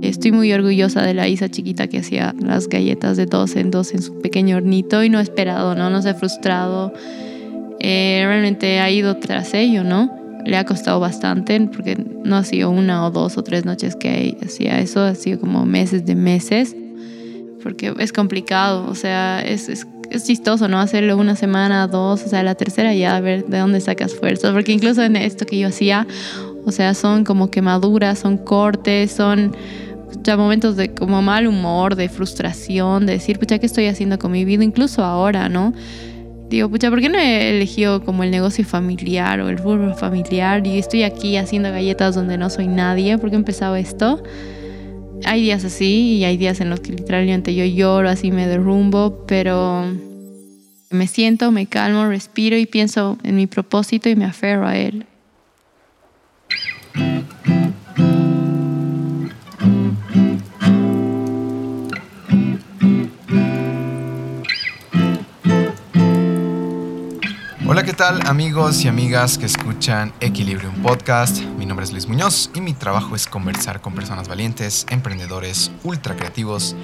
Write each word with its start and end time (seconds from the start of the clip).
Estoy 0.00 0.32
muy 0.32 0.50
orgullosa 0.54 1.02
de 1.02 1.12
la 1.12 1.28
Isa 1.28 1.50
chiquita 1.50 1.86
que 1.86 1.98
hacía 1.98 2.34
las 2.40 2.66
galletas 2.66 3.18
de 3.18 3.26
dos 3.26 3.56
en 3.56 3.70
dos 3.70 3.92
en 3.92 4.00
su 4.00 4.18
pequeño 4.20 4.56
hornito 4.56 5.04
y 5.04 5.10
no 5.10 5.18
ha 5.18 5.22
esperado, 5.22 5.74
¿no? 5.74 5.90
No 5.90 6.00
se 6.00 6.08
ha 6.08 6.14
frustrado. 6.14 6.94
Eh, 7.78 8.22
realmente 8.24 8.80
ha 8.80 8.90
ido 8.90 9.18
tras 9.18 9.52
ello, 9.52 9.84
¿no? 9.84 10.10
Le 10.46 10.56
ha 10.56 10.64
costado 10.64 10.98
bastante 10.98 11.60
porque 11.60 12.02
no 12.24 12.36
ha 12.36 12.44
sido 12.44 12.70
una 12.70 13.04
o 13.06 13.10
dos 13.10 13.36
o 13.36 13.44
tres 13.44 13.66
noches 13.66 13.96
que 13.96 14.38
hacía 14.42 14.80
eso, 14.80 15.02
ha 15.02 15.14
sido 15.14 15.38
como 15.38 15.66
meses 15.66 16.06
de 16.06 16.14
meses, 16.14 16.74
porque 17.62 17.92
es 17.98 18.14
complicado, 18.14 18.86
o 18.88 18.94
sea, 18.94 19.42
es, 19.42 19.68
es, 19.68 19.86
es 20.10 20.24
chistoso, 20.24 20.68
¿no? 20.68 20.80
Hacerlo 20.80 21.18
una 21.18 21.36
semana, 21.36 21.86
dos, 21.86 22.24
o 22.24 22.28
sea, 22.28 22.42
la 22.42 22.54
tercera 22.54 22.94
ya 22.94 23.16
a 23.16 23.20
ver 23.20 23.44
de 23.44 23.58
dónde 23.58 23.82
sacas 23.82 24.14
fuerzas, 24.14 24.52
porque 24.52 24.72
incluso 24.72 25.02
en 25.02 25.16
esto 25.16 25.44
que 25.44 25.58
yo 25.58 25.68
hacía, 25.68 26.06
o 26.66 26.72
sea, 26.72 26.94
son 26.94 27.24
como 27.24 27.50
quemaduras, 27.50 28.18
son 28.18 28.36
cortes, 28.38 29.12
son 29.12 29.54
ya 30.22 30.36
momentos 30.36 30.76
de 30.76 30.92
como 30.94 31.22
mal 31.22 31.46
humor, 31.46 31.96
de 31.96 32.08
frustración, 32.08 33.06
de 33.06 33.14
decir, 33.14 33.38
pucha, 33.38 33.58
¿qué 33.58 33.66
estoy 33.66 33.86
haciendo 33.86 34.18
con 34.18 34.32
mi 34.32 34.44
vida? 34.44 34.64
Incluso 34.64 35.04
ahora, 35.04 35.48
¿no? 35.48 35.72
Digo, 36.48 36.68
pucha, 36.68 36.90
¿por 36.90 37.00
qué 37.00 37.08
no 37.08 37.18
he 37.18 37.56
elegido 37.56 38.04
como 38.04 38.24
el 38.24 38.30
negocio 38.30 38.64
familiar 38.64 39.40
o 39.40 39.48
el 39.48 39.58
fútbol 39.58 39.94
familiar? 39.94 40.66
Y 40.66 40.78
estoy 40.78 41.04
aquí 41.04 41.36
haciendo 41.36 41.70
galletas 41.70 42.16
donde 42.16 42.36
no 42.38 42.50
soy 42.50 42.66
nadie. 42.66 43.16
¿Por 43.18 43.30
qué 43.30 43.36
he 43.36 43.38
empezado 43.38 43.76
esto? 43.76 44.22
Hay 45.24 45.42
días 45.42 45.64
así 45.64 46.16
y 46.16 46.24
hay 46.24 46.36
días 46.36 46.60
en 46.60 46.70
los 46.70 46.80
que 46.80 46.92
literalmente 46.92 47.54
yo 47.54 47.64
lloro, 47.64 48.08
así 48.08 48.32
me 48.32 48.48
derrumbo, 48.48 49.24
pero 49.28 49.84
me 50.90 51.06
siento, 51.06 51.52
me 51.52 51.66
calmo, 51.66 52.06
respiro 52.06 52.56
y 52.56 52.66
pienso 52.66 53.16
en 53.22 53.36
mi 53.36 53.46
propósito 53.46 54.08
y 54.08 54.16
me 54.16 54.24
aferro 54.24 54.66
a 54.66 54.76
él. 54.76 55.06
Hola, 67.80 67.86
¿qué 67.86 67.96
tal 67.96 68.20
amigos 68.26 68.84
y 68.84 68.88
amigas 68.88 69.38
que 69.38 69.46
escuchan 69.46 70.12
Equilibrium 70.20 70.82
Podcast? 70.82 71.40
Mi 71.56 71.64
nombre 71.64 71.84
es 71.84 71.92
Luis 71.92 72.08
Muñoz 72.08 72.50
y 72.54 72.60
mi 72.60 72.74
trabajo 72.74 73.16
es 73.16 73.26
conversar 73.26 73.80
con 73.80 73.94
personas 73.94 74.28
valientes, 74.28 74.84
emprendedores, 74.90 75.70
ultra 75.82 76.14
creativos, 76.14 76.76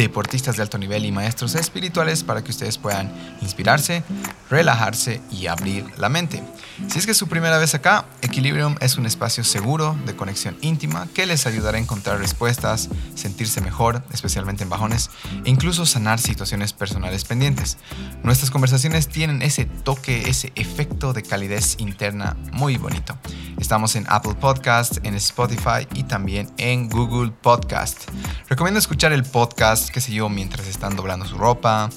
deportistas 0.00 0.56
de 0.56 0.62
alto 0.62 0.78
nivel 0.78 1.04
y 1.04 1.12
maestros 1.12 1.54
espirituales 1.54 2.24
para 2.24 2.42
que 2.42 2.50
ustedes 2.50 2.78
puedan 2.78 3.12
inspirarse, 3.42 4.02
relajarse 4.48 5.20
y 5.30 5.46
abrir 5.46 5.84
la 5.98 6.08
mente. 6.08 6.42
Si 6.88 6.98
es 6.98 7.04
que 7.04 7.12
es 7.12 7.18
su 7.18 7.28
primera 7.28 7.58
vez 7.58 7.74
acá, 7.74 8.06
Equilibrium 8.22 8.76
es 8.80 8.96
un 8.96 9.04
espacio 9.04 9.44
seguro 9.44 9.96
de 10.06 10.16
conexión 10.16 10.56
íntima 10.62 11.06
que 11.14 11.26
les 11.26 11.46
ayudará 11.46 11.76
a 11.76 11.80
encontrar 11.80 12.18
respuestas, 12.18 12.88
sentirse 13.14 13.60
mejor, 13.60 14.02
especialmente 14.12 14.62
en 14.64 14.70
bajones, 14.70 15.10
e 15.44 15.50
incluso 15.50 15.84
sanar 15.84 16.18
situaciones 16.18 16.72
personales 16.72 17.24
pendientes. 17.24 17.76
Nuestras 18.22 18.50
conversaciones 18.50 19.08
tienen 19.08 19.42
ese 19.42 19.66
toque, 19.66 20.30
ese 20.30 20.52
efecto 20.54 21.12
de 21.12 21.22
calidez 21.22 21.76
interna 21.78 22.36
muy 22.52 22.78
bonito. 22.78 23.18
Estamos 23.58 23.94
en 23.96 24.06
Apple 24.08 24.34
Podcast, 24.40 25.04
en 25.04 25.14
Spotify 25.16 25.86
y 25.92 26.04
también 26.04 26.50
en 26.56 26.88
Google 26.88 27.30
Podcast. 27.30 28.08
Recomiendo 28.48 28.78
escuchar 28.78 29.12
el 29.12 29.22
podcast, 29.22 29.89
qué 29.90 30.00
sé 30.00 30.12
yo, 30.12 30.28
mientras 30.28 30.66
están 30.66 30.96
doblando 30.96 31.26
su 31.26 31.36
ropa, 31.36 31.90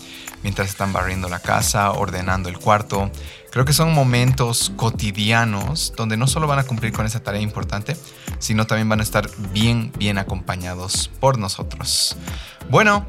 mientras 0.43 0.69
están 0.69 0.93
barriendo 0.93 1.29
la 1.29 1.39
casa, 1.39 1.91
ordenando 1.91 2.49
el 2.49 2.57
cuarto. 2.57 3.11
Creo 3.51 3.65
que 3.65 3.73
son 3.73 3.93
momentos 3.93 4.71
cotidianos 4.75 5.93
donde 5.95 6.17
no 6.17 6.27
solo 6.27 6.47
van 6.47 6.59
a 6.59 6.63
cumplir 6.63 6.91
con 6.91 7.05
esa 7.05 7.21
tarea 7.21 7.41
importante, 7.41 7.95
sino 8.39 8.65
también 8.65 8.89
van 8.89 8.99
a 8.99 9.03
estar 9.03 9.29
bien, 9.51 9.91
bien 9.97 10.17
acompañados 10.17 11.09
por 11.19 11.37
nosotros. 11.37 12.17
Bueno, 12.69 13.05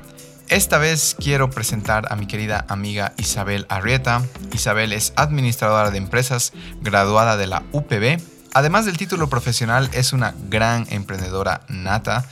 esta 0.48 0.78
vez 0.78 1.16
quiero 1.18 1.50
presentar 1.50 2.12
a 2.12 2.16
mi 2.16 2.26
querida 2.26 2.66
amiga 2.68 3.14
Isabel 3.16 3.66
Arrieta. 3.70 4.22
Isabel 4.52 4.92
es 4.92 5.14
administradora 5.16 5.90
de 5.90 5.98
empresas, 5.98 6.52
graduada 6.82 7.36
de 7.36 7.46
la 7.46 7.62
UPB. 7.72 8.20
Además 8.52 8.84
del 8.84 8.98
título 8.98 9.28
profesional, 9.28 9.88
es 9.94 10.12
una 10.12 10.34
gran 10.48 10.86
emprendedora 10.90 11.62
nata 11.68 12.24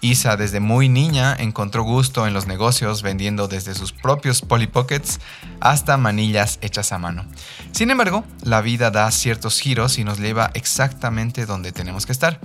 Isa 0.00 0.36
desde 0.36 0.60
muy 0.60 0.88
niña 0.88 1.34
encontró 1.38 1.82
gusto 1.82 2.26
en 2.26 2.32
los 2.32 2.46
negocios 2.46 3.02
vendiendo 3.02 3.48
desde 3.48 3.74
sus 3.74 3.92
propios 3.92 4.42
Polly 4.42 4.68
Pockets 4.68 5.18
hasta 5.60 5.96
manillas 5.96 6.58
hechas 6.62 6.92
a 6.92 6.98
mano. 6.98 7.24
Sin 7.72 7.90
embargo, 7.90 8.24
la 8.42 8.60
vida 8.60 8.92
da 8.92 9.10
ciertos 9.10 9.58
giros 9.58 9.98
y 9.98 10.04
nos 10.04 10.20
lleva 10.20 10.50
exactamente 10.54 11.46
donde 11.46 11.72
tenemos 11.72 12.06
que 12.06 12.12
estar. 12.12 12.40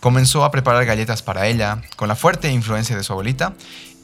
Comenzó 0.00 0.44
a 0.44 0.50
preparar 0.50 0.84
galletas 0.84 1.22
para 1.22 1.46
ella, 1.46 1.80
con 1.96 2.08
la 2.08 2.16
fuerte 2.16 2.52
influencia 2.52 2.96
de 2.96 3.02
su 3.02 3.12
abuelita, 3.12 3.54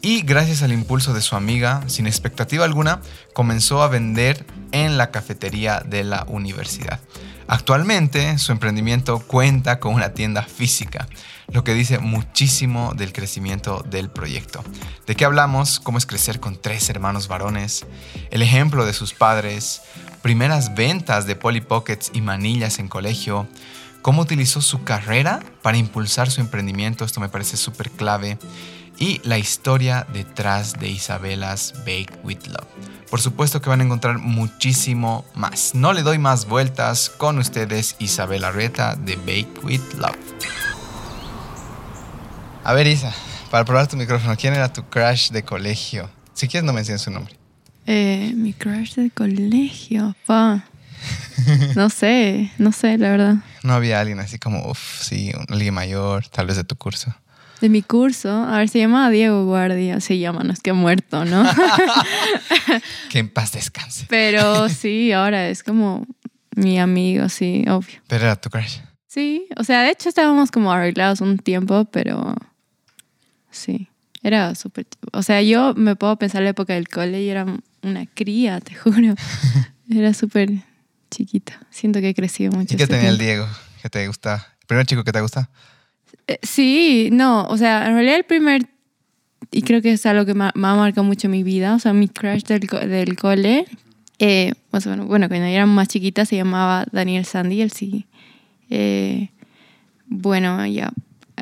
y 0.01 0.23
gracias 0.23 0.63
al 0.63 0.73
impulso 0.73 1.15
de 1.15 1.23
su 1.23 1.37
amiga, 1.37 1.83
sin 1.87 2.07
expectativa 2.07 2.65
alguna, 2.65 3.01
comenzó 3.33 3.83
a 3.83 3.89
vender 3.89 4.45
en 4.73 4.99
la 4.99 5.11
cafetería 5.11 5.81
de 5.81 6.05
la 6.05 6.25
universidad. 6.29 7.01
Actualmente, 7.49 8.39
su 8.39 8.53
emprendimiento 8.53 9.19
cuenta 9.21 9.79
con 9.79 9.95
una 9.95 10.11
tienda 10.11 10.43
física, 10.43 11.07
lo 11.49 11.65
que 11.65 11.75
dice 11.75 11.99
muchísimo 11.99 12.95
del 12.95 13.13
crecimiento 13.13 13.85
del 13.89 14.11
proyecto. 14.11 14.63
¿De 15.07 15.15
qué 15.15 15.25
hablamos? 15.25 15.81
¿Cómo 15.81 15.99
es 15.99 16.07
crecer 16.07 16.41
con 16.41 16.61
tres 16.61 16.89
hermanos 16.91 17.29
varones? 17.29 17.87
El 18.31 18.43
ejemplo 18.43 18.87
de 18.87 18.93
sus 18.93 19.13
padres, 19.13 19.83
primeras 20.23 20.75
ventas 20.75 21.27
de 21.27 21.37
Polly 21.37 21.61
Pockets 21.61 22.11
y 22.15 22.21
manillas 22.21 22.79
en 22.79 22.89
colegio, 22.89 23.47
cómo 24.03 24.23
utilizó 24.23 24.61
su 24.61 24.85
carrera 24.85 25.41
para 25.63 25.79
impulsar 25.79 26.31
su 26.31 26.41
emprendimiento, 26.41 27.05
esto 27.05 27.21
me 27.21 27.29
parece 27.29 27.57
súper 27.57 27.91
clave, 27.91 28.39
y 28.99 29.21
la 29.25 29.39
historia 29.39 30.07
detrás 30.13 30.75
de 30.75 30.89
Isabelas 30.89 31.75
Bake 31.79 32.13
with 32.23 32.47
Love. 32.47 32.69
Por 33.11 33.21
supuesto 33.21 33.61
que 33.61 33.69
van 33.69 33.81
a 33.81 33.85
encontrar 33.85 34.19
muchísimo 34.19 35.25
más. 35.35 35.75
No 35.75 35.93
le 35.93 36.03
doy 36.03 36.19
más 36.19 36.47
vueltas 36.47 37.11
con 37.11 37.39
ustedes, 37.39 37.97
Isabel 37.99 38.45
Arrieta 38.45 38.95
de 38.97 39.17
Bake 39.17 39.61
with 39.63 39.83
Love. 39.99 40.17
A 42.67 42.73
ver, 42.73 42.87
Isa, 42.87 43.13
para 43.51 43.67
probar 43.67 43.87
tu 43.89 43.95
micrófono, 43.99 44.35
¿quién 44.39 44.55
era 44.55 44.73
tu 44.73 44.83
crush 44.85 45.31
de 45.31 45.43
colegio? 45.43 46.09
Si 46.33 46.49
quieres, 46.49 46.65
no 46.65 46.73
menciones 46.73 47.03
su 47.03 47.11
nombre. 47.11 47.37
Eh, 47.85 48.33
mi 48.35 48.55
crush 48.55 48.95
de 48.95 49.11
colegio, 49.11 50.17
pa. 50.25 50.65
No 51.77 51.91
sé, 51.91 52.51
no 52.57 52.73
sé, 52.73 52.97
la 52.97 53.11
verdad. 53.11 53.35
No 53.63 53.75
había 53.75 54.01
alguien 54.01 54.19
así 54.19 54.39
como, 54.39 54.67
uff, 54.71 55.03
sí, 55.03 55.31
alguien 55.51 55.75
mayor, 55.75 56.27
tal 56.29 56.47
vez 56.47 56.57
de 56.57 56.65
tu 56.65 56.75
curso. 56.77 57.15
De 57.61 57.69
mi 57.69 57.83
curso, 57.83 58.31
a 58.31 58.57
ver, 58.57 58.71
se 58.71 58.79
llama 58.79 59.11
Diego 59.11 59.45
Guardia, 59.45 60.01
se 60.01 60.19
llama, 60.19 60.43
no 60.43 60.55
es 60.55 60.61
que 60.61 60.71
ha 60.71 60.75
muerto, 60.75 61.27
¿no? 61.27 61.45
que 63.11 63.19
en 63.19 63.29
paz 63.29 63.53
descanse. 63.53 64.07
Pero 64.09 64.69
sí, 64.71 65.13
ahora 65.13 65.51
es 65.51 65.63
como 65.63 66.07
mi 66.57 66.81
amigo, 66.81 67.29
sí, 67.29 67.67
obvio. 67.69 68.01
Pero 68.09 68.25
era 68.25 68.37
tu 68.37 68.49
crush. 68.49 68.79
Sí, 69.07 69.49
o 69.59 69.65
sea, 69.65 69.83
de 69.83 69.91
hecho 69.91 70.09
estábamos 70.09 70.51
como 70.51 70.73
arreglados 70.73 71.21
un 71.21 71.37
tiempo, 71.37 71.85
pero 71.85 72.35
sí, 73.55 73.89
era 74.23 74.55
súper... 74.55 74.87
O 75.13 75.23
sea, 75.23 75.43
yo 75.43 75.75
me 75.75 75.97
puedo 75.97 76.17
pensar 76.17 76.43
la 76.43 76.51
época 76.51 76.75
del 76.75 76.89
cole 76.89 77.23
y 77.23 77.29
era 77.29 77.47
una 77.83 78.07
cría, 78.07 78.61
te 78.61 78.75
juro. 78.77 79.15
Era 79.91 80.15
súper 80.15 80.51
chiquita. 81.11 81.61
Siento 81.71 82.01
que 82.01 82.09
he 82.11 82.15
crecido 82.15 82.53
mucho. 82.53 82.75
¿Y 82.75 82.77
qué 82.77 82.87
tenía 82.87 83.11
el. 83.11 83.19
Diego 83.19 83.47
que 83.83 83.91
te 83.91 84.07
gusta? 84.07 84.57
¿El 84.61 84.67
primer 84.67 84.87
chico 84.87 85.05
que 85.05 85.13
te 85.13 85.21
gusta? 85.21 85.51
Eh, 86.27 86.39
Sí, 86.43 87.11
no, 87.13 87.45
o 87.47 87.57
sea, 87.59 87.87
en 87.87 87.95
realidad 87.95 88.17
el 88.17 88.25
primer, 88.25 88.67
y 89.51 89.61
creo 89.63 89.83
que 89.83 89.93
es 89.93 90.07
algo 90.07 90.25
que 90.25 90.33
me, 90.35 90.45
ha- 90.47 90.53
marcado 90.55 91.05
mucho 91.05 91.29
mi 91.29 91.43
vida, 91.43 91.75
o 91.75 91.79
sea, 91.79 91.93
mi 91.93 92.09
crush 92.09 92.45
del, 92.45 92.67
co- 92.67 92.79
del 92.81 93.15
cole, 93.17 93.67
eh, 94.19 94.55
pues 94.71 94.87
bueno, 94.87 95.05
bueno, 95.07 95.29
cuando 95.29 95.47
yo 95.47 95.53
era 95.53 95.67
más 95.67 95.89
chiquita 95.89 96.25
se 96.25 96.37
llamaba 96.37 96.87
Daniel 96.93 97.27
Sandy, 97.27 97.61
él 97.61 97.71
sí. 97.73 98.07
Eh, 98.71 99.29
bueno, 100.07 100.65
ya 100.67 100.91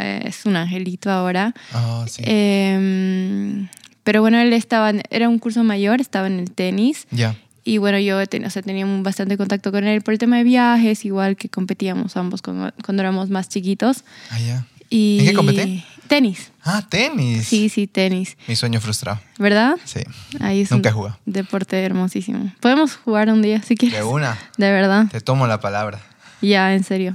eh, 0.03 0.23
es 0.27 0.45
un 0.45 0.57
angelito 0.57 1.11
ahora. 1.11 1.55
Oh, 1.75 2.05
sí. 2.09 2.23
Eh, 2.27 3.67
pero 4.05 4.21
bueno, 4.21 4.39
él 4.41 4.53
estaba, 4.53 4.93
era 5.11 5.29
un 5.29 5.39
curso 5.39 5.63
mayor, 5.65 6.01
estaba 6.01 6.27
en 6.27 6.39
el 6.41 6.51
tenis. 6.51 7.07
ya. 7.11 7.37
Y 7.65 7.79
bueno, 7.79 7.97
yo 8.01 8.27
ten- 8.27 8.45
o 8.45 8.51
sea, 8.51 8.61
tenía 8.61 8.85
bastante 9.03 9.37
contacto 9.37 9.71
con 9.71 9.85
él 9.85 10.03
por 10.03 10.13
el 10.13 10.19
tema 10.19 10.37
de 10.37 10.43
viajes, 10.43 11.05
igual 11.05 11.37
que 11.37 11.49
competíamos 11.49 12.17
ambos 12.17 12.43
cuando, 12.43 12.73
cuando 12.85 13.03
éramos 13.05 13.31
más 13.31 13.49
chiquitos. 13.49 14.03
Ah, 14.31 14.41
ya. 14.41 14.67
Y 14.91 15.19
¿En 15.21 15.27
qué 15.27 15.33
competí? 15.33 15.85
Tenis. 16.09 16.51
Ah, 16.65 16.85
tenis. 16.89 17.47
Sí, 17.47 17.69
sí, 17.69 17.87
tenis. 17.87 18.37
Mi 18.49 18.57
sueño 18.57 18.81
frustrado. 18.81 19.21
¿Verdad? 19.39 19.77
Sí. 19.85 20.01
Ahí 20.41 20.63
es 20.63 20.73
Nunca 20.73 20.91
jugado. 20.91 21.17
deporte 21.25 21.81
hermosísimo. 21.81 22.53
Podemos 22.59 22.97
jugar 22.97 23.31
un 23.31 23.43
día 23.43 23.63
si 23.63 23.77
quieres. 23.77 23.97
De 24.01 24.05
una. 24.05 24.37
De 24.59 24.73
verdad. 24.73 25.07
Te 25.13 25.21
tomo 25.21 25.47
la 25.47 25.61
palabra. 25.61 26.01
Ya, 26.43 26.75
en 26.75 26.83
serio. 26.83 27.15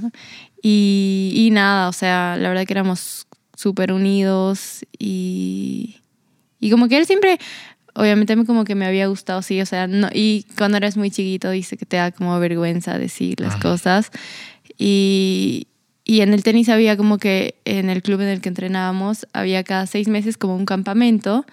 Y, 0.62 1.32
y 1.34 1.50
nada, 1.50 1.88
o 1.88 1.92
sea, 1.92 2.36
la 2.38 2.48
verdad 2.48 2.64
que 2.66 2.72
éramos 2.72 3.26
súper 3.56 3.92
unidos 3.92 4.84
y, 4.98 5.96
y 6.60 6.70
como 6.70 6.88
que 6.88 6.96
él 6.98 7.06
siempre, 7.06 7.38
obviamente 7.94 8.34
me- 8.36 8.44
como 8.44 8.64
que 8.64 8.74
me 8.74 8.86
había 8.86 9.06
gustado, 9.06 9.42
sí, 9.42 9.60
o 9.60 9.66
sea, 9.66 9.86
no, 9.86 10.08
y 10.12 10.44
cuando 10.56 10.76
eres 10.76 10.96
muy 10.96 11.10
chiquito 11.10 11.50
dice 11.50 11.76
que 11.76 11.86
te 11.86 11.96
da 11.96 12.10
como 12.12 12.38
vergüenza 12.40 12.98
decir 12.98 13.40
las 13.40 13.54
Ajá. 13.54 13.62
cosas 13.62 14.10
y, 14.78 15.66
y 16.04 16.20
en 16.22 16.34
el 16.34 16.42
tenis 16.42 16.68
había 16.68 16.96
como 16.96 17.18
que 17.18 17.56
en 17.64 17.90
el 17.90 18.02
club 18.02 18.20
en 18.20 18.28
el 18.28 18.40
que 18.40 18.48
entrenábamos 18.48 19.26
había 19.32 19.62
cada 19.64 19.86
seis 19.86 20.08
meses 20.08 20.36
como 20.36 20.56
un 20.56 20.64
campamento 20.66 21.44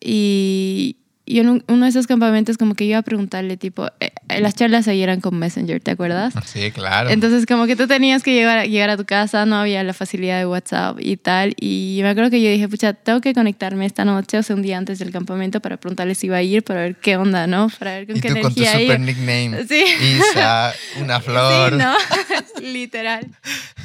y, 0.00 0.96
y 1.30 1.38
en 1.38 1.62
uno 1.68 1.84
de 1.84 1.88
esos 1.88 2.08
campamentos 2.08 2.58
como 2.58 2.74
que 2.74 2.82
iba 2.82 2.98
a 2.98 3.02
preguntarle 3.02 3.56
tipo, 3.56 3.86
eh, 4.00 4.10
las 4.40 4.56
charlas 4.56 4.88
ahí 4.88 5.00
eran 5.00 5.20
con 5.20 5.38
Messenger, 5.38 5.80
¿te 5.80 5.92
acuerdas? 5.92 6.34
Sí, 6.50 6.72
claro. 6.72 7.10
Entonces 7.10 7.46
como 7.46 7.66
que 7.66 7.76
tú 7.76 7.86
tenías 7.86 8.24
que 8.24 8.34
llegar, 8.34 8.66
llegar 8.66 8.90
a 8.90 8.96
tu 8.96 9.04
casa, 9.04 9.46
no 9.46 9.54
había 9.54 9.84
la 9.84 9.92
facilidad 9.92 10.38
de 10.38 10.46
WhatsApp 10.46 10.96
y 10.98 11.16
tal. 11.16 11.54
Y 11.60 12.00
me 12.02 12.08
acuerdo 12.08 12.30
que 12.30 12.42
yo 12.42 12.50
dije, 12.50 12.68
pucha, 12.68 12.94
tengo 12.94 13.20
que 13.20 13.32
conectarme 13.32 13.86
esta 13.86 14.04
noche, 14.04 14.38
o 14.38 14.42
sea, 14.42 14.56
un 14.56 14.62
día 14.62 14.76
antes 14.76 14.98
del 14.98 15.12
campamento 15.12 15.60
para 15.60 15.76
preguntarle 15.76 16.16
si 16.16 16.26
iba 16.26 16.38
a 16.38 16.42
ir, 16.42 16.64
para 16.64 16.80
ver 16.80 16.96
qué 16.96 17.16
onda, 17.16 17.46
¿no? 17.46 17.68
Para 17.78 17.92
ver 17.92 18.08
con 18.08 18.16
y 18.16 18.20
qué 18.20 18.30
tú 18.30 18.36
energía 18.38 18.72
con 18.72 18.80
tu 18.80 18.86
super 18.86 19.00
nickname. 19.00 19.64
Sí. 19.68 19.84
Isa, 20.18 20.72
una 21.00 21.20
flor. 21.20 21.70
Sí, 21.70 21.78
¿no? 21.78 21.94
Literal. 22.72 23.28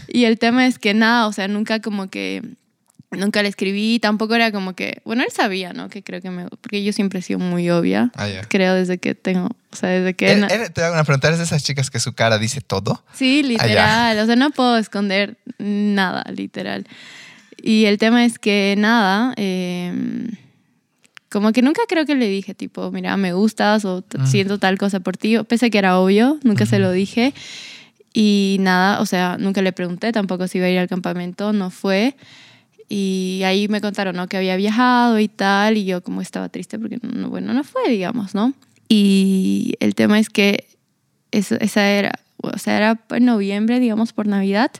Y 0.07 0.25
el 0.25 0.39
tema 0.39 0.65
es 0.65 0.79
que 0.79 0.95
nada, 0.95 1.27
o 1.27 1.33
sea, 1.33 1.47
nunca 1.47 1.79
como 1.79 2.09
que 2.09 2.41
nunca 3.15 3.41
le 3.43 3.49
escribí, 3.49 3.99
tampoco 3.99 4.35
era 4.35 4.51
como 4.51 4.73
que, 4.73 5.01
bueno, 5.05 5.23
él 5.23 5.29
sabía, 5.31 5.73
¿no? 5.73 5.89
Que 5.89 6.03
creo 6.03 6.21
que 6.21 6.29
me, 6.29 6.45
porque 6.61 6.83
yo 6.83 6.93
siempre 6.93 7.19
he 7.19 7.21
sido 7.21 7.39
muy 7.39 7.69
obvia, 7.69 8.11
Ah, 8.15 8.27
ya. 8.27 8.41
creo 8.47 8.73
desde 8.75 8.97
que 8.97 9.15
tengo, 9.15 9.47
o 9.71 9.75
sea, 9.75 9.89
desde 9.89 10.13
que... 10.13 10.35
Na- 10.35 10.47
él- 10.47 10.71
te 10.71 10.83
hago 10.83 10.93
una 10.93 11.03
pregunta, 11.03 11.27
¿eres 11.27 11.39
de 11.39 11.45
esas 11.45 11.63
chicas 11.63 11.89
que 11.89 11.99
su 11.99 12.13
cara 12.13 12.37
dice 12.37 12.61
todo? 12.61 13.03
Sí, 13.13 13.43
literal, 13.43 14.17
o 14.19 14.25
sea, 14.25 14.35
no 14.35 14.51
puedo 14.51 14.77
esconder 14.77 15.37
nada, 15.57 16.23
literal. 16.35 16.85
Y 17.61 17.85
el 17.85 17.97
tema 17.97 18.25
es 18.25 18.37
que 18.37 18.75
nada, 18.77 19.33
eh, 19.37 19.91
como 21.29 21.51
que 21.51 21.61
nunca 21.61 21.81
creo 21.87 22.05
que 22.05 22.15
le 22.15 22.27
dije, 22.27 22.53
tipo, 22.53 22.91
mira, 22.91 23.17
me 23.17 23.33
gustas 23.33 23.83
o 23.85 24.03
Mm. 24.17 24.25
siento 24.25 24.57
tal 24.59 24.77
cosa 24.77 24.99
por 25.01 25.17
ti, 25.17 25.37
pese 25.47 25.65
a 25.65 25.69
que 25.69 25.77
era 25.77 25.99
obvio, 25.99 26.39
nunca 26.43 26.65
se 26.65 26.79
lo 26.79 26.91
dije. 26.91 27.33
Y 28.13 28.57
nada, 28.61 29.01
o 29.01 29.05
sea, 29.05 29.35
nunca 29.37 29.61
le 29.61 29.73
pregunté 29.73 30.13
tampoco 30.13 30.47
si 30.47 30.59
iba 30.59 30.67
a 30.67 30.69
ir 30.69 30.79
al 30.79 30.87
campamento, 30.87 31.51
no 31.51 31.69
fue. 31.71 32.15
Y 32.87 33.41
ahí 33.45 33.67
me 33.67 33.81
contaron, 33.81 34.15
¿no? 34.15 34.27
Que 34.27 34.37
había 34.37 34.55
viajado 34.55 35.19
y 35.19 35.27
tal, 35.27 35.77
y 35.77 35.85
yo 35.85 36.03
como 36.03 36.21
estaba 36.21 36.49
triste 36.49 36.77
porque, 36.77 36.99
no, 37.01 37.29
bueno, 37.29 37.53
no 37.53 37.63
fue, 37.63 37.89
digamos, 37.89 38.35
¿no? 38.35 38.53
Y 38.87 39.73
el 39.79 39.95
tema 39.95 40.19
es 40.19 40.29
que 40.29 40.67
eso, 41.31 41.55
esa 41.59 41.89
era, 41.89 42.19
o 42.37 42.57
sea, 42.57 42.77
era 42.77 43.01
en 43.09 43.25
noviembre, 43.25 43.79
digamos, 43.79 44.13
por 44.13 44.27
Navidad, 44.27 44.71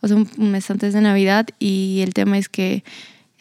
o 0.00 0.08
sea, 0.08 0.16
un, 0.16 0.28
un 0.38 0.50
mes 0.50 0.70
antes 0.70 0.94
de 0.94 1.00
Navidad, 1.02 1.46
y 1.58 2.00
el 2.02 2.14
tema 2.14 2.38
es 2.38 2.48
que 2.48 2.82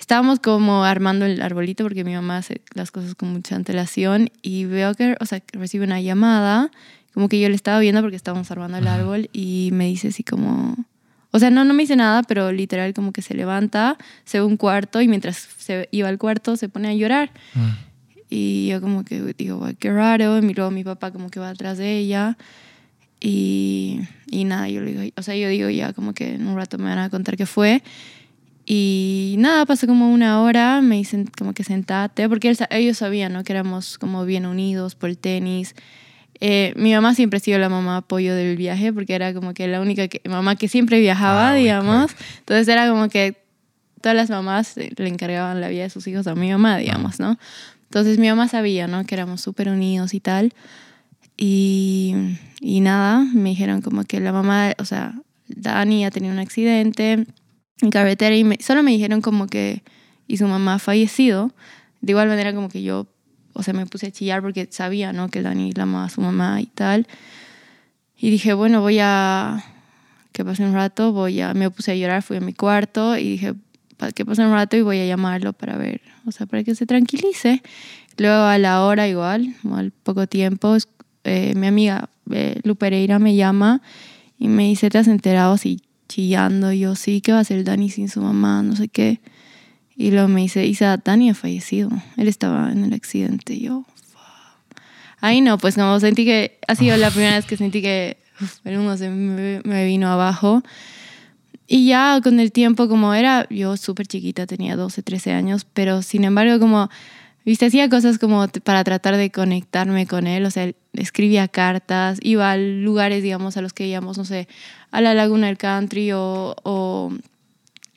estábamos 0.02 0.40
como 0.40 0.84
armando 0.84 1.26
el 1.26 1.42
arbolito 1.42 1.84
porque 1.84 2.04
mi 2.04 2.14
mamá 2.14 2.38
hace 2.38 2.62
las 2.74 2.92
cosas 2.92 3.16
con 3.16 3.32
mucha 3.32 3.56
antelación 3.56 4.30
y 4.42 4.66
veo 4.66 4.94
que, 4.96 5.16
o 5.20 5.26
sea, 5.26 5.40
que 5.40 5.58
recibe 5.58 5.86
una 5.86 6.02
llamada, 6.02 6.72
como 7.14 7.30
que 7.30 7.40
yo 7.40 7.48
le 7.50 7.56
estaba 7.56 7.80
viendo 7.80 8.02
porque 8.02 8.16
estábamos 8.16 8.50
armando 8.52 8.78
el 8.78 8.88
árbol 8.88 9.30
y 9.32 9.70
me 9.74 9.86
dice 9.86 10.10
así 10.10 10.24
como, 10.24 10.76
o 11.32 11.40
sea, 11.40 11.50
no, 11.50 11.64
no 11.64 11.74
me 11.74 11.84
dice 11.84 11.96
nada, 11.96 12.24
pero 12.24 12.52
literal 12.52 12.94
como 12.94 13.12
que 13.14 13.22
se 13.22 13.34
levanta, 13.34 13.98
se 14.26 14.40
va 14.40 14.44
a 14.44 14.48
un 14.48 14.58
cuarto 14.58 15.02
y 15.02 15.08
mientras 15.08 15.48
se 15.58 15.88
iba 15.92 16.10
al 16.10 16.18
cuarto 16.18 16.58
se 16.58 16.70
pone 16.70 16.90
a 16.90 16.94
llorar. 16.94 17.32
Y 18.30 18.68
yo 18.68 18.80
como 18.82 19.04
que 19.04 19.34
digo, 19.38 19.58
"Guay, 19.58 19.76
qué 19.76 19.92
raro. 19.92 20.38
Y 20.38 20.54
luego 20.54 20.72
mi 20.72 20.84
papá 20.84 21.12
como 21.12 21.30
que 21.30 21.40
va 21.40 21.50
atrás 21.50 21.78
de 21.78 21.98
ella. 21.98 22.38
Y, 23.20 24.00
y 24.30 24.46
nada, 24.46 24.68
yo 24.68 24.82
le 24.82 24.94
digo, 24.94 25.14
o 25.16 25.22
sea, 25.22 25.36
yo 25.36 25.48
digo 25.48 25.70
ya 25.70 25.94
como 25.94 26.14
que 26.14 26.36
en 26.36 26.48
un 26.48 26.56
rato 26.58 26.78
me 26.78 26.86
van 26.86 26.98
a 27.00 27.10
contar 27.10 27.38
qué 27.38 27.46
fue. 27.46 27.84
Y 28.66 29.36
nada, 29.38 29.66
pasó 29.66 29.88
como 29.88 30.12
una 30.12 30.42
hora, 30.42 30.82
me 30.82 30.96
dicen 30.96 31.30
como 31.38 31.54
que 31.54 31.64
sentate, 31.64 32.28
porque 32.30 32.54
ellos 32.70 32.98
sabían, 32.98 33.34
¿no? 33.34 33.44
Que 33.44 33.54
éramos 33.54 33.98
como 33.98 34.26
bien 34.26 34.46
unidos 34.46 34.96
por 34.96 35.10
el 35.10 35.18
tenis. 35.18 35.76
Eh, 36.44 36.74
mi 36.76 36.92
mamá 36.94 37.14
siempre 37.16 37.38
ha 37.38 37.40
sido 37.40 37.60
la 37.60 37.70
mamá 37.70 37.98
apoyo 37.98 38.34
del 38.36 38.58
viaje, 38.58 38.92
porque 38.92 39.14
era 39.14 39.34
como 39.34 39.54
que 39.54 39.68
la 39.68 39.80
única 39.80 40.08
que- 40.08 40.22
mamá 40.28 40.56
que 40.56 40.68
siempre 40.68 41.00
viajaba, 41.00 41.52
Ah, 41.52 41.54
digamos. 41.54 42.12
Entonces 42.40 42.68
era 42.68 42.90
como 42.90 43.08
que 43.10 43.38
todas 44.02 44.16
las 44.16 44.30
mamás 44.32 44.76
le 44.76 45.08
encargaban 45.08 45.62
la 45.62 45.68
vida 45.70 45.84
de 45.84 45.90
sus 45.92 46.08
hijos 46.08 46.26
a 46.28 46.34
mi 46.36 46.50
mamá, 46.52 46.78
digamos, 46.78 47.20
¿no? 47.20 47.38
Entonces 47.84 48.18
mi 48.18 48.28
mamá 48.28 48.48
sabía, 48.48 48.88
¿no? 48.88 49.06
Que 49.06 49.14
éramos 49.16 49.42
súper 49.42 49.70
unidos 49.70 50.14
y 50.16 50.20
tal. 50.20 50.54
Y, 51.38 52.16
y 52.60 52.82
nada, 52.82 53.20
me 53.34 53.50
dijeron 53.50 53.82
como 53.82 54.04
que 54.04 54.20
la 54.20 54.32
mamá, 54.32 54.74
o 54.80 54.86
sea, 54.86 55.14
Dani 55.48 56.06
ha 56.06 56.12
tenido 56.12 56.34
un 56.34 56.40
accidente 56.40 57.26
en 57.82 57.90
carretera 57.92 58.36
y 58.36 58.44
me- 58.44 58.58
solo 58.62 58.84
me 58.84 58.92
dijeron 58.92 59.22
como 59.22 59.48
que 59.48 59.84
y 60.28 60.38
su 60.38 60.48
mamá 60.48 60.76
ha 60.76 60.80
fallecido. 60.80 61.52
De 62.02 62.12
igual 62.14 62.28
manera 62.28 62.54
como 62.54 62.70
que 62.70 62.82
yo, 62.84 63.08
o 63.62 63.64
sea, 63.64 63.74
me 63.74 63.86
puse 63.86 64.08
a 64.08 64.12
chillar 64.12 64.42
porque 64.42 64.68
sabía, 64.70 65.14
¿no? 65.14 65.30
Que 65.30 65.42
Dani 65.42 65.72
la 65.72 65.84
amaba 65.84 66.06
a 66.06 66.10
su 66.10 66.20
mamá 66.22 66.60
y 66.60 66.66
tal. 66.66 67.08
Y 68.18 68.30
dije, 68.30 68.54
bueno, 68.54 68.82
voy 68.82 68.98
a... 69.00 69.64
Que 70.32 70.44
pase 70.44 70.64
un 70.64 70.74
rato, 70.74 71.12
voy 71.14 71.40
a... 71.42 71.54
Me 71.54 71.70
puse 71.72 71.92
a 71.92 71.96
llorar, 71.96 72.22
fui 72.24 72.38
a 72.38 72.42
mi 72.42 72.54
cuarto 72.54 73.18
y 73.18 73.30
dije, 73.30 73.54
"Pa- 73.98 74.12
que 74.12 74.26
pase 74.26 74.42
un 74.44 74.52
rato 74.52 74.78
y 74.78 74.82
voy 74.82 75.00
a 75.00 75.06
llamarlo 75.06 75.54
para 75.54 75.78
ver, 75.78 76.02
o 76.26 76.32
sea, 76.32 76.46
para 76.46 76.64
que 76.64 76.74
se 76.76 76.86
tranquilice. 76.86 77.62
Luego 78.18 78.44
a 78.44 78.58
la 78.58 78.84
hora 78.84 79.08
igual, 79.08 79.56
al 79.74 79.92
poco 79.92 80.28
tiempo, 80.28 80.76
eh, 81.24 81.54
mi 81.56 81.68
amiga 81.68 82.10
eh, 82.32 82.60
Lu 82.64 82.76
Pereira 82.76 83.20
me 83.20 83.36
llama 83.36 83.82
y 84.38 84.48
me 84.48 84.64
dice, 84.64 84.90
¿te 84.90 84.98
has 84.98 85.08
enterado? 85.08 85.54
Así 85.54 85.82
chillando. 86.08 86.72
Y 86.72 86.80
yo, 86.80 86.96
sí, 86.96 87.22
¿qué 87.22 87.32
va 87.32 87.40
a 87.40 87.42
hacer 87.42 87.64
Dani 87.64 87.90
sin 87.90 88.10
su 88.10 88.22
mamá? 88.22 88.64
No 88.64 88.76
sé 88.76 88.88
qué. 88.90 89.20
Y 90.02 90.10
luego 90.10 90.28
me 90.28 90.42
dice, 90.42 90.66
Isa, 90.66 90.98
Dani 90.98 91.30
ha 91.30 91.36
fallecido. 91.36 91.92
Él 92.18 92.28
estaba 92.28 92.72
en 92.72 92.84
el 92.84 92.94
accidente. 92.94 93.54
Y 93.54 93.62
yo. 93.62 93.86
Ahí 95.20 95.42
no, 95.42 95.60
pues 95.60 95.76
como 95.76 96.00
sentí 96.00 96.26
que, 96.26 96.58
ha 96.68 96.74
sido 96.74 96.98
la 96.98 97.12
primera 97.12 97.36
vez 97.36 97.46
que 97.46 97.56
sentí 97.56 97.84
que 97.84 98.18
uf, 98.42 98.58
el 98.66 98.78
mundo 98.78 98.98
se 98.98 99.10
me, 99.10 99.62
me 99.64 99.86
vino 99.86 100.08
abajo. 100.08 100.64
Y 101.68 101.86
ya 101.86 102.20
con 102.24 102.40
el 102.40 102.52
tiempo, 102.52 102.90
como 102.90 103.14
era, 103.14 103.48
yo 103.50 103.78
súper 103.78 104.08
chiquita, 104.08 104.48
tenía 104.48 104.76
12, 104.76 105.04
13 105.04 105.34
años, 105.34 105.66
pero 105.72 106.02
sin 106.02 106.24
embargo, 106.24 106.60
como, 106.60 106.90
viste, 107.46 107.68
hacía 107.68 107.88
cosas 107.88 108.18
como 108.18 108.46
para 108.64 108.84
tratar 108.84 109.16
de 109.16 109.32
conectarme 109.32 110.06
con 110.08 110.28
él, 110.28 110.46
o 110.46 110.52
sea, 110.52 110.64
él 110.64 110.76
escribía 110.94 111.48
cartas, 111.48 112.20
iba 112.24 112.52
a 112.52 112.58
lugares, 112.58 113.24
digamos, 113.24 113.56
a 113.56 113.62
los 113.62 113.72
que 113.72 113.88
íbamos, 113.88 114.18
no 114.18 114.26
sé, 114.26 114.50
a 114.92 115.00
la 115.00 115.14
Laguna 115.14 115.48
del 115.48 115.58
Country 115.58 116.12
o, 116.12 116.56
o, 116.64 117.14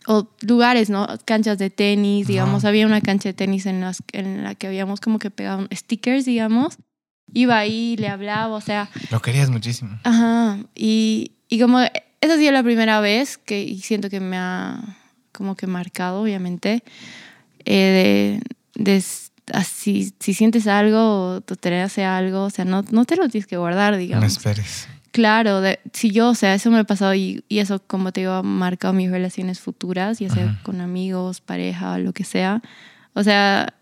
o 0.06 0.28
lugares, 0.42 0.90
¿no? 0.90 1.06
Canchas 1.24 1.58
de 1.58 1.70
tenis, 1.70 2.26
digamos, 2.26 2.64
había 2.64 2.86
una 2.86 3.00
cancha 3.00 3.28
de 3.30 3.34
tenis 3.34 3.66
en, 3.66 3.80
las, 3.80 4.02
en 4.12 4.44
la 4.44 4.54
que 4.54 4.66
habíamos 4.66 5.00
como 5.00 5.18
que 5.18 5.30
pegado 5.30 5.66
stickers, 5.72 6.24
digamos. 6.24 6.76
Iba 7.32 7.58
ahí, 7.58 7.96
le 7.96 8.08
hablaba, 8.08 8.54
o 8.54 8.60
sea, 8.60 8.90
Lo 9.10 9.20
querías 9.20 9.50
muchísimo. 9.50 9.98
Ajá, 10.04 10.58
y, 10.74 11.32
y 11.48 11.58
como 11.58 11.80
esa 11.80 12.34
ha 12.34 12.36
sido 12.36 12.52
la 12.52 12.62
primera 12.62 13.00
vez 13.00 13.38
que 13.38 13.62
y 13.62 13.80
siento 13.80 14.10
que 14.10 14.20
me 14.20 14.36
ha 14.38 14.80
como 15.32 15.56
que 15.56 15.66
marcado, 15.66 16.22
obviamente, 16.22 16.84
eh, 17.64 18.40
de, 18.74 19.04
así, 19.52 20.14
si 20.20 20.34
sientes 20.34 20.66
algo 20.66 21.36
o 21.36 21.40
te 21.40 21.80
hace 21.80 22.04
algo, 22.04 22.44
o 22.44 22.50
sea, 22.50 22.64
no, 22.64 22.84
no 22.90 23.04
te 23.04 23.16
lo 23.16 23.28
tienes 23.28 23.46
que 23.46 23.56
guardar, 23.56 23.92
No 23.94 23.98
digamos. 23.98 24.32
esperes. 24.32 24.88
Claro, 25.14 25.60
de, 25.60 25.78
si 25.92 26.10
yo, 26.10 26.30
o 26.30 26.34
sea, 26.34 26.54
eso 26.54 26.72
me 26.72 26.80
ha 26.80 26.82
pasado 26.82 27.14
y, 27.14 27.44
y 27.48 27.60
eso, 27.60 27.80
como 27.86 28.10
te 28.10 28.22
digo, 28.22 28.32
ha 28.32 28.42
marcado 28.42 28.92
mis 28.92 29.12
relaciones 29.12 29.60
futuras, 29.60 30.18
ya 30.18 30.28
sea 30.28 30.46
Ajá. 30.46 30.60
con 30.64 30.80
amigos, 30.80 31.40
pareja, 31.40 31.98
lo 31.98 32.12
que 32.12 32.24
sea. 32.24 32.62
O 33.12 33.22
sea, 33.22 33.74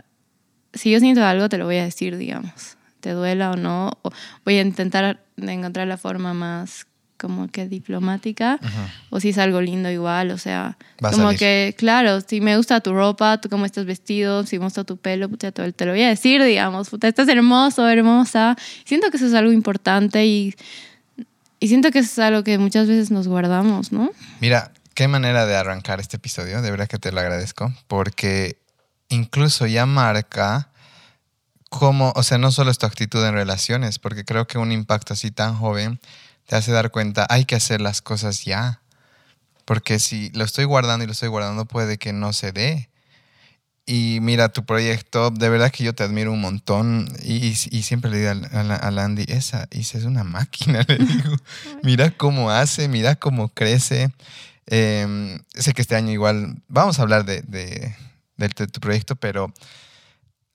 si 0.75 0.91
yo 0.91 1.01
siento 1.01 1.25
algo, 1.25 1.49
te 1.49 1.57
lo 1.57 1.65
voy 1.65 1.79
a 1.79 1.85
decir, 1.85 2.19
digamos. 2.19 2.77
Te 3.01 3.13
duela 3.13 3.53
o 3.53 3.57
no. 3.57 3.93
o 4.03 4.11
voy 4.45 4.59
a 4.59 4.61
intentar 4.61 5.25
encontrar 5.39 5.89
la 5.89 5.97
forma 5.97 6.35
más 6.35 6.87
como 7.17 7.49
que 7.49 7.67
diplomática. 7.67 8.59
Ajá. 8.63 8.93
O 9.09 9.19
si 9.19 9.31
es 9.31 9.39
algo 9.39 9.63
lindo 9.63 9.91
igual, 9.91 10.33
o 10.33 10.39
sea, 10.39 10.77
Va 11.03 11.13
como 11.13 11.31
que, 11.31 11.75
claro, 11.79 12.21
si 12.21 12.43
me 12.43 12.59
gusta 12.59 12.81
tu 12.81 12.93
ropa, 12.93 13.41
tú 13.41 13.49
cómo 13.49 13.65
estás 13.65 13.87
vestido, 13.87 14.45
si 14.45 14.59
me 14.59 14.67
gusta 14.67 14.85
tu 14.85 14.99
pelo, 14.99 15.31
puta, 15.31 15.51
te, 15.51 15.73
te 15.73 15.87
lo 15.87 15.93
voy 15.93 16.03
a 16.03 16.11
decir, 16.11 16.43
digamos, 16.43 16.91
puta, 16.91 17.09
estás 17.09 17.29
hermoso, 17.29 17.89
hermosa. 17.89 18.55
Siento 18.85 19.11
que 19.11 19.17
eso 19.17 19.25
es 19.29 19.33
algo 19.33 19.53
importante 19.53 20.27
y, 20.27 20.55
y 21.63 21.69
siento 21.69 21.93
que 21.93 22.01
es 22.01 22.19
algo 22.19 22.43
que 22.43 22.59
muchas 22.59 22.89
veces 22.89 23.13
nos 23.13 23.29
guardamos, 23.29 23.93
¿no? 23.93 24.11
Mira, 24.41 24.73
qué 24.95 25.07
manera 25.07 25.47
de 25.47 25.55
arrancar 25.55 26.01
este 26.01 26.17
episodio, 26.17 26.61
de 26.61 26.73
verdad 26.73 26.89
que 26.89 26.99
te 26.99 27.13
lo 27.13 27.21
agradezco, 27.21 27.73
porque 27.87 28.61
incluso 29.09 29.69
ya 29.69 29.87
marca 29.87 30.73
cómo, 31.71 32.13
o 32.17 32.25
sea, 32.25 32.37
no 32.39 32.51
solo 32.51 32.73
es 32.73 32.79
tu 32.79 32.87
actitud 32.87 33.25
en 33.25 33.35
relaciones, 33.35 34.01
porque 34.01 34.25
creo 34.25 34.49
que 34.49 34.59
un 34.59 34.73
impacto 34.73 35.13
así 35.13 35.31
tan 35.31 35.55
joven 35.55 36.01
te 36.49 36.57
hace 36.57 36.73
dar 36.73 36.91
cuenta, 36.91 37.29
hay 37.31 37.45
que 37.45 37.55
hacer 37.55 37.81
las 37.81 38.03
cosas 38.03 38.45
ya, 38.45 38.81
porque 39.65 40.01
si 40.01 40.31
lo 40.31 40.43
estoy 40.43 40.65
guardando 40.65 41.05
y 41.05 41.07
lo 41.07 41.13
estoy 41.13 41.29
guardando 41.29 41.65
puede 41.67 41.97
que 41.97 42.13
no 42.13 42.33
se 42.33 42.51
dé. 42.51 42.91
Y 43.85 44.19
mira, 44.23 44.49
tu 44.49 44.65
proyecto, 44.65 45.31
de 45.31 45.49
verdad 45.49 45.73
que 45.73 45.83
yo 45.83 45.93
te 45.95 46.05
admiro 46.05 46.33
un 46.33 46.41
montón 46.41 47.09
y, 47.25 47.55
siempre 47.55 48.11
le 48.11 48.19
digo 48.19 48.31
a, 48.31 48.61
a, 48.61 48.63
la- 48.63 48.77
a 48.77 48.91
Landy, 48.93 49.25
esa, 49.29 49.67
esa 49.73 49.99
es 49.99 50.05
una 50.05 50.23
máquina, 50.23 50.85
le 50.89 50.99
digo. 50.99 51.37
Mira 51.83 52.11
cómo 52.17 52.51
hace, 52.51 52.87
mira 52.89 53.17
cómo 53.17 53.49
crece. 53.49 54.13
Eh, 54.67 55.37
sé 55.55 55.73
que 55.75 55.83
este 55.83 55.97
año 55.97 56.13
igual 56.13 56.63
vamos 56.69 56.99
a 56.99 57.03
hablar 57.03 57.25
de, 57.25 57.43
de- 57.43 57.97
de 58.37 58.49
tu- 58.51 58.67
tu 58.69 58.79
proyecto, 58.81 59.17
pero 59.17 59.53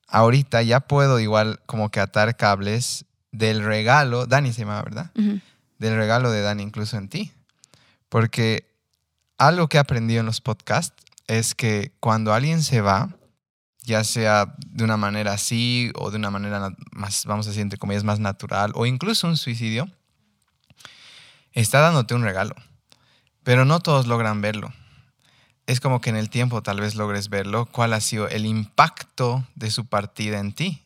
ahorita 0.07 0.61
ya 0.61 0.79
puedo 0.81 1.19
igual 1.19 1.59
como 1.65 1.89
que 1.89 1.99
atar 1.99 2.35
cables 2.37 3.05
del 3.31 3.63
regalo, 3.63 4.25
Dani 4.25 4.53
se 4.53 4.61
llama, 4.61 4.81
¿verdad? 4.81 5.11
Del 5.79 5.95
regalo 5.97 6.31
de 6.31 6.41
Dani 6.41 6.63
incluso 6.63 6.97
en 6.97 7.09
ti. 7.09 7.31
Porque 8.09 8.65
algo 9.37 9.67
que 9.67 9.77
he 9.77 9.79
aprendido 9.81 10.21
en 10.21 10.25
los 10.25 10.39
podcasts 10.41 10.95
es 11.27 11.53
que 11.55 11.91
cuando 11.99 12.33
alguien 12.33 12.63
se 12.63 12.79
va, 12.81 13.09
ya 13.87 14.03
sea 14.03 14.53
de 14.67 14.83
una 14.83 14.97
manera 14.97 15.31
así 15.31 15.91
o 15.95 16.11
de 16.11 16.17
una 16.17 16.29
manera 16.29 16.71
más, 16.91 17.25
vamos 17.25 17.47
a 17.47 17.49
decir, 17.49 17.61
entre 17.61 17.79
comillas, 17.79 18.03
más 18.03 18.19
natural 18.19 18.73
o 18.75 18.85
incluso 18.85 19.27
un 19.27 19.37
suicidio, 19.37 19.89
está 21.53 21.79
dándote 21.79 22.13
un 22.13 22.23
regalo. 22.23 22.53
Pero 23.43 23.63
no 23.63 23.79
todos 23.79 24.05
logran 24.05 24.41
verlo. 24.41 24.73
Es 25.67 25.79
como 25.79 26.01
que 26.01 26.09
en 26.09 26.17
el 26.17 26.29
tiempo 26.29 26.61
tal 26.61 26.81
vez 26.81 26.95
logres 26.95 27.29
verlo, 27.29 27.65
cuál 27.65 27.93
ha 27.93 28.01
sido 28.01 28.27
el 28.27 28.45
impacto 28.45 29.47
de 29.55 29.71
su 29.71 29.85
partida 29.85 30.39
en 30.39 30.51
ti. 30.51 30.83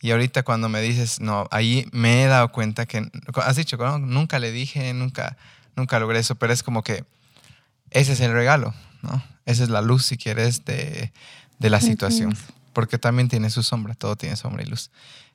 Y 0.00 0.12
ahorita 0.12 0.44
cuando 0.44 0.68
me 0.68 0.80
dices, 0.80 1.20
no, 1.20 1.48
ahí 1.50 1.88
me 1.90 2.22
he 2.22 2.26
dado 2.26 2.52
cuenta 2.52 2.86
que, 2.86 3.10
has 3.42 3.56
dicho, 3.56 3.76
nunca 3.98 4.38
le 4.38 4.52
dije, 4.52 4.94
nunca, 4.94 5.36
nunca 5.74 5.98
logré 5.98 6.20
eso, 6.20 6.36
pero 6.36 6.52
es 6.52 6.62
como 6.62 6.84
que 6.84 7.04
ese 7.90 8.12
es 8.12 8.20
el 8.20 8.32
regalo, 8.32 8.72
¿no? 9.02 9.20
Esa 9.46 9.64
es 9.64 9.70
la 9.70 9.80
luz, 9.80 10.06
si 10.06 10.16
quieres, 10.16 10.64
de, 10.64 11.12
de 11.58 11.70
la 11.70 11.80
situación. 11.80 12.36
Porque 12.72 12.98
también 12.98 13.28
tiene 13.28 13.50
su 13.50 13.62
sombra, 13.62 13.94
todo 13.94 14.16
tiene 14.16 14.36
sombra 14.36 14.62
y 14.62 14.66
luz. 14.66 14.90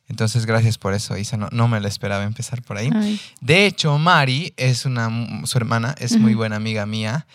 Entonces, 0.07 0.45
gracias 0.45 0.77
por 0.77 0.93
eso, 0.93 1.17
Isa. 1.17 1.37
No, 1.37 1.47
no 1.51 1.67
me 1.67 1.79
lo 1.79 1.87
esperaba 1.87 2.23
empezar 2.23 2.61
por 2.61 2.77
ahí. 2.77 2.91
De 3.39 3.65
hecho, 3.65 3.97
Mari 3.97 4.53
es 4.57 4.85
una, 4.85 5.09
su 5.45 5.57
hermana, 5.57 5.95
es 5.99 6.17
muy 6.17 6.33
buena 6.33 6.57
amiga 6.57 6.85
mía. 6.85 7.25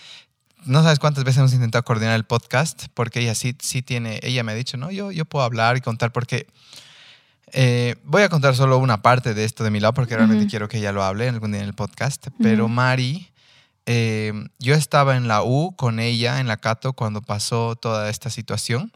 No 0.66 0.82
sabes 0.82 0.98
cuántas 0.98 1.24
veces 1.24 1.38
hemos 1.38 1.54
intentado 1.54 1.84
coordinar 1.84 2.14
el 2.16 2.24
podcast, 2.24 2.86
porque 2.92 3.20
ella 3.20 3.34
sí, 3.34 3.56
sí 3.60 3.82
tiene, 3.82 4.20
ella 4.22 4.42
me 4.42 4.52
ha 4.52 4.54
dicho, 4.54 4.76
no, 4.76 4.90
yo, 4.90 5.12
yo 5.12 5.24
puedo 5.24 5.44
hablar 5.44 5.76
y 5.76 5.80
contar, 5.80 6.12
porque 6.12 6.48
eh, 7.52 7.94
voy 8.04 8.22
a 8.22 8.28
contar 8.28 8.54
solo 8.56 8.76
una 8.78 9.00
parte 9.00 9.32
de 9.32 9.44
esto 9.44 9.64
de 9.64 9.70
mi 9.70 9.80
lado, 9.80 9.94
porque 9.94 10.16
realmente 10.16 10.46
quiero 10.46 10.68
que 10.68 10.78
ella 10.78 10.92
lo 10.92 11.02
hable 11.02 11.28
algún 11.28 11.52
día 11.52 11.62
en 11.62 11.68
el 11.68 11.74
podcast. 11.74 12.26
Pero 12.42 12.68
Mari, 12.68 13.30
eh, 13.86 14.32
yo 14.58 14.74
estaba 14.74 15.16
en 15.16 15.28
la 15.28 15.42
U 15.42 15.74
con 15.76 16.00
ella, 16.00 16.40
en 16.40 16.48
la 16.48 16.56
Cato, 16.56 16.92
cuando 16.92 17.22
pasó 17.22 17.76
toda 17.76 18.10
esta 18.10 18.30
situación. 18.30 18.92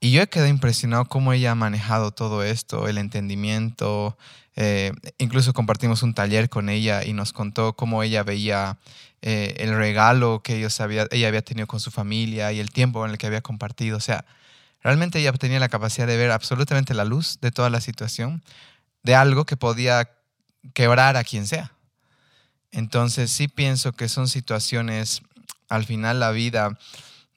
Y 0.00 0.12
yo 0.12 0.22
he 0.22 0.28
quedado 0.28 0.48
impresionado 0.48 1.06
cómo 1.06 1.32
ella 1.32 1.52
ha 1.52 1.54
manejado 1.54 2.12
todo 2.12 2.42
esto, 2.42 2.88
el 2.88 2.98
entendimiento. 2.98 4.16
Eh, 4.56 4.92
incluso 5.18 5.52
compartimos 5.52 6.02
un 6.02 6.14
taller 6.14 6.48
con 6.48 6.68
ella 6.68 7.04
y 7.04 7.12
nos 7.12 7.32
contó 7.32 7.74
cómo 7.74 8.02
ella 8.02 8.22
veía 8.22 8.78
eh, 9.22 9.54
el 9.58 9.76
regalo 9.76 10.42
que 10.42 10.56
ella 10.56 11.28
había 11.28 11.42
tenido 11.42 11.66
con 11.66 11.80
su 11.80 11.90
familia 11.90 12.52
y 12.52 12.60
el 12.60 12.70
tiempo 12.70 13.04
en 13.04 13.12
el 13.12 13.18
que 13.18 13.26
había 13.26 13.40
compartido. 13.42 13.96
O 13.96 14.00
sea, 14.00 14.24
realmente 14.82 15.18
ella 15.18 15.32
tenía 15.32 15.60
la 15.60 15.68
capacidad 15.68 16.06
de 16.06 16.16
ver 16.16 16.30
absolutamente 16.30 16.94
la 16.94 17.04
luz 17.04 17.38
de 17.40 17.50
toda 17.50 17.68
la 17.68 17.80
situación, 17.80 18.42
de 19.02 19.16
algo 19.16 19.44
que 19.46 19.56
podía 19.56 20.10
quebrar 20.74 21.16
a 21.16 21.24
quien 21.24 21.46
sea. 21.46 21.72
Entonces 22.72 23.30
sí 23.30 23.48
pienso 23.48 23.92
que 23.92 24.08
son 24.08 24.28
situaciones, 24.28 25.22
al 25.68 25.84
final 25.84 26.20
la 26.20 26.30
vida 26.30 26.78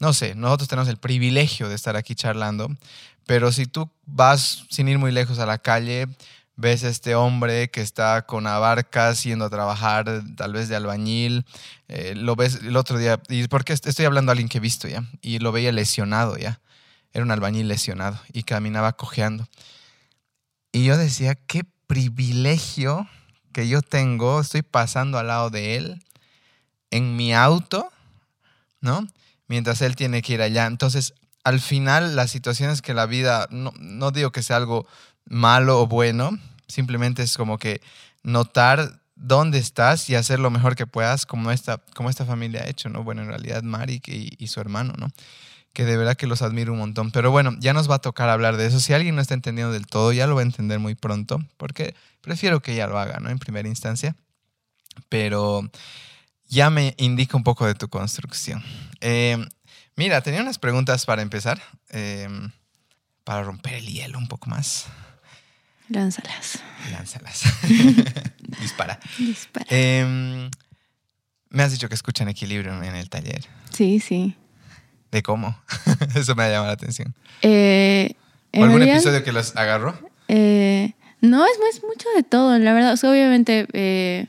no 0.01 0.13
sé, 0.13 0.33
nosotros 0.33 0.67
tenemos 0.67 0.89
el 0.89 0.97
privilegio 0.97 1.69
de 1.69 1.75
estar 1.75 1.95
aquí 1.95 2.15
charlando, 2.15 2.75
pero 3.27 3.51
si 3.51 3.67
tú 3.67 3.88
vas 4.07 4.65
sin 4.71 4.88
ir 4.88 4.97
muy 4.97 5.11
lejos 5.11 5.38
a 5.38 5.45
la 5.45 5.59
calle, 5.59 6.07
ves 6.55 6.83
a 6.83 6.89
este 6.89 7.13
hombre 7.13 7.69
que 7.69 7.81
está 7.81 8.23
con 8.23 8.47
abarcas 8.47 9.23
yendo 9.23 9.45
a 9.45 9.51
trabajar, 9.51 10.23
tal 10.35 10.53
vez 10.53 10.69
de 10.69 10.75
albañil, 10.75 11.45
eh, 11.88 12.15
lo 12.15 12.35
ves 12.35 12.61
el 12.63 12.77
otro 12.77 12.97
día, 12.97 13.21
y 13.29 13.47
porque 13.47 13.73
estoy 13.73 14.05
hablando 14.05 14.31
de 14.31 14.33
alguien 14.33 14.50
que 14.50 14.57
he 14.57 14.61
visto 14.61 14.88
ya, 14.88 15.03
y 15.21 15.38
lo 15.38 15.51
veía 15.51 15.71
lesionado 15.71 16.35
ya, 16.35 16.61
era 17.13 17.23
un 17.23 17.29
albañil 17.29 17.67
lesionado 17.67 18.19
y 18.33 18.41
caminaba 18.41 18.93
cojeando. 18.93 19.47
Y 20.71 20.83
yo 20.83 20.97
decía, 20.97 21.35
qué 21.35 21.61
privilegio 21.85 23.07
que 23.51 23.67
yo 23.67 23.81
tengo, 23.81 24.41
estoy 24.41 24.62
pasando 24.62 25.17
al 25.17 25.27
lado 25.27 25.50
de 25.50 25.75
él 25.75 26.03
en 26.89 27.15
mi 27.15 27.34
auto, 27.34 27.91
¿no? 28.81 29.08
mientras 29.51 29.81
él 29.81 29.98
tiene 29.98 30.22
que 30.22 30.34
ir 30.34 30.41
allá. 30.41 30.65
Entonces, 30.65 31.13
al 31.43 31.60
final, 31.60 32.15
las 32.15 32.31
situaciones 32.31 32.81
que 32.81 32.93
la 32.93 33.05
vida, 33.05 33.50
no, 33.51 34.12
digo 34.12 34.31
que 34.31 34.43
sea 34.43 34.55
algo 34.55 34.88
malo 35.25 35.81
o 35.81 35.88
bueno, 35.88 36.31
simplemente 36.67 37.22
es 37.22 37.36
como 37.36 37.58
que 37.58 37.81
notar 38.24 39.01
dónde 39.15 39.58
estás 39.58 40.10
y 40.10 40.15
hacer 40.15 40.39
lo 40.39 40.51
mejor 40.51 40.77
que 40.77 40.88
puedas, 40.88 41.25
como 41.25 41.51
esta, 41.51 41.81
como 41.93 42.10
esta 42.10 42.25
familia 42.25 42.62
ha 42.62 42.70
hecho, 42.70 42.88
¿no? 42.88 43.03
Bueno, 43.03 43.24
en 43.24 43.27
realidad 43.27 43.62
Mari 43.62 44.01
y, 44.08 44.41
y, 44.41 44.48
su 44.48 44.62
hermano, 44.62 44.93
¿no? 44.98 45.10
Que 45.74 45.84
de 45.84 45.98
verdad 45.98 46.15
que 46.15 46.27
los 46.27 46.41
admiro 46.41 46.72
un 46.72 46.79
montón. 46.79 47.12
Pero 47.12 47.29
bueno, 47.29 47.53
ya 47.60 47.74
nos 47.74 47.91
va 47.91 47.96
a 47.96 48.00
tocar 48.00 48.29
hablar 48.29 48.55
de 48.55 48.67
eso. 48.67 48.79
Si 48.79 48.93
alguien 48.93 49.15
no 49.15 49.22
está 49.22 49.34
entendiendo 49.34 49.74
del 49.74 49.86
todo, 49.86 50.13
ya 50.13 50.27
lo 50.27 50.36
va 50.36 50.41
a 50.41 50.46
entender 50.46 50.79
muy 50.79 50.96
pronto, 50.96 51.41
porque 51.58 51.93
prefiero 52.21 52.61
que 52.61 52.73
ella 52.73 52.87
lo 52.87 52.97
haga, 52.97 53.19
¿no? 53.19 53.29
En 53.29 53.39
primera 53.39 53.67
instancia. 53.67 54.15
Pero 55.09 55.69
ya 56.47 56.69
me 56.69 56.93
indica 56.97 57.37
un 57.37 57.43
poco 57.43 57.65
de 57.65 57.75
tu 57.75 57.89
construcción. 57.89 58.63
Eh, 58.99 59.37
mira, 59.95 60.21
tenía 60.21 60.41
unas 60.41 60.59
preguntas 60.59 61.05
para 61.05 61.21
empezar, 61.21 61.61
eh, 61.89 62.27
para 63.23 63.43
romper 63.43 63.75
el 63.75 63.87
hielo 63.87 64.17
un 64.17 64.27
poco 64.27 64.49
más. 64.49 64.85
Lánzalas. 65.87 66.59
Lánzalas. 66.91 67.43
Dispara. 68.61 68.99
Dispara. 69.17 69.65
Em, 69.69 70.49
me 71.49 71.63
has 71.63 71.71
dicho 71.71 71.89
que 71.89 71.95
escuchan 71.95 72.29
equilibrio 72.29 72.81
en 72.81 72.95
el 72.95 73.09
taller. 73.09 73.45
Sí, 73.71 73.99
sí. 73.99 74.35
¿De 75.11 75.21
cómo? 75.21 75.61
Eso 76.15 76.35
me 76.35 76.43
ha 76.43 76.49
llamado 76.49 76.67
la 76.67 76.73
atención. 76.73 77.13
Eh, 77.41 78.15
¿Algún 78.53 78.83
episodio 78.83 79.23
que 79.23 79.31
los 79.31 79.55
agarró? 79.55 79.97
No, 81.21 81.45
es, 81.45 81.51
es, 81.73 81.83
mucho 81.83 82.09
de 82.15 82.23
todo, 82.23 82.57
la 82.57 82.73
verdad. 82.73 82.99
obviamente 83.03 84.27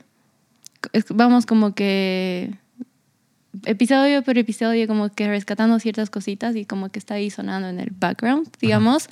vamos 1.11 1.47
como 1.47 1.75
que 1.75 2.55
episodio 3.65 4.23
por 4.23 4.39
episodio 4.39 4.87
como 4.87 5.11
que 5.11 5.29
rescatando 5.29 5.79
ciertas 5.79 6.11
cositas 6.11 6.57
y 6.57 6.65
como 6.65 6.89
que 6.89 6.99
está 6.99 7.15
ahí 7.15 7.31
sonando 7.31 7.69
en 7.69 7.81
el 7.81 7.91
background, 7.91 8.49
digamos. 8.61 9.09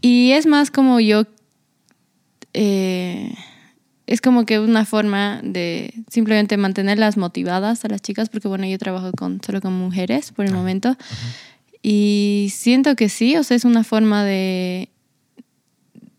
Y 0.00 0.32
es 0.32 0.46
más 0.46 0.70
como 0.70 1.00
yo, 1.00 1.24
eh, 2.54 3.34
es 4.06 4.20
como 4.20 4.44
que 4.46 4.58
una 4.58 4.84
forma 4.84 5.40
de 5.42 5.94
simplemente 6.10 6.56
mantenerlas 6.56 7.16
motivadas 7.16 7.84
a 7.84 7.88
las 7.88 8.02
chicas, 8.02 8.28
porque 8.28 8.48
bueno, 8.48 8.66
yo 8.66 8.78
trabajo 8.78 9.12
con, 9.12 9.40
solo 9.44 9.60
con 9.60 9.72
mujeres 9.72 10.32
por 10.32 10.44
el 10.44 10.52
momento. 10.52 10.96
Y 11.82 12.48
siento 12.52 12.94
que 12.96 13.08
sí, 13.08 13.36
o 13.36 13.42
sea, 13.42 13.56
es 13.56 13.64
una 13.64 13.84
forma 13.84 14.24
de 14.24 14.88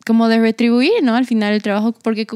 como 0.06 0.28
de 0.28 0.40
retribuir, 0.40 1.04
¿no? 1.04 1.16
Al 1.16 1.26
final 1.26 1.54
el 1.54 1.62
trabajo, 1.62 1.94
porque 1.94 2.28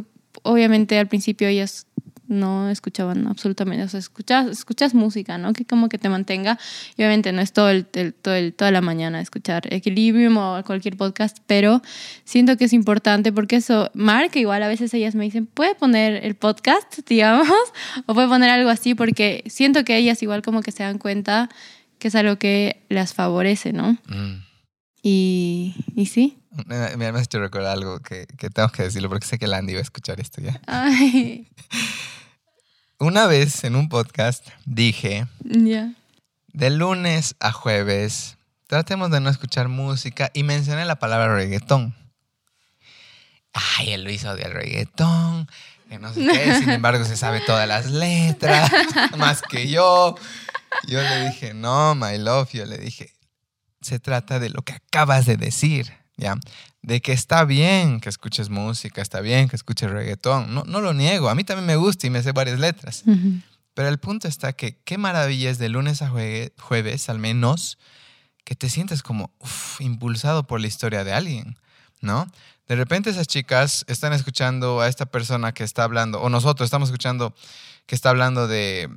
obviamente 0.44 0.98
al 0.98 1.08
principio 1.08 1.48
ellas 1.48 1.88
no 2.28 2.70
escuchaban 2.70 3.28
absolutamente, 3.28 3.84
o 3.84 3.88
sea, 3.88 4.00
escuchas, 4.00 4.48
escuchas 4.48 4.94
música, 4.94 5.38
¿no? 5.38 5.54
Que 5.54 5.66
como 5.66 5.90
que 5.90 5.98
te 5.98 6.10
mantenga, 6.10 6.60
y 6.96 7.02
obviamente 7.02 7.32
no 7.32 7.42
es 7.42 7.54
todo 7.54 7.70
el, 7.70 7.86
todo 7.86 8.36
el, 8.36 8.54
toda 8.54 8.72
la 8.72 8.82
mañana 8.82 9.22
escuchar 9.22 9.74
Equilibrium 9.74 10.38
o 10.38 10.62
cualquier 10.66 10.98
podcast, 10.98 11.38
pero 11.48 11.82
siento 12.26 12.58
que 12.58 12.66
es 12.66 12.74
importante 12.74 13.32
porque 13.32 13.58
eso, 13.58 13.90
Mark, 13.94 14.32
igual 14.36 14.62
a 14.64 14.68
veces 14.68 14.94
ellas 14.94 15.16
me 15.16 15.24
dicen, 15.24 15.46
¿puede 15.46 15.76
poner 15.76 16.26
el 16.26 16.36
podcast, 16.36 17.00
digamos? 17.08 17.48
O 18.06 18.14
puede 18.14 18.28
poner 18.28 18.50
algo 18.50 18.70
así, 18.70 18.94
porque 18.94 19.44
siento 19.48 19.84
que 19.86 19.98
ellas 19.98 20.22
igual 20.22 20.42
como 20.42 20.62
que 20.62 20.72
se 20.72 20.84
dan 20.84 20.98
cuenta 20.98 21.50
que 22.00 22.10
es 22.10 22.16
algo 22.16 22.38
que 22.38 22.84
las 22.90 23.14
favorece, 23.14 23.74
¿no? 23.74 23.98
Mm. 24.08 24.47
Y, 25.01 25.75
y 25.96 26.08
sí. 26.08 26.39
Me, 26.66 26.98
me 26.98 27.06
has 27.08 27.24
hecho 27.24 27.39
recordar 27.39 27.74
algo 27.74 28.00
que, 28.00 28.25
que, 28.38 28.50
tengo 28.50 28.70
que 28.70 28.84
decirlo 28.84 29.10
porque 29.10 29.27
sé 29.27 29.38
que 29.38 29.48
Landy 29.48 29.74
va 29.74 29.80
a 29.80 29.84
escuchar 29.84 30.20
esto 30.20 30.42
ya. 30.42 30.60
Ay. 30.66 31.48
Una 33.00 33.27
vez 33.27 33.63
en 33.63 33.75
un 33.75 33.89
podcast 33.89 34.48
dije, 34.66 35.27
de 35.44 36.70
lunes 36.72 37.36
a 37.39 37.51
jueves, 37.51 38.38
tratemos 38.66 39.12
de 39.12 39.20
no 39.20 39.30
escuchar 39.30 39.68
música 39.68 40.32
y 40.34 40.42
mencioné 40.42 40.84
la 40.84 40.98
palabra 40.98 41.36
reggaetón. 41.36 41.96
Ay, 43.54 43.92
el 43.92 44.04
Luis 44.04 44.25
odia 44.25 44.48
el 44.48 44.54
reggaetón, 44.54 45.48
que 45.89 46.00
no 46.00 46.12
sé 46.12 46.25
qué, 46.25 46.56
sin 46.58 46.72
embargo 46.72 47.06
se 47.06 47.18
sabe 47.18 47.42
todas 47.42 47.68
las 47.68 47.92
letras, 47.92 48.72
más 49.18 49.44
que 49.44 49.68
yo. 49.68 50.16
Yo 50.88 51.00
le 51.00 51.30
dije, 51.30 51.54
no, 51.54 51.94
my 51.94 52.18
love, 52.18 52.50
yo 52.51 52.66
le 52.66 52.80
dije, 52.80 53.13
se 53.88 54.00
trata 54.00 54.39
de 54.39 54.50
lo 54.50 54.62
que 54.62 54.74
acabas 54.74 55.25
de 55.25 55.38
decir, 55.38 55.91
¿ya? 56.17 56.38
de 56.88 57.01
que 57.01 57.12
está 57.12 57.44
bien 57.44 58.00
que 58.00 58.08
escuches 58.08 58.50
música, 58.50 59.01
está 59.01 59.20
bien 59.20 59.50
que 59.50 59.58
escuches 59.58 59.91
reggaetón. 59.91 60.53
No, 60.53 60.63
no 60.65 60.79
lo 60.79 60.94
niego, 60.94 61.29
a 61.29 61.36
mí 61.36 61.44
también 61.44 61.65
me 61.65 61.75
gusta 61.75 62.08
y 62.08 62.10
me 62.10 62.24
sé 62.24 62.32
varias 62.32 62.60
letras. 62.60 63.03
Pero 63.74 63.89
el 63.89 63.98
punto 63.98 64.29
está 64.29 64.53
que 64.53 64.77
qué 64.86 64.98
maravilla 64.98 65.50
es 65.50 65.58
de 65.58 65.70
lunes 65.70 66.01
a 66.01 66.10
jueves, 66.10 67.10
al 67.10 67.20
menos, 67.20 67.77
que 68.46 68.56
te 68.56 68.70
sientes 68.70 69.03
como 69.03 69.32
impulsado 69.79 70.48
por 70.48 70.62
la 70.62 70.67
historia 70.67 71.03
de 71.03 71.12
alguien, 71.12 71.58
¿no? 72.00 72.27
De 72.67 72.75
repente 72.77 73.10
esas 73.10 73.27
chicas 73.27 73.84
están 73.88 74.13
escuchando 74.13 74.79
a 74.79 74.88
esta 74.88 75.06
persona 75.06 75.53
que 75.53 75.65
está 75.65 75.84
hablando, 75.84 76.22
o 76.22 76.29
nosotros 76.29 76.67
estamos 76.67 76.88
escuchando 76.88 77.36
que 77.86 77.96
está 77.96 78.10
hablando 78.10 78.48
de 78.48 78.89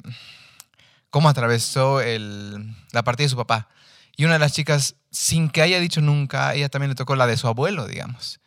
cómo 1.11 1.29
atravesó 1.29 2.01
el, 2.01 2.73
la 2.93 3.03
partida 3.03 3.25
de 3.25 3.31
su 3.31 3.37
papá. 3.37 3.69
Y 4.17 4.25
una 4.25 4.35
de 4.35 4.39
las 4.41 4.53
chicas 4.53 4.97
sin 5.11 5.51
que 5.51 5.63
haya 5.63 5.81
dicho 5.81 6.01
nunca, 6.01 6.55
ella 6.55 6.69
también 6.69 6.91
le 6.91 6.95
tocó 6.95 7.17
la 7.17 7.27
de 7.27 7.37
su 7.37 7.49
abuelo, 7.49 7.87
digamos. 7.87 8.41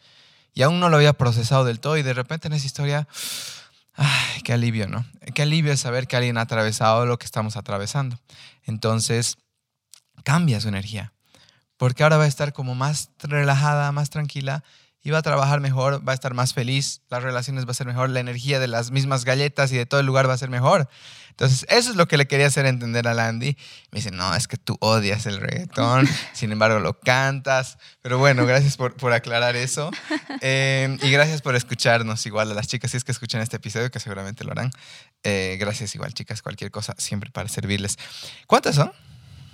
Y 0.53 0.61
aún 0.61 0.79
no 0.79 0.89
lo 0.89 0.97
había 0.97 1.13
procesado 1.13 1.65
del 1.65 1.79
todo 1.79 1.97
y 1.97 2.03
de 2.03 2.13
repente 2.13 2.47
en 2.47 2.53
esa 2.53 2.65
historia 2.65 3.07
Ay, 3.95 4.41
qué 4.43 4.53
alivio, 4.53 4.87
¿no? 4.87 5.05
Qué 5.35 5.43
alivio 5.43 5.75
saber 5.77 6.07
que 6.07 6.15
alguien 6.15 6.37
ha 6.37 6.41
atravesado 6.41 7.05
lo 7.05 7.19
que 7.19 7.25
estamos 7.25 7.57
atravesando. 7.57 8.19
Entonces, 8.63 9.37
cambia 10.23 10.59
su 10.59 10.67
energía, 10.67 11.13
porque 11.77 12.03
ahora 12.03 12.17
va 12.17 12.23
a 12.23 12.27
estar 12.27 12.53
como 12.53 12.73
más 12.75 13.09
relajada, 13.19 13.91
más 13.91 14.09
tranquila 14.09 14.63
y 15.03 15.11
va 15.11 15.19
a 15.19 15.21
trabajar 15.21 15.59
mejor, 15.59 16.07
va 16.07 16.13
a 16.13 16.15
estar 16.15 16.33
más 16.33 16.53
feliz, 16.53 17.01
las 17.09 17.21
relaciones 17.21 17.67
va 17.67 17.71
a 17.71 17.75
ser 17.75 17.87
mejor, 17.87 18.09
la 18.09 18.19
energía 18.19 18.59
de 18.59 18.67
las 18.67 18.89
mismas 18.89 19.25
galletas 19.25 19.71
y 19.71 19.77
de 19.77 19.85
todo 19.85 19.99
el 19.99 20.05
lugar 20.05 20.27
va 20.27 20.33
a 20.33 20.37
ser 20.37 20.49
mejor. 20.49 20.89
Entonces, 21.33 21.65
eso 21.67 21.89
es 21.89 21.95
lo 21.95 22.07
que 22.07 22.15
le 22.15 22.27
quería 22.27 22.45
hacer 22.45 22.67
entender 22.67 23.07
a 23.07 23.15
Landy. 23.15 23.57
Me 23.91 23.97
dice, 23.97 24.11
no, 24.11 24.35
es 24.35 24.47
que 24.47 24.55
tú 24.55 24.77
odias 24.81 25.25
el 25.25 25.39
reggaetón, 25.39 26.07
sin 26.33 26.51
embargo 26.51 26.79
lo 26.79 26.99
cantas. 26.99 27.79
Pero 28.03 28.19
bueno, 28.19 28.45
gracias 28.45 28.77
por, 28.77 28.95
por 28.95 29.13
aclarar 29.13 29.55
eso. 29.55 29.91
Eh, 30.45 30.97
y 31.01 31.09
gracias 31.09 31.41
por 31.41 31.55
escucharnos 31.55 32.25
igual 32.25 32.51
a 32.51 32.53
las 32.53 32.67
chicas, 32.67 32.91
si 32.91 32.97
es 32.97 33.05
que 33.05 33.13
escuchan 33.13 33.41
este 33.41 33.57
episodio, 33.57 33.89
que 33.89 33.99
seguramente 33.99 34.43
lo 34.43 34.51
harán. 34.51 34.71
Eh, 35.23 35.55
gracias 35.57 35.95
igual, 35.95 36.13
chicas, 36.13 36.41
cualquier 36.41 36.69
cosa, 36.69 36.95
siempre 36.97 37.29
para 37.31 37.47
servirles. 37.47 37.97
¿Cuántas 38.45 38.75
son? 38.75 38.91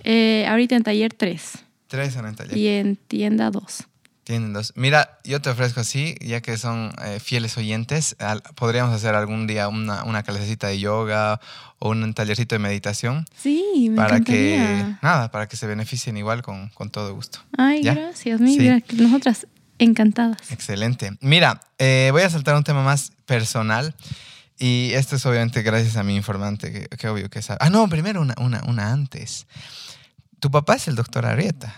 Eh, 0.03 0.47
ahorita 0.47 0.75
en 0.75 0.83
taller 0.83 1.13
3. 1.13 1.41
Tres 1.87 2.13
son 2.13 2.25
en 2.25 2.35
taller. 2.35 2.57
Y 2.57 2.67
en 2.69 2.95
tienda 2.95 3.51
2. 3.51 3.87
Tienen 4.29 4.53
dos. 4.53 4.73
Mira, 4.75 5.17
yo 5.23 5.41
te 5.41 5.49
ofrezco 5.49 5.79
así, 5.79 6.13
ya 6.21 6.39
que 6.39 6.55
son 6.59 6.91
eh, 7.03 7.19
fieles 7.19 7.57
oyentes, 7.57 8.15
al- 8.19 8.43
podríamos 8.53 8.93
hacer 8.93 9.15
algún 9.15 9.47
día 9.47 9.67
una, 9.67 10.03
una 10.03 10.21
clasecita 10.21 10.67
de 10.67 10.77
yoga 10.79 11.41
o 11.79 11.89
un 11.89 12.13
tallercito 12.13 12.53
de 12.53 12.59
meditación 12.59 13.25
Sí, 13.35 13.87
me 13.89 13.95
para 13.95 14.17
encantaría. 14.17 14.37
que, 14.85 14.95
nada, 15.01 15.31
para 15.31 15.47
que 15.47 15.57
se 15.57 15.65
beneficien 15.65 16.15
igual 16.15 16.43
con, 16.43 16.69
con 16.69 16.91
todo 16.91 17.11
gusto. 17.15 17.39
Ay, 17.57 17.81
¿Ya? 17.81 17.95
gracias. 17.95 18.39
Mi 18.39 18.55
Sí. 18.55 18.83
nosotras 18.97 19.47
encantadas. 19.79 20.51
Excelente. 20.51 21.11
Mira, 21.21 21.59
eh, 21.79 22.09
voy 22.11 22.21
a 22.21 22.29
saltar 22.29 22.55
un 22.55 22.63
tema 22.63 22.83
más 22.83 23.11
personal. 23.25 23.95
Y 24.59 24.91
esto 24.93 25.15
es 25.15 25.25
obviamente 25.25 25.63
gracias 25.63 25.95
a 25.95 26.03
mi 26.03 26.15
informante, 26.15 26.71
que, 26.71 26.87
que 26.97 27.07
obvio 27.07 27.31
que 27.31 27.41
sabe. 27.41 27.57
Ah, 27.61 27.71
no, 27.71 27.87
primero 27.89 28.21
una, 28.21 28.35
una, 28.37 28.61
una 28.67 28.91
antes. 28.91 29.47
Tu 30.39 30.51
papá 30.51 30.75
es 30.75 30.87
el 30.87 30.95
doctor 30.95 31.25
Arrieta. 31.25 31.73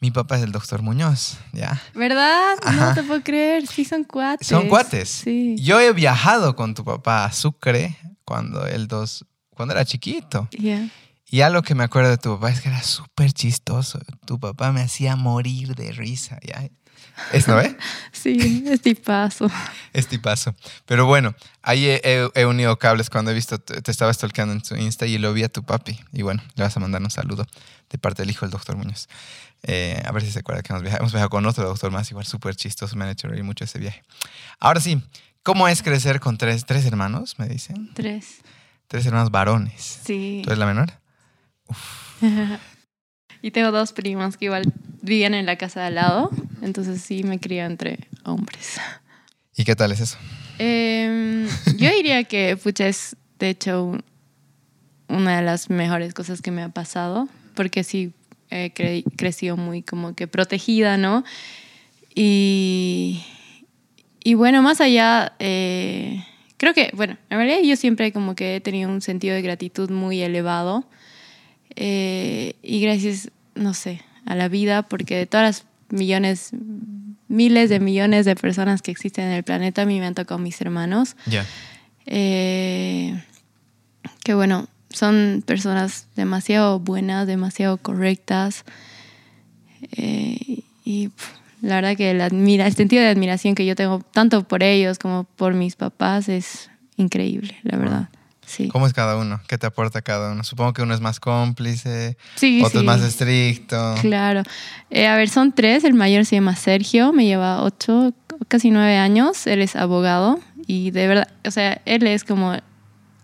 Mi 0.00 0.10
papá 0.10 0.36
es 0.36 0.42
el 0.42 0.52
doctor 0.52 0.82
Muñoz, 0.82 1.38
¿ya? 1.52 1.80
¿Verdad? 1.94 2.54
Ajá. 2.62 2.88
No 2.90 2.94
te 2.94 3.02
puedo 3.02 3.22
creer. 3.22 3.66
Sí, 3.66 3.84
son 3.84 4.04
cuates. 4.04 4.46
Son 4.46 4.68
cuates. 4.68 5.08
Sí. 5.08 5.56
Yo 5.58 5.80
he 5.80 5.92
viajado 5.92 6.54
con 6.54 6.74
tu 6.74 6.84
papá 6.84 7.24
a 7.24 7.32
Sucre 7.32 7.96
cuando 8.24 8.66
él 8.66 8.88
dos, 8.88 9.24
cuando 9.50 9.72
era 9.74 9.84
chiquito. 9.86 10.48
Ya. 10.58 10.88
Y 11.28 11.40
algo 11.40 11.62
que 11.62 11.74
me 11.74 11.82
acuerdo 11.84 12.10
de 12.10 12.18
tu 12.18 12.34
papá 12.34 12.50
es 12.50 12.60
que 12.60 12.68
era 12.68 12.82
súper 12.82 13.32
chistoso. 13.32 13.98
Tu 14.26 14.38
papá 14.38 14.70
me 14.70 14.82
hacía 14.82 15.16
morir 15.16 15.74
de 15.74 15.90
risa, 15.92 16.38
¿ya? 16.46 16.68
¿Es, 17.32 17.48
no, 17.48 17.58
eh? 17.60 17.74
Sí, 18.12 18.64
es 18.66 18.82
tipazo. 18.82 19.50
Es 19.94 20.06
tipazo. 20.08 20.54
Pero 20.84 21.06
bueno, 21.06 21.34
ahí 21.62 21.86
he, 21.86 22.00
he- 22.04 22.30
he 22.34 22.44
unido 22.44 22.78
cables 22.78 23.08
cuando 23.08 23.30
he 23.30 23.34
visto, 23.34 23.58
te, 23.58 23.80
te 23.80 23.90
estaba 23.90 24.12
stalkeando 24.12 24.52
en 24.52 24.62
su 24.62 24.76
Insta 24.76 25.06
y 25.06 25.16
lo 25.16 25.32
vi 25.32 25.42
a 25.42 25.48
tu 25.48 25.62
papi. 25.64 25.98
Y 26.12 26.20
bueno, 26.22 26.42
le 26.54 26.62
vas 26.64 26.76
a 26.76 26.80
mandar 26.80 27.00
un 27.02 27.10
saludo 27.10 27.46
de 27.88 27.98
parte 27.98 28.22
del 28.22 28.30
hijo 28.30 28.44
del 28.44 28.50
doctor 28.50 28.76
Muñoz. 28.76 29.08
Eh, 29.62 30.00
a 30.04 30.12
ver 30.12 30.22
si 30.22 30.30
se 30.30 30.38
acuerda 30.40 30.62
que 30.62 30.72
hemos 30.72 30.82
viajado. 30.82 31.02
Hemos 31.02 31.12
viajado 31.12 31.30
con 31.30 31.44
otro 31.46 31.64
doctor 31.64 31.90
más, 31.90 32.10
igual 32.10 32.24
súper 32.26 32.54
chistoso. 32.56 32.94
Me 32.96 33.04
han 33.04 33.10
hecho 33.10 33.28
reír 33.28 33.42
mucho 33.44 33.64
ese 33.64 33.78
viaje. 33.78 34.02
Ahora 34.60 34.80
sí, 34.80 35.02
¿cómo 35.42 35.66
es 35.68 35.82
crecer 35.82 36.20
con 36.20 36.38
tres, 36.38 36.64
tres 36.66 36.84
hermanos? 36.86 37.38
Me 37.38 37.48
dicen. 37.48 37.90
Tres. 37.94 38.40
Tres 38.88 39.04
hermanos 39.06 39.30
varones. 39.30 40.00
Sí. 40.04 40.42
¿Tú 40.44 40.50
eres 40.50 40.58
la 40.58 40.66
menor? 40.66 40.92
y 43.42 43.50
tengo 43.50 43.70
dos 43.72 43.92
primos 43.92 44.36
que 44.36 44.46
igual 44.46 44.72
vivían 45.02 45.34
en 45.34 45.46
la 45.46 45.56
casa 45.56 45.80
de 45.80 45.86
al 45.86 45.94
lado. 45.96 46.30
Entonces 46.62 47.00
sí 47.02 47.22
me 47.24 47.38
crío 47.40 47.64
entre 47.64 47.98
hombres. 48.24 48.78
¿Y 49.56 49.64
qué 49.64 49.74
tal 49.76 49.92
es 49.92 50.00
eso? 50.00 50.16
Em, 50.58 51.46
yo 51.76 51.90
diría 51.90 52.24
que, 52.24 52.56
pucha, 52.56 52.86
es 52.88 53.16
de 53.38 53.50
hecho 53.50 53.84
un- 53.84 54.04
una 55.08 55.36
de 55.36 55.42
las 55.42 55.70
mejores 55.70 56.14
cosas 56.14 56.42
que 56.42 56.50
me 56.50 56.62
ha 56.62 56.68
pasado, 56.68 57.28
porque 57.54 57.84
sí 57.84 58.12
he 58.50 58.72
cre- 58.74 59.04
crecido 59.16 59.56
muy 59.56 59.82
como 59.82 60.14
que 60.14 60.26
protegida, 60.26 60.96
¿no? 60.96 61.24
Y, 62.14 63.22
y 64.24 64.34
bueno, 64.34 64.62
más 64.62 64.80
allá, 64.80 65.34
eh, 65.38 66.24
creo 66.56 66.72
que, 66.74 66.90
bueno, 66.94 67.16
en 67.30 67.36
realidad 67.38 67.58
yo 67.62 67.76
siempre 67.76 68.12
como 68.12 68.34
que 68.34 68.56
he 68.56 68.60
tenido 68.60 68.90
un 68.90 69.00
sentido 69.02 69.34
de 69.34 69.42
gratitud 69.42 69.90
muy 69.90 70.22
elevado. 70.22 70.84
Eh, 71.74 72.54
y 72.62 72.80
gracias, 72.80 73.30
no 73.54 73.74
sé, 73.74 74.00
a 74.24 74.34
la 74.34 74.48
vida, 74.48 74.82
porque 74.82 75.16
de 75.16 75.26
todas 75.26 75.44
las 75.46 75.66
millones, 75.90 76.50
miles 77.28 77.68
de 77.68 77.80
millones 77.80 78.24
de 78.24 78.34
personas 78.34 78.80
que 78.80 78.90
existen 78.90 79.26
en 79.26 79.32
el 79.32 79.42
planeta, 79.44 79.82
a 79.82 79.86
mí 79.86 80.00
me 80.00 80.06
han 80.06 80.14
tocado 80.14 80.38
mis 80.38 80.58
hermanos. 80.60 81.16
Ya. 81.26 81.44
Eh, 82.06 83.22
que 84.24 84.34
bueno, 84.34 84.68
son 84.96 85.42
personas 85.44 86.06
demasiado 86.16 86.80
buenas, 86.80 87.26
demasiado 87.26 87.76
correctas. 87.76 88.64
Eh, 89.92 90.62
y 90.86 91.10
la 91.60 91.74
verdad 91.74 91.96
que 91.96 92.14
la 92.14 92.26
admira, 92.26 92.66
el 92.66 92.74
sentido 92.74 93.02
de 93.02 93.10
admiración 93.10 93.54
que 93.54 93.66
yo 93.66 93.76
tengo 93.76 94.00
tanto 94.12 94.44
por 94.44 94.62
ellos 94.62 94.98
como 94.98 95.24
por 95.24 95.52
mis 95.52 95.76
papás 95.76 96.30
es 96.30 96.70
increíble, 96.96 97.58
la 97.62 97.76
verdad. 97.76 98.08
Sí. 98.46 98.68
¿Cómo 98.68 98.86
es 98.86 98.94
cada 98.94 99.16
uno? 99.18 99.40
¿Qué 99.48 99.58
te 99.58 99.66
aporta 99.66 100.00
cada 100.00 100.32
uno? 100.32 100.44
Supongo 100.44 100.72
que 100.72 100.80
uno 100.80 100.94
es 100.94 101.00
más 101.00 101.20
cómplice, 101.20 102.16
Sí, 102.36 102.62
otro 102.64 102.80
es 102.80 102.86
más 102.86 103.02
estricto. 103.02 103.96
Claro. 104.00 104.44
Eh, 104.88 105.08
a 105.08 105.16
ver, 105.16 105.28
son 105.28 105.52
tres. 105.52 105.84
El 105.84 105.94
mayor 105.94 106.24
se 106.24 106.36
llama 106.36 106.56
Sergio, 106.56 107.12
me 107.12 107.26
lleva 107.26 107.62
ocho, 107.62 108.14
casi 108.48 108.70
nueve 108.70 108.96
años. 108.96 109.46
Él 109.46 109.60
es 109.60 109.76
abogado 109.76 110.40
y 110.66 110.90
de 110.92 111.06
verdad, 111.06 111.28
o 111.44 111.50
sea, 111.50 111.82
él 111.84 112.06
es 112.06 112.24
como 112.24 112.56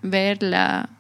ver 0.02 0.42
la, 0.42 0.90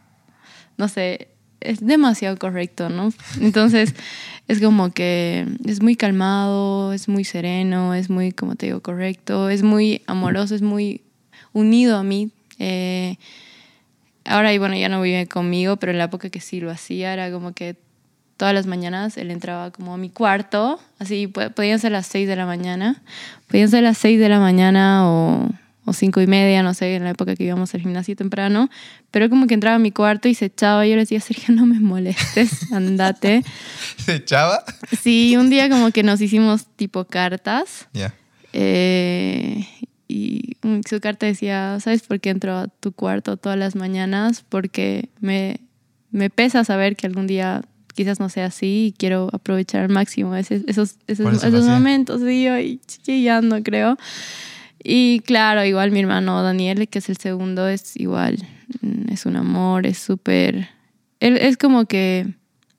no 0.82 0.88
sé, 0.88 1.28
es 1.60 1.78
demasiado 1.78 2.36
correcto, 2.36 2.88
¿no? 2.88 3.12
Entonces, 3.40 3.94
es 4.48 4.60
como 4.60 4.90
que 4.90 5.46
es 5.64 5.80
muy 5.80 5.94
calmado, 5.94 6.92
es 6.92 7.08
muy 7.08 7.22
sereno, 7.22 7.94
es 7.94 8.10
muy, 8.10 8.32
como 8.32 8.56
te 8.56 8.66
digo, 8.66 8.80
correcto, 8.80 9.48
es 9.48 9.62
muy 9.62 10.02
amoroso, 10.08 10.56
es 10.56 10.62
muy 10.62 11.02
unido 11.52 11.96
a 11.98 12.02
mí. 12.02 12.32
Eh, 12.58 13.14
ahora, 14.24 14.52
y 14.52 14.58
bueno, 14.58 14.74
ya 14.74 14.88
no 14.88 15.00
vive 15.00 15.28
conmigo, 15.28 15.76
pero 15.76 15.92
en 15.92 15.98
la 15.98 16.04
época 16.04 16.30
que 16.30 16.40
sí 16.40 16.58
lo 16.58 16.72
hacía, 16.72 17.12
era 17.12 17.30
como 17.30 17.52
que 17.52 17.76
todas 18.36 18.52
las 18.52 18.66
mañanas 18.66 19.16
él 19.16 19.30
entraba 19.30 19.70
como 19.70 19.94
a 19.94 19.98
mi 19.98 20.10
cuarto, 20.10 20.80
así 20.98 21.28
podían 21.28 21.78
ser 21.78 21.92
las 21.92 22.08
6 22.08 22.26
de 22.26 22.34
la 22.34 22.44
mañana, 22.44 23.04
podían 23.46 23.68
ser 23.68 23.84
las 23.84 23.98
6 23.98 24.18
de 24.18 24.28
la 24.28 24.40
mañana 24.40 25.08
o, 25.08 25.48
o 25.84 25.92
cinco 25.92 26.20
y 26.20 26.26
media, 26.26 26.62
no 26.62 26.74
sé, 26.74 26.94
en 26.94 27.04
la 27.04 27.10
época 27.10 27.34
que 27.34 27.44
íbamos 27.44 27.74
al 27.74 27.80
gimnasio 27.80 28.14
temprano, 28.14 28.70
pero 29.10 29.28
como 29.28 29.46
que 29.46 29.54
entraba 29.54 29.76
a 29.76 29.78
mi 29.80 29.90
cuarto 29.90 30.28
y 30.28 30.34
se 30.34 30.44
echaba, 30.46 30.86
y 30.86 30.90
yo 30.90 30.96
le 30.96 31.02
decía, 31.02 31.20
Sergio, 31.20 31.54
no 31.54 31.66
me 31.66 31.80
molestes, 31.80 32.72
andate. 32.72 33.42
¿Se 33.96 34.14
echaba? 34.16 34.62
Sí, 35.00 35.36
un 35.36 35.50
día 35.50 35.68
como 35.68 35.90
que 35.90 36.02
nos 36.02 36.20
hicimos 36.20 36.66
tipo 36.76 37.04
cartas. 37.06 37.88
Ya. 37.92 38.14
Eh, 38.52 39.66
y 40.08 40.56
su 40.88 41.00
carta 41.00 41.26
decía, 41.26 41.78
¿sabes 41.80 42.02
por 42.02 42.20
qué 42.20 42.30
entro 42.30 42.56
a 42.56 42.68
tu 42.68 42.92
cuarto 42.92 43.36
todas 43.36 43.58
las 43.58 43.74
mañanas? 43.74 44.44
Porque 44.48 45.08
me, 45.20 45.60
me 46.10 46.30
pesa 46.30 46.62
saber 46.64 46.96
que 46.96 47.06
algún 47.06 47.26
día 47.26 47.62
quizás 47.94 48.20
no 48.20 48.28
sea 48.28 48.46
así 48.46 48.86
y 48.88 48.94
quiero 48.96 49.28
aprovechar 49.32 49.82
al 49.82 49.88
máximo 49.88 50.34
ese- 50.36 50.62
esos, 50.66 50.96
esos, 51.06 51.26
esos 51.42 51.64
momentos. 51.66 52.20
Y 52.22 52.44
yo 52.44 52.52
ahí 52.54 52.80
chillando, 52.86 53.62
creo. 53.62 53.96
Y 54.82 55.20
claro, 55.20 55.64
igual 55.64 55.90
mi 55.90 56.00
hermano 56.00 56.42
Daniel, 56.42 56.88
que 56.88 56.98
es 56.98 57.08
el 57.08 57.16
segundo, 57.16 57.68
es 57.68 57.96
igual, 57.96 58.38
mm, 58.80 59.12
es 59.12 59.26
un 59.26 59.36
amor, 59.36 59.86
es 59.86 59.98
súper... 59.98 60.68
Él 61.20 61.36
es 61.36 61.56
como 61.56 61.84
que, 61.84 62.26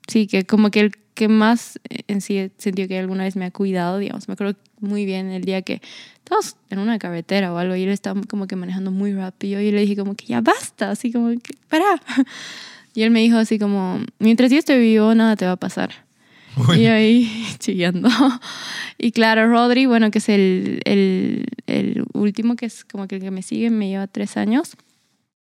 sí, 0.07 0.27
que 0.27 0.45
como 0.45 0.69
que 0.69 0.81
el 0.81 0.91
que 1.13 1.27
más 1.27 1.79
en 2.07 2.21
sí 2.21 2.51
sentido 2.57 2.87
que 2.87 2.99
alguna 2.99 3.23
vez 3.23 3.35
me 3.35 3.45
ha 3.45 3.51
cuidado, 3.51 3.99
digamos. 3.99 4.27
Me 4.27 4.33
acuerdo 4.33 4.57
muy 4.79 5.05
bien 5.05 5.29
el 5.29 5.43
día 5.43 5.61
que 5.61 5.81
estábamos 6.17 6.57
en 6.69 6.79
una 6.79 6.99
carretera 6.99 7.53
o 7.53 7.57
algo 7.57 7.75
y 7.75 7.83
él 7.83 7.89
estaba 7.89 8.21
como 8.23 8.47
que 8.47 8.55
manejando 8.55 8.91
muy 8.91 9.13
rápido 9.13 9.61
y 9.61 9.65
yo 9.65 9.71
le 9.71 9.81
dije 9.81 9.95
como 9.95 10.15
que 10.15 10.25
ya 10.25 10.41
basta, 10.41 10.91
así 10.91 11.11
como 11.11 11.29
que 11.29 11.55
para. 11.69 11.85
Y 12.95 13.01
él 13.01 13.09
me 13.09 13.21
dijo 13.21 13.37
así 13.37 13.57
como, 13.57 13.99
mientras 14.19 14.51
yo 14.51 14.59
esté 14.59 14.77
vivo, 14.77 15.15
nada 15.15 15.35
te 15.35 15.47
va 15.47 15.53
a 15.53 15.55
pasar. 15.57 16.05
Uy. 16.69 16.81
Y 16.81 16.85
ahí 16.87 17.45
chillando. 17.59 18.09
Y 18.97 19.11
claro, 19.11 19.47
Rodri, 19.49 19.85
bueno, 19.85 20.11
que 20.11 20.19
es 20.19 20.29
el, 20.29 20.79
el, 20.85 21.45
el 21.67 22.05
último, 22.13 22.55
que 22.55 22.65
es 22.67 22.83
como 22.85 23.07
que 23.07 23.15
el 23.15 23.21
que 23.21 23.31
me 23.31 23.41
sigue, 23.41 23.69
me 23.69 23.87
lleva 23.89 24.07
tres 24.07 24.37
años. 24.37 24.75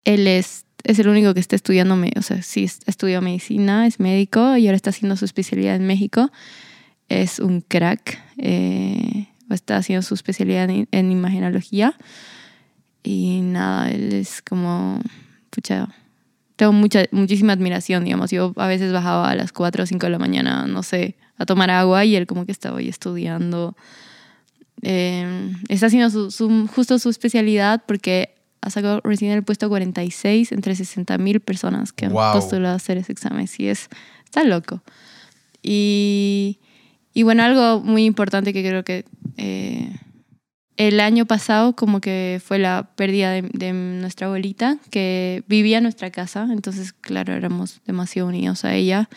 Él 0.04 0.26
es, 0.26 0.64
es 0.84 0.98
el 0.98 1.08
único 1.08 1.34
que 1.34 1.40
está 1.40 1.56
estudiando, 1.56 1.96
o 2.16 2.22
sea, 2.22 2.42
sí 2.42 2.64
es- 2.64 2.80
estudió 2.86 3.20
medicina, 3.22 3.86
es 3.86 4.00
médico 4.00 4.56
y 4.56 4.66
ahora 4.66 4.76
está 4.76 4.90
haciendo 4.90 5.16
su 5.16 5.24
especialidad 5.24 5.76
en 5.76 5.86
México. 5.86 6.30
Es 7.08 7.38
un 7.38 7.62
crack. 7.62 8.18
eh, 8.36 9.28
está 9.50 9.78
haciendo 9.78 10.02
su 10.02 10.12
especialidad 10.14 10.68
en, 10.68 10.88
en 10.92 11.10
imagenología. 11.10 11.94
Y 13.02 13.40
nada, 13.42 13.90
él 13.90 14.12
es 14.12 14.42
como, 14.42 15.00
pucha, 15.50 15.88
tengo 16.58 16.72
mucha, 16.72 17.04
muchísima 17.12 17.54
admiración, 17.54 18.04
digamos. 18.04 18.30
Yo 18.30 18.52
a 18.56 18.66
veces 18.66 18.92
bajaba 18.92 19.30
a 19.30 19.34
las 19.34 19.52
4 19.52 19.84
o 19.84 19.86
5 19.86 20.04
de 20.06 20.10
la 20.10 20.18
mañana, 20.18 20.66
no 20.66 20.82
sé, 20.82 21.14
a 21.38 21.46
tomar 21.46 21.70
agua 21.70 22.04
y 22.04 22.16
él 22.16 22.26
como 22.26 22.44
que 22.44 22.52
estaba 22.52 22.78
ahí 22.80 22.88
estudiando. 22.88 23.76
Eh, 24.82 25.52
está 25.68 25.86
haciendo 25.86 26.10
su, 26.10 26.30
su- 26.30 26.66
justo 26.68 26.98
su 26.98 27.10
especialidad 27.10 27.82
porque 27.86 28.34
ha 28.60 28.70
sacado 28.70 29.00
recién 29.04 29.30
el 29.32 29.42
puesto 29.44 29.68
46 29.68 30.50
entre 30.52 30.74
60 30.74 31.16
mil 31.18 31.40
personas 31.40 31.92
que 31.92 32.06
han 32.06 32.12
postulado 32.32 32.74
a 32.74 32.76
hacer 32.76 32.98
ese 32.98 33.12
examen. 33.12 33.46
Sí, 33.46 33.68
es, 33.68 33.88
está 34.24 34.42
loco. 34.44 34.82
Y, 35.62 36.58
y 37.14 37.22
bueno, 37.22 37.42
algo 37.44 37.80
muy 37.80 38.04
importante 38.04 38.52
que 38.52 38.62
creo 38.66 38.82
que 38.84 39.04
eh, 39.36 39.96
el 40.78 41.00
año 41.00 41.26
pasado 41.26 41.74
como 41.74 42.00
que 42.00 42.40
fue 42.42 42.58
la 42.58 42.88
pérdida 42.94 43.32
de, 43.32 43.72
nuestra 43.72 44.28
abuelita 44.28 44.78
que 44.90 45.42
vivía 45.48 45.78
en 45.78 45.82
nuestra 45.82 46.10
casa, 46.10 46.48
entonces 46.50 46.92
claro, 46.92 47.34
éramos 47.34 47.80
demasiado 47.84 48.28
unidos 48.28 48.64
a 48.64 48.74
ella. 48.74 49.10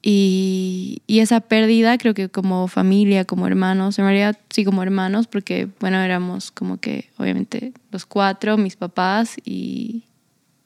Y, 0.00 1.02
esa 1.08 1.40
pérdida 1.40 1.98
creo 1.98 2.14
que 2.14 2.28
como 2.28 2.68
familia, 2.68 3.24
como 3.24 3.48
hermanos, 3.48 3.98
en 3.98 4.04
realidad 4.04 4.38
sí 4.48 4.64
como 4.64 4.82
hermanos, 4.82 5.26
porque 5.26 5.68
bueno, 5.80 6.00
éramos 6.00 6.52
como 6.52 6.78
que 6.78 7.10
obviamente 7.18 7.72
los 7.90 8.06
cuatro, 8.06 8.56
mis 8.56 8.76
papás 8.76 9.36
y, 9.44 10.04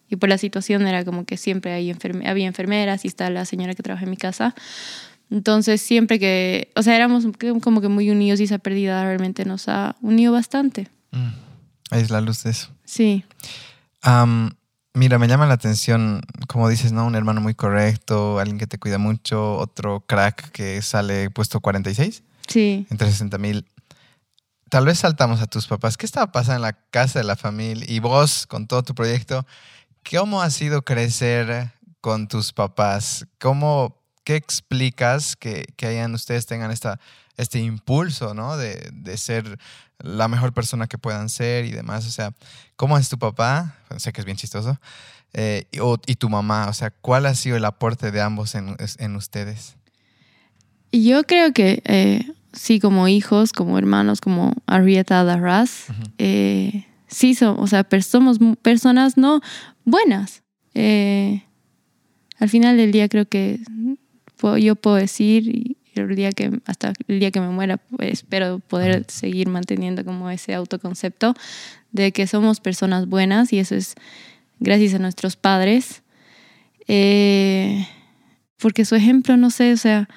y 0.07 0.17
por 0.17 0.29
la 0.29 0.37
situación 0.37 0.85
era 0.85 1.03
como 1.03 1.25
que 1.25 1.37
siempre 1.37 1.73
había 1.73 2.47
enfermeras 2.47 3.05
y 3.05 3.07
está 3.07 3.31
la 3.31 3.45
señora 3.45 3.73
que 3.73 3.81
trabaja 3.81 4.03
en 4.03 4.11
mi 4.11 4.17
casa. 4.17 4.53
Entonces 5.31 5.81
siempre 5.81 6.19
que, 6.19 6.71
o 6.75 6.83
sea, 6.83 6.95
éramos 6.95 7.25
como 7.61 7.81
que 7.81 7.87
muy 7.87 8.09
unidos 8.09 8.39
y 8.39 8.43
esa 8.43 8.59
pérdida 8.59 9.03
realmente 9.03 9.45
nos 9.45 9.67
ha 9.69 9.95
unido 10.01 10.33
bastante. 10.33 10.89
Mm. 11.11 11.29
Ahí 11.89 12.01
es 12.01 12.09
la 12.09 12.21
luz 12.21 12.43
de 12.43 12.51
eso. 12.51 12.69
Sí, 12.85 13.23
mira, 14.93 15.17
me 15.17 15.27
llama 15.27 15.45
la 15.45 15.53
atención, 15.53 16.21
como 16.47 16.67
dices, 16.69 16.91
¿no? 16.91 17.05
Un 17.05 17.15
hermano 17.15 17.41
muy 17.41 17.53
correcto, 17.53 18.39
alguien 18.39 18.57
que 18.57 18.67
te 18.67 18.77
cuida 18.77 18.97
mucho, 18.97 19.57
otro 19.57 20.01
crack 20.01 20.51
que 20.51 20.81
sale 20.81 21.29
puesto 21.29 21.59
46 21.59 22.23
sí. 22.47 22.85
entre 22.89 23.09
60 23.09 23.37
mil. 23.37 23.65
Tal 24.69 24.85
vez 24.85 24.99
saltamos 24.99 25.41
a 25.41 25.47
tus 25.47 25.67
papás. 25.67 25.97
¿Qué 25.97 26.05
estaba 26.05 26.31
pasando 26.31 26.57
en 26.57 26.61
la 26.61 26.73
casa 26.73 27.19
de 27.19 27.25
la 27.25 27.35
familia? 27.35 27.85
Y 27.87 27.99
vos, 27.99 28.47
con 28.47 28.67
todo 28.67 28.83
tu 28.83 28.95
proyecto, 28.95 29.45
¿cómo 30.09 30.41
ha 30.41 30.49
sido 30.49 30.83
crecer 30.83 31.73
con 31.99 32.27
tus 32.27 32.53
papás? 32.53 33.27
¿Cómo, 33.37 34.00
¿Qué 34.23 34.35
explicas 34.35 35.35
que, 35.35 35.65
que 35.75 35.87
hayan, 35.87 36.13
ustedes 36.13 36.45
tengan 36.45 36.71
esta, 36.71 36.99
este 37.37 37.59
impulso, 37.59 38.33
¿no? 38.33 38.55
De, 38.57 38.89
de 38.93 39.17
ser 39.17 39.57
la 39.99 40.27
mejor 40.27 40.53
persona 40.53 40.87
que 40.87 40.97
puedan 40.97 41.29
ser 41.29 41.65
y 41.65 41.71
demás. 41.71 42.05
O 42.07 42.11
sea, 42.11 42.33
¿cómo 42.75 42.97
es 42.97 43.09
tu 43.09 43.17
papá? 43.17 43.77
Bueno, 43.89 43.99
sé 43.99 44.13
que 44.13 44.21
es 44.21 44.25
bien 44.25 44.37
chistoso. 44.37 44.79
Eh, 45.33 45.65
y, 45.71 45.79
o- 45.79 45.99
y 46.05 46.15
tu 46.15 46.29
mamá, 46.29 46.67
o 46.69 46.73
sea, 46.73 46.91
¿cuál 46.91 47.25
ha 47.25 47.33
sido 47.35 47.55
el 47.57 47.65
aporte 47.65 48.11
de 48.11 48.21
ambos 48.21 48.53
en, 48.55 48.75
en 48.99 49.15
ustedes? 49.15 49.75
Yo 50.91 51.23
creo 51.23 51.53
que 51.53 51.81
eh, 51.85 52.25
sí, 52.53 52.79
como 52.79 53.07
hijos, 53.07 53.53
como 53.53 53.77
hermanos, 53.77 54.19
como 54.21 54.53
Arrieta 54.67 55.23
Darras, 55.23 55.85
eh, 56.17 56.85
sí, 57.07 57.33
so- 57.33 57.57
o 57.57 57.65
sea, 57.67 57.87
somos 58.01 58.37
personas 58.61 59.17
no 59.17 59.41
buenas. 59.85 60.43
Al 60.75 62.49
final 62.49 62.75
del 62.77 62.91
día 62.91 63.07
creo 63.07 63.27
que 63.27 63.59
puedo- 64.41 64.57
yo 64.57 64.75
puedo 64.75 64.97
decir 64.97 65.47
y 65.47 65.77
el 65.95 66.15
día 66.15 66.31
que 66.31 66.49
hasta 66.65 66.93
el 67.07 67.19
día 67.19 67.31
que 67.31 67.39
me 67.41 67.49
muera 67.49 67.77
pues, 67.77 68.11
espero 68.13 68.59
poder 68.59 69.05
seguir 69.09 69.47
manteniendo 69.49 70.03
como 70.05 70.29
ese 70.29 70.53
autoconcepto 70.53 71.33
de 71.91 72.11
que 72.11 72.27
somos 72.27 72.59
personas 72.61 73.07
buenas 73.07 73.51
y 73.53 73.59
eso 73.59 73.75
es 73.75 73.95
gracias 74.59 74.93
a 74.95 74.99
nuestros 74.99 75.35
padres 75.35 76.01
Eh, 76.87 77.87
porque 78.57 78.83
su 78.85 78.95
ejemplo 78.95 79.37
no 79.37 79.49
sé 79.51 79.71
o 79.73 79.77
sea 79.77 80.07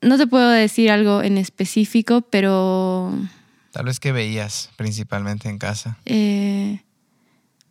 no 0.00 0.16
te 0.18 0.26
puedo 0.26 0.48
decir 0.50 0.90
algo 0.90 1.22
en 1.22 1.36
específico 1.38 2.22
pero 2.22 3.12
Tal 3.72 3.84
vez 3.86 4.00
que 4.00 4.12
veías 4.12 4.70
principalmente 4.76 5.48
en 5.48 5.58
casa. 5.58 5.96
eh, 6.04 6.80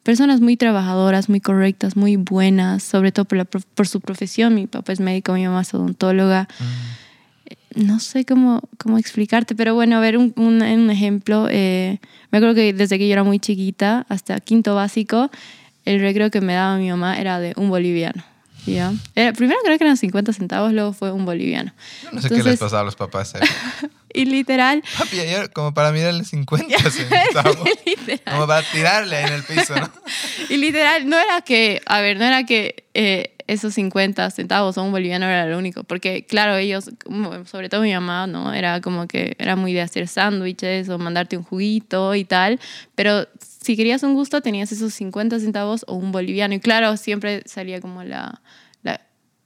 personas 0.03 0.41
muy 0.41 0.57
trabajadoras, 0.57 1.29
muy 1.29 1.39
correctas, 1.41 1.95
muy 1.95 2.15
buenas, 2.15 2.83
sobre 2.83 3.11
todo 3.11 3.25
por, 3.25 3.37
la 3.37 3.45
por 3.45 3.87
su 3.87 3.99
profesión. 4.01 4.55
Mi 4.55 4.67
papá 4.67 4.93
es 4.93 4.99
médico, 4.99 5.33
mi 5.33 5.45
mamá 5.45 5.61
es 5.61 5.73
odontóloga. 5.73 6.47
No 7.75 7.99
sé 7.99 8.25
cómo, 8.25 8.61
cómo 8.77 8.97
explicarte, 8.97 9.55
pero 9.55 9.73
bueno, 9.75 9.95
a 9.97 9.99
ver, 10.01 10.17
un, 10.17 10.33
un- 10.35 10.61
un 10.61 10.89
ejemplo. 10.89 11.47
eh, 11.49 11.99
me 12.31 12.37
acuerdo 12.37 12.55
que 12.55 12.73
desde 12.73 12.97
que 12.97 13.07
yo 13.07 13.13
era 13.13 13.23
muy 13.23 13.39
chiquita, 13.39 14.05
hasta 14.09 14.39
quinto 14.39 14.75
básico, 14.75 15.29
el 15.85 15.99
recreo 16.01 16.29
que 16.31 16.41
me 16.41 16.53
daba 16.53 16.77
mi 16.77 16.89
mamá 16.89 17.17
era 17.19 17.39
de 17.39 17.53
un 17.57 17.69
boliviano. 17.69 18.23
¿Ya? 18.65 18.93
Era- 19.15 19.33
primero 19.33 19.59
creo 19.63 19.77
que 19.77 19.83
eran 19.83 19.97
50 19.97 20.33
centavos, 20.33 20.71
luego 20.73 20.93
fue 20.93 21.11
un 21.11 21.25
boliviano. 21.25 21.73
Yo 22.03 22.11
no 22.11 22.21
sé 22.21 22.29
qué 22.29 22.35
les 22.35 22.39
Entonces- 22.45 22.59
pasaba 22.59 22.81
a 22.81 22.85
los 22.85 22.95
papás. 22.95 23.35
eh. 23.35 23.39
Y 24.13 24.25
literal, 24.25 24.83
Papi, 24.97 25.21
ayer 25.21 25.51
como 25.53 25.73
para 25.73 25.93
mirarle 25.93 26.25
50 26.25 26.77
centavos. 26.91 27.57
literal. 27.85 28.19
Como 28.29 28.45
para 28.45 28.61
tirarle 28.69 29.21
en 29.21 29.31
el 29.33 29.43
piso, 29.43 29.73
¿no? 29.73 29.89
Y 30.49 30.57
literal, 30.57 31.07
no 31.07 31.17
era 31.17 31.39
que, 31.41 31.81
a 31.85 32.01
ver, 32.01 32.17
no 32.17 32.25
era 32.25 32.43
que 32.43 32.83
eh, 32.93 33.33
esos 33.47 33.73
50 33.73 34.29
centavos 34.31 34.77
o 34.77 34.83
un 34.83 34.91
boliviano 34.91 35.25
era 35.27 35.45
lo 35.45 35.57
único, 35.57 35.85
porque 35.85 36.25
claro, 36.25 36.57
ellos, 36.57 36.89
sobre 37.49 37.69
todo 37.69 37.83
mi 37.83 37.93
mamá, 37.93 38.27
¿no? 38.27 38.53
Era 38.53 38.81
como 38.81 39.07
que 39.07 39.37
era 39.39 39.55
muy 39.55 39.71
de 39.71 39.79
hacer 39.81 40.09
sándwiches 40.09 40.89
o 40.89 40.97
mandarte 40.97 41.37
un 41.37 41.43
juguito 41.43 42.13
y 42.13 42.25
tal, 42.25 42.59
pero 42.95 43.25
si 43.61 43.77
querías 43.77 44.03
un 44.03 44.15
gusto 44.15 44.41
tenías 44.41 44.71
esos 44.71 44.93
50 44.93 45.39
centavos 45.39 45.85
o 45.87 45.95
un 45.95 46.11
boliviano. 46.11 46.55
Y 46.55 46.59
claro, 46.59 46.97
siempre 46.97 47.43
salía 47.45 47.79
como 47.79 48.03
la, 48.03 48.41
la 48.83 49.01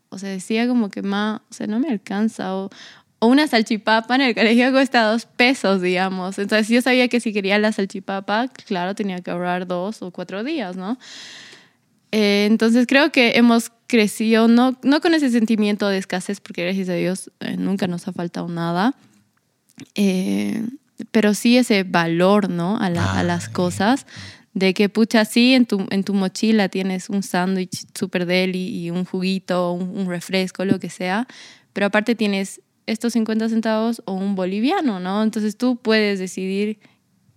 o 0.09 0.17
sea, 0.17 0.29
decía 0.29 0.67
como 0.67 0.89
que 0.89 1.01
más, 1.01 1.41
o 1.51 1.53
sea, 1.53 1.67
no 1.67 1.79
me 1.79 1.89
alcanza 1.89 2.55
o... 2.55 2.69
O 3.19 3.27
una 3.27 3.47
salchipapa 3.47 4.13
en 4.15 4.21
el 4.21 4.35
colegio 4.35 4.73
cuesta 4.73 5.09
dos 5.09 5.25
pesos, 5.25 5.81
digamos. 5.81 6.37
Entonces 6.37 6.67
yo 6.67 6.81
sabía 6.81 7.07
que 7.07 7.21
si 7.21 7.31
quería 7.31 7.57
la 7.57 7.71
salchipapa, 7.71 8.49
claro, 8.49 8.93
tenía 8.93 9.21
que 9.21 9.31
ahorrar 9.31 9.65
dos 9.67 10.01
o 10.01 10.11
cuatro 10.11 10.43
días, 10.43 10.75
¿no? 10.75 10.99
Eh, 12.11 12.45
entonces 12.45 12.87
creo 12.87 13.13
que 13.13 13.37
hemos 13.37 13.71
crecido, 13.87 14.47
no, 14.47 14.77
no 14.83 15.01
con 15.01 15.13
ese 15.13 15.29
sentimiento 15.29 15.87
de 15.87 15.97
escasez, 15.97 16.39
porque 16.41 16.63
gracias 16.63 16.89
a 16.89 16.93
Dios 16.93 17.31
eh, 17.39 17.55
nunca 17.57 17.87
nos 17.87 18.07
ha 18.07 18.13
faltado 18.13 18.47
nada, 18.47 18.95
eh, 19.95 20.61
pero 21.11 21.33
sí 21.33 21.57
ese 21.57 21.83
valor, 21.83 22.49
¿no? 22.49 22.77
A, 22.77 22.89
la- 22.89 23.19
a 23.19 23.23
las 23.23 23.47
Ah, 23.47 23.51
cosas, 23.53 24.05
de 24.53 24.73
que, 24.73 24.87
pucha, 24.89 25.25
sí, 25.25 25.53
en 25.53 25.65
tu, 25.65 25.85
en 25.89 26.03
tu 26.03 26.13
mochila 26.13 26.69
tienes 26.69 27.09
un 27.09 27.23
sándwich 27.23 27.85
super 27.97 28.25
deli 28.25 28.67
y 28.69 28.89
un 28.89 29.03
juguito, 29.05 29.71
un, 29.73 29.97
un 29.97 30.07
refresco, 30.07 30.63
lo 30.63 30.79
que 30.79 30.89
sea, 30.89 31.27
pero 31.73 31.87
aparte 31.87 32.15
tienes 32.15 32.61
estos 32.87 33.13
50 33.13 33.49
centavos 33.49 34.01
o 34.05 34.13
un 34.13 34.35
boliviano, 34.35 34.99
¿no? 34.99 35.23
Entonces 35.23 35.57
tú 35.57 35.75
puedes 35.75 36.19
decidir 36.19 36.79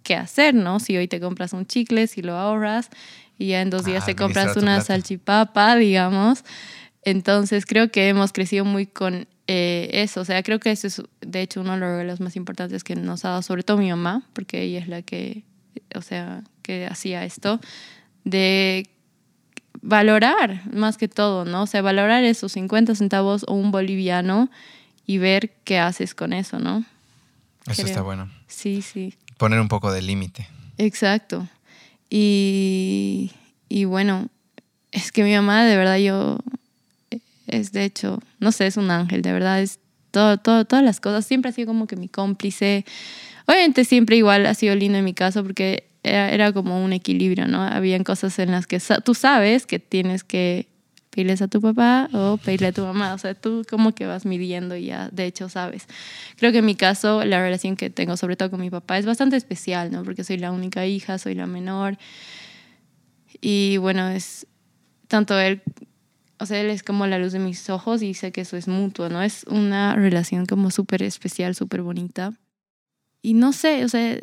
qué 0.05 0.14
hacer, 0.14 0.55
¿no? 0.55 0.79
Si 0.79 0.97
hoy 0.97 1.09
te 1.09 1.18
compras 1.21 1.53
un 1.53 1.66
chicle, 1.66 2.07
si 2.07 2.23
lo 2.23 2.37
ahorras 2.37 2.88
y 3.37 3.49
ya 3.49 3.62
en 3.62 3.71
dos 3.71 3.85
días 3.85 4.03
Ah, 4.03 4.07
te 4.07 4.12
administrar 4.12 4.47
compras 4.49 4.62
una 4.62 4.81
salchipapa, 4.85 5.75
digamos. 5.77 6.44
Entonces 7.03 7.66
creo 7.66 7.90
que 7.90 8.09
hemos 8.09 8.33
crecido 8.33 8.64
muy 8.64 8.87
con 8.87 9.27
eh, 9.48 9.88
eso. 9.94 10.20
O 10.20 10.24
sea, 10.24 10.42
creo 10.42 10.61
que 10.61 10.70
eso 10.70 10.87
es 10.87 11.02
de 11.20 11.40
hecho 11.40 11.62
uno 11.62 11.72
de 11.72 11.78
los 11.78 11.88
regalos 11.88 12.20
más 12.20 12.37
importantes 12.37 12.84
que 12.84 12.94
nos 12.94 13.24
ha 13.24 13.30
dado, 13.30 13.42
sobre 13.42 13.62
todo 13.62 13.78
mi 13.78 13.88
mamá, 13.88 14.22
porque 14.34 14.62
ella 14.62 14.78
es 14.78 14.88
la 14.88 15.02
que, 15.02 15.42
o 15.94 16.02
sea, 16.02 16.44
que 16.62 16.87
hacía 16.87 17.24
esto, 17.24 17.58
de 18.24 18.88
valorar 19.80 20.62
más 20.72 20.98
que 20.98 21.08
todo, 21.08 21.46
¿no? 21.46 21.62
O 21.62 21.66
sea, 21.66 21.80
valorar 21.80 22.24
esos 22.24 22.52
50 22.52 22.94
centavos 22.94 23.44
o 23.48 23.54
un 23.54 23.70
boliviano 23.70 24.50
y 25.06 25.16
ver 25.16 25.56
qué 25.64 25.78
haces 25.78 26.14
con 26.14 26.34
eso, 26.34 26.58
¿no? 26.58 26.84
Eso 27.66 27.82
Creo. 27.82 27.87
está 27.87 28.02
bueno. 28.02 28.30
Sí, 28.48 28.82
sí. 28.82 29.14
Poner 29.38 29.61
un 29.61 29.68
poco 29.68 29.90
de 29.92 30.02
límite. 30.02 30.46
Exacto. 30.76 31.48
Y, 32.11 33.32
y 33.70 33.84
bueno, 33.84 34.28
es 34.92 35.11
que 35.11 35.22
mi 35.24 35.34
mamá, 35.34 35.64
de 35.64 35.76
verdad, 35.76 35.96
yo, 35.96 36.38
es 37.48 37.72
de 37.72 37.84
hecho, 37.84 38.20
no 38.40 38.52
sé, 38.52 38.66
es 38.66 38.76
un 38.76 38.90
ángel, 38.90 39.22
de 39.22 39.32
verdad, 39.32 39.61
es 39.61 39.80
todo, 40.11 40.38
todo, 40.38 40.64
todas 40.64 40.84
las 40.84 41.00
cosas. 41.00 41.26
Siempre 41.26 41.50
ha 41.50 41.52
sido 41.52 41.66
como 41.66 41.87
que 41.87 41.96
mi 41.96 42.08
cómplice. 42.08 42.84
Obviamente 43.46 43.84
siempre 43.84 44.16
igual 44.16 44.46
ha 44.46 44.54
sido 44.54 44.74
lindo 44.74 44.98
en 44.98 45.04
mi 45.04 45.14
caso 45.14 45.42
porque 45.42 45.88
era, 46.02 46.52
como 46.52 46.82
un 46.82 46.92
equilibrio, 46.92 47.46
¿no? 47.46 47.62
Habían 47.62 48.04
cosas 48.04 48.38
en 48.38 48.50
las 48.50 48.66
que 48.66 48.80
tú 49.04 49.14
sabes 49.14 49.66
que 49.66 49.78
tienes 49.78 50.24
que 50.24 50.68
pedirles 51.11 51.42
a 51.42 51.48
tu 51.48 51.61
papá 51.61 52.08
o 52.12 52.37
pedirle 52.37 52.68
a 52.68 52.72
tu 52.72 52.82
mamá. 52.82 53.14
O 53.14 53.18
sea, 53.18 53.34
tú 53.34 53.64
como 53.68 53.94
que 53.94 54.06
vas 54.06 54.24
midiendo 54.24 54.76
y 54.76 54.87
ya, 54.87 55.08
de 55.11 55.26
hecho, 55.26 55.48
sabes. 55.48 55.87
Creo 56.37 56.52
que 56.52 56.58
en 56.58 56.66
mi 56.66 56.76
caso, 56.76 57.24
la 57.24 57.40
relación 57.40 57.76
que 57.76 57.90
tengo, 57.90 58.16
sobre 58.16 58.37
todo 58.37 58.50
con 58.50 58.61
mi 58.61 58.70
papá, 58.70 58.98
es 58.98 59.06
bastante 59.06 59.37
especial, 59.37 59.90
¿no? 59.90 60.04
Porque 60.04 60.24
soy 60.24 60.38
la 60.38 60.52
única 60.52 60.87
hija, 60.87 61.18
soy 61.18 61.34
la 61.34 61.46
menor. 61.46 61.98
Y 63.40 63.76
bueno, 63.78 64.08
es 64.08 64.46
tanto 65.08 65.38
él, 65.38 65.62
o 66.38 66.46
sea, 66.46 66.61
él 66.61 66.70
es 66.70 66.83
como 66.83 67.07
la 67.07 67.18
luz 67.18 67.33
de 67.33 67.38
mis 67.38 67.68
ojos 67.70 68.03
y 68.03 68.14
sé 68.14 68.33
que 68.33 68.42
eso 68.42 68.57
es 68.57 68.68
mutuo, 68.68 69.09
¿no? 69.09 69.22
Es 69.22 69.44
una 69.48 69.94
relación 69.94 70.46
como 70.46 70.70
súper 70.70 71.03
especial, 71.03 71.55
súper 71.55 71.83
bonita. 71.83 72.33
Y 73.22 73.35
no 73.35 73.53
sé, 73.53 73.85
o 73.85 73.88
sea, 73.88 74.18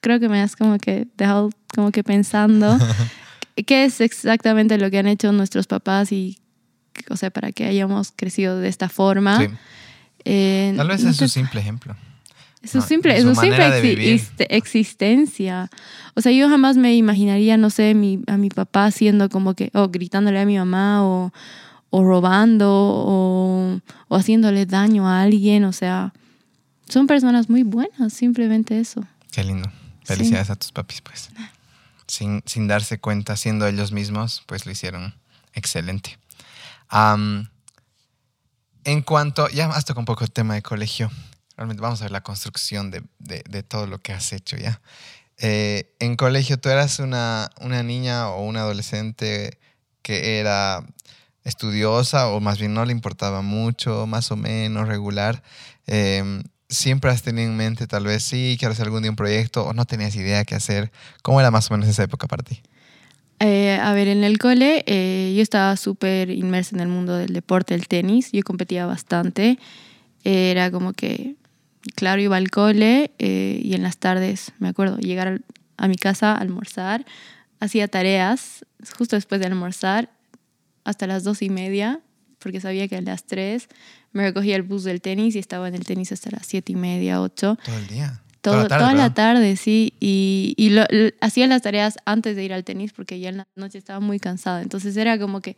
creo 0.00 0.20
que 0.20 0.28
me 0.28 0.40
has 0.40 0.56
como 0.56 0.78
que 0.78 1.06
dejado 1.16 1.50
como 1.74 1.90
que 1.92 2.04
pensando 2.04 2.78
qué 3.66 3.84
es 3.84 4.00
exactamente 4.00 4.78
lo 4.78 4.90
que 4.90 4.98
han 4.98 5.06
hecho 5.06 5.32
nuestros 5.32 5.66
papás 5.66 6.12
y, 6.12 6.38
o 7.08 7.16
sea, 7.16 7.30
para 7.30 7.52
que 7.52 7.64
hayamos 7.64 8.12
crecido 8.14 8.58
de 8.58 8.68
esta 8.68 8.88
forma. 8.88 9.38
Sí. 9.38 9.48
Eh, 10.24 10.74
Tal 10.76 10.88
vez 10.88 11.02
no 11.02 11.10
es 11.10 11.16
te- 11.16 11.24
un 11.24 11.28
simple 11.30 11.60
ejemplo. 11.60 11.96
Eso 12.62 12.78
No, 12.78 12.84
simple, 12.86 13.20
su 13.22 13.34
simple 13.34 13.56
exi- 13.68 13.96
este- 14.14 14.56
existencia. 14.56 15.70
O 16.14 16.20
sea, 16.20 16.30
yo 16.32 16.48
jamás 16.48 16.76
me 16.76 16.94
imaginaría, 16.94 17.56
no 17.56 17.70
sé, 17.70 17.94
mi, 17.94 18.20
a 18.26 18.36
mi 18.36 18.50
papá 18.50 18.84
haciendo 18.86 19.28
como 19.30 19.54
que, 19.54 19.70
o 19.72 19.88
gritándole 19.88 20.38
a 20.40 20.44
mi 20.44 20.58
mamá, 20.58 21.02
o, 21.06 21.32
o 21.88 22.04
robando, 22.04 22.68
o, 22.70 23.80
o 24.08 24.16
haciéndole 24.16 24.66
daño 24.66 25.08
a 25.08 25.22
alguien. 25.22 25.64
O 25.64 25.72
sea, 25.72 26.12
son 26.88 27.06
personas 27.06 27.48
muy 27.48 27.62
buenas, 27.62 28.12
simplemente 28.12 28.78
eso. 28.78 29.02
Qué 29.32 29.42
lindo. 29.42 29.70
Felicidades 30.04 30.50
a 30.50 30.56
tus 30.56 30.72
papis, 30.72 31.00
pues. 31.00 31.30
Sin, 32.06 32.42
sin 32.44 32.66
darse 32.66 32.98
cuenta, 32.98 33.36
siendo 33.36 33.66
ellos 33.68 33.92
mismos, 33.92 34.42
pues 34.46 34.66
lo 34.66 34.72
hicieron 34.72 35.14
excelente. 35.54 36.18
En 38.84 39.02
cuanto, 39.02 39.48
ya 39.48 39.66
has 39.66 39.84
tocado 39.84 40.00
un 40.00 40.06
poco 40.06 40.24
el 40.24 40.32
tema 40.32 40.54
de 40.54 40.62
colegio. 40.62 41.10
Realmente 41.60 41.82
vamos 41.82 42.00
a 42.00 42.04
ver 42.04 42.12
la 42.12 42.22
construcción 42.22 42.90
de, 42.90 43.02
de- 43.18 43.62
todo 43.62 43.86
lo 43.86 43.98
que 44.00 44.14
has 44.14 44.32
hecho 44.32 44.56
ya. 44.56 44.80
Eh, 45.36 45.94
en 45.98 46.16
colegio, 46.16 46.58
¿tú 46.58 46.70
eras 46.70 47.00
una, 47.00 47.50
una 47.60 47.82
niña 47.82 48.30
o 48.30 48.46
un 48.46 48.56
adolescente 48.56 49.58
que 50.00 50.38
era 50.40 50.82
estudiosa 51.44 52.28
o 52.28 52.40
más 52.40 52.58
bien 52.58 52.72
no 52.72 52.86
le 52.86 52.92
importaba 52.92 53.42
mucho, 53.42 54.06
más 54.06 54.32
o 54.32 54.36
menos 54.36 54.88
regular? 54.88 55.42
Eh, 55.86 56.42
¿Siempre 56.70 57.10
has 57.10 57.20
tenido 57.22 57.50
en 57.50 57.58
mente 57.58 57.86
tal 57.86 58.04
vez 58.04 58.22
sí, 58.22 58.56
quiero 58.58 58.72
hacer 58.72 58.86
algún 58.86 59.02
día 59.02 59.10
un 59.10 59.16
proyecto 59.16 59.66
o 59.66 59.74
no 59.74 59.84
tenías 59.84 60.16
idea 60.16 60.46
qué 60.46 60.54
hacer? 60.54 60.90
¿Cómo 61.20 61.40
era 61.40 61.50
más 61.50 61.70
o 61.70 61.74
menos 61.74 61.90
esa 61.90 62.04
época 62.04 62.26
para 62.26 62.42
ti? 62.42 62.62
Eh, 63.40 63.78
a 63.78 63.92
ver, 63.92 64.08
en 64.08 64.24
el 64.24 64.38
cole 64.38 64.82
yo 65.36 65.42
estaba 65.42 65.76
súper 65.76 66.30
inmersa 66.30 66.74
en 66.74 66.80
el 66.80 66.88
mundo 66.88 67.18
del 67.18 67.34
deporte, 67.34 67.74
el 67.74 67.86
tenis. 67.86 68.32
Yo 68.32 68.42
competía 68.44 68.86
bastante. 68.86 69.58
Era 70.24 70.70
como 70.70 70.92
que, 70.94 71.36
claro, 71.94 72.20
iba 72.20 72.36
al 72.36 72.50
cole 72.50 73.12
eh, 73.18 73.60
y 73.62 73.74
en 73.74 73.82
las 73.82 73.98
tardes, 73.98 74.52
me 74.58 74.68
acuerdo, 74.68 74.98
llegar 74.98 75.28
al- 75.28 75.44
a 75.76 75.88
mi 75.88 75.96
casa 75.96 76.34
almorzar. 76.36 77.04
Hacía 77.60 77.88
tareas 77.88 78.64
justo 78.98 79.16
después 79.16 79.40
de 79.40 79.46
almorzar 79.46 80.10
hasta 80.84 81.06
las 81.06 81.24
dos 81.24 81.42
y 81.42 81.50
media, 81.50 82.00
porque 82.38 82.60
sabía 82.60 82.88
que 82.88 82.96
a 82.96 83.00
las 83.02 83.24
tres 83.24 83.68
me 84.12 84.22
recogía 84.24 84.56
el 84.56 84.62
bus 84.62 84.84
del 84.84 85.00
tenis 85.00 85.36
y 85.36 85.38
estaba 85.38 85.68
en 85.68 85.74
el 85.74 85.84
tenis 85.84 86.10
hasta 86.12 86.30
las 86.30 86.46
siete 86.46 86.72
y 86.72 86.76
media, 86.76 87.20
ocho. 87.20 87.56
Todo 87.64 87.76
el 87.78 87.86
día. 87.86 88.22
Todo- 88.40 88.66
tarde, 88.68 88.82
toda 88.84 88.94
la 88.94 89.12
tarde, 89.14 89.56
sí. 89.56 89.92
Y, 90.00 90.54
y 90.56 90.70
lo- 90.70 90.86
hacía 91.20 91.46
las 91.46 91.60
tareas 91.60 91.98
antes 92.06 92.34
de 92.36 92.44
ir 92.44 92.54
al 92.54 92.64
tenis 92.64 92.92
porque 92.94 93.20
ya 93.20 93.28
en 93.28 93.36
la 93.38 93.46
noche 93.56 93.76
estaba 93.76 94.00
muy 94.00 94.18
cansada. 94.18 94.62
Entonces 94.62 94.96
era 94.96 95.18
como 95.18 95.42
que 95.42 95.56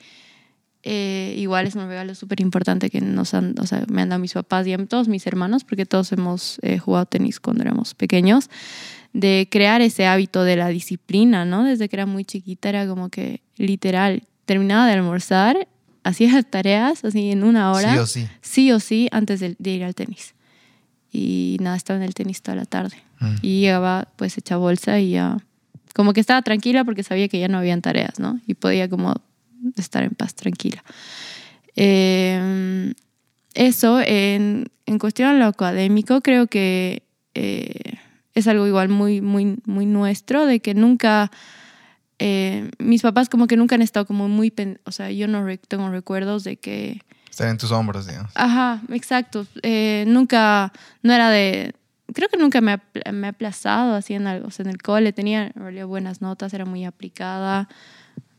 eh, 0.84 1.34
igual 1.38 1.66
es 1.66 1.76
un 1.76 1.86
regalo 1.86 2.14
súper 2.14 2.40
importante 2.40 2.90
que 2.90 3.00
nos 3.00 3.34
han, 3.34 3.54
o 3.60 3.66
sea, 3.66 3.84
me 3.88 4.02
han 4.02 4.08
dado 4.08 4.20
mis 4.20 4.32
papás 4.32 4.66
y 4.66 4.72
a 4.72 4.86
todos 4.86 5.08
mis 5.08 5.26
hermanos, 5.26 5.64
porque 5.64 5.86
todos 5.86 6.10
hemos 6.12 6.58
eh, 6.62 6.78
jugado 6.78 7.06
tenis 7.06 7.38
cuando 7.38 7.62
éramos 7.62 7.94
pequeños, 7.94 8.50
de 9.12 9.48
crear 9.50 9.80
ese 9.80 10.06
hábito 10.06 10.42
de 10.42 10.56
la 10.56 10.68
disciplina, 10.68 11.44
¿no? 11.44 11.64
Desde 11.64 11.88
que 11.88 11.96
era 11.96 12.06
muy 12.06 12.24
chiquita 12.24 12.68
era 12.68 12.86
como 12.86 13.10
que 13.10 13.42
literal, 13.56 14.24
terminaba 14.44 14.86
de 14.86 14.94
almorzar, 14.94 15.68
hacía 16.02 16.32
las 16.32 16.50
tareas 16.50 17.04
así 17.04 17.30
en 17.30 17.44
una 17.44 17.70
hora 17.70 17.92
Sí 17.92 17.98
o 17.98 18.06
sí. 18.06 18.28
sí 18.40 18.72
o 18.72 18.80
sí 18.80 19.08
antes 19.12 19.38
de, 19.38 19.54
de 19.58 19.70
ir 19.70 19.84
al 19.84 19.94
tenis. 19.94 20.34
Y 21.12 21.58
nada, 21.60 21.76
estaba 21.76 21.98
en 21.98 22.04
el 22.04 22.14
tenis 22.14 22.42
toda 22.42 22.56
la 22.56 22.64
tarde. 22.64 22.96
Mm. 23.20 23.34
Y 23.42 23.60
llegaba 23.60 24.08
pues 24.16 24.36
hecha 24.38 24.56
bolsa 24.56 24.98
y 24.98 25.10
ya, 25.10 25.36
como 25.94 26.12
que 26.12 26.20
estaba 26.20 26.42
tranquila 26.42 26.84
porque 26.84 27.02
sabía 27.04 27.28
que 27.28 27.38
ya 27.38 27.48
no 27.48 27.58
habían 27.58 27.82
tareas, 27.82 28.18
¿no? 28.18 28.40
Y 28.46 28.54
podía 28.54 28.88
como 28.88 29.14
estar 29.76 30.02
en 30.02 30.10
paz 30.10 30.34
tranquila. 30.34 30.82
Eh, 31.76 32.92
eso, 33.54 34.00
en, 34.00 34.70
en 34.86 34.98
cuestión 34.98 35.28
a 35.28 35.34
lo 35.34 35.46
académico, 35.46 36.20
creo 36.20 36.46
que 36.46 37.02
eh, 37.34 37.98
es 38.34 38.46
algo 38.46 38.66
igual 38.66 38.88
muy, 38.88 39.20
muy, 39.20 39.58
muy 39.66 39.86
nuestro, 39.86 40.46
de 40.46 40.60
que 40.60 40.74
nunca, 40.74 41.30
eh, 42.18 42.70
mis 42.78 43.02
papás 43.02 43.28
como 43.28 43.46
que 43.46 43.56
nunca 43.56 43.74
han 43.74 43.82
estado 43.82 44.06
como 44.06 44.28
muy, 44.28 44.52
o 44.84 44.92
sea, 44.92 45.10
yo 45.10 45.28
no 45.28 45.44
tengo 45.68 45.90
recuerdos 45.90 46.44
de 46.44 46.56
que 46.56 47.00
Estar 47.32 47.48
en 47.48 47.56
tus 47.56 47.72
hombros, 47.72 48.06
digamos. 48.06 48.30
Ajá, 48.34 48.82
exacto. 48.90 49.46
Eh, 49.62 50.04
nunca, 50.06 50.70
no 51.02 51.14
era 51.14 51.30
de, 51.30 51.74
creo 52.12 52.28
que 52.28 52.36
nunca 52.36 52.60
me 52.60 52.72
ha, 52.72 52.82
me 53.10 53.26
ha 53.26 53.30
aplazado 53.30 53.94
así 53.94 54.12
en 54.12 54.26
algo. 54.26 54.48
O 54.48 54.50
sea, 54.50 54.64
en 54.64 54.70
el 54.70 54.82
cole 54.82 55.14
tenía 55.14 55.46
en 55.46 55.54
realidad 55.54 55.86
buenas 55.86 56.20
notas, 56.20 56.52
era 56.52 56.66
muy 56.66 56.84
aplicada. 56.84 57.70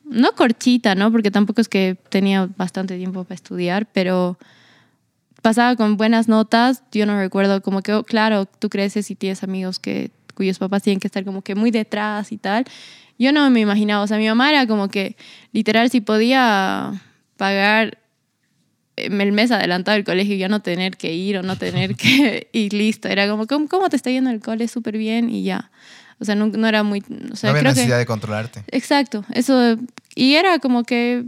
No 0.03 0.33
corchita, 0.33 0.95
¿no? 0.95 1.11
Porque 1.11 1.31
tampoco 1.31 1.61
es 1.61 1.69
que 1.69 1.97
tenía 2.09 2.49
bastante 2.57 2.97
tiempo 2.97 3.23
para 3.23 3.35
estudiar, 3.35 3.87
pero 3.91 4.37
pasaba 5.41 5.75
con 5.75 5.97
buenas 5.97 6.27
notas. 6.27 6.83
Yo 6.91 7.05
no 7.05 7.17
recuerdo 7.17 7.61
como 7.61 7.81
que, 7.81 7.93
oh, 7.93 8.03
claro, 8.03 8.45
tú 8.45 8.69
creces 8.69 9.11
y 9.11 9.15
tienes 9.15 9.43
amigos 9.43 9.79
que 9.79 10.11
cuyos 10.33 10.57
papás 10.57 10.83
tienen 10.83 10.99
que 10.99 11.07
estar 11.07 11.23
como 11.23 11.41
que 11.41 11.55
muy 11.55 11.71
detrás 11.71 12.31
y 12.31 12.37
tal. 12.37 12.65
Yo 13.19 13.31
no 13.31 13.49
me 13.49 13.59
imaginaba, 13.59 14.03
o 14.03 14.07
sea, 14.07 14.17
mi 14.17 14.27
mamá 14.27 14.49
era 14.49 14.65
como 14.67 14.89
que 14.89 15.15
literal 15.51 15.89
si 15.89 16.01
podía 16.01 17.01
pagar 17.37 17.99
em, 18.95 19.21
el 19.21 19.31
mes 19.31 19.51
adelantado 19.51 19.95
del 19.95 20.03
colegio 20.03 20.35
y 20.35 20.39
ya 20.39 20.49
no 20.49 20.61
tener 20.61 20.97
que 20.97 21.13
ir 21.13 21.37
o 21.37 21.43
no 21.43 21.57
tener 21.57 21.95
que 21.95 22.49
ir 22.53 22.73
listo. 22.73 23.07
Era 23.07 23.27
como, 23.29 23.45
¿cómo, 23.47 23.67
cómo 23.67 23.89
te 23.89 23.95
está 23.95 24.09
yendo 24.09 24.29
el 24.31 24.39
cole? 24.41 24.67
Súper 24.67 24.97
bien 24.97 25.29
y 25.29 25.43
ya. 25.43 25.71
O 26.19 26.25
sea, 26.25 26.35
no, 26.35 26.47
no 26.47 26.67
era 26.67 26.83
muy... 26.83 27.03
O 27.31 27.35
sea, 27.35 27.49
no 27.49 27.57
había 27.57 27.61
creo 27.61 27.71
necesidad 27.71 27.95
que, 27.95 27.99
de 27.99 28.05
controlarte. 28.05 28.63
Exacto, 28.67 29.25
eso. 29.33 29.77
Y 30.15 30.35
era 30.35 30.59
como 30.59 30.83
que... 30.83 31.25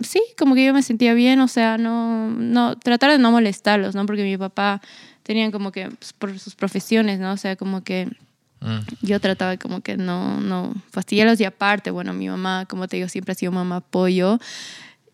Sí, 0.00 0.22
como 0.38 0.54
que 0.54 0.64
yo 0.64 0.72
me 0.72 0.82
sentía 0.82 1.12
bien, 1.12 1.40
o 1.40 1.48
sea, 1.48 1.76
no, 1.76 2.30
no, 2.30 2.76
tratar 2.78 3.10
de 3.10 3.18
no 3.18 3.30
molestarlos, 3.32 3.94
¿no? 3.94 4.06
Porque 4.06 4.22
mi 4.22 4.38
papá 4.38 4.80
tenían 5.22 5.50
como 5.50 5.72
que, 5.72 5.90
pues, 5.90 6.14
por 6.14 6.38
sus 6.38 6.54
profesiones, 6.54 7.20
¿no? 7.20 7.32
O 7.32 7.36
sea, 7.36 7.56
como 7.56 7.84
que 7.84 8.08
Mm. 8.60 8.80
yo 9.00 9.20
trataba 9.20 9.56
como 9.56 9.80
que 9.80 9.96
no, 9.96 10.40
no 10.40 10.74
fastidiarlos 10.90 11.40
y 11.40 11.44
aparte, 11.44 11.90
bueno, 11.90 12.12
mi 12.12 12.28
mamá, 12.28 12.66
como 12.68 12.88
te 12.88 12.96
digo, 12.96 13.08
siempre 13.08 13.32
ha 13.32 13.34
sido 13.34 13.52
mamá 13.52 13.76
apoyo 13.76 14.38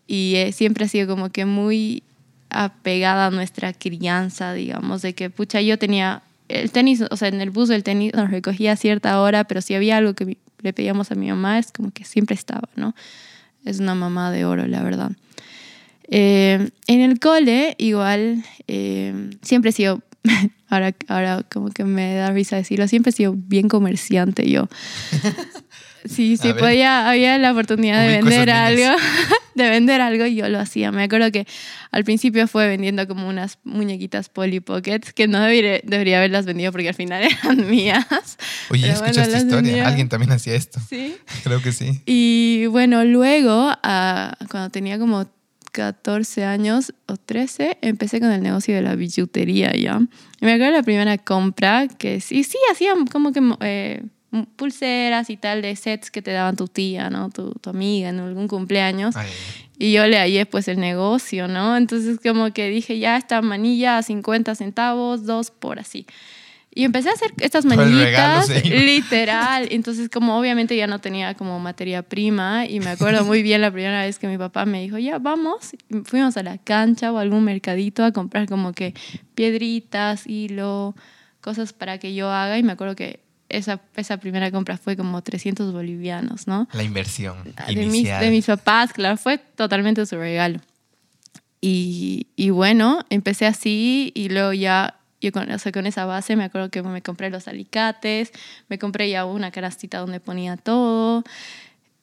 y 0.05 0.35
eh, 0.35 0.51
siempre 0.51 0.85
ha 0.85 0.87
sido 0.87 1.07
como 1.07 1.29
que 1.29 1.45
muy 1.45 2.03
apegada 2.49 3.27
a 3.27 3.31
nuestra 3.31 3.73
crianza, 3.73 4.53
digamos, 4.53 5.01
de 5.01 5.13
que, 5.13 5.29
pucha, 5.29 5.61
yo 5.61 5.77
tenía 5.77 6.23
el 6.49 6.71
tenis, 6.71 7.03
o 7.09 7.17
sea, 7.17 7.27
en 7.27 7.41
el 7.41 7.49
bus 7.49 7.69
del 7.69 7.83
tenis 7.83 8.13
nos 8.13 8.31
recogía 8.31 8.73
a 8.73 8.75
cierta 8.75 9.19
hora, 9.21 9.43
pero 9.45 9.61
si 9.61 9.73
había 9.75 9.97
algo 9.97 10.13
que 10.13 10.37
le 10.61 10.73
pedíamos 10.73 11.11
a 11.11 11.15
mi 11.15 11.27
mamá, 11.29 11.59
es 11.59 11.71
como 11.71 11.91
que 11.91 12.03
siempre 12.03 12.35
estaba, 12.35 12.69
¿no? 12.75 12.95
Es 13.65 13.79
una 13.79 13.95
mamá 13.95 14.31
de 14.31 14.45
oro, 14.45 14.65
la 14.67 14.81
verdad. 14.81 15.11
Eh, 16.09 16.69
en 16.87 17.01
el 17.01 17.19
cole, 17.19 17.75
igual, 17.77 18.43
eh, 18.67 19.29
siempre 19.41 19.69
he 19.69 19.73
sido, 19.73 20.01
ahora, 20.69 20.95
ahora 21.07 21.43
como 21.51 21.69
que 21.69 21.83
me 21.83 22.15
da 22.15 22.31
risa 22.31 22.55
decirlo, 22.55 22.87
siempre 22.87 23.09
he 23.09 23.13
sido 23.13 23.35
bien 23.35 23.67
comerciante 23.67 24.49
yo. 24.49 24.67
Sí, 26.07 26.37
sí, 26.37 26.53
podía, 26.53 27.09
había 27.09 27.37
la 27.37 27.51
oportunidad 27.51 28.01
de 28.01 28.21
vender 28.21 28.49
algo. 28.49 28.95
de 29.57 29.69
vender 29.69 29.99
algo 29.99 30.25
y 30.25 30.35
yo 30.35 30.47
lo 30.47 30.59
hacía. 30.59 30.91
Me 30.91 31.03
acuerdo 31.03 31.31
que 31.31 31.45
al 31.91 32.03
principio 32.03 32.47
fue 32.47 32.67
vendiendo 32.67 33.07
como 33.07 33.27
unas 33.27 33.59
muñequitas 33.63 34.29
Polly 34.29 34.59
Pockets 34.59 35.13
que 35.13 35.27
no 35.27 35.41
debería, 35.41 35.81
debería 35.83 36.19
haberlas 36.19 36.45
vendido 36.45 36.71
porque 36.71 36.89
al 36.89 36.95
final 36.95 37.23
eran 37.43 37.69
mías. 37.69 38.05
Oye, 38.69 38.83
Pero 38.83 38.93
escucha 38.93 39.11
bueno, 39.11 39.21
esta 39.21 39.27
las 39.33 39.43
historia. 39.43 39.61
vendía. 39.61 39.87
Alguien 39.87 40.09
también 40.09 40.31
hacía 40.31 40.55
esto. 40.55 40.79
Sí. 40.87 41.17
Creo 41.43 41.61
que 41.61 41.71
sí. 41.71 42.01
Y 42.05 42.67
bueno, 42.67 43.03
luego, 43.03 43.71
ah, 43.83 44.37
cuando 44.49 44.69
tenía 44.69 44.97
como 44.99 45.27
14 45.71 46.43
años 46.45 46.93
o 47.07 47.17
13, 47.17 47.77
empecé 47.81 48.19
con 48.19 48.31
el 48.31 48.41
negocio 48.41 48.73
de 48.73 48.81
la 48.81 48.95
billutería 48.95 49.73
ya. 49.75 49.99
Y 50.41 50.45
me 50.45 50.53
acuerdo 50.53 50.73
la 50.73 50.83
primera 50.83 51.17
compra 51.17 51.87
que 51.87 52.19
sí, 52.21 52.43
sí, 52.43 52.57
hacían 52.71 53.05
como 53.05 53.31
que 53.31 53.41
eh, 53.61 54.01
pulseras 54.55 55.29
y 55.29 55.37
tal 55.37 55.61
de 55.61 55.75
sets 55.75 56.11
que 56.11 56.21
te 56.21 56.31
daban 56.31 56.55
tu 56.55 56.67
tía, 56.67 57.09
¿no? 57.09 57.29
Tu, 57.29 57.51
tu 57.53 57.69
amiga 57.69 58.09
en 58.09 58.19
algún 58.19 58.47
cumpleaños. 58.47 59.15
Ay, 59.15 59.29
Y 59.77 59.93
yo 59.93 60.05
le 60.07 60.17
hallé 60.17 60.45
pues 60.45 60.67
el 60.67 60.79
negocio, 60.79 61.47
¿no? 61.47 61.77
Entonces 61.77 62.19
como 62.21 62.51
que 62.51 62.69
dije, 62.69 62.99
ya 62.99 63.17
esta 63.17 63.41
manilla 63.41 63.97
a 63.97 64.03
50 64.03 64.55
centavos, 64.55 65.25
dos 65.25 65.51
por 65.51 65.79
así. 65.79 66.05
Y 66.77 66.83
empecé 66.83 67.09
a 67.09 67.13
hacer 67.13 67.33
estas 67.39 67.65
regalo 67.65 67.89
manillitas, 67.89 68.49
literal. 68.65 69.67
Entonces 69.71 70.09
como 70.09 70.37
obviamente 70.37 70.77
ya 70.77 70.85
no 70.85 70.99
tenía 70.99 71.33
como 71.33 71.59
materia 71.59 72.03
prima 72.03 72.67
y 72.67 72.79
me 72.79 72.91
acuerdo 72.91 73.25
muy 73.25 73.41
bien 73.41 73.61
la 73.61 73.71
primera 73.71 74.03
vez 74.03 74.19
que 74.19 74.27
mi 74.27 74.37
papá 74.37 74.65
me 74.65 74.81
dijo, 74.81 74.99
ya 74.99 75.17
vamos, 75.17 75.73
Y 75.73 76.01
fuimos 76.03 76.37
a 76.37 76.43
la 76.43 76.59
cancha 76.59 77.11
o 77.11 77.17
a 77.17 77.21
algún 77.21 77.45
mercadito 77.45 78.03
a 78.03 78.11
comprar 78.11 78.47
como 78.47 78.73
que 78.73 78.93
piedritas, 79.33 80.27
hilo, 80.27 80.93
cosas 81.41 81.73
para 81.73 81.97
que 81.97 82.13
yo 82.13 82.29
haga 82.29 82.59
y 82.59 82.63
me 82.63 82.73
acuerdo 82.73 82.95
que 82.95 83.26
esa, 83.49 83.81
esa 83.95 84.17
primera 84.17 84.51
compra 84.51 84.77
fue 84.77 84.97
como 84.97 85.21
300 85.21 85.71
bolivianos, 85.71 86.47
¿no? 86.47 86.67
La 86.73 86.83
inversión 86.83 87.43
de 87.43 87.75
mis, 87.75 87.95
inicial. 87.95 88.21
de 88.21 88.31
mis 88.31 88.45
papás, 88.45 88.93
claro, 88.93 89.17
fue 89.17 89.37
totalmente 89.37 90.05
su 90.05 90.17
regalo. 90.17 90.59
Y, 91.61 92.27
y 92.35 92.49
bueno, 92.51 93.05
empecé 93.09 93.45
así 93.45 94.11
y 94.15 94.29
luego 94.29 94.53
ya, 94.53 94.99
yo 95.21 95.31
con, 95.31 95.49
o 95.49 95.59
sea, 95.59 95.71
con 95.71 95.87
esa 95.87 96.05
base 96.05 96.35
me 96.35 96.43
acuerdo 96.43 96.69
que 96.69 96.83
me 96.83 97.01
compré 97.01 97.29
los 97.29 97.47
alicates, 97.47 98.31
me 98.69 98.77
compré 98.77 99.09
ya 99.09 99.25
una 99.25 99.51
canastita 99.51 99.99
donde 99.99 100.19
ponía 100.19 100.57
todo. 100.57 101.23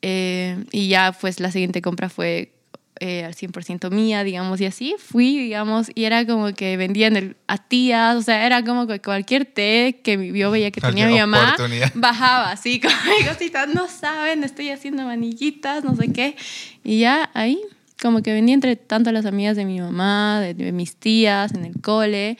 eh, 0.02 0.64
y 0.72 0.88
ya 0.88 1.12
pues 1.18 1.40
la 1.40 1.50
siguiente 1.50 1.80
compra 1.82 2.08
fue 2.08 2.53
eh, 3.00 3.24
al 3.24 3.34
100% 3.34 3.90
mía, 3.90 4.22
digamos, 4.22 4.60
y 4.60 4.66
así 4.66 4.94
fui, 4.98 5.36
digamos, 5.36 5.90
y 5.94 6.04
era 6.04 6.24
como 6.26 6.52
que 6.52 6.76
vendían 6.76 7.16
el, 7.16 7.36
a 7.48 7.58
tías, 7.58 8.16
o 8.16 8.22
sea, 8.22 8.46
era 8.46 8.64
como 8.64 8.86
que 8.86 9.00
cualquier 9.00 9.46
té 9.46 10.00
que 10.04 10.32
yo 10.32 10.50
veía 10.52 10.70
que 10.70 10.80
tenía 10.80 11.08
mi 11.08 11.18
mamá, 11.18 11.56
bajaba 11.94 12.52
así, 12.52 12.80
como 12.82 12.94
cositas, 13.28 13.68
no 13.68 13.88
saben, 13.88 14.44
estoy 14.44 14.70
haciendo 14.70 15.04
maniguitas, 15.04 15.82
no 15.82 15.96
sé 15.96 16.12
qué, 16.12 16.36
y 16.84 17.00
ya 17.00 17.30
ahí 17.34 17.60
como 18.00 18.22
que 18.22 18.32
vendía 18.32 18.54
entre 18.54 18.76
tanto 18.76 19.10
las 19.10 19.26
amigas 19.26 19.56
de 19.56 19.64
mi 19.64 19.80
mamá, 19.80 20.40
de, 20.40 20.54
de 20.54 20.72
mis 20.72 20.94
tías, 20.94 21.52
en 21.52 21.64
el 21.64 21.80
cole, 21.80 22.38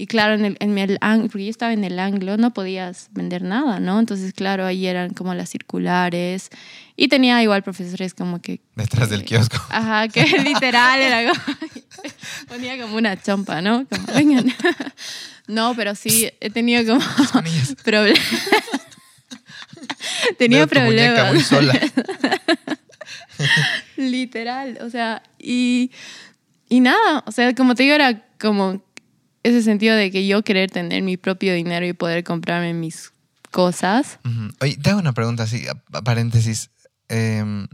y 0.00 0.06
claro, 0.06 0.32
en 0.32 0.46
el, 0.46 0.56
en 0.60 0.78
el, 0.78 0.98
porque 1.28 1.44
yo 1.44 1.50
estaba 1.50 1.74
en 1.74 1.84
el 1.84 1.98
anglo, 1.98 2.38
no 2.38 2.54
podías 2.54 3.10
vender 3.12 3.42
nada, 3.42 3.80
¿no? 3.80 4.00
Entonces, 4.00 4.32
claro, 4.32 4.64
ahí 4.64 4.86
eran 4.86 5.12
como 5.12 5.34
las 5.34 5.50
circulares. 5.50 6.48
Y 6.96 7.08
tenía 7.08 7.42
igual 7.42 7.62
profesores 7.62 8.14
como 8.14 8.40
que... 8.40 8.62
Detrás 8.76 9.10
del 9.10 9.26
kiosco. 9.26 9.58
Ajá, 9.68 10.08
que 10.08 10.24
literal 10.42 11.00
era 11.00 11.30
como... 11.30 11.56
ponía 12.48 12.80
como 12.80 12.96
una 12.96 13.20
chompa, 13.20 13.60
¿no? 13.60 13.86
Como, 13.86 14.06
vengan. 14.14 14.46
No, 15.48 15.74
pero 15.74 15.94
sí, 15.94 16.30
he 16.40 16.48
tenido 16.48 16.86
como 16.86 17.04
problemas. 17.82 18.24
tenía 20.38 20.66
problemas. 20.66 21.32
muy 21.34 21.42
sola. 21.42 21.78
literal, 23.98 24.78
o 24.80 24.88
sea, 24.88 25.22
y, 25.38 25.90
y 26.70 26.80
nada, 26.80 27.22
o 27.26 27.32
sea, 27.32 27.54
como 27.54 27.74
te 27.74 27.82
digo, 27.82 27.96
era 27.96 28.22
como 28.38 28.80
ese 29.42 29.62
sentido 29.62 29.96
de 29.96 30.10
que 30.10 30.26
yo 30.26 30.42
querer 30.42 30.70
tener 30.70 31.02
mi 31.02 31.16
propio 31.16 31.54
dinero 31.54 31.86
y 31.86 31.92
poder 31.92 32.24
comprarme 32.24 32.74
mis 32.74 33.12
cosas. 33.50 34.18
Oye, 34.60 34.76
te 34.76 34.90
hago 34.90 35.00
una 35.00 35.12
pregunta 35.12 35.44
así, 35.44 35.66
a 35.68 36.02
paréntesis. 36.02 36.70
Em, 37.08 37.66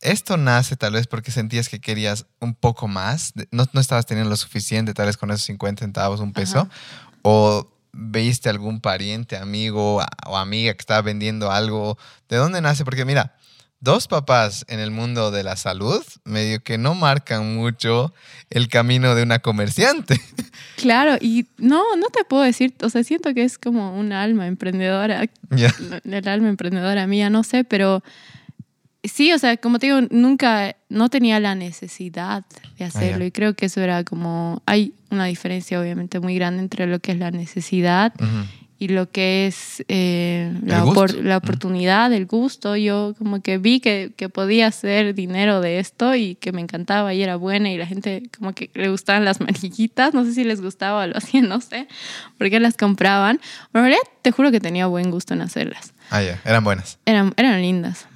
¿Esto 0.00 0.36
nace 0.36 0.76
tal 0.76 0.92
vez 0.92 1.06
porque 1.06 1.30
sentías 1.30 1.68
que 1.68 1.80
querías 1.80 2.26
un 2.38 2.54
poco 2.54 2.88
más? 2.88 3.32
¿No, 3.50 3.64
no 3.72 3.80
estabas 3.80 4.04
teniendo 4.04 4.28
lo 4.28 4.36
suficiente 4.36 4.92
tal 4.92 5.06
vez 5.06 5.16
con 5.16 5.30
esos 5.30 5.46
50 5.46 5.80
centavos, 5.80 6.20
un 6.20 6.34
peso? 6.34 6.68
¿O 7.22 7.70
veiste 7.92 8.50
algún 8.50 8.80
pariente, 8.80 9.38
amigo 9.38 10.02
o 10.26 10.36
amiga 10.36 10.74
que 10.74 10.80
estaba 10.80 11.00
vendiendo 11.00 11.50
algo? 11.50 11.96
¿De 12.28 12.36
dónde 12.36 12.60
nace? 12.60 12.84
Porque 12.84 13.06
mira, 13.06 13.34
dos 13.84 14.08
papás 14.08 14.64
en 14.68 14.80
el 14.80 14.90
mundo 14.90 15.30
de 15.30 15.44
la 15.44 15.56
salud, 15.56 16.02
medio 16.24 16.62
que 16.62 16.78
no 16.78 16.94
marcan 16.94 17.54
mucho 17.54 18.14
el 18.48 18.68
camino 18.68 19.14
de 19.14 19.22
una 19.22 19.38
comerciante. 19.38 20.20
Claro, 20.76 21.16
y 21.20 21.46
no, 21.56 21.82
no 21.96 22.08
te 22.08 22.24
puedo 22.24 22.42
decir, 22.42 22.74
o 22.82 22.90
sea, 22.90 23.04
siento 23.04 23.32
que 23.32 23.44
es 23.44 23.58
como 23.58 23.96
un 23.96 24.12
alma 24.12 24.48
emprendedora, 24.48 25.24
el 26.04 26.28
alma 26.28 26.48
emprendedora 26.48 27.06
mía, 27.06 27.30
no 27.30 27.42
sé, 27.44 27.64
pero 27.64 28.02
sí, 29.02 29.32
o 29.32 29.38
sea, 29.38 29.56
como 29.56 29.78
te 29.78 29.86
digo, 29.86 30.00
nunca, 30.10 30.76
no 30.88 31.08
tenía 31.08 31.38
la 31.38 31.54
necesidad 31.54 32.44
de 32.76 32.84
ah, 32.84 32.88
hacerlo 32.88 33.24
y 33.24 33.30
creo 33.30 33.54
que 33.54 33.66
eso 33.66 33.80
era 33.80 34.02
como, 34.04 34.62
hay 34.66 34.94
una 35.10 35.26
diferencia 35.26 35.80
obviamente 35.80 36.18
muy 36.18 36.34
grande 36.34 36.60
entre 36.60 36.86
lo 36.86 36.98
que 36.98 37.12
es 37.12 37.18
la 37.18 37.30
necesidad 37.30 38.12
y 38.84 38.88
lo 38.88 39.10
que 39.10 39.46
es 39.46 39.82
eh, 39.88 40.52
la, 40.62 40.84
la, 41.22 41.36
oportunidad, 41.38 42.12
el 42.12 42.26
gusto. 42.26 42.76
Yo 42.76 43.14
como 43.16 43.40
que 43.40 43.56
vi 43.56 43.80
que, 43.80 44.12
que, 44.14 44.28
podía 44.28 44.66
hacer 44.66 45.14
dinero 45.14 45.62
de 45.62 45.78
esto 45.78 46.14
y 46.14 46.34
que 46.34 46.52
me 46.52 46.60
encantaba 46.60 47.14
y 47.14 47.22
era 47.22 47.36
buena 47.36 47.70
y 47.70 47.78
la 47.78 47.86
gente 47.86 48.24
como 48.36 48.52
que 48.52 48.70
le 48.74 48.90
gustaban 48.90 49.24
las 49.24 49.40
maniguitas, 49.40 50.12
no 50.12 50.26
sé 50.26 50.34
si 50.34 50.44
les 50.44 50.60
gustaba 50.60 51.04
o 51.04 51.06
lo 51.06 51.16
hacían, 51.16 51.48
no 51.48 51.62
sé, 51.62 51.88
porque 52.36 52.60
las 52.60 52.76
compraban. 52.76 53.40
Pero 53.72 53.86
en 53.86 53.90
realidad 53.90 54.10
te 54.20 54.32
juro 54.32 54.50
que 54.50 54.60
tenía 54.60 54.86
buen 54.86 55.10
gusto 55.10 55.32
en 55.32 55.40
hacerlas. 55.40 55.94
Ah, 56.10 56.22
ya, 56.22 56.38
eran 56.44 56.62
buenas. 56.62 56.98
Eran, 57.06 57.32
eran 57.38 57.62
lindas. 57.62 58.06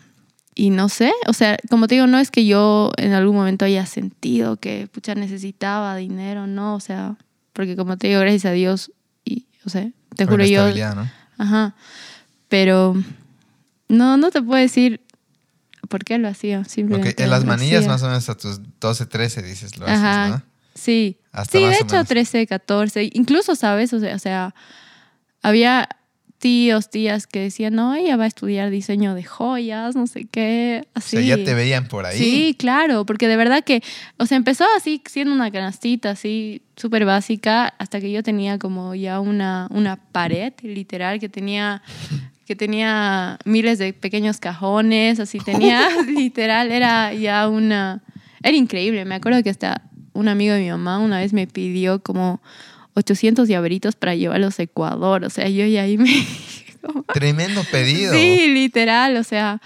Y 0.54 0.68
no 0.68 0.90
sé, 0.90 1.12
o 1.26 1.32
sea, 1.32 1.56
como 1.70 1.88
te 1.88 1.94
digo, 1.94 2.06
no 2.06 2.18
es 2.18 2.30
que 2.30 2.44
yo 2.44 2.92
en 2.98 3.14
algún 3.14 3.36
momento 3.36 3.64
haya 3.64 3.86
sentido 3.86 4.56
que 4.56 4.86
pucha 4.92 5.14
necesitaba 5.14 5.96
dinero, 5.96 6.46
no, 6.46 6.74
o 6.74 6.80
sea, 6.80 7.16
porque 7.54 7.74
como 7.74 7.96
te 7.96 8.08
digo, 8.08 8.20
gracias 8.20 8.44
a 8.44 8.52
Dios, 8.52 8.92
y, 9.24 9.46
o 9.64 9.70
sea, 9.70 9.88
te 10.18 10.26
juro 10.26 10.44
yo. 10.44 10.94
¿no? 10.96 11.08
Ajá. 11.38 11.74
Pero 12.48 12.96
no, 13.88 14.16
no 14.16 14.30
te 14.32 14.42
puedo 14.42 14.60
decir 14.60 15.00
por 15.88 16.02
qué 16.02 16.18
lo 16.18 16.26
hacía. 16.26 16.64
Simplemente. 16.64 17.22
En 17.22 17.30
las 17.30 17.44
manillas 17.44 17.86
más 17.86 18.02
o 18.02 18.06
menos 18.06 18.28
a 18.28 18.36
tus 18.36 18.60
12, 18.80 19.06
13 19.06 19.42
dices 19.42 19.78
lo 19.78 19.86
haces, 19.86 20.30
¿no? 20.30 20.42
Sí. 20.74 21.18
sí, 21.50 21.64
de 21.64 21.78
hecho 21.78 22.04
13, 22.04 22.48
14. 22.48 23.10
Incluso, 23.12 23.54
¿sabes? 23.54 23.92
O 23.92 24.00
sea, 24.00 24.16
o 24.16 24.18
sea, 24.18 24.54
había 25.40 25.88
tíos, 26.38 26.90
tías 26.90 27.26
que 27.26 27.40
decían, 27.40 27.74
no, 27.74 27.94
ella 27.94 28.16
va 28.16 28.24
a 28.24 28.28
estudiar 28.28 28.70
diseño 28.70 29.14
de 29.14 29.24
joyas, 29.24 29.96
no 29.96 30.06
sé 30.06 30.24
qué, 30.24 30.86
así. 30.94 31.16
O 31.16 31.20
sea, 31.20 31.36
ya 31.36 31.44
te 31.44 31.54
veían 31.54 31.88
por 31.88 32.06
ahí. 32.06 32.16
Sí, 32.16 32.56
claro, 32.58 33.04
porque 33.04 33.28
de 33.28 33.36
verdad 33.36 33.64
que, 33.64 33.82
o 34.18 34.26
sea, 34.26 34.36
empezó 34.36 34.64
así 34.76 35.02
siendo 35.06 35.34
una 35.34 35.50
canastita 35.50 36.10
así 36.10 36.62
súper 36.76 37.04
básica 37.04 37.74
hasta 37.78 38.00
que 38.00 38.10
yo 38.12 38.22
tenía 38.22 38.58
como 38.58 38.94
ya 38.94 39.20
una, 39.20 39.66
una 39.70 39.96
pared 39.96 40.52
literal 40.62 41.18
que 41.18 41.28
tenía 41.28 41.82
que 42.48 42.56
tenía 42.56 43.38
miles 43.44 43.78
de 43.78 43.92
pequeños 43.92 44.38
cajones, 44.38 45.20
así 45.20 45.38
tenía, 45.38 45.86
literal, 46.06 46.72
era 46.72 47.12
ya 47.12 47.46
una, 47.46 48.02
era 48.42 48.56
increíble, 48.56 49.04
me 49.04 49.16
acuerdo 49.16 49.42
que 49.42 49.50
hasta 49.50 49.82
un 50.14 50.28
amigo 50.28 50.54
de 50.54 50.62
mi 50.62 50.70
mamá 50.70 50.98
una 50.98 51.18
vez 51.18 51.34
me 51.34 51.46
pidió 51.46 52.02
como 52.02 52.40
800 52.98 53.48
llaveritos 53.48 53.96
para 53.96 54.14
llevarlos 54.14 54.58
a 54.58 54.64
Ecuador. 54.64 55.24
O 55.24 55.30
sea, 55.30 55.48
yo 55.48 55.64
ya 55.66 55.82
ahí 55.82 55.98
me... 55.98 56.10
Tremendo 57.12 57.62
pedido. 57.70 58.12
Sí, 58.12 58.48
literal, 58.48 59.16
o 59.16 59.24
sea. 59.24 59.60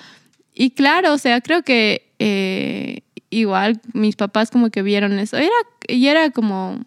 Y 0.55 0.71
claro, 0.71 1.12
o 1.12 1.18
sea, 1.18 1.40
creo 1.40 1.62
que 1.62 2.12
eh, 2.18 3.03
igual 3.31 3.81
mis 3.92 4.16
papás 4.16 4.51
como 4.51 4.71
que 4.71 4.83
vieron 4.83 5.18
eso. 5.18 5.37
Era, 5.37 5.51
y 5.88 6.07
era 6.07 6.31
como 6.31 6.81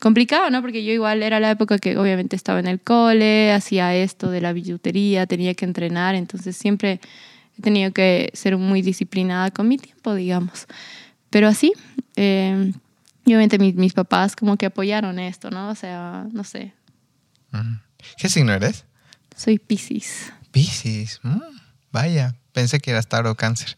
complicado, 0.00 0.50
¿no? 0.50 0.60
Porque 0.60 0.84
yo 0.84 0.92
igual 0.92 1.22
era 1.22 1.40
la 1.40 1.50
época 1.50 1.78
que 1.78 1.96
obviamente 1.96 2.36
estaba 2.36 2.60
en 2.60 2.66
el 2.66 2.80
cole, 2.80 3.52
hacía 3.52 3.94
esto 3.94 4.30
de 4.30 4.40
la 4.40 4.52
billutería, 4.52 5.26
tenía 5.26 5.54
que 5.54 5.64
entrenar, 5.64 6.14
entonces 6.14 6.56
siempre 6.56 7.00
he 7.58 7.62
tenido 7.62 7.90
que 7.92 8.30
ser 8.34 8.58
muy 8.58 8.82
disciplinada 8.82 9.50
con 9.50 9.66
mi 9.66 9.78
tiempo, 9.78 10.14
digamos. 10.14 10.66
Pero 11.30 11.48
así, 11.48 11.72
eh, 12.16 12.72
y 13.24 13.30
obviamente 13.30 13.58
mis, 13.58 13.74
mis, 13.74 13.94
papás 13.94 14.36
como 14.36 14.56
que 14.56 14.66
apoyaron 14.66 15.18
esto, 15.18 15.50
¿no? 15.50 15.70
O 15.70 15.74
sea, 15.74 16.26
no 16.32 16.44
sé. 16.44 16.74
¿Qué 18.18 18.28
signo 18.28 18.52
eres? 18.52 18.84
Soy 19.36 19.58
Pisces. 19.58 20.32
Pisces. 20.50 21.20
Mm, 21.22 21.40
vaya, 21.90 22.34
pensé 22.52 22.80
que 22.80 22.90
eras 22.90 23.08
Taro 23.08 23.34
Cáncer. 23.34 23.76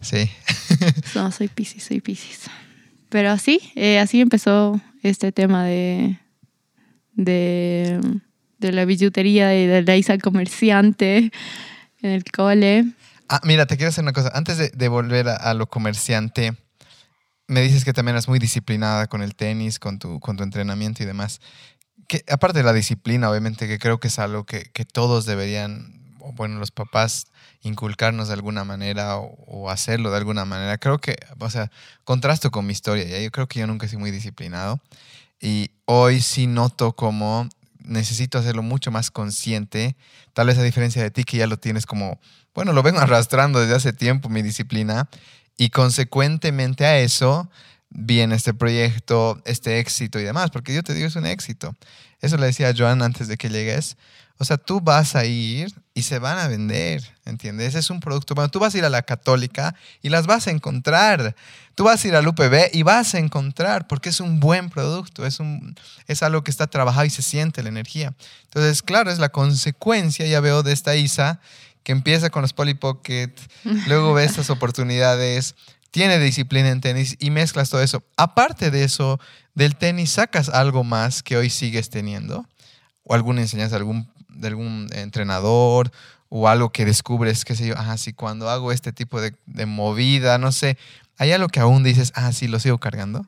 Sí. 0.00 0.30
no, 1.14 1.30
soy 1.32 1.48
Pisces, 1.48 1.84
soy 1.84 2.00
Pisces. 2.00 2.50
Pero 3.08 3.30
así, 3.30 3.60
eh, 3.74 3.98
así 3.98 4.20
empezó 4.20 4.80
este 5.02 5.32
tema 5.32 5.64
de, 5.64 6.18
de, 7.14 8.00
de 8.58 8.72
la 8.72 8.84
billutería 8.84 9.54
y 9.58 9.66
de 9.66 9.82
la 9.82 9.96
isa 9.96 10.18
comerciante 10.18 11.30
en 12.00 12.10
el 12.10 12.24
cole. 12.24 12.84
Ah, 13.28 13.40
mira, 13.44 13.66
te 13.66 13.76
quiero 13.76 13.90
hacer 13.90 14.02
una 14.02 14.12
cosa. 14.12 14.30
Antes 14.34 14.58
de, 14.58 14.70
de 14.70 14.88
volver 14.88 15.28
a, 15.28 15.36
a 15.36 15.54
lo 15.54 15.68
comerciante, 15.68 16.54
me 17.48 17.62
dices 17.62 17.84
que 17.84 17.92
también 17.92 18.14
eres 18.14 18.28
muy 18.28 18.38
disciplinada 18.38 19.08
con 19.08 19.22
el 19.22 19.34
tenis, 19.34 19.78
con 19.78 19.98
tu, 19.98 20.20
con 20.20 20.36
tu 20.36 20.44
entrenamiento 20.44 21.02
y 21.02 21.06
demás. 21.06 21.40
Que, 22.06 22.24
aparte 22.28 22.58
de 22.58 22.64
la 22.64 22.72
disciplina, 22.72 23.30
obviamente, 23.30 23.66
que 23.66 23.78
creo 23.78 23.98
que 23.98 24.08
es 24.08 24.18
algo 24.18 24.44
que, 24.44 24.70
que 24.72 24.84
todos 24.84 25.26
deberían, 25.26 26.16
o 26.20 26.32
bueno, 26.32 26.58
los 26.58 26.70
papás 26.70 27.26
inculcarnos 27.62 28.28
de 28.28 28.34
alguna 28.34 28.64
manera 28.64 29.16
o, 29.16 29.70
hacerlo 29.70 30.10
de 30.10 30.18
alguna 30.18 30.44
manera. 30.44 30.78
Creo 30.78 30.98
que, 30.98 31.16
o 31.38 31.50
sea, 31.50 31.70
contrasto 32.04 32.50
con 32.50 32.66
mi 32.66 32.72
historia, 32.72 33.04
¿ya? 33.04 33.20
yo 33.20 33.30
creo 33.30 33.46
que 33.48 33.60
yo 33.60 33.66
nunca 33.66 33.86
he 33.86 33.88
sido 33.88 34.00
muy 34.00 34.10
disciplinado 34.10 34.80
y 35.40 35.70
hoy 35.84 36.20
sí 36.20 36.46
noto 36.46 36.94
como 36.94 37.48
necesito 37.80 38.38
hacerlo 38.38 38.62
mucho 38.62 38.90
más 38.90 39.10
consciente, 39.10 39.96
tal 40.34 40.48
vez 40.48 40.58
a 40.58 40.62
diferencia 40.62 41.02
de 41.02 41.10
ti 41.10 41.24
que 41.24 41.38
ya 41.38 41.46
lo 41.46 41.58
tienes 41.58 41.86
como, 41.86 42.20
bueno, 42.54 42.72
lo 42.72 42.82
vengo 42.82 42.98
arrastrando 43.00 43.60
desde 43.60 43.74
hace 43.74 43.92
tiempo 43.92 44.28
mi 44.28 44.42
disciplina 44.42 45.08
y 45.58 45.70
consecuentemente 45.70 46.86
a 46.86 46.98
eso 47.00 47.50
viene 47.90 48.36
este 48.36 48.54
proyecto, 48.54 49.42
este 49.44 49.80
éxito 49.80 50.18
y 50.18 50.22
demás, 50.22 50.50
porque 50.50 50.72
yo 50.72 50.82
te 50.82 50.94
digo, 50.94 51.08
es 51.08 51.16
un 51.16 51.26
éxito. 51.26 51.74
Eso 52.20 52.36
le 52.36 52.46
decía 52.46 52.68
a 52.68 52.74
Joan 52.76 53.02
antes 53.02 53.28
de 53.28 53.36
que 53.36 53.50
llegues. 53.50 53.96
O 54.40 54.44
sea, 54.44 54.56
tú 54.56 54.80
vas 54.80 55.16
a 55.16 55.24
ir 55.24 55.74
y 55.94 56.02
se 56.02 56.20
van 56.20 56.38
a 56.38 56.46
vender, 56.46 57.02
¿entiendes? 57.24 57.74
Es 57.74 57.90
un 57.90 57.98
producto. 57.98 58.36
Bueno, 58.36 58.50
tú 58.50 58.60
vas 58.60 58.72
a 58.72 58.78
ir 58.78 58.84
a 58.84 58.88
la 58.88 59.02
católica 59.02 59.74
y 60.00 60.10
las 60.10 60.28
vas 60.28 60.46
a 60.46 60.52
encontrar. 60.52 61.34
Tú 61.74 61.84
vas 61.84 62.04
a 62.04 62.08
ir 62.08 62.14
al 62.14 62.28
UPB 62.28 62.70
y 62.72 62.84
vas 62.84 63.16
a 63.16 63.18
encontrar, 63.18 63.88
porque 63.88 64.10
es 64.10 64.20
un 64.20 64.38
buen 64.38 64.70
producto, 64.70 65.26
es, 65.26 65.40
un, 65.40 65.74
es 66.06 66.22
algo 66.22 66.44
que 66.44 66.52
está 66.52 66.68
trabajado 66.68 67.04
y 67.04 67.10
se 67.10 67.22
siente 67.22 67.64
la 67.64 67.68
energía. 67.68 68.14
Entonces, 68.44 68.82
claro, 68.82 69.10
es 69.10 69.18
la 69.18 69.30
consecuencia, 69.30 70.24
ya 70.24 70.38
veo, 70.38 70.62
de 70.62 70.72
esta 70.72 70.94
ISA 70.94 71.40
que 71.88 71.92
empieza 71.92 72.28
con 72.28 72.42
los 72.42 72.52
Polly 72.52 72.74
Pocket, 72.74 73.32
luego 73.86 74.12
ve 74.12 74.22
estas 74.22 74.50
oportunidades, 74.50 75.54
tiene 75.90 76.18
disciplina 76.18 76.68
en 76.68 76.82
tenis 76.82 77.16
y 77.18 77.30
mezclas 77.30 77.70
todo 77.70 77.80
eso. 77.80 78.04
Aparte 78.18 78.70
de 78.70 78.84
eso, 78.84 79.18
del 79.54 79.74
tenis 79.74 80.10
sacas 80.10 80.50
algo 80.50 80.84
más 80.84 81.22
que 81.22 81.38
hoy 81.38 81.48
sigues 81.48 81.88
teniendo, 81.88 82.46
o 83.04 83.14
alguna 83.14 83.40
enseñanza 83.40 83.76
algún, 83.76 84.06
de 84.28 84.48
algún 84.48 84.88
entrenador, 84.92 85.90
o 86.28 86.46
algo 86.46 86.72
que 86.72 86.84
descubres, 86.84 87.46
qué 87.46 87.56
sé 87.56 87.68
yo, 87.68 87.74
ah, 87.78 87.96
sí, 87.96 88.12
cuando 88.12 88.50
hago 88.50 88.70
este 88.70 88.92
tipo 88.92 89.22
de, 89.22 89.34
de 89.46 89.64
movida, 89.64 90.36
no 90.36 90.52
sé, 90.52 90.76
¿hay 91.16 91.32
algo 91.32 91.48
que 91.48 91.60
aún 91.60 91.84
dices, 91.84 92.12
ah, 92.16 92.30
sí, 92.32 92.48
lo 92.48 92.60
sigo 92.60 92.76
cargando? 92.76 93.24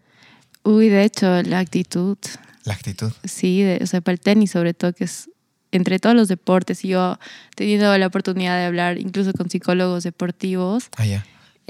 Uy, 0.64 0.90
de 0.90 1.04
hecho, 1.04 1.42
la 1.44 1.60
actitud. 1.60 2.18
La 2.64 2.74
actitud. 2.74 3.10
Sí, 3.24 3.62
de, 3.62 3.78
o 3.82 3.86
sea, 3.86 4.02
para 4.02 4.12
el 4.12 4.20
tenis 4.20 4.50
sobre 4.50 4.74
todo, 4.74 4.92
que 4.92 5.04
es 5.04 5.30
entre 5.72 5.98
todos 5.98 6.16
los 6.16 6.28
deportes, 6.28 6.84
y 6.84 6.88
yo 6.88 7.18
he 7.52 7.54
tenido 7.56 7.96
la 7.96 8.06
oportunidad 8.06 8.58
de 8.58 8.64
hablar 8.64 8.98
incluso 8.98 9.32
con 9.32 9.48
psicólogos 9.50 10.02
deportivos, 10.04 10.88
Ah, 10.96 11.04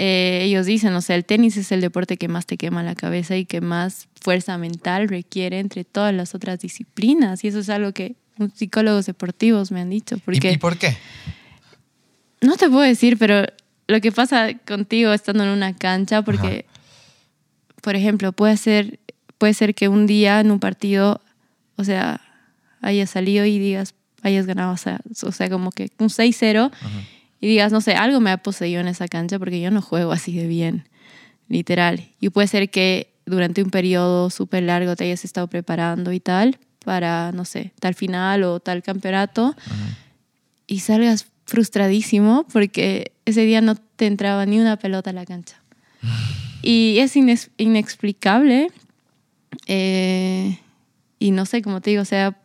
eh, 0.03 0.41
ellos 0.45 0.65
dicen, 0.65 0.95
o 0.95 1.03
sea, 1.03 1.17
el 1.17 1.27
tenis 1.27 1.59
es 1.59 1.71
el 1.73 1.83
deporte 1.83 2.17
que 2.17 2.27
más 2.29 2.47
te 2.47 2.57
quema 2.57 2.83
la 2.83 2.95
cabeza 2.95 3.37
y 3.37 3.45
que 3.45 3.61
más 3.61 4.09
fuerza 4.19 4.57
mental 4.57 5.09
requiere 5.09 5.59
entre 5.59 5.85
todas 5.85 6.15
las 6.15 6.35
otras 6.35 6.59
disciplinas. 6.61 7.45
Y 7.45 7.49
eso 7.49 7.59
es 7.59 7.69
algo 7.69 7.93
que 7.93 8.15
psicólogos 8.55 9.05
deportivos 9.05 9.71
me 9.71 9.81
han 9.83 9.91
dicho. 9.91 10.17
¿Y- 10.17 10.21
Porque 10.21 10.53
¿Y, 10.53 10.57
por 10.57 10.79
qué? 10.79 10.97
no 12.41 12.57
te 12.57 12.69
puedo 12.71 12.81
decir, 12.83 13.19
pero 13.19 13.45
lo 13.89 14.01
que 14.01 14.13
pasa 14.13 14.55
contigo 14.67 15.13
estando 15.13 15.45
en 15.45 15.51
una 15.51 15.77
cancha, 15.77 16.23
porque, 16.23 16.65
por 17.83 17.95
ejemplo, 17.97 18.33
puede 18.33 18.57
ser, 18.57 18.99
puede 19.37 19.53
ser 19.53 19.75
que 19.75 19.89
un 19.89 20.07
día 20.07 20.41
en 20.41 20.51
un 20.51 20.61
partido, 20.61 21.21
o 21.77 21.85
sea, 21.85 22.23
hayas 22.81 23.11
salido 23.11 23.45
y 23.45 23.59
digas, 23.59 23.95
hayas 24.23 24.47
ganado, 24.47 24.73
o 24.73 24.77
sea, 24.77 25.01
o 25.23 25.33
sea 25.33 25.49
como 25.51 25.71
que 25.73 25.91
un 25.99 26.09
6-0 26.09 26.71
y 27.41 27.47
digas, 27.49 27.73
no 27.73 27.81
sé, 27.81 27.95
algo 27.95 28.21
me 28.21 28.31
ha 28.31 28.37
poseído 28.39 28.81
en 28.81 28.89
esa 28.89 29.09
cancha 29.09 29.39
porque 29.39 29.61
yo 29.61 29.71
no 29.71 29.81
juego 29.83 30.13
así 30.13 30.37
de 30.37 30.47
bien, 30.47 30.89
literal. 31.49 32.09
Y 32.21 32.29
puede 32.31 32.49
ser 32.49 32.71
que 32.71 33.13
durante 33.27 33.63
un 33.63 33.71
periodo 33.71 34.29
súper 34.31 34.63
largo 34.65 34.97
te 34.97 35.05
hayas 35.05 35.25
estado 35.25 35.47
preparando 35.49 36.13
y 36.13 36.21
tal 36.21 36.59
para, 36.85 37.33
no 37.33 37.45
sé, 37.45 37.73
tal 37.81 37.95
final 37.95 38.43
o 38.45 38.61
tal 38.61 38.83
campeonato 38.83 39.55
y 40.67 40.81
salgas 40.81 41.27
frustradísimo 41.47 42.47
porque 42.53 43.13
ese 43.25 43.45
día 43.45 43.61
no 43.61 43.75
te 43.75 44.07
entraba 44.07 44.47
ni 44.47 44.59
una 44.61 44.77
pelota 44.79 45.11
a 45.11 45.13
la 45.13 45.25
cancha. 45.27 45.63
Y 46.63 46.99
es 46.99 47.17
ines- 47.17 47.49
inexplicable. 47.57 48.69
eh, 49.67 50.59
y 51.19 51.31
no 51.33 51.47
sé, 51.47 51.63
como 51.63 51.81
te 51.81 51.91
digo, 51.91 52.03
o 52.03 52.07
sea, 52.07 52.37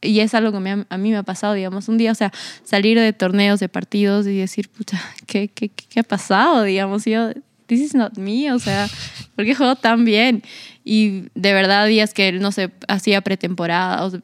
y 0.00 0.20
es 0.20 0.34
algo 0.34 0.52
que 0.52 0.60
me 0.60 0.86
a 0.88 0.98
mí 0.98 1.10
me 1.10 1.16
ha 1.16 1.22
pasado, 1.22 1.54
digamos, 1.54 1.88
un 1.88 1.98
día, 1.98 2.12
o 2.12 2.14
sea, 2.14 2.32
salir 2.64 2.98
de 2.98 3.12
torneos, 3.12 3.60
de 3.60 3.68
partidos 3.68 4.26
y 4.26 4.36
decir, 4.36 4.68
pucha, 4.68 5.00
¿qué, 5.26 5.48
qué, 5.48 5.68
qué- 5.68 5.84
qué 5.88 6.00
ha 6.00 6.04
pasado? 6.04 6.62
Digamos, 6.62 7.06
y 7.06 7.12
yo, 7.12 7.30
this 7.66 7.80
is 7.80 7.94
not 7.94 8.16
me, 8.18 8.52
o 8.52 8.58
sea, 8.58 8.88
¿por 9.36 9.44
qué 9.44 9.54
juego 9.54 9.76
tan 9.76 10.04
bien? 10.04 10.42
Y 10.84 11.24
de 11.34 11.52
verdad, 11.52 11.86
días 11.86 12.14
que, 12.14 12.32
no 12.32 12.52
sé, 12.52 12.70
hacía 12.88 13.20
pretemporada, 13.20 14.04
o 14.04 14.10
sea, 14.10 14.20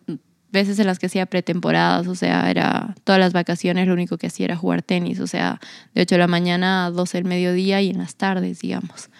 veces 0.51 0.79
en 0.79 0.87
las 0.87 1.01
que 1.01 1.07
hacía 1.07 1.27
pretemporadas, 1.27 2.07
o 2.07 2.15
sea, 2.15 2.49
era 2.49 2.95
todas 3.03 3.19
las 3.21 3.33
vacaciones, 3.33 3.89
lo 3.89 3.93
único 3.93 4.19
que 4.19 4.29
hacía 4.29 4.45
era 4.45 4.57
jugar 4.57 4.83
tenis, 4.83 5.19
o 5.19 5.27
sea, 5.27 5.59
de 5.95 6.03
8 6.03 6.15
de 6.15 6.21
la 6.21 6.29
mañana 6.29 6.87
a 6.87 6.91
12 6.91 7.19
del 7.19 7.25
mediodía 7.25 7.83
y 7.83 7.91
en 7.91 7.99
las 7.99 8.15
tardes, 8.15 8.61
digamos. 8.61 9.11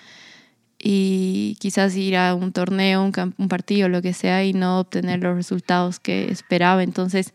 Y 0.87 1.57
quizás 1.61 1.97
ir 1.97 2.15
a 2.15 2.35
un 2.35 2.53
torneo, 2.53 3.03
un, 3.03 3.35
un 3.39 3.49
partido, 3.49 3.89
lo 3.89 4.03
que 4.03 4.13
sea, 4.13 4.45
y 4.45 4.53
no 4.53 4.81
obtener 4.81 5.23
los 5.23 5.35
resultados 5.35 5.99
que 5.99 6.31
esperaba. 6.31 6.83
Entonces, 6.83 7.33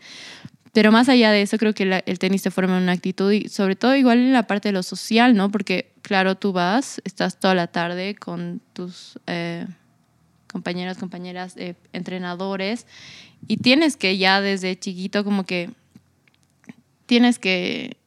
pero 0.72 0.91
más 0.91 1.10
allá 1.10 1.32
de 1.32 1.41
eso, 1.41 1.58
creo 1.58 1.74
que 1.74 2.04
el 2.06 2.20
tenis 2.20 2.43
te 2.43 2.52
forma 2.52 2.78
una 2.78 2.91
actitud 2.91 3.32
y 3.32 3.50
sobre 3.50 3.76
todo 3.76 3.95
igual 3.95 4.20
en 4.20 4.34
la 4.34 4.43
parte 4.43 4.70
de 4.70 4.74
lo 4.74 4.84
social, 4.84 5.36
¿no? 5.36 5.50
Porque, 5.50 5.91
claro, 6.04 6.36
tú 6.36 6.54
vas, 6.54 7.02
estás 7.06 7.39
toda 7.39 7.56
la 7.56 7.68
tarde 7.68 8.16
con 8.16 8.62
tus 8.74 9.18
eh, 9.26 9.66
compañeros, 10.52 10.97
compañeras, 10.97 11.56
eh, 11.58 11.74
entrenadores, 11.91 12.86
y 13.47 13.58
tienes 13.58 13.97
que 13.97 14.18
ya 14.18 14.41
desde 14.41 14.78
chiquito 14.78 15.24
como 15.24 15.43
que 15.43 15.72
tienes 17.08 17.39
que, 17.39 17.97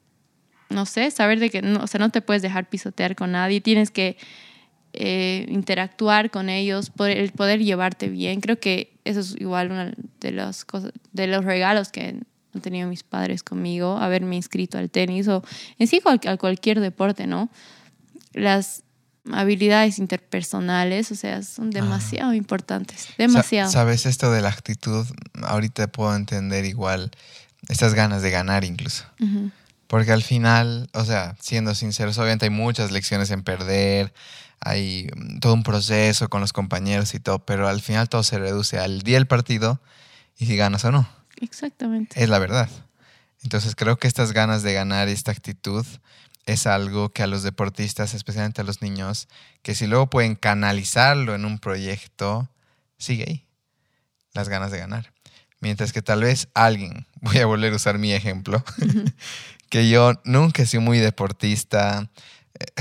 no 0.70 0.86
sé, 0.86 1.11
saber 1.11 1.40
de 1.40 1.51
que, 1.51 1.59
o 1.59 1.86
sea, 1.88 1.99
no 1.99 2.11
te 2.11 2.22
puedes 2.22 2.43
dejar 2.43 2.68
pisotear 2.68 3.16
con 3.16 3.32
nadie, 3.32 3.61
tienes 3.61 3.90
que 3.90 4.16
eh, 4.95 5.47
interactuar 5.49 6.30
con 6.30 6.49
ellos, 6.49 6.90
poder, 6.90 7.18
el 7.18 7.32
poder 7.32 7.61
llevarte 7.62 8.09
bien. 8.09 8.40
Creo 8.40 8.59
que 8.61 8.93
eso 9.05 9.20
es 9.20 9.34
igual 9.40 9.70
una 9.70 9.93
de 10.20 10.30
las 10.32 10.64
cosas, 10.64 10.93
de 11.12 11.26
los 11.26 11.45
regalos 11.45 11.90
que 11.90 12.16
han 12.55 12.61
tenido 12.61 12.88
mis 12.88 13.03
padres 13.03 13.43
conmigo, 13.43 13.97
haberme 13.97 14.36
inscrito 14.36 14.76
al 14.78 14.90
tenis 14.90 15.28
o 15.28 15.43
en 15.78 15.86
sí 15.86 16.01
cual- 16.01 16.20
a 16.26 16.36
cualquier 16.36 16.80
deporte, 16.80 17.26
¿no? 17.26 17.49
Las 18.32 18.82
habilidades 19.30 19.99
interpersonales, 19.99 21.11
o 21.12 21.14
sea, 21.14 21.43
son 21.43 21.70
demasiado 21.70 22.34
importantes, 22.34 23.09
demasiado. 23.18 23.70
Sa- 23.70 23.78
Sabes, 23.80 24.07
esto 24.07 24.32
de 24.32 24.40
la 24.43 24.49
actitud, 24.49 25.07
ahorita 25.43 25.86
puedo 25.88 26.14
entender 26.16 26.64
igual 26.64 27.11
estas 27.68 27.95
ganas 27.95 28.22
de 28.22 28.30
ganar 28.30 28.64
incluso. 28.64 29.05
Porque 29.86 30.11
al 30.12 30.22
final, 30.22 30.88
o 30.95 31.05
sea, 31.05 31.36
siendo 31.38 31.74
sinceros, 31.74 32.16
obviamente 32.18 32.47
hay 32.47 32.51
muchas 32.51 32.90
lecciones 32.90 33.30
en 33.30 33.43
perder, 33.43 34.12
hay 34.64 35.08
mm, 35.14 35.38
todo 35.38 35.54
un 35.54 35.62
proceso 35.62 36.28
con 36.28 36.40
los 36.40 36.52
compañeros 36.52 37.14
y 37.14 37.20
todo, 37.20 37.44
pero 37.44 37.68
al 37.68 37.80
final 37.80 38.08
todo 38.08 38.22
se 38.22 38.38
reduce 38.38 38.78
al 38.78 39.02
día 39.02 39.16
del 39.16 39.26
partido 39.26 39.80
y 40.38 40.46
si 40.46 40.56
ganas 40.56 40.84
o 40.84 40.92
no. 40.92 41.08
Exactamente. 41.40 42.22
Es 42.22 42.28
la 42.28 42.38
verdad. 42.38 42.68
Entonces 43.42 43.74
creo 43.74 43.98
que 43.98 44.06
estas 44.06 44.32
ganas 44.32 44.62
de 44.62 44.72
ganar 44.72 45.08
y 45.08 45.12
esta 45.12 45.32
actitud 45.32 45.84
es 46.46 46.66
algo 46.66 47.10
que 47.10 47.22
a 47.22 47.26
los 47.26 47.42
deportistas, 47.42 48.14
especialmente 48.14 48.60
a 48.60 48.64
los 48.64 48.82
niños, 48.82 49.28
que 49.62 49.74
si 49.74 49.86
luego 49.86 50.08
pueden 50.10 50.34
canalizarlo 50.34 51.34
en 51.34 51.44
un 51.44 51.58
proyecto, 51.58 52.48
sigue 52.98 53.24
ahí. 53.28 53.46
Las 54.32 54.48
ganas 54.48 54.70
de 54.70 54.78
ganar. 54.78 55.12
Mientras 55.60 55.92
que 55.92 56.02
tal 56.02 56.22
vez 56.22 56.48
alguien, 56.54 57.06
voy 57.20 57.38
a 57.38 57.46
volver 57.46 57.72
a 57.72 57.76
usar 57.76 57.98
mi 57.98 58.12
ejemplo, 58.12 58.64
que 59.68 59.88
yo 59.88 60.12
nunca 60.24 60.62
he 60.62 60.66
sido 60.66 60.80
muy 60.80 60.98
deportista. 60.98 62.08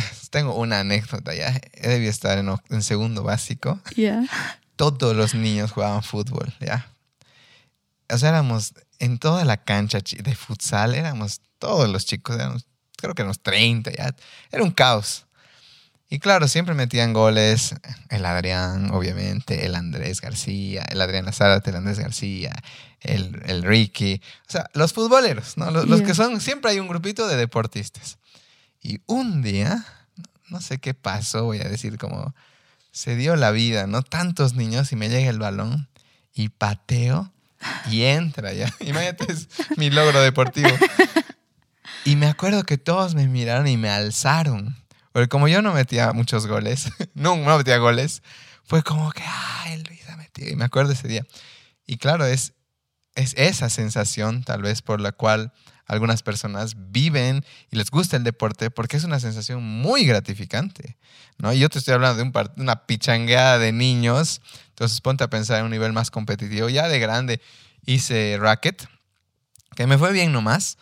Tengo 0.30 0.56
una 0.56 0.80
anécdota 0.80 1.34
ya. 1.34 1.60
Debido 1.82 2.10
estar 2.10 2.38
en, 2.38 2.50
en 2.70 2.84
segundo 2.84 3.24
básico 3.24 3.80
todos 4.90 5.16
los 5.16 5.36
niños 5.36 5.72
jugaban 5.72 6.02
fútbol, 6.02 6.54
¿ya? 6.60 6.92
O 8.10 8.18
sea, 8.18 8.30
éramos 8.30 8.74
en 8.98 9.20
toda 9.20 9.46
la 9.46 9.58
cancha 9.58 10.00
de 10.00 10.36
futsal, 10.36 10.96
éramos 10.96 11.42
todos 11.60 11.88
los 11.88 12.06
chicos, 12.06 12.36
éramos, 12.36 12.66
creo 12.98 13.14
que 13.14 13.22
éramos 13.22 13.42
30, 13.42 13.92
¿ya? 13.92 14.16
Era 14.52 14.64
un 14.64 14.72
caos. 14.72 15.28
Y 16.10 16.20
claro, 16.20 16.48
siempre 16.48 16.74
metían 16.74 17.14
goles 17.14 17.76
el 18.10 18.26
Adrián, 18.26 18.92
obviamente, 18.92 19.68
el 19.68 19.76
Andrés 19.76 20.20
García, 20.20 20.84
el 20.90 21.00
Adrián 21.00 21.26
Lazarte, 21.26 21.70
el 21.70 21.78
Andrés 21.78 22.00
García, 22.00 22.52
el, 23.00 23.40
el 23.46 23.62
Ricky. 23.64 24.20
O 24.48 24.52
sea, 24.52 24.70
los 24.74 24.94
futboleros, 24.94 25.58
¿no? 25.58 25.70
Los, 25.70 26.02
que 26.02 26.16
son, 26.16 26.42
siempre 26.42 26.72
hay 26.72 26.80
un 26.80 26.88
grupito 26.88 27.28
de 27.28 27.38
deportistas. 27.38 28.18
Y 28.82 29.02
un 29.06 29.42
día, 29.42 29.86
no 30.50 30.60
sé 30.62 30.80
qué 30.80 30.94
pasó, 30.94 31.46
voy 31.46 31.60
a 31.60 31.70
decir 31.70 31.98
como 31.98 32.34
se 32.92 33.16
dio 33.16 33.36
la 33.36 33.52
vida, 33.52 33.88
¿no? 33.88 34.02
Tantos 34.02 34.54
niños 34.54 34.92
y 34.92 34.96
me 34.96 35.10
llega 35.10 35.30
el 35.30 35.40
balón 35.40 35.88
y 36.34 36.50
pateo 36.50 37.32
y 37.90 38.04
entra 38.04 38.54
ya. 38.54 38.74
Imagínate, 38.80 39.32
es 39.32 39.48
mi 39.78 39.90
logro 39.90 40.22
deportivo. 40.22 40.70
Y 42.06 42.16
me 42.16 42.28
acuerdo 42.28 42.64
que 42.64 42.78
todos 42.78 43.16
me 43.16 43.28
miraron 43.28 43.68
y 43.68 43.78
me 43.78 43.90
alzaron. 43.90 44.76
Porque 45.12 45.28
como 45.28 45.48
yo 45.48 45.62
no 45.62 45.74
metía 45.74 46.14
muchos 46.14 46.48
goles, 46.48 46.90
no, 47.14 47.36
no 47.38 47.58
metía 47.58 47.78
goles, 47.78 48.24
fue 48.64 48.82
como 48.84 49.12
que, 49.12 49.24
ay, 49.26 49.84
Luis 49.84 50.08
ha 50.10 50.18
metido. 50.18 50.50
Y 50.50 50.56
me 50.56 50.66
acuerdo 50.66 50.94
ese 50.94 51.08
día. 51.08 51.26
Y 51.86 51.98
claro, 51.98 52.26
es, 52.26 52.54
es 53.16 53.34
esa 53.38 53.70
sensación 53.70 54.44
tal 54.44 54.62
vez 54.62 54.82
por 54.82 55.02
la 55.02 55.12
cual 55.12 55.54
algunas 55.92 56.24
personas 56.24 56.76
viven 56.78 57.44
y 57.70 57.76
les 57.76 57.92
gusta 57.92 58.16
el 58.16 58.24
deporte 58.24 58.72
porque 58.72 58.96
es 58.96 59.04
una 59.04 59.20
sensación 59.20 59.62
muy 59.62 60.06
gratificante, 60.06 60.96
¿no? 61.38 61.52
Yo 61.52 61.68
te 61.68 61.80
estoy 61.80 61.94
hablando 61.94 62.16
de 62.16 62.24
un 62.24 62.34
una 62.56 62.86
pichangueada 62.86 63.60
de 63.60 63.74
niños, 63.74 64.42
entonces 64.70 65.02
ponte 65.02 65.26
a 65.26 65.30
pensar 65.30 65.60
en 65.60 65.66
un 65.66 65.72
nivel 65.72 65.92
más 65.92 66.10
competitivo. 66.10 66.70
Ya 66.70 66.88
de 66.88 66.98
grande 66.98 67.42
hice 67.86 68.38
racket, 68.40 68.88
que 69.76 69.86
me 69.86 69.98
fue 69.98 70.14
bien 70.14 70.32
nomás, 70.32 70.78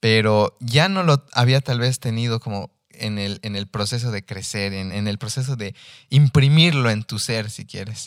pero 0.00 0.56
ya 0.58 0.88
no 0.88 1.04
lo 1.04 1.24
había 1.34 1.60
tal 1.60 1.78
vez 1.78 2.00
tenido 2.00 2.40
como 2.40 2.72
en 2.98 3.18
el, 3.18 3.38
en 3.42 3.56
el 3.56 3.66
proceso 3.66 4.10
de 4.10 4.24
crecer, 4.24 4.72
en, 4.72 4.92
en 4.92 5.08
el 5.08 5.18
proceso 5.18 5.56
de 5.56 5.74
imprimirlo 6.10 6.90
en 6.90 7.02
tu 7.02 7.18
ser, 7.18 7.50
si 7.50 7.64
quieres. 7.64 8.06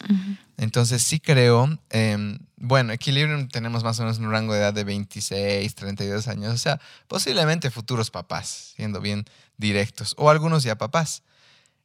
Entonces 0.58 1.04
sí 1.04 1.20
creo, 1.20 1.80
eh, 1.90 2.38
bueno, 2.58 2.94
Equilibrium 2.94 3.48
tenemos 3.48 3.84
más 3.84 4.00
o 4.00 4.04
menos 4.04 4.20
un 4.20 4.32
rango 4.32 4.54
de 4.54 4.60
edad 4.60 4.74
de 4.74 4.84
26, 4.84 5.74
32 5.76 6.28
años, 6.28 6.54
o 6.54 6.58
sea, 6.58 6.80
posiblemente 7.08 7.72
futuros 7.72 8.12
papás, 8.12 8.74
siendo 8.76 9.02
bien 9.02 9.26
directos, 9.58 10.14
o 10.18 10.30
algunos 10.30 10.64
ya 10.64 10.78
papás. 10.78 11.24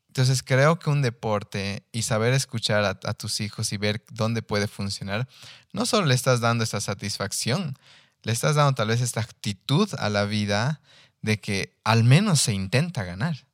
Entonces 0.09 0.43
creo 0.43 0.79
que 0.79 0.91
un 0.91 1.03
deporte 1.03 1.85
y 1.93 2.03
saber 2.03 2.33
escuchar 2.33 2.85
a, 2.85 2.91
a 2.91 3.15
tus 3.15 3.41
hijos 3.41 3.73
y 3.73 3.77
ver 3.77 4.03
dónde 4.11 4.43
puede 4.43 4.67
funcionar, 4.67 5.29
no 5.73 5.85
solo 5.87 6.07
le 6.07 6.15
estás 6.15 6.41
dando 6.41 6.65
esta 6.65 6.81
satisfacción, 6.81 7.79
le 8.23 8.33
estás 8.33 8.57
dando 8.57 8.75
tal 8.75 8.89
vez 8.89 9.01
esta 9.03 9.21
actitud 9.21 9.89
a 9.99 10.11
la 10.11 10.25
vida 10.25 10.81
de 11.27 11.41
que 11.41 11.77
al 11.83 12.05
menos 12.05 12.41
se 12.41 12.55
intenta 12.55 13.03
ganar. 13.05 13.47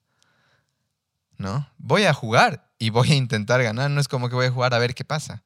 ¿No? 1.39 1.67
Voy 1.79 2.05
a 2.05 2.13
jugar 2.13 2.71
y 2.79 2.91
voy 2.91 3.11
a 3.11 3.15
intentar 3.15 3.63
ganar, 3.63 3.91
no 3.91 4.01
es 4.01 4.07
como 4.07 4.29
que 4.29 4.37
voy 4.37 4.47
a 4.47 4.51
jugar 4.53 4.75
a 4.75 4.79
ver 4.79 4.95
qué 4.95 5.05
pasa. 5.05 5.43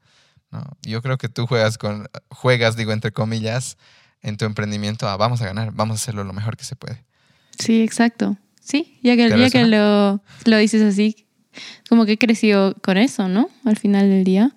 ¿no? 0.50 0.62
Yo 0.82 1.00
creo 1.00 1.16
que 1.16 1.28
tú 1.28 1.46
juegas 1.46 1.78
con 1.78 2.08
juegas 2.28 2.76
digo 2.76 2.92
entre 2.92 3.12
comillas 3.12 3.78
en 4.20 4.36
tu 4.36 4.44
emprendimiento 4.44 5.08
a 5.08 5.16
vamos 5.16 5.40
a 5.40 5.46
ganar, 5.46 5.72
vamos 5.72 5.94
a 5.94 6.02
hacerlo 6.02 6.24
lo 6.24 6.32
mejor 6.32 6.56
que 6.56 6.64
se 6.64 6.76
puede. 6.76 7.04
Sí, 7.58 7.82
exacto. 7.82 8.36
Sí, 8.60 8.98
ya 9.02 9.16
que, 9.16 9.28
ya 9.30 9.48
que 9.48 9.64
lo, 9.64 10.20
lo 10.44 10.56
dices 10.58 10.82
así, 10.82 11.28
como 11.88 12.04
que 12.04 12.18
creció 12.18 12.74
con 12.82 12.98
eso, 12.98 13.28
¿no? 13.28 13.48
Al 13.64 13.78
final 13.78 14.10
del 14.10 14.24
día. 14.24 14.56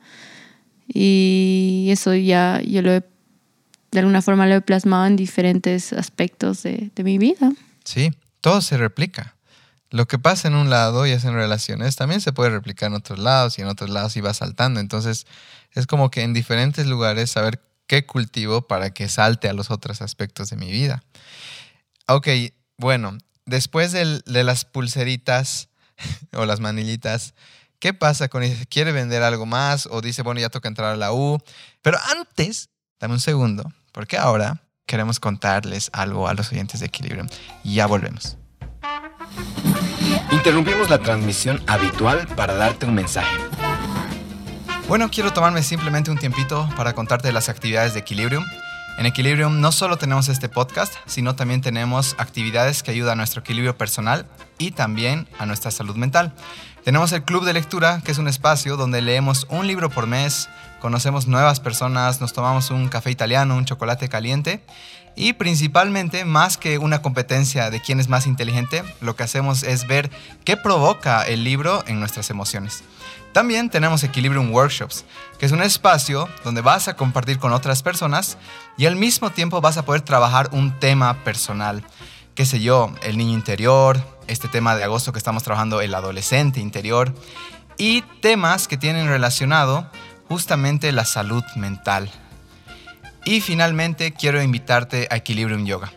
Y 0.88 1.88
eso 1.91 2.15
ya 2.15 2.59
yo 2.65 2.82
lo 2.82 2.91
he, 2.91 3.03
de 3.92 4.00
alguna 4.00 4.22
forma 4.22 4.48
lo 4.48 4.56
he 4.56 4.62
plasmado 4.62 5.06
en 5.06 5.16
diferentes 5.16 5.94
aspectos 5.94 6.64
de, 6.64 6.92
de 6.96 7.04
mi 7.04 7.18
vida. 7.18 7.52
Sí, 7.84 8.12
todo 8.42 8.62
se 8.62 8.78
replica. 8.78 9.36
Lo 9.92 10.08
que 10.08 10.20
pasa 10.20 10.48
en 10.48 10.56
un 10.56 10.70
lado 10.70 11.08
y 11.08 11.12
es 11.12 11.26
en 11.26 11.34
relaciones 11.34 11.96
también 11.96 12.22
se 12.22 12.32
puede 12.32 12.52
replicar 12.52 12.88
en 12.88 12.96
otros 12.96 13.18
lados 13.18 13.58
y 13.58 13.64
en 13.64 13.68
otros 13.68 13.90
lados 13.90 14.16
y 14.18 14.22
va 14.22 14.34
saltando. 14.34 14.80
Entonces 14.80 15.26
es 15.72 15.88
como 15.88 16.12
que 16.12 16.22
en 16.22 16.34
diferentes 16.34 16.86
lugares 16.86 17.32
saber 17.32 17.62
qué 17.88 18.06
cultivo 18.06 18.68
para 18.68 18.92
que 18.92 19.10
salte 19.10 19.50
a 19.50 19.54
los 19.54 19.72
otros 19.72 20.02
aspectos 20.04 20.52
de 20.52 20.58
mi 20.58 20.72
vida. 20.72 21.04
Ok, 22.08 22.28
bueno, 22.78 23.18
después 23.46 23.92
de 23.92 24.44
las 24.44 24.64
pulseritas 24.66 25.70
o 26.34 26.46
las 26.46 26.60
manillitas, 26.60 27.34
¿qué 27.80 27.94
pasa 27.94 28.28
con 28.28 28.44
si 28.44 28.66
quiere 28.68 28.92
vender 28.92 29.24
algo 29.24 29.48
más 29.48 29.88
o 29.88 30.02
dice, 30.02 30.22
bueno, 30.22 30.40
ya 30.40 30.50
toca 30.50 30.68
entrar 30.68 30.94
a 30.94 30.98
la 30.98 31.12
U? 31.14 31.40
Pero 31.82 31.98
antes, 32.16 32.70
dame 33.00 33.16
un 33.16 33.20
segundo, 33.20 33.74
porque 33.92 34.18
ahora 34.18 34.62
queremos 34.86 35.20
contarles 35.20 35.90
algo 35.94 36.28
a 36.28 36.34
los 36.34 36.52
oyentes 36.52 36.80
de 36.80 36.88
Equilibrium. 36.88 37.28
Y 37.64 37.76
ya 37.76 37.86
volvemos. 37.86 38.38
Interrumpimos 40.32 40.90
la 40.90 41.00
transmisión 41.00 41.62
habitual 41.68 42.28
para 42.36 42.56
darte 42.56 42.86
un 42.86 42.96
mensaje. 42.96 43.38
Bueno, 44.88 45.10
quiero 45.12 45.32
tomarme 45.32 45.62
simplemente 45.62 46.10
un 46.10 46.18
tiempito 46.18 46.68
para 46.76 46.94
contarte 46.94 47.32
las 47.32 47.50
actividades 47.50 47.94
de 47.94 48.00
Equilibrium. 48.00 48.44
En 48.98 49.06
Equilibrium 49.06 49.62
no 49.62 49.72
solo 49.72 49.98
tenemos 49.98 50.28
este 50.28 50.50
podcast, 50.50 50.94
sino 51.06 51.36
también 51.36 51.62
tenemos 51.62 52.16
actividades 52.18 52.82
que 52.84 52.92
ayudan 52.92 53.14
a 53.14 53.16
nuestro 53.18 53.42
equilibrio 53.42 53.78
personal 53.78 54.26
y 54.58 54.72
también 54.72 55.28
a 55.38 55.46
nuestra 55.46 55.72
salud 55.72 55.96
mental. 55.96 56.34
Tenemos 56.84 57.12
el 57.12 57.24
Club 57.24 57.46
de 57.46 57.54
Lectura, 57.54 58.02
que 58.04 58.12
es 58.12 58.18
un 58.18 58.28
espacio 58.28 58.78
donde 58.78 59.02
leemos 59.02 59.46
un 59.50 59.68
libro 59.68 59.90
por 59.90 60.08
mes, 60.08 60.50
conocemos 60.80 61.28
nuevas 61.28 61.60
personas, 61.60 62.22
nos 62.22 62.34
tomamos 62.34 62.72
un 62.72 62.88
café 62.90 63.12
italiano, 63.12 63.56
un 63.56 63.66
chocolate 63.66 64.10
caliente 64.10 64.64
y 65.16 65.34
principalmente, 65.34 66.24
más 66.24 66.58
que 66.58 66.78
una 66.78 67.02
competencia 67.02 67.70
de 67.70 67.82
quién 67.82 68.00
es 68.00 68.08
más 68.08 68.26
inteligente, 68.26 68.84
lo 69.02 69.16
que 69.16 69.24
hacemos 69.24 69.64
es 69.64 69.86
ver 69.86 70.10
qué 70.46 70.56
provoca 70.56 71.24
el 71.24 71.44
libro 71.44 71.84
en 71.88 72.00
nuestras 72.00 72.30
emociones. 72.30 72.84
También 73.34 73.70
tenemos 73.70 74.04
Equilibrium 74.04 74.52
Workshops, 74.52 75.06
que 75.38 75.46
es 75.46 75.52
un 75.52 75.62
espacio 75.62 76.28
donde 76.44 76.62
vas 76.62 76.88
a 76.88 76.96
compartir 76.96 77.38
con 77.38 77.54
otras 77.54 77.84
personas 77.84 78.38
y 78.78 78.86
al 78.86 78.96
mismo 78.96 79.30
tiempo 79.30 79.62
vas 79.62 79.78
a 79.78 79.86
poder 79.86 80.02
trabajar 80.02 80.50
un 80.52 80.80
tema 80.80 81.24
personal. 81.24 81.84
Qué 82.34 82.46
sé 82.46 82.62
yo, 82.62 82.92
el 83.04 83.18
niño 83.18 83.34
interior, 83.34 84.02
este 84.28 84.48
tema 84.48 84.76
de 84.76 84.84
agosto 84.84 85.12
que 85.12 85.18
estamos 85.18 85.44
trabajando, 85.44 85.82
el 85.82 85.94
adolescente 85.94 86.60
interior, 86.60 87.14
y 87.78 88.02
temas 88.22 88.68
que 88.68 88.78
tienen 88.78 89.08
relacionado 89.08 89.90
justamente 90.30 90.92
la 90.94 91.04
salud 91.04 91.44
mental. 91.56 92.10
Y 93.26 93.42
finalmente 93.42 94.14
quiero 94.14 94.42
invitarte 94.42 95.08
a 95.12 95.18
Equilibrium 95.18 95.66
Yoga. 95.66 95.92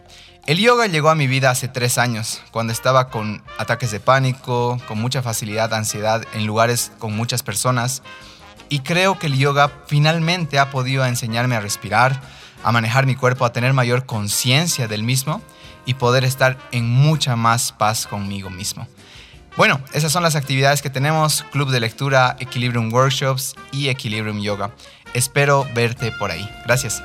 El 0.44 0.58
yoga 0.58 0.88
llegó 0.88 1.08
a 1.08 1.14
mi 1.14 1.28
vida 1.28 1.50
hace 1.50 1.68
tres 1.68 1.98
años, 1.98 2.42
cuando 2.50 2.72
estaba 2.72 3.10
con 3.10 3.44
ataques 3.58 3.92
de 3.92 4.00
pánico, 4.00 4.80
con 4.88 5.00
mucha 5.00 5.22
facilidad, 5.22 5.72
ansiedad 5.72 6.24
en 6.34 6.46
lugares 6.46 6.90
con 6.98 7.14
muchas 7.14 7.44
personas. 7.44 8.02
Y 8.68 8.80
creo 8.80 9.20
que 9.20 9.28
el 9.28 9.38
yoga 9.38 9.70
finalmente 9.86 10.58
ha 10.58 10.70
podido 10.70 11.06
enseñarme 11.06 11.54
a 11.54 11.60
respirar, 11.60 12.20
a 12.64 12.72
manejar 12.72 13.06
mi 13.06 13.14
cuerpo, 13.14 13.44
a 13.44 13.52
tener 13.52 13.72
mayor 13.72 14.04
conciencia 14.04 14.88
del 14.88 15.04
mismo 15.04 15.40
y 15.86 15.94
poder 15.94 16.24
estar 16.24 16.58
en 16.72 16.88
mucha 16.88 17.36
más 17.36 17.70
paz 17.70 18.08
conmigo 18.08 18.50
mismo. 18.50 18.88
Bueno, 19.56 19.84
esas 19.92 20.10
son 20.10 20.22
las 20.22 20.34
actividades 20.34 20.80
que 20.80 20.88
tenemos, 20.88 21.44
Club 21.52 21.70
de 21.70 21.78
Lectura, 21.78 22.36
Equilibrium 22.40 22.90
Workshops 22.92 23.54
y 23.70 23.88
Equilibrium 23.88 24.40
Yoga. 24.40 24.74
Espero 25.12 25.66
verte 25.74 26.10
por 26.12 26.30
ahí. 26.30 26.48
Gracias. 26.64 27.02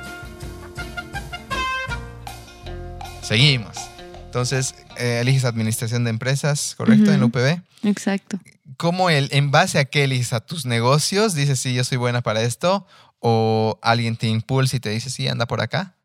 Seguimos. 3.20 3.76
Entonces, 4.24 4.74
eh, 4.96 5.18
eliges 5.20 5.44
administración 5.44 6.04
de 6.04 6.10
empresas, 6.10 6.74
¿correcto? 6.74 7.12
En 7.12 7.22
UPB. 7.22 7.60
Exacto. 7.82 8.38
¿Cómo 8.78 9.10
el, 9.10 9.28
en 9.32 9.50
base 9.50 9.78
a 9.78 9.84
qué 9.84 10.04
eliges 10.04 10.32
a 10.32 10.40
tus 10.40 10.64
negocios? 10.64 11.34
Dices, 11.34 11.60
sí, 11.60 11.74
yo 11.74 11.84
soy 11.84 11.98
buena 11.98 12.22
para 12.22 12.40
esto. 12.40 12.86
¿O 13.20 13.78
alguien 13.82 14.16
te 14.16 14.28
impulsa 14.28 14.76
y 14.76 14.80
te 14.80 14.88
dice, 14.88 15.10
sí, 15.10 15.28
anda 15.28 15.46
por 15.46 15.60
acá? 15.60 15.96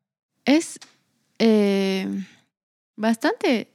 Es 0.44 0.78
eh, 1.40 2.08
bastante 2.98 3.73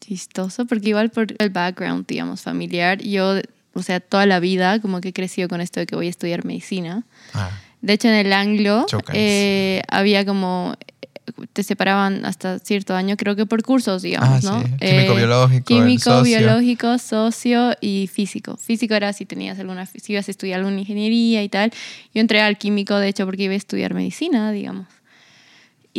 chistoso 0.00 0.66
porque 0.66 0.90
igual 0.90 1.10
por 1.10 1.26
el 1.38 1.50
background, 1.50 2.06
digamos, 2.06 2.42
familiar, 2.42 3.02
yo, 3.02 3.40
o 3.74 3.82
sea, 3.82 4.00
toda 4.00 4.26
la 4.26 4.40
vida 4.40 4.80
como 4.80 5.00
que 5.00 5.08
he 5.08 5.12
crecido 5.12 5.48
con 5.48 5.60
esto 5.60 5.80
de 5.80 5.86
que 5.86 5.96
voy 5.96 6.06
a 6.06 6.10
estudiar 6.10 6.44
medicina. 6.44 7.04
Ah. 7.34 7.50
De 7.80 7.92
hecho, 7.92 8.08
en 8.08 8.14
el 8.14 8.32
anglo 8.32 8.86
eh, 9.12 9.82
había 9.88 10.24
como 10.24 10.76
te 11.52 11.62
separaban 11.62 12.24
hasta 12.24 12.58
cierto 12.58 12.94
año, 12.94 13.16
creo 13.16 13.36
que 13.36 13.46
por 13.46 13.62
cursos, 13.62 14.02
digamos, 14.02 14.44
ah, 14.46 14.62
¿no? 14.62 14.78
Químico, 14.78 15.14
biológico. 15.14 15.64
Químico, 15.64 16.02
socio. 16.02 16.38
biológico, 16.38 16.98
socio 16.98 17.74
y 17.80 18.08
físico. 18.12 18.56
Físico 18.56 18.94
era 18.94 19.12
si 19.12 19.26
tenías 19.26 19.58
alguna, 19.58 19.86
si 19.86 20.12
ibas 20.12 20.28
a 20.28 20.30
estudiar 20.30 20.60
alguna 20.60 20.80
ingeniería 20.80 21.42
y 21.42 21.48
tal. 21.48 21.70
Yo 22.14 22.20
entré 22.20 22.40
al 22.40 22.58
químico, 22.58 22.96
de 22.96 23.08
hecho, 23.08 23.24
porque 23.26 23.44
iba 23.44 23.52
a 23.52 23.56
estudiar 23.56 23.94
medicina, 23.94 24.50
digamos. 24.52 24.86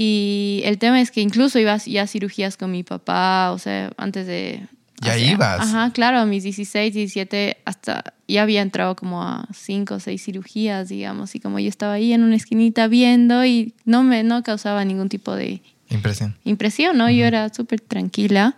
Y 0.01 0.61
el 0.63 0.77
tema 0.77 1.01
es 1.01 1.11
que 1.11 1.19
incluso 1.19 1.59
ibas 1.59 1.83
ya 1.83 2.03
a 2.03 2.07
cirugías 2.07 2.55
con 2.55 2.71
mi 2.71 2.83
papá, 2.83 3.51
o 3.51 3.59
sea, 3.59 3.91
antes 3.97 4.27
de 4.27 4.65
ya 5.01 5.17
ibas. 5.17 5.59
Ajá, 5.59 5.91
claro, 5.91 6.19
a 6.19 6.25
mis 6.25 6.43
16, 6.43 6.93
17, 6.93 7.57
hasta 7.65 8.13
ya 8.25 8.43
había 8.43 8.61
entrado 8.61 8.95
como 8.95 9.21
a 9.21 9.45
5 9.53 9.95
o 9.95 9.99
6 9.99 10.23
cirugías, 10.23 10.87
digamos, 10.87 11.35
y 11.35 11.41
como 11.41 11.59
yo 11.59 11.67
estaba 11.67 11.95
ahí 11.95 12.13
en 12.13 12.23
una 12.23 12.37
esquinita 12.37 12.87
viendo 12.87 13.43
y 13.43 13.73
no 13.83 14.03
me 14.03 14.23
no 14.23 14.41
causaba 14.41 14.85
ningún 14.85 15.09
tipo 15.09 15.35
de 15.35 15.61
impresión. 15.89 16.33
Impresión, 16.45 16.97
¿no? 16.97 17.09
Yo 17.09 17.25
era 17.25 17.53
súper 17.53 17.81
tranquila. 17.81 18.55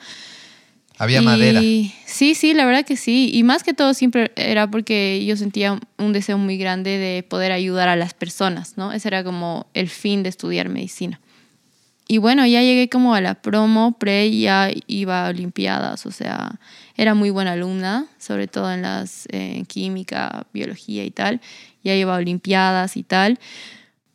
Había 1.00 1.24
madera. 1.24 1.60
Sí, 1.60 2.36
sí, 2.36 2.54
la 2.54 2.66
verdad 2.66 2.86
que 2.86 2.98
sí. 2.98 3.32
Y 3.34 3.42
más 3.42 3.64
que 3.64 3.74
todo 3.74 3.96
siempre 3.96 4.32
era 4.36 4.70
porque 4.70 5.26
yo 5.26 5.36
sentía 5.38 5.80
un 5.98 6.14
deseo 6.14 6.38
muy 6.38 6.60
grande 6.60 7.00
de 7.00 7.24
poder 7.24 7.52
ayudar 7.52 7.90
a 7.90 7.96
las 7.96 8.14
personas, 8.14 8.78
¿no? 8.78 8.94
Ese 8.94 9.08
era 9.08 9.24
como 9.24 9.66
el 9.74 9.90
fin 9.90 10.22
de 10.22 10.30
estudiar 10.30 10.70
medicina. 10.70 11.20
Y 12.12 12.18
bueno, 12.18 12.46
ya 12.46 12.62
llegué 12.62 12.90
como 12.90 13.16
a 13.16 13.22
la 13.22 13.36
promo, 13.36 13.98
pre, 13.98 14.38
ya 14.38 14.70
iba 14.86 15.26
a 15.26 15.30
Olimpiadas, 15.30 16.06
o 16.06 16.12
sea, 16.12 16.60
era 16.98 17.14
muy 17.14 17.30
buena 17.30 17.54
alumna, 17.54 18.08
sobre 18.18 18.50
todo 18.50 18.70
en 18.70 18.82
las 18.82 19.30
eh, 19.32 19.64
química, 19.70 20.46
biología 20.52 21.06
y 21.06 21.12
tal. 21.12 21.40
Ya 21.86 21.96
iba 21.96 22.14
a 22.14 22.18
Olimpiadas 22.18 22.98
y 22.98 23.04
tal. 23.04 23.40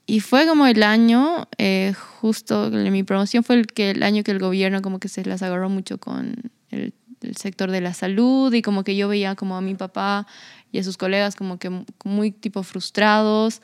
Y 0.04 0.20
fue 0.20 0.46
como 0.46 0.66
el 0.66 0.82
año, 0.82 1.48
eh, 1.56 1.94
justo 2.20 2.70
mi 2.70 3.02
promoción 3.02 3.42
fue 3.42 3.54
el, 3.54 3.66
que, 3.66 3.92
el 3.92 4.02
año 4.02 4.22
que 4.24 4.32
el 4.32 4.40
gobierno 4.40 4.82
como 4.82 4.98
que 4.98 5.08
se 5.08 5.24
las 5.24 5.42
agarró 5.42 5.70
mucho 5.70 5.96
con 5.96 6.34
el, 6.68 6.92
el 7.22 7.36
sector 7.38 7.70
de 7.70 7.80
la 7.80 7.94
salud 7.94 8.52
y 8.52 8.60
como 8.60 8.84
que 8.84 8.94
yo 8.94 9.08
veía 9.08 9.36
como 9.36 9.56
a 9.56 9.62
mi 9.62 9.74
papá 9.74 10.26
y 10.70 10.80
a 10.80 10.84
sus 10.84 10.98
colegas 10.98 11.34
como 11.34 11.58
que 11.58 11.70
muy 12.04 12.30
tipo 12.30 12.62
frustrados. 12.62 13.62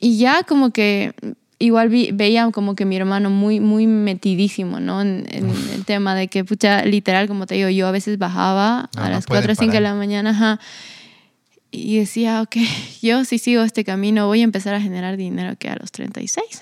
Y 0.00 0.16
ya 0.16 0.42
como 0.44 0.70
que 0.70 1.12
igual 1.58 1.88
veía 1.88 2.50
como 2.50 2.74
que 2.74 2.84
mi 2.84 2.96
hermano 2.96 3.30
muy, 3.30 3.60
muy 3.60 3.86
metidísimo, 3.86 4.80
¿no? 4.80 5.00
En, 5.00 5.26
el 5.30 5.84
tema 5.84 6.14
de 6.14 6.28
que, 6.28 6.44
pucha, 6.44 6.84
literal, 6.84 7.28
como 7.28 7.46
te 7.46 7.56
digo, 7.56 7.68
yo 7.68 7.86
a 7.86 7.90
veces 7.90 8.18
bajaba 8.18 8.90
a 8.96 9.10
las 9.10 9.26
4 9.26 9.52
o 9.52 9.54
5 9.54 9.72
de 9.72 9.80
la 9.80 9.94
mañana, 9.94 10.60
y 11.70 11.98
decía, 11.98 12.40
ok, 12.42 12.56
yo 13.02 13.24
si 13.24 13.38
sigo 13.38 13.62
este 13.62 13.84
camino 13.84 14.26
voy 14.26 14.40
a 14.40 14.44
empezar 14.44 14.74
a 14.74 14.80
generar 14.80 15.16
dinero 15.16 15.56
que 15.58 15.68
a 15.68 15.76
los 15.76 15.92
36. 15.92 16.44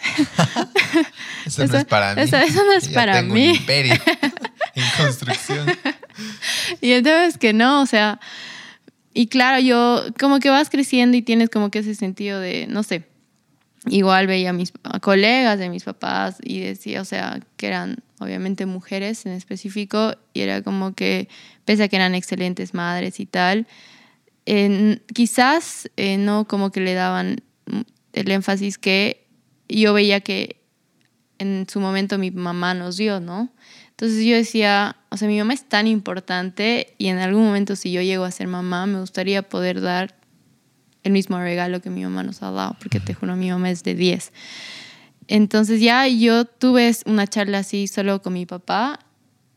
eso, 1.46 1.66
no 1.66 1.78
es 1.78 1.84
para 1.84 2.14
mí. 2.14 2.22
Eso, 2.22 2.36
no 2.64 2.72
es 2.72 2.88
para 2.88 3.20
tengo 3.20 3.34
mí. 3.34 3.48
Un 3.48 3.54
imperio 3.56 3.94
en 4.74 4.84
construcción. 4.96 5.66
y 6.80 6.92
entonces 6.92 7.38
que 7.38 7.52
no, 7.52 7.82
o 7.82 7.86
sea, 7.86 8.20
y 9.14 9.28
claro, 9.28 9.60
yo 9.60 10.04
como 10.18 10.40
que 10.40 10.50
vas 10.50 10.70
creciendo 10.70 11.16
y 11.16 11.22
tienes 11.22 11.50
como 11.50 11.70
que 11.70 11.78
ese 11.78 11.94
sentido 11.94 12.40
de, 12.40 12.66
no 12.66 12.82
sé, 12.82 13.04
igual 13.88 14.26
veía 14.26 14.50
a 14.50 14.52
mis 14.52 14.72
colegas 15.00 15.58
de 15.58 15.68
mis 15.68 15.84
papás 15.84 16.38
y 16.42 16.60
decía, 16.60 17.00
o 17.00 17.04
sea, 17.04 17.40
que 17.56 17.66
eran 17.66 17.98
obviamente 18.18 18.66
mujeres 18.66 19.26
en 19.26 19.32
específico 19.32 20.14
y 20.32 20.40
era 20.40 20.62
como 20.62 20.94
que, 20.94 21.28
pese 21.64 21.84
a 21.84 21.88
que 21.88 21.96
eran 21.96 22.14
excelentes 22.14 22.74
madres 22.74 23.20
y 23.20 23.26
tal, 23.26 23.66
quizás 25.12 25.90
eh, 25.96 26.18
no 26.18 26.46
como 26.46 26.70
que 26.70 26.80
le 26.80 26.94
daban 26.94 27.42
el 28.12 28.30
énfasis 28.30 28.78
que 28.78 29.26
yo 29.68 29.92
veía 29.92 30.20
que 30.20 30.62
en 31.38 31.66
su 31.68 31.80
momento 31.80 32.18
mi 32.18 32.30
mamá 32.30 32.74
nos 32.74 32.96
dio, 32.96 33.20
¿no? 33.20 33.50
Entonces 33.90 34.24
yo 34.24 34.36
decía, 34.36 34.96
o 35.10 35.16
sea, 35.16 35.26
mi 35.28 35.38
mamá 35.38 35.54
es 35.54 35.64
tan 35.64 35.86
importante 35.86 36.94
y 36.98 37.08
en 37.08 37.18
algún 37.18 37.44
momento 37.44 37.76
si 37.76 37.92
yo 37.92 38.02
llego 38.02 38.24
a 38.24 38.30
ser 38.30 38.46
mamá, 38.46 38.86
me 38.86 39.00
gustaría 39.00 39.42
poder 39.42 39.80
dar 39.80 40.15
el 41.06 41.12
mismo 41.12 41.38
regalo 41.38 41.80
que 41.80 41.88
mi 41.88 42.02
mamá 42.02 42.24
nos 42.24 42.42
ha 42.42 42.50
dado, 42.50 42.76
porque 42.80 42.98
te 42.98 43.14
juro, 43.14 43.36
mi 43.36 43.48
mamá 43.48 43.70
es 43.70 43.84
de 43.84 43.94
10. 43.94 44.32
Entonces 45.28 45.80
ya 45.80 46.06
yo 46.08 46.44
tuve 46.44 46.92
una 47.06 47.28
charla 47.28 47.58
así 47.58 47.86
solo 47.86 48.22
con 48.22 48.32
mi 48.32 48.44
papá, 48.44 48.98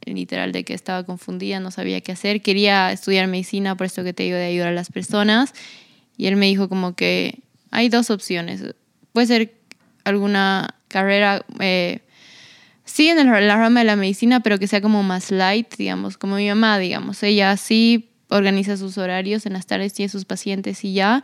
literal 0.06 0.52
de 0.52 0.64
que 0.64 0.76
estaba 0.76 1.04
confundida, 1.04 1.60
no 1.60 1.72
sabía 1.72 2.02
qué 2.02 2.12
hacer, 2.12 2.44
quería 2.44 2.92
estudiar 2.92 3.28
medicina, 3.28 3.76
por 3.76 3.88
eso 3.88 4.04
que 4.04 4.14
te 4.14 4.24
digo 4.24 4.38
de 4.38 4.46
ayudar 4.46 4.70
a 4.70 4.74
las 4.74 4.92
personas. 4.92 5.54
Y 6.18 6.28
él 6.28 6.36
me 6.36 6.46
dijo 6.46 6.70
como 6.70 6.96
que 6.96 7.40
hay 7.72 7.90
dos 7.90 8.12
opciones. 8.12 8.64
Puede 9.12 9.26
ser 9.26 9.54
alguna 10.04 10.76
carrera, 10.88 11.44
eh, 11.60 12.02
sí 12.86 13.10
en 13.10 13.26
la 13.26 13.56
rama 13.56 13.80
de 13.80 13.86
la 13.88 13.96
medicina, 13.96 14.42
pero 14.42 14.60
que 14.60 14.68
sea 14.68 14.82
como 14.82 15.02
más 15.02 15.32
light, 15.32 15.76
digamos, 15.78 16.18
como 16.20 16.36
mi 16.36 16.48
mamá, 16.48 16.78
digamos. 16.78 17.24
Ella 17.24 17.58
sí 17.58 18.09
organiza 18.30 18.78
sus 18.78 18.98
horarios 18.98 19.46
en 19.46 19.54
las 19.54 19.66
tardes, 19.66 19.94
tiene 19.94 20.10
sus 20.10 20.26
pacientes 20.26 20.84
y 20.84 20.94
ya. 20.94 21.24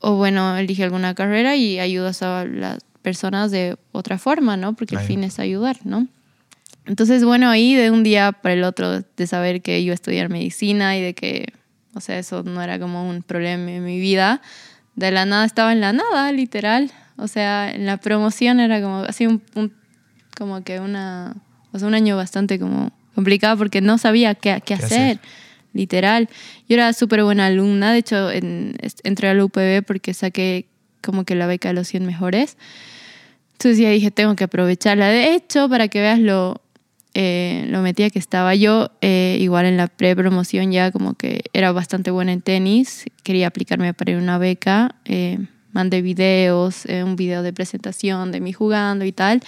O 0.00 0.16
bueno, 0.16 0.56
elige 0.56 0.84
alguna 0.84 1.14
carrera 1.14 1.56
y 1.56 1.78
ayudas 1.78 2.22
a 2.22 2.44
las 2.44 2.78
personas 3.02 3.50
de 3.50 3.76
otra 3.92 4.18
forma, 4.18 4.56
¿no? 4.56 4.74
Porque 4.74 4.96
el 4.96 5.00
fin 5.02 5.24
es 5.24 5.38
ayudar, 5.38 5.78
¿no? 5.84 6.08
Entonces, 6.86 7.24
bueno, 7.24 7.48
ahí 7.48 7.74
de 7.74 7.90
un 7.90 8.02
día 8.02 8.32
para 8.32 8.54
el 8.54 8.64
otro, 8.64 9.02
de 9.02 9.26
saber 9.26 9.62
que 9.62 9.78
iba 9.80 9.92
a 9.92 9.94
estudiar 9.94 10.28
medicina 10.28 10.96
y 10.96 11.02
de 11.02 11.14
que, 11.14 11.52
o 11.94 12.00
sea, 12.00 12.18
eso 12.18 12.42
no 12.42 12.60
era 12.60 12.78
como 12.80 13.08
un 13.08 13.22
problema 13.22 13.70
en 13.70 13.84
mi 13.84 14.00
vida, 14.00 14.42
de 14.96 15.10
la 15.10 15.24
nada 15.24 15.44
estaba 15.44 15.72
en 15.72 15.80
la 15.80 15.92
nada, 15.92 16.32
literal. 16.32 16.90
O 17.16 17.28
sea, 17.28 17.70
en 17.70 17.86
la 17.86 17.98
promoción 17.98 18.58
era 18.58 18.80
como 18.82 18.98
así 18.98 19.26
un, 19.26 19.42
como 20.36 20.62
que 20.64 20.80
una, 20.80 21.36
o 21.72 21.78
sea, 21.78 21.86
un 21.86 21.94
año 21.94 22.16
bastante 22.16 22.58
como 22.58 22.90
complicado 23.14 23.56
porque 23.56 23.80
no 23.80 23.98
sabía 23.98 24.34
qué, 24.34 24.60
qué, 24.64 24.74
hacer, 24.74 25.20
literal. 25.72 26.28
Yo 26.68 26.74
era 26.74 26.92
súper 26.92 27.22
buena 27.24 27.46
alumna, 27.46 27.92
de 27.92 27.98
hecho 27.98 28.30
en, 28.30 28.76
entré 29.04 29.28
a 29.28 29.34
la 29.34 29.44
UPB 29.44 29.84
porque 29.86 30.14
saqué 30.14 30.66
como 31.02 31.24
que 31.24 31.34
la 31.34 31.46
beca 31.46 31.68
de 31.68 31.74
los 31.74 31.88
100 31.88 32.06
mejores. 32.06 32.56
Entonces 33.52 33.78
ya 33.78 33.90
dije, 33.90 34.10
tengo 34.10 34.34
que 34.34 34.44
aprovecharla. 34.44 35.08
De 35.08 35.34
hecho, 35.34 35.68
para 35.68 35.88
que 35.88 36.00
veas 36.00 36.18
lo, 36.18 36.60
eh, 37.14 37.66
lo 37.68 37.82
metía 37.82 38.10
que 38.10 38.18
estaba 38.18 38.54
yo, 38.54 38.90
eh, 39.02 39.36
igual 39.40 39.66
en 39.66 39.76
la 39.76 39.86
pre-promoción 39.86 40.72
ya 40.72 40.90
como 40.90 41.14
que 41.14 41.42
era 41.52 41.70
bastante 41.70 42.10
buena 42.10 42.32
en 42.32 42.40
tenis, 42.40 43.04
quería 43.22 43.48
aplicarme 43.48 43.92
para 43.92 44.12
ir 44.12 44.16
una 44.16 44.38
beca, 44.38 44.96
eh, 45.04 45.38
mandé 45.72 46.00
videos, 46.00 46.86
un 46.86 47.16
video 47.16 47.42
de 47.42 47.52
presentación 47.52 48.32
de 48.32 48.40
mí 48.40 48.52
jugando 48.52 49.04
y 49.04 49.12
tal, 49.12 49.42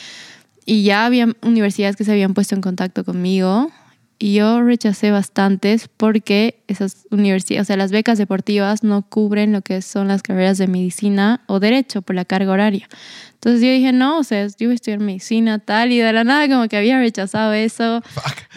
y 0.67 0.83
ya 0.83 1.07
había 1.07 1.29
universidades 1.43 1.97
que 1.97 2.05
se 2.05 2.13
habían 2.13 2.35
puesto 2.35 2.55
en 2.55 2.61
contacto 2.61 3.05
conmigo 3.05 3.71
y 4.19 4.35
yo 4.35 4.63
rechacé 4.63 5.11
bastantes 5.11 5.89
porque 5.89 6.63
esas 6.69 7.07
universidades, 7.11 7.63
o 7.63 7.67
sea, 7.67 7.77
las 7.77 7.91
becas 7.91 8.19
deportivas 8.19 8.85
no 8.85 9.03
cubren 9.03 9.53
lo 9.53 9.63
que 9.63 9.83
son 9.83 10.09
las 10.09 10.23
carreras 10.23 10.59
de 10.59 10.67
medicina 10.67 11.43
o 11.47 11.61
derecho 11.61 12.03
por 12.03 12.15
la 12.15 12.25
carga 12.25 12.53
horaria. 12.53 12.89
Entonces 13.35 13.61
yo 13.61 13.69
dije, 13.69 13.93
no, 13.93 14.19
o 14.19 14.25
sea, 14.25 14.47
yo 14.47 14.69
voy 14.69 14.73
a 14.73 14.75
estudiar 14.75 15.01
medicina, 15.01 15.59
tal, 15.59 15.93
y 15.93 15.99
de 15.99 16.13
la 16.13 16.25
nada 16.25 16.49
como 16.49 16.67
que 16.69 16.77
había 16.77 16.99
rechazado 16.99 17.53
eso. 17.53 18.03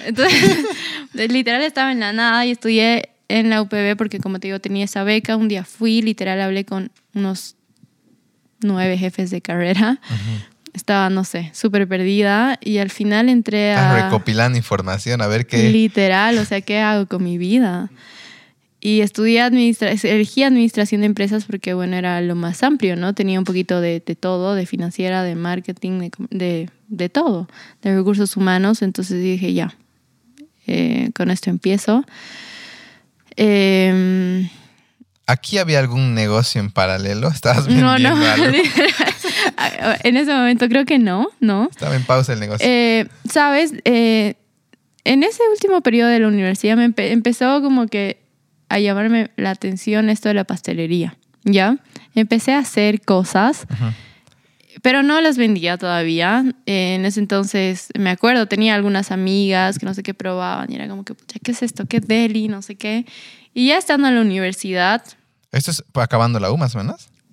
Entonces, 0.05 0.65
literal 1.29 1.61
estaba 1.61 1.91
en 1.91 1.99
la 1.99 2.13
nada 2.13 2.45
y 2.45 2.51
estudié 2.51 3.09
en 3.27 3.49
la 3.49 3.61
UPB 3.61 3.97
porque 3.97 4.19
como 4.19 4.39
te 4.39 4.47
digo, 4.47 4.59
tenía 4.59 4.85
esa 4.85 5.03
beca. 5.03 5.35
Un 5.35 5.49
día 5.49 5.65
fui, 5.65 6.01
literal, 6.01 6.39
hablé 6.39 6.63
con 6.63 6.91
unos 7.13 7.57
nueve 8.61 8.97
jefes 8.97 9.29
de 9.29 9.41
carrera 9.41 9.99
estaba, 10.77 11.09
no 11.09 11.23
sé, 11.23 11.51
súper 11.53 11.87
perdida 11.87 12.57
y 12.61 12.77
al 12.77 12.89
final 12.89 13.27
entré 13.27 13.73
a... 13.73 14.05
recopilando 14.05 14.57
información, 14.57 15.21
a 15.21 15.27
ver 15.27 15.45
qué... 15.45 15.69
Literal, 15.69 16.37
o 16.37 16.45
sea, 16.45 16.61
¿qué 16.67 16.79
hago 16.79 17.07
con 17.07 17.23
mi 17.23 17.37
vida? 17.37 17.89
Y 18.79 19.01
estudié 19.01 19.41
administración, 19.41 20.13
elegí 20.13 20.43
administración 20.43 21.01
de 21.01 21.07
empresas 21.07 21.45
porque, 21.45 21.73
bueno, 21.73 21.97
era 21.97 22.21
lo 22.21 22.35
más 22.35 22.61
amplio, 22.61 22.95
¿no? 22.95 23.13
Tenía 23.13 23.39
un 23.39 23.45
poquito 23.45 23.81
de, 23.81 23.99
todo, 23.99 24.53
de 24.53 24.65
financiera, 24.67 25.23
de 25.23 25.35
marketing, 25.35 26.09
de, 26.29 26.69
de, 26.87 27.09
todo, 27.09 27.49
de 27.81 27.95
recursos 27.95 28.37
humanos. 28.37 28.83
Entonces 28.83 29.21
dije, 29.21 29.53
ya, 29.53 29.73
eh, 30.67 31.09
con 31.15 31.31
esto 31.31 31.49
empiezo. 31.49 32.05
Em, 33.35 34.47
¿Aquí 35.25 35.57
había 35.57 35.79
algún 35.79 36.13
negocio 36.13 36.61
en 36.61 36.71
paralelo? 36.71 37.29
¿Estabas 37.29 37.65
vendiendo 37.65 37.97
no, 37.97 38.15
no. 38.15 38.25
algo? 38.25 38.45
en 40.03 40.17
ese 40.17 40.33
momento 40.33 40.67
creo 40.69 40.85
que 40.85 40.99
no, 40.99 41.27
¿no? 41.39 41.67
Estaba 41.69 41.95
en 41.95 42.03
pausa 42.03 42.33
el 42.33 42.39
negocio. 42.39 42.65
Eh, 42.67 43.07
Sabes, 43.29 43.73
eh, 43.85 44.35
en 45.03 45.23
ese 45.23 45.41
último 45.51 45.81
periodo 45.81 46.09
de 46.09 46.19
la 46.19 46.27
universidad 46.27 46.75
me 46.77 46.93
empezó 46.97 47.61
como 47.61 47.87
que 47.87 48.19
a 48.69 48.79
llamarme 48.79 49.31
la 49.37 49.51
atención 49.51 50.09
esto 50.09 50.29
de 50.29 50.35
la 50.35 50.43
pastelería, 50.43 51.17
¿ya? 51.43 51.77
Empecé 52.15 52.53
a 52.53 52.59
hacer 52.59 53.01
cosas, 53.01 53.65
pero 54.81 55.03
no 55.03 55.21
las 55.21 55.37
vendía 55.37 55.77
todavía. 55.77 56.43
en 56.65 57.05
ese 57.05 57.19
entonces, 57.19 57.87
me 57.97 58.09
acuerdo, 58.09 58.47
tenía 58.47 58.75
algunas 58.75 59.11
amigas 59.11 59.79
que 59.79 59.85
no 59.85 59.93
sé 59.93 60.03
qué 60.03 60.13
probaban 60.13 60.71
y 60.71 60.75
era 60.75 60.87
como 60.87 61.05
que, 61.05 61.13
pucha, 61.13 61.39
¿qué 61.41 61.51
es 61.51 61.63
esto? 61.63 61.85
¿Qué 61.85 61.99
deli? 61.99 62.47
No 62.47 62.61
sé 62.61 62.75
qué. 62.75 63.05
Y 63.53 63.67
ya 63.67 63.77
estando 63.77 64.07
en 64.07 64.15
la 64.15 64.21
universidad... 64.21 65.03
¿Esto 65.51 65.71
es 65.71 65.83
acabando 65.93 66.39
la 66.39 66.51
U 66.51 66.57
más 66.57 66.75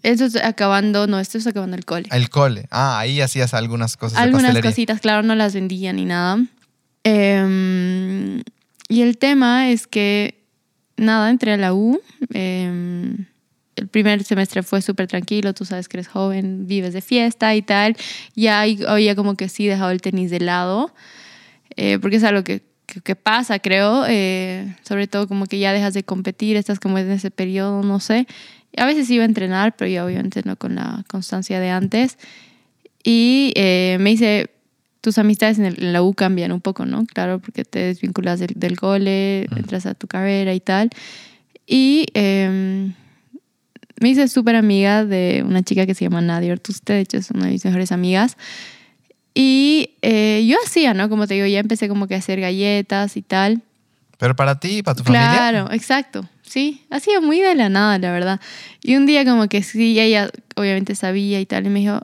o 0.05 0.09
menos? 0.09 0.21
Esto 0.21 0.39
es 0.39 0.45
acabando, 0.45 1.07
no, 1.07 1.19
esto 1.19 1.39
es 1.39 1.47
acabando 1.47 1.77
el 1.77 1.85
cole. 1.85 2.09
El 2.11 2.31
cole. 2.31 2.67
Ah, 2.71 2.99
ahí 2.99 3.21
hacías 3.21 3.55
algunas 3.55 3.97
cosas. 3.97 4.19
Algunas 4.19 4.61
cositas, 4.61 5.01
claro, 5.01 5.23
no 5.23 5.35
las 5.35 5.55
vendía 5.55 5.93
ni 5.93 6.05
nada. 6.05 6.45
Em, 7.05 8.43
y 8.89 9.03
el 9.03 9.19
tema 9.19 9.71
es 9.71 9.87
que, 9.87 10.43
nada, 10.97 11.31
entré 11.31 11.53
a 11.53 11.57
la 11.57 11.75
U. 11.75 12.01
Em, 12.33 13.27
el 13.77 13.89
primer 13.89 14.23
semestre 14.25 14.63
fue 14.63 14.83
súper 14.83 15.07
tranquilo, 15.07 15.53
tú 15.53 15.65
sabes 15.65 15.89
que 15.89 15.97
eres 15.97 16.09
joven, 16.09 16.67
vives 16.67 16.93
de 16.93 17.01
fiesta 17.01 17.55
y 17.55 17.63
tal. 17.63 17.97
Ya 18.35 18.63
había 18.63 19.15
como 19.15 19.37
que 19.37 19.49
sí 19.49 19.67
dejado 19.67 19.91
el 19.91 20.01
tenis 20.01 20.31
de 20.31 20.41
lado, 20.41 20.95
eh, 21.77 21.99
porque 22.01 22.17
es 22.17 22.25
algo 22.25 22.45
que, 22.45 22.63
que, 22.87 23.17
pasa, 23.17 23.59
creo. 23.59 24.05
Eh, 24.09 24.75
sobre 24.87 25.07
todo 25.07 25.27
como 25.27 25.47
que 25.47 25.59
ya 25.59 25.73
dejas 25.73 25.95
de 25.95 26.05
competir, 26.05 26.57
estás 26.57 26.79
como 26.79 26.99
en 26.99 27.11
ese 27.11 27.31
periodo, 27.31 27.83
no 27.83 28.01
sé. 28.01 28.27
A 28.77 28.87
veces 28.87 29.09
iba 29.11 29.23
a 29.23 29.27
entrenar, 29.27 29.77
pero 29.77 29.91
ya 29.91 30.05
obviamente 30.05 30.43
no 30.45 30.57
con 30.57 30.75
la 30.75 31.05
constancia 31.09 31.61
de 31.61 31.71
antes. 31.71 32.19
Y 33.03 33.53
eh, 33.55 33.97
me 34.01 34.11
dice, 34.11 34.51
tus 35.01 35.19
amistades 35.19 35.59
en, 35.59 35.93
la 35.93 36.03
U 36.03 36.15
cambian 36.15 36.51
un 36.51 36.61
poco, 36.61 36.87
¿no? 36.87 37.05
Claro, 37.07 37.39
porque 37.39 37.65
te 37.65 37.81
desvinculas 37.81 38.41
del, 38.41 38.55
del 38.57 38.79
cole, 38.79 39.43
entras 39.57 39.85
a 39.87 39.95
tu 39.95 40.07
carrera 40.07 40.55
y 40.55 40.61
tal. 40.61 40.91
Y 41.67 42.07
em, 42.15 42.95
me 44.01 44.09
hice 44.09 44.27
súper 44.29 44.57
amiga 44.57 45.05
de 45.05 45.45
una 45.47 45.63
chica 45.63 45.87
que 45.87 45.95
se 45.95 46.05
llama 46.05 46.21
Nadia 46.21 46.53
Ortuste, 46.53 46.95
de 46.95 47.01
hecho 47.01 47.19
es 47.19 47.31
una 47.31 47.47
de 47.47 47.53
mis 47.53 47.65
mejores 47.65 47.93
amigas. 47.93 48.37
Y 49.35 49.91
eh, 50.01 50.47
yo 50.49 50.57
hacía, 50.65 50.95
¿no? 50.95 51.09
Como 51.09 51.27
te 51.27 51.35
digo, 51.35 51.47
ya 51.47 51.59
empecé 51.59 51.89
como 51.89 52.07
que 52.07 52.15
a 52.15 52.19
hacer 52.19 52.41
galletas 52.41 53.17
y 53.17 53.23
tal. 53.23 53.63
Pero 54.17 54.35
para 54.35 54.59
ti, 54.59 54.83
para 54.83 54.95
tu 54.95 55.05
familia. 55.05 55.29
Claro, 55.29 55.73
exacto. 55.73 56.29
Sí, 56.55 56.87
ha 56.89 57.01
sido 57.01 57.21
muy 57.21 57.41
de 57.41 57.57
la 57.57 57.69
nada, 57.69 57.99
la 57.99 58.13
verdad. 58.13 58.41
Y 58.81 58.95
un 58.95 59.07
día 59.07 59.25
como 59.25 59.49
que 59.49 59.65
sí, 59.65 59.99
ella 59.99 60.31
obviamente 60.55 60.95
sabía 60.95 61.41
y 61.41 61.47
tal, 61.47 61.67
y 61.67 61.69
me 61.69 61.81
dijo, 61.81 61.99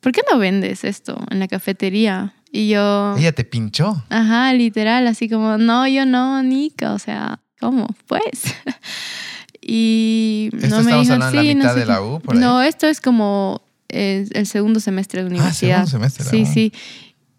¿por 0.00 0.10
qué 0.10 0.22
no 0.28 0.40
vendes 0.40 0.82
esto 0.82 1.24
en 1.30 1.38
la 1.38 1.46
cafetería? 1.46 2.34
Y 2.50 2.68
yo... 2.68 3.14
Ella 3.16 3.30
te 3.30 3.44
pinchó. 3.44 4.02
Ajá, 4.08 4.52
literal, 4.54 5.06
así 5.06 5.28
como, 5.28 5.56
no, 5.56 5.86
yo 5.86 6.04
no, 6.04 6.42
Nika, 6.42 6.94
o 6.94 6.98
sea, 6.98 7.38
¿cómo? 7.60 7.86
Pues... 8.08 8.56
y 9.60 10.50
no 10.68 10.82
me 10.82 10.92
dijo, 10.98 11.04
sí, 11.04 11.36
la 11.36 11.42
mitad 11.42 11.76
de 11.76 11.86
la 11.86 12.02
U, 12.02 12.20
No, 12.34 12.62
esto 12.62 12.88
es 12.88 13.00
como 13.00 13.62
el, 13.86 14.46
segundo 14.48 14.80
semestre 14.80 15.22
de 15.22 15.28
ah, 15.28 15.30
universidad. 15.30 15.82
Ah, 15.82 15.86
segundo 15.86 16.08
semestre. 16.08 16.44
Sí, 16.44 16.44
sí. 16.44 16.72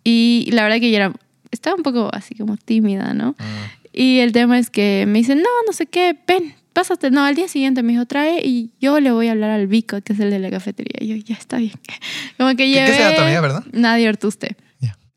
Y 0.05 0.49
la 0.53 0.63
verdad 0.63 0.79
que 0.79 0.87
ella 0.87 0.97
era, 1.07 1.13
estaba 1.51 1.75
un 1.75 1.83
poco 1.83 2.09
así 2.13 2.35
como 2.35 2.55
tímida, 2.55 3.13
¿no? 3.13 3.35
Ah. 3.37 3.67
Y 3.99 4.19
el 4.19 4.31
tema 4.31 4.59
es 4.59 4.69
que 4.69 5.05
me 5.07 5.17
dicen, 5.17 5.39
no, 5.39 5.49
no 5.65 5.73
sé 5.73 5.87
qué, 5.87 6.15
ven, 6.27 6.53
pásate. 6.71 7.09
No, 7.09 7.25
al 7.25 7.33
día 7.33 7.47
siguiente 7.47 7.81
me 7.81 7.93
dijo, 7.93 8.05
trae 8.05 8.45
y 8.45 8.69
yo 8.79 8.99
le 8.99 9.11
voy 9.11 9.27
a 9.27 9.31
hablar 9.31 9.49
al 9.49 9.65
Vico, 9.65 9.99
que 10.01 10.13
es 10.13 10.19
el 10.19 10.29
de 10.29 10.37
la 10.37 10.51
cafetería. 10.51 10.97
Y 10.99 11.07
yo, 11.07 11.15
ya 11.15 11.33
está 11.33 11.57
bien. 11.57 11.73
Como 12.37 12.55
que 12.55 12.69
llevé... 12.69 12.85
¿Qué, 12.85 12.93
se 12.93 13.01
da 13.01 13.41
verdad? 13.41 13.63
Nadie 13.71 14.07
Ortuste. 14.07 14.55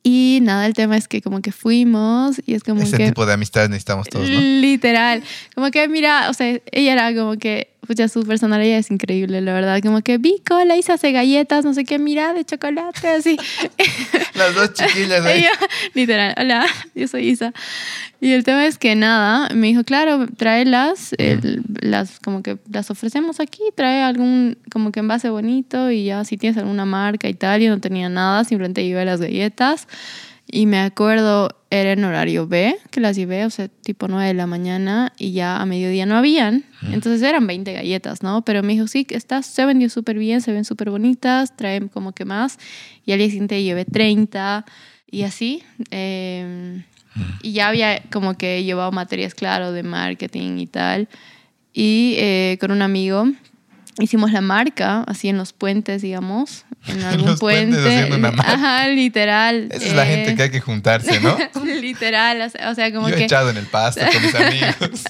Y 0.03 0.39
nada, 0.41 0.65
el 0.65 0.73
tema 0.73 0.97
es 0.97 1.09
que 1.09 1.21
como 1.21 1.43
que 1.43 1.53
fuimos 1.53 2.41
y 2.47 2.55
es 2.55 2.65
como 2.65 2.81
Ese 2.81 2.97
que... 2.97 3.09
tipo 3.09 3.27
de 3.27 3.35
amistades 3.35 3.69
necesitamos 3.69 4.09
todos, 4.09 4.31
¿no? 4.31 4.41
Literal. 4.41 5.23
Como 5.55 5.71
que, 5.71 5.87
mira, 5.89 6.31
o 6.31 6.33
sea, 6.33 6.59
ella 6.73 6.93
era 6.95 7.15
como 7.15 7.37
que, 7.37 7.77
pucha, 7.91 8.07
su 8.07 8.23
personalidad 8.23 8.79
es 8.79 8.89
increíble, 8.93 9.41
la 9.41 9.53
verdad. 9.53 9.81
Como 9.83 10.01
que 10.01 10.17
Vico, 10.17 10.65
la 10.65 10.77
Isa 10.77 10.95
hace 10.95 11.11
galletas, 11.11 11.65
no 11.65 11.75
sé 11.75 11.85
qué, 11.85 11.99
mira, 11.99 12.33
de 12.33 12.45
chocolate, 12.45 13.09
así. 13.09 13.37
Las 14.35 14.55
dos 14.55 14.75
chiquillas 14.75 15.27
ahí. 15.27 15.45
literal, 15.95 16.33
hola, 16.39 16.67
yo 16.95 17.09
soy 17.09 17.31
Isa. 17.31 17.53
Y 18.21 18.31
el 18.31 18.45
tema 18.45 18.65
es 18.65 18.79
que 18.79 18.95
nada, 18.95 19.53
me 19.57 19.67
dijo, 19.67 19.83
claro, 19.83 20.29
tráelas, 20.37 21.17
las, 21.81 22.21
como 22.21 22.45
que 22.45 22.59
las 22.71 22.93
ofrecemos 22.93 23.41
aquí, 23.41 23.63
trae 23.75 24.05
algún 24.05 24.57
como 24.71 24.93
que 24.93 25.01
envase 25.01 25.29
bonito 25.29 25.91
y 25.91 26.05
ya 26.05 26.25
si 26.25 26.37
tienes 26.37 26.59
alguna 26.59 26.85
marca 26.85 27.29
y 27.29 27.35
tal, 27.35 27.61
yo 27.61 27.71
no 27.71 27.81
tenía 27.81 28.09
nada, 28.09 28.45
simplemente 28.45 28.83
iba 28.83 29.03
a 29.03 29.05
las 29.05 29.21
galletas. 29.21 29.89
Y 30.53 30.67
me 30.67 30.81
acuerdo, 30.81 31.49
era 31.71 31.93
en 31.93 32.03
horario 32.03 32.49
B, 32.49 32.77
que 32.91 33.01
las 33.01 33.15
llevé, 33.15 33.45
o 33.45 33.51
sea, 33.51 33.69
tipo 33.69 34.09
9 34.09 34.27
de 34.29 34.35
la 34.35 34.47
mañana, 34.47 35.13
y 35.17 35.33
ya 35.33 35.61
a 35.61 35.67
mediodía 35.67 36.07
no 36.07 36.17
habían. 36.17 36.65
Entonces 36.91 37.23
eran 37.23 37.47
20 37.47 37.73
galletas, 37.73 38.23
¿no? 38.23 38.43
Pero 38.45 38.63
me 38.63 38.73
dijo, 38.73 38.89
sí, 38.89 39.07
está, 39.11 39.43
se 39.43 39.65
vendió 39.65 39.89
súper 39.89 40.19
bien, 40.19 40.41
se 40.41 40.53
ven 40.53 40.65
súper 40.65 40.91
bonitas, 40.91 41.57
traen 41.57 41.89
como 41.89 42.13
que 42.13 42.25
más. 42.25 42.59
Y 43.07 43.13
al 43.13 43.19
día 43.19 43.29
siguiente 43.29 43.63
llevé 43.63 43.85
30 43.85 44.65
y 45.11 45.23
así. 45.23 45.63
eh, 45.91 46.83
y 47.43 47.53
ya 47.53 47.69
había 47.69 48.03
como 48.11 48.35
que 48.37 48.63
llevado 48.65 48.93
materias, 48.93 49.35
claro, 49.35 49.73
de 49.73 49.83
marketing 49.83 50.59
y 50.59 50.67
tal. 50.67 51.09
Y 51.73 52.15
eh, 52.19 52.59
con 52.61 52.71
un 52.71 52.83
amigo 52.83 53.25
hicimos 53.99 54.33
la 54.33 54.41
marca, 54.41 55.03
así 55.07 55.29
en 55.29 55.37
los 55.37 55.53
puentes, 55.53 56.03
digamos. 56.03 56.65
En 56.87 57.03
algún 57.05 57.27
los 57.31 57.41
puentes 57.41 57.79
puente. 57.81 57.97
haciendo 57.97 58.17
una 58.17 58.31
marca. 58.37 58.53
Ajá, 58.55 58.89
literal. 58.89 59.69
Esa 59.71 59.87
es 59.87 59.95
la 59.95 60.05
eh, 60.11 60.15
gente 60.17 60.35
que 60.37 60.43
hay 60.45 60.51
que 60.51 60.61
juntarse, 60.61 61.21
¿no? 61.21 61.37
literal, 61.65 62.41
o 62.43 62.49
sea- 62.49 62.71
o 62.71 62.75
sea, 62.75 62.93
como 62.93 63.09
Yo 63.09 63.15
he 63.15 63.19
que, 63.19 63.25
echado 63.25 63.51
en 63.51 63.57
el 63.57 63.67
pasto 63.67 64.01
con 64.13 64.23
mis 64.23 64.35
amigos. 64.35 65.03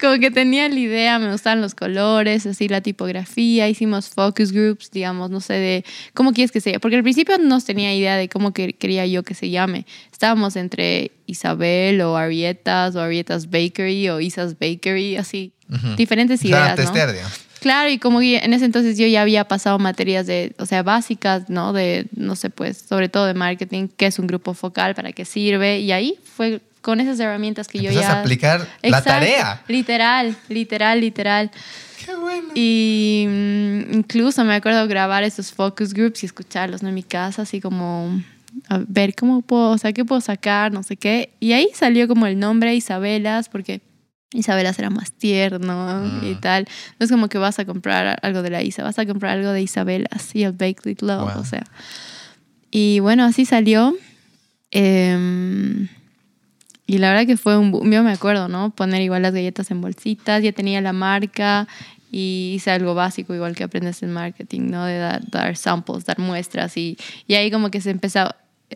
como 0.00 0.18
que 0.20 0.30
tenía 0.30 0.68
la 0.68 0.78
idea, 0.78 1.18
me 1.18 1.30
gustaban 1.32 1.60
los 1.60 1.74
colores, 1.74 2.46
así 2.46 2.68
la 2.68 2.80
tipografía, 2.80 3.68
hicimos 3.68 4.08
focus 4.08 4.52
groups, 4.52 4.90
digamos, 4.90 5.30
no 5.30 5.40
sé, 5.40 5.54
de 5.54 5.84
cómo 6.14 6.32
quieres 6.32 6.52
que 6.52 6.60
se 6.60 6.70
llame, 6.70 6.80
porque 6.80 6.96
al 6.96 7.02
principio 7.02 7.36
no 7.38 7.60
tenía 7.60 7.94
idea 7.94 8.16
de 8.16 8.28
cómo 8.28 8.52
que- 8.52 8.72
quería 8.74 9.06
yo 9.06 9.22
que 9.22 9.34
se 9.34 9.50
llame. 9.50 9.84
Estábamos 10.12 10.56
entre 10.56 11.12
Isabel 11.26 12.00
o 12.02 12.16
Arietas 12.16 12.94
o 12.96 13.00
Arietas 13.00 13.50
Bakery 13.50 14.08
o 14.10 14.20
Isas 14.20 14.56
Bakery, 14.58 15.16
así, 15.16 15.52
diferentes 15.96 16.40
O 16.44 16.48
sea, 16.48 16.74
ideas, 16.74 16.78
¿no? 17.22 17.28
Claro, 17.62 17.88
y 17.88 17.98
como 17.98 18.20
en 18.20 18.52
ese 18.52 18.64
entonces 18.64 18.98
yo 18.98 19.06
ya 19.06 19.22
había 19.22 19.44
pasado 19.44 19.78
materias 19.78 20.26
de, 20.26 20.52
o 20.58 20.66
sea, 20.66 20.82
básicas, 20.82 21.48
¿no? 21.48 21.72
De, 21.72 22.06
no 22.10 22.34
sé, 22.34 22.50
pues, 22.50 22.76
sobre 22.76 23.08
todo 23.08 23.24
de 23.24 23.34
marketing, 23.34 23.86
qué 23.96 24.06
es 24.06 24.18
un 24.18 24.26
grupo 24.26 24.52
focal, 24.52 24.96
para 24.96 25.12
qué 25.12 25.24
sirve, 25.24 25.78
y 25.78 25.92
ahí 25.92 26.18
fue 26.24 26.60
con 26.80 26.98
esas 26.98 27.20
herramientas 27.20 27.68
que 27.68 27.78
yo 27.78 27.92
ya... 27.92 28.14
a 28.14 28.20
aplicar 28.20 28.66
la 28.82 29.00
tarea. 29.00 29.62
Literal, 29.68 30.36
literal, 30.48 31.00
literal. 31.00 31.52
Qué 32.04 32.16
bueno. 32.16 32.48
Y 32.56 33.26
mm, 33.28 33.94
incluso 33.94 34.42
me 34.44 34.56
acuerdo 34.56 34.88
grabar 34.88 35.22
esos 35.22 35.52
focus 35.52 35.94
groups 35.94 36.24
y 36.24 36.26
escucharlos 36.26 36.82
¿no? 36.82 36.88
en 36.88 36.96
mi 36.96 37.04
casa, 37.04 37.42
así 37.42 37.60
como 37.60 38.20
a 38.68 38.80
ver 38.88 39.14
cómo 39.14 39.42
puedo, 39.42 39.70
o 39.70 39.78
sea, 39.78 39.92
qué 39.92 40.04
puedo 40.04 40.20
sacar, 40.20 40.72
no 40.72 40.82
sé 40.82 40.96
qué. 40.96 41.30
Y 41.38 41.52
ahí 41.52 41.68
salió 41.74 42.08
como 42.08 42.26
el 42.26 42.40
nombre 42.40 42.74
Isabelas, 42.74 43.48
porque 43.48 43.82
Isabelas 44.34 44.78
era 44.78 44.90
más 44.90 45.12
tierno 45.12 46.04
y 46.22 46.34
Mm. 46.34 46.40
tal. 46.40 46.66
No 46.98 47.04
es 47.04 47.10
como 47.10 47.28
que 47.28 47.38
vas 47.38 47.58
a 47.58 47.64
comprar 47.64 48.18
algo 48.22 48.42
de 48.42 48.50
la 48.50 48.62
Isa, 48.62 48.82
vas 48.82 48.98
a 48.98 49.06
comprar 49.06 49.38
algo 49.38 49.50
de 49.52 49.62
Isabelas 49.62 50.34
y 50.34 50.44
el 50.44 50.52
Baked 50.52 50.86
with 50.86 51.00
Love, 51.02 51.32
Wow. 51.34 51.40
o 51.42 51.44
sea. 51.44 51.64
Y 52.70 53.00
bueno, 53.00 53.24
así 53.24 53.44
salió. 53.44 53.94
Em, 54.70 55.88
y 56.86 56.98
la 56.98 57.10
verdad 57.10 57.26
que 57.26 57.36
fue 57.36 57.56
un 57.58 57.70
boom. 57.70 57.90
Yo 57.92 58.02
me 58.02 58.12
acuerdo, 58.12 58.48
¿no? 58.48 58.70
Poner 58.70 59.02
igual 59.02 59.22
las 59.22 59.34
galletas 59.34 59.70
en 59.70 59.80
bolsitas, 59.80 60.42
ya 60.42 60.52
tenía 60.52 60.80
la 60.80 60.92
marca 60.92 61.68
y 62.10 62.52
hice 62.56 62.70
algo 62.70 62.94
básico, 62.94 63.34
igual 63.34 63.54
que 63.54 63.64
aprendes 63.64 64.02
en 64.02 64.12
marketing, 64.12 64.70
¿no? 64.70 64.84
De 64.86 64.98
dar, 64.98 65.22
dar 65.30 65.56
samples, 65.56 66.04
dar 66.04 66.18
muestras 66.18 66.76
y, 66.76 66.96
y 67.26 67.34
ahí 67.34 67.50
como 67.50 67.70
que 67.70 67.80
se 67.80 67.90
empezó 67.90 68.30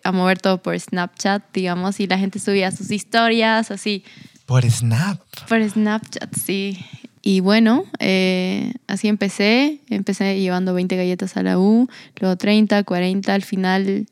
a 0.04 0.12
mover 0.12 0.38
todo 0.38 0.62
por 0.62 0.78
Snapchat, 0.78 1.42
digamos, 1.54 1.98
y 2.00 2.06
la 2.06 2.18
gente 2.18 2.38
subía 2.38 2.70
sus 2.70 2.90
historias, 2.90 3.70
así, 3.70 4.04
Por 4.46 4.68
Snap. 4.70 5.20
por 5.48 5.68
Snapchat, 5.68 6.34
sí. 6.36 6.78
Y 7.20 7.40
bueno, 7.40 7.84
eh, 7.98 8.72
así 8.86 9.08
empecé. 9.08 9.80
Empecé 9.90 10.38
llevando 10.40 10.72
20 10.74 10.96
galletas 10.96 11.36
a 11.36 11.42
la 11.42 11.58
U, 11.58 11.88
luego 12.20 12.36
30, 12.36 12.84
40. 12.84 13.34
Al 13.34 13.42
final 13.42 14.06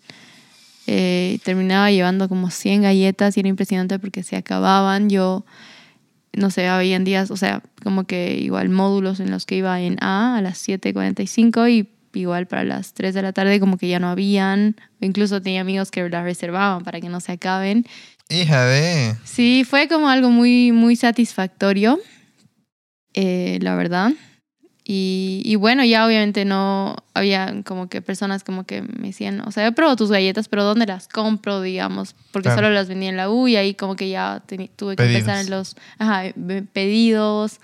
eh, 0.89 1.39
terminaba 1.45 1.93
llevando 1.93 2.29
como 2.29 2.51
100 2.51 2.83
galletas 2.83 3.37
y 3.37 3.41
era 3.41 3.49
impresionante 3.49 4.01
porque 4.01 4.25
se 4.25 4.35
acababan. 4.35 5.09
Yo, 5.09 5.45
no 6.33 6.51
sé, 6.51 6.67
habían 6.67 7.05
días, 7.05 7.31
o 7.31 7.37
sea, 7.37 7.63
como 7.85 8.03
que 8.03 8.37
igual 8.37 8.69
módulos 8.69 9.21
en 9.21 9.31
los 9.31 9.47
que 9.47 9.59
iba 9.59 9.81
en 9.81 10.03
A 10.03 10.37
a 10.37 10.43
las 10.43 10.67
7.45 10.69 11.71
y 11.71 11.89
igual 12.15 12.47
para 12.47 12.65
las 12.65 12.95
3 12.95 13.15
de 13.15 13.23
la 13.23 13.33
tarde 13.33 13.61
como 13.61 13.77
que 13.77 13.89
ya 13.89 13.99
no 13.99 14.09
habían. 14.09 14.77
Incluso 15.01 15.41
tenía 15.41 15.61
amigos 15.61 15.91
que 15.91 16.09
las 16.09 16.25
reservaban 16.25 16.83
para 16.83 17.01
que 17.01 17.09
no 17.09 17.21
se 17.21 17.33
acaben. 17.33 17.87
Hija 18.29 18.65
de. 18.65 19.15
Sí, 19.25 19.65
fue 19.69 19.89
como 19.89 20.09
algo 20.09 20.31
muy, 20.31 20.73
muy 20.73 20.97
satisfactorio, 20.97 21.99
eh, 23.15 23.59
la 23.63 23.77
verdad. 23.77 24.13
Y, 24.87 25.41
y 25.47 25.55
bueno, 25.57 25.83
ya 25.85 26.07
obviamente 26.07 26.45
no 26.45 26.97
había 27.15 27.55
como 27.65 27.89
que 27.89 28.03
personas 28.03 28.45
como 28.45 28.65
que 28.65 28.83
me 28.83 29.09
decían, 29.09 29.41
o 29.41 29.51
sea, 29.51 29.65
yo 29.65 29.73
pruebo 29.75 29.97
tus 29.97 30.11
galletas, 30.11 30.49
pero 30.49 30.63
¿dónde 30.65 30.85
las 30.85 31.09
compro, 31.09 31.63
digamos? 31.63 32.15
Porque 32.33 32.49
Claro. 32.49 32.59
solo 32.63 32.71
las 32.75 32.89
vendía 32.89 33.09
en 33.09 33.17
la 33.17 33.31
U 33.31 33.49
y 33.49 33.57
ahí 33.57 33.75
como 33.75 33.97
que 33.97 34.11
ya 34.11 34.43
tuve 34.77 34.97
que 34.97 35.03
Pedidos. 35.05 35.21
empezar 35.23 35.39
en 35.45 35.51
los 35.51 35.77
ajá, 35.99 36.25
pedidos, 36.75 37.61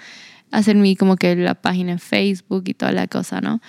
hacer 0.50 0.76
mi 0.76 0.96
como 0.96 1.16
que 1.16 1.36
la 1.36 1.54
página 1.54 1.92
en 1.92 1.98
Facebook 1.98 2.64
y 2.68 2.72
toda 2.74 2.92
la 2.92 3.06
cosa, 3.06 3.42
¿no? 3.42 3.60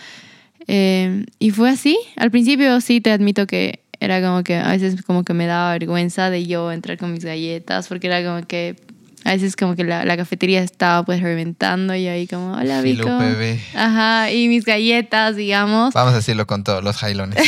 Eh, 0.68 1.26
y 1.39 1.50
fue 1.52 1.70
así. 1.72 1.98
Al 2.16 2.32
principio 2.32 2.80
sí 2.80 3.02
te 3.02 3.12
admito 3.12 3.48
que 3.48 3.81
era 4.02 4.20
como 4.20 4.43
que 4.43 4.56
a 4.58 4.70
veces 4.72 5.04
como 5.04 5.24
que 5.24 5.34
me 5.34 5.45
daba 5.45 5.74
vergüenza 5.74 6.32
de 6.32 6.47
yo 6.47 6.72
entrar 6.72 6.97
con 6.97 7.14
mis 7.14 7.24
galletas 7.24 7.88
porque 7.88 8.08
era 8.08 8.24
como 8.24 8.45
que 8.47 8.76
a 9.24 9.34
veces 9.34 9.56
como 9.56 9.76
que 9.76 9.84
la, 9.84 10.04
la 10.04 10.18
cafetería 10.18 10.64
estaba 10.64 11.06
pues 11.06 11.22
reventando 11.22 11.93
y 11.93 12.08
ahí 12.08 12.26
como, 12.26 12.54
hola 12.54 12.82
Vico. 12.82 13.08
UPB. 13.08 13.60
Ajá, 13.76 14.32
y 14.32 14.47
mis 14.47 14.66
galletas, 14.66 15.36
digamos. 15.36 15.93
Vamos 15.93 16.14
a 16.14 16.16
decirlo 16.16 16.47
con 16.47 16.64
todos 16.64 16.84
los 16.84 16.97
jailones. 16.97 17.39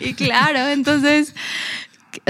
Y 0.00 0.14
claro, 0.14 0.68
entonces, 0.68 1.34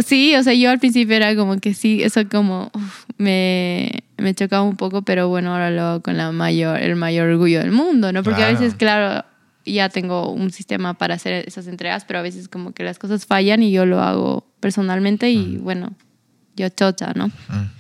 sí, 0.05 0.35
o 0.35 0.43
sea, 0.43 0.55
yo 0.55 0.71
al 0.71 0.81
principio 0.81 1.15
era 1.15 1.37
como 1.37 1.59
que 1.59 1.75
sí, 1.75 2.03
eso 2.03 2.29
como 2.29 2.71
uf, 2.75 3.05
me, 3.17 4.03
me 4.19 4.35
chocaba 4.35 4.63
un 4.63 4.77
poco, 4.77 5.03
pero 5.03 5.29
bueno, 5.29 5.53
ahora 5.53 5.71
lo 5.71 5.83
hago 5.83 6.03
con 6.03 6.17
la 6.17 6.33
mayor, 6.33 6.81
el 6.81 6.97
mayor 6.97 7.29
orgullo 7.29 7.61
del 7.61 7.71
mundo, 7.71 8.13
¿no? 8.13 8.23
Porque 8.23 8.43
a 8.43 8.49
veces, 8.49 8.75
claro, 8.75 9.25
ya 9.65 9.89
tengo 9.89 10.31
un 10.31 10.51
sistema 10.51 10.95
para 10.95 11.15
hacer 11.15 11.47
esas 11.47 11.67
entregas, 11.67 12.05
pero 12.05 12.19
a 12.19 12.23
veces 12.23 12.49
como 12.49 12.73
que 12.73 12.83
las 12.83 12.99
cosas 12.99 13.27
fallan 13.27 13.63
y 13.63 13.71
yo 13.71 13.87
lo 13.87 14.01
hago 14.01 14.47
personalmente 14.61 15.31
y 15.31 15.57
bueno, 15.59 15.95
yo 16.57 16.69
chocha, 16.69 17.13
¿no? 17.15 17.29
Mm. 17.29 17.71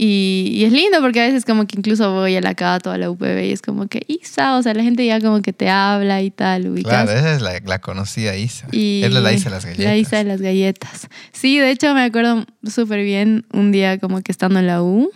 Y, 0.00 0.52
y 0.54 0.64
es 0.64 0.72
lindo 0.72 1.00
porque 1.00 1.20
a 1.20 1.26
veces 1.26 1.44
como 1.44 1.66
que 1.66 1.76
incluso 1.76 2.12
voy 2.12 2.36
a 2.36 2.40
la 2.40 2.54
Cato, 2.54 2.92
a 2.92 2.98
la 2.98 3.10
UPB 3.10 3.46
y 3.46 3.52
es 3.52 3.62
como 3.62 3.88
que 3.88 4.04
Isa, 4.06 4.56
o 4.56 4.62
sea, 4.62 4.72
la 4.72 4.84
gente 4.84 5.04
ya 5.04 5.20
como 5.20 5.42
que 5.42 5.52
te 5.52 5.68
habla 5.68 6.22
y 6.22 6.30
tal, 6.30 6.68
ubicas. 6.68 7.04
Claro, 7.04 7.18
esa 7.18 7.34
es 7.34 7.42
la, 7.42 7.58
la 7.66 7.80
conocida 7.80 8.36
Isa. 8.36 8.68
Y 8.70 9.02
es 9.02 9.12
la 9.12 9.32
Isa 9.32 9.50
de 9.50 9.56
las 9.56 9.64
galletas. 9.64 9.84
La 9.84 9.96
Isa 9.96 10.16
de 10.18 10.24
las 10.24 10.40
galletas. 10.40 11.08
Sí, 11.32 11.58
de 11.58 11.72
hecho 11.72 11.92
me 11.94 12.04
acuerdo 12.04 12.46
súper 12.62 13.02
bien 13.02 13.44
un 13.52 13.72
día 13.72 13.98
como 13.98 14.22
que 14.22 14.30
estando 14.30 14.60
en 14.60 14.68
la 14.68 14.84
U, 14.84 15.10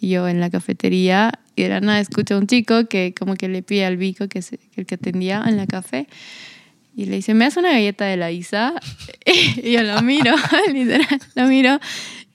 yo 0.00 0.28
en 0.28 0.40
la 0.40 0.50
cafetería, 0.50 1.32
y 1.56 1.62
de 1.64 1.68
la 1.70 1.80
nada 1.80 2.00
escucho 2.00 2.34
a 2.34 2.38
un 2.38 2.46
chico 2.46 2.86
que 2.86 3.14
como 3.18 3.34
que 3.34 3.48
le 3.48 3.62
pide 3.62 3.84
al 3.84 3.96
Vico, 3.96 4.28
que 4.28 4.40
es 4.40 4.52
el 4.76 4.86
que 4.86 4.94
atendía 4.94 5.42
en 5.46 5.56
la 5.56 5.66
café, 5.66 6.06
y 6.94 7.06
le 7.06 7.16
dice, 7.16 7.34
¿me 7.34 7.44
das 7.44 7.56
una 7.56 7.70
galleta 7.70 8.04
de 8.04 8.16
la 8.16 8.30
Isa? 8.30 8.74
y 9.56 9.72
yo 9.72 9.82
lo 9.82 10.00
miro, 10.02 10.34
literal, 10.72 11.20
lo 11.34 11.46
miro, 11.46 11.80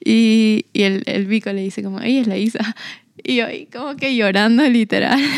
y, 0.03 0.66
y 0.74 0.84
el, 0.84 1.03
el 1.05 1.26
Vico 1.26 1.51
le 1.53 1.61
dice 1.61 1.84
como, 1.84 2.01
ella 2.01 2.22
es 2.22 2.28
la 2.28 2.38
Isa. 2.38 2.76
Y 3.24 3.36
yo 3.36 3.45
como 3.72 3.95
que 3.95 4.16
llorando, 4.16 4.68
literal. 4.70 5.20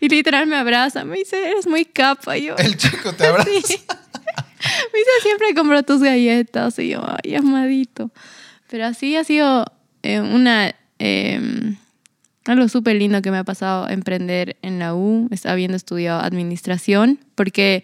Y 0.00 0.08
literal 0.08 0.46
me 0.46 0.56
abraza, 0.56 1.04
me 1.04 1.18
dice, 1.18 1.50
eres 1.50 1.66
muy 1.66 1.84
capa. 1.84 2.38
Y 2.38 2.44
yo, 2.44 2.56
El 2.56 2.76
chico 2.76 3.12
te 3.12 3.26
abraza. 3.26 3.50
Sí. 3.64 3.76
Me 4.92 4.98
dice, 4.98 5.10
siempre 5.22 5.54
compro 5.54 5.82
tus 5.82 6.02
galletas. 6.02 6.78
Y 6.78 6.90
yo, 6.90 7.04
ay, 7.04 7.34
amadito. 7.34 8.10
Pero 8.68 8.86
así 8.86 9.16
ha 9.16 9.24
sido 9.24 9.66
eh, 10.02 10.20
una... 10.20 10.74
eh, 10.98 11.74
algo 12.46 12.68
súper 12.68 12.96
lindo 12.96 13.20
que 13.22 13.30
me 13.30 13.38
ha 13.38 13.44
pasado 13.44 13.88
emprender 13.88 14.56
en 14.62 14.78
la 14.78 14.94
U, 14.94 15.28
es- 15.30 15.46
habiendo 15.46 15.76
estudiado 15.76 16.20
administración, 16.20 17.18
porque 17.34 17.82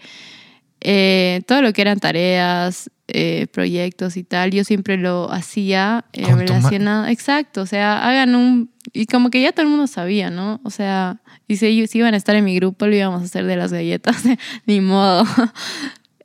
eh, 0.81 1.43
todo 1.47 1.63
lo 1.63 1.73
que 1.73 1.83
eran 1.83 1.99
tareas, 2.01 2.91
eh, 3.09 3.47
proyectos 3.53 4.17
y 4.17 4.25
tal, 4.25 4.51
yo 4.53 4.65
siempre 4.65 4.97
lo 4.97 5.31
hacía 5.31 6.05
eh, 6.13 6.23
relacionado. 6.63 7.07
Exacto, 7.07 7.63
o 7.63 7.67
sea, 7.67 8.09
hagan 8.09 8.35
un. 8.35 8.71
Y 8.93 9.07
como 9.07 9.31
que 9.31 9.41
ya 9.43 9.53
todo 9.53 9.63
el 9.63 9.69
mundo 9.69 9.87
sabía, 9.87 10.31
¿no? 10.31 10.61
O 10.65 10.71
sea, 10.71 11.21
y 11.47 11.57
si, 11.57 11.87
si 11.87 11.99
iban 11.99 12.15
a 12.15 12.17
estar 12.17 12.35
en 12.37 12.45
mi 12.45 12.57
grupo, 12.57 12.87
lo 12.87 12.97
íbamos 12.97 13.23
a 13.23 13.25
hacer 13.25 13.45
de 13.47 13.57
las 13.57 13.73
galletas, 13.73 14.23
ni 14.67 14.81
modo. 14.81 15.25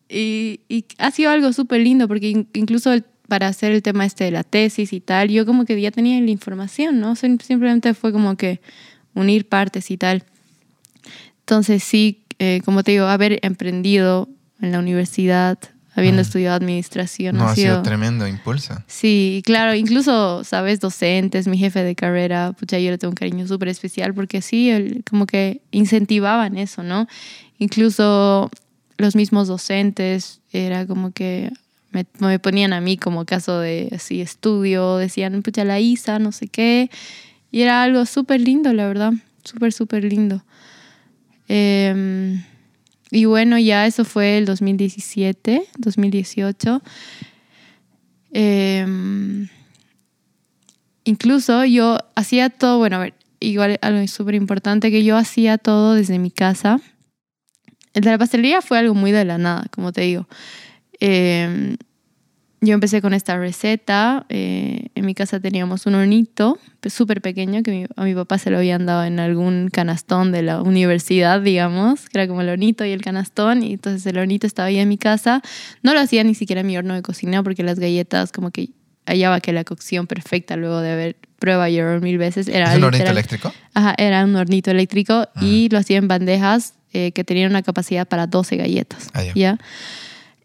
Y, 0.09 0.61
y 0.69 0.85
ha 0.99 1.11
sido 1.11 1.31
algo 1.31 1.51
súper 1.51 1.81
lindo 1.81 2.07
porque 2.07 2.29
in- 2.29 2.47
incluso 2.53 2.93
el- 2.93 3.03
para 3.27 3.47
hacer 3.47 3.71
el 3.71 3.81
tema 3.81 4.05
este 4.05 4.23
de 4.23 4.31
la 4.31 4.43
tesis 4.43 4.93
y 4.93 4.99
tal, 5.01 5.29
yo 5.29 5.45
como 5.45 5.65
que 5.65 5.79
ya 5.79 5.91
tenía 5.91 6.19
la 6.21 6.31
información, 6.31 6.99
¿no? 6.99 7.15
Sim- 7.15 7.39
Simplemente 7.39 7.93
fue 7.93 8.11
como 8.11 8.35
que 8.37 8.61
unir 9.13 9.47
partes 9.47 9.91
y 9.91 9.97
tal. 9.97 10.23
Entonces 11.41 11.83
sí, 11.83 12.23
eh, 12.39 12.61
como 12.65 12.83
te 12.83 12.91
digo, 12.91 13.05
haber 13.05 13.39
emprendido 13.41 14.27
en 14.61 14.71
la 14.71 14.79
universidad, 14.79 15.57
habiendo 15.95 16.21
Mm. 16.21 16.25
estudiado 16.25 16.55
administración, 16.57 17.37
No, 17.37 17.45
ha 17.47 17.51
ha 17.51 17.55
sido 17.55 17.73
sido... 17.75 17.83
tremendo 17.83 18.27
impulso. 18.27 18.75
Sí, 18.87 19.41
claro, 19.45 19.73
incluso, 19.73 20.43
sabes, 20.43 20.79
docentes, 20.79 21.47
mi 21.47 21.57
jefe 21.57 21.83
de 21.83 21.95
carrera, 21.95 22.53
pucha, 22.53 22.77
yo 22.79 22.91
le 22.91 22.97
tengo 22.97 23.11
un 23.11 23.15
cariño 23.15 23.47
súper 23.47 23.69
especial 23.69 24.13
porque 24.13 24.41
sí, 24.41 24.69
él 24.69 25.03
como 25.09 25.25
que 25.25 25.61
incentivaban 25.71 26.57
eso, 26.57 26.83
¿no? 26.83 27.07
Incluso 27.57 28.51
los 28.97 29.15
mismos 29.15 29.47
docentes, 29.47 30.41
era 30.51 30.85
como 30.85 31.11
que 31.11 31.51
me, 31.97 32.27
me 32.27 32.39
ponían 32.39 32.73
a 32.73 32.81
mí 32.81 32.97
como 32.97 33.25
caso 33.25 33.59
de 33.59 33.89
así 33.91 34.21
estudio, 34.21 34.97
decían, 34.97 35.41
pucha, 35.41 35.63
la 35.63 35.79
Isa, 35.79 36.19
no 36.19 36.31
sé 36.31 36.47
qué. 36.47 36.89
Y 37.51 37.61
era 37.61 37.81
algo 37.81 38.05
súper 38.05 38.41
lindo, 38.41 38.71
la 38.73 38.87
verdad, 38.87 39.13
súper, 39.43 39.73
súper 39.73 40.03
lindo. 40.03 40.43
Em, 41.47 42.43
y 43.09 43.25
bueno, 43.25 43.57
ya 43.57 43.87
eso 43.87 44.05
fue 44.05 44.37
el 44.37 44.45
2017, 44.45 45.63
2018. 45.77 46.83
Em, 48.31 49.47
incluso 51.03 51.65
yo 51.65 51.97
hacía 52.15 52.49
todo, 52.49 52.77
bueno, 52.77 52.97
a 52.97 52.99
ver, 52.99 53.13
igual 53.39 53.79
algo 53.81 54.05
súper 54.07 54.35
importante, 54.35 54.91
que 54.91 55.03
yo 55.03 55.17
hacía 55.17 55.57
todo 55.57 55.95
desde 55.95 56.19
mi 56.19 56.29
casa. 56.29 56.79
El 57.93 58.03
de 58.03 58.11
la 58.11 58.17
pastelería 58.19 58.61
fue 58.61 58.77
algo 58.77 58.93
muy 58.93 59.11
de 59.11 59.25
la 59.25 59.39
nada, 59.39 59.65
como 59.71 59.91
te 59.91 60.01
digo. 60.01 60.27
Em, 60.99 61.77
yo 62.67 62.73
empecé 62.73 63.01
con 63.01 63.13
esta 63.13 63.37
receta. 63.37 64.25
eh, 64.29 64.87
en 64.95 65.05
mi 65.05 65.13
casa 65.15 65.39
teníamos 65.39 65.85
un 65.85 65.95
hornito 65.95 66.57
súper 66.87 67.21
pequeño 67.21 67.63
que 67.63 67.71
mi- 67.71 67.85
a 67.95 68.03
mi 68.03 68.13
papá 68.13 68.37
se 68.37 68.49
lo 68.51 68.57
habían 68.57 68.85
dado 68.85 69.03
en 69.05 69.19
algún 69.19 69.69
canastón 69.71 70.31
de 70.31 70.41
la 70.41 70.61
universidad, 70.61 71.41
digamos, 71.41 72.07
que 72.09 72.19
era 72.19 72.27
como 72.27 72.41
el 72.41 72.49
hornito 72.49 72.85
y 72.85 72.91
el 72.91 73.01
canastón. 73.01 73.63
Y 73.63 73.73
entonces 73.73 74.05
el 74.05 74.17
hornito 74.17 74.45
estaba 74.47 74.67
ahí 74.67 74.77
en 74.77 74.87
mi 74.89 74.97
casa. 74.97 75.41
No 75.83 75.93
lo 75.93 75.99
hacía 75.99 76.23
ni 76.23 76.35
siquiera 76.35 76.61
en 76.61 76.67
mi 76.67 76.77
horno 76.77 76.93
de 76.93 77.01
cocina 77.01 77.41
porque 77.43 77.63
las 77.63 77.79
galletas, 77.79 78.31
como 78.31 78.51
que 78.51 78.69
hallaba 79.05 79.39
que 79.39 79.53
la 79.53 79.63
cocción 79.63 80.05
perfecta 80.07 80.55
luego 80.57 80.79
de 80.81 80.91
haber 80.91 81.15
prueba 81.39 81.69
y 81.69 81.77
error 81.77 82.01
mil 82.01 82.17
veces 82.17 82.47
era 82.47 82.71
¿Es 82.71 82.77
un 82.77 82.83
hornito 82.83 83.05
eléctrico? 83.11 83.53
Ajá, 83.73 83.95
era 83.97 84.23
un 84.25 84.35
hornito 84.35 84.71
eléctrico 84.71 85.27
y 85.41 85.69
lo 85.69 85.77
hacía 85.77 85.97
en 85.97 86.07
bandejas 86.07 86.73
eh, 86.93 87.11
que 87.11 87.23
tenían 87.23 87.51
una 87.51 87.61
capacidad 87.63 88.07
para 88.07 88.27
12 88.27 88.55
galletas. 88.57 89.09
Ah, 89.13 89.23
ya. 89.23 89.33
¿ya? 89.35 89.57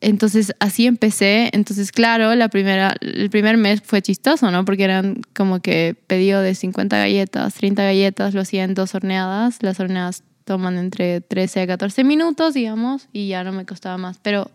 Entonces 0.02 0.52
así 0.58 0.86
empecé. 0.88 1.48
Entonces, 1.52 1.92
claro, 1.92 2.34
la 2.34 2.48
primera, 2.48 2.96
el 3.00 3.30
primer 3.30 3.56
mes 3.56 3.82
fue 3.84 4.02
chistoso, 4.02 4.50
¿no? 4.50 4.64
Porque 4.64 4.82
eran 4.82 5.22
como 5.32 5.60
que 5.60 5.96
pedido 6.08 6.40
de 6.42 6.56
50 6.56 6.98
galletas, 6.98 7.54
30 7.54 7.84
galletas, 7.84 8.34
lo 8.34 8.40
hacía 8.40 8.64
en 8.64 8.74
dos 8.74 8.96
horneadas. 8.96 9.62
Las 9.62 9.78
horneadas 9.78 10.24
toman 10.44 10.76
entre 10.76 11.20
13 11.20 11.60
a 11.60 11.66
14 11.68 12.02
minutos, 12.02 12.52
digamos, 12.52 13.08
y 13.12 13.28
ya 13.28 13.44
no 13.44 13.52
me 13.52 13.64
costaba 13.64 13.96
más. 13.96 14.18
Pero, 14.20 14.50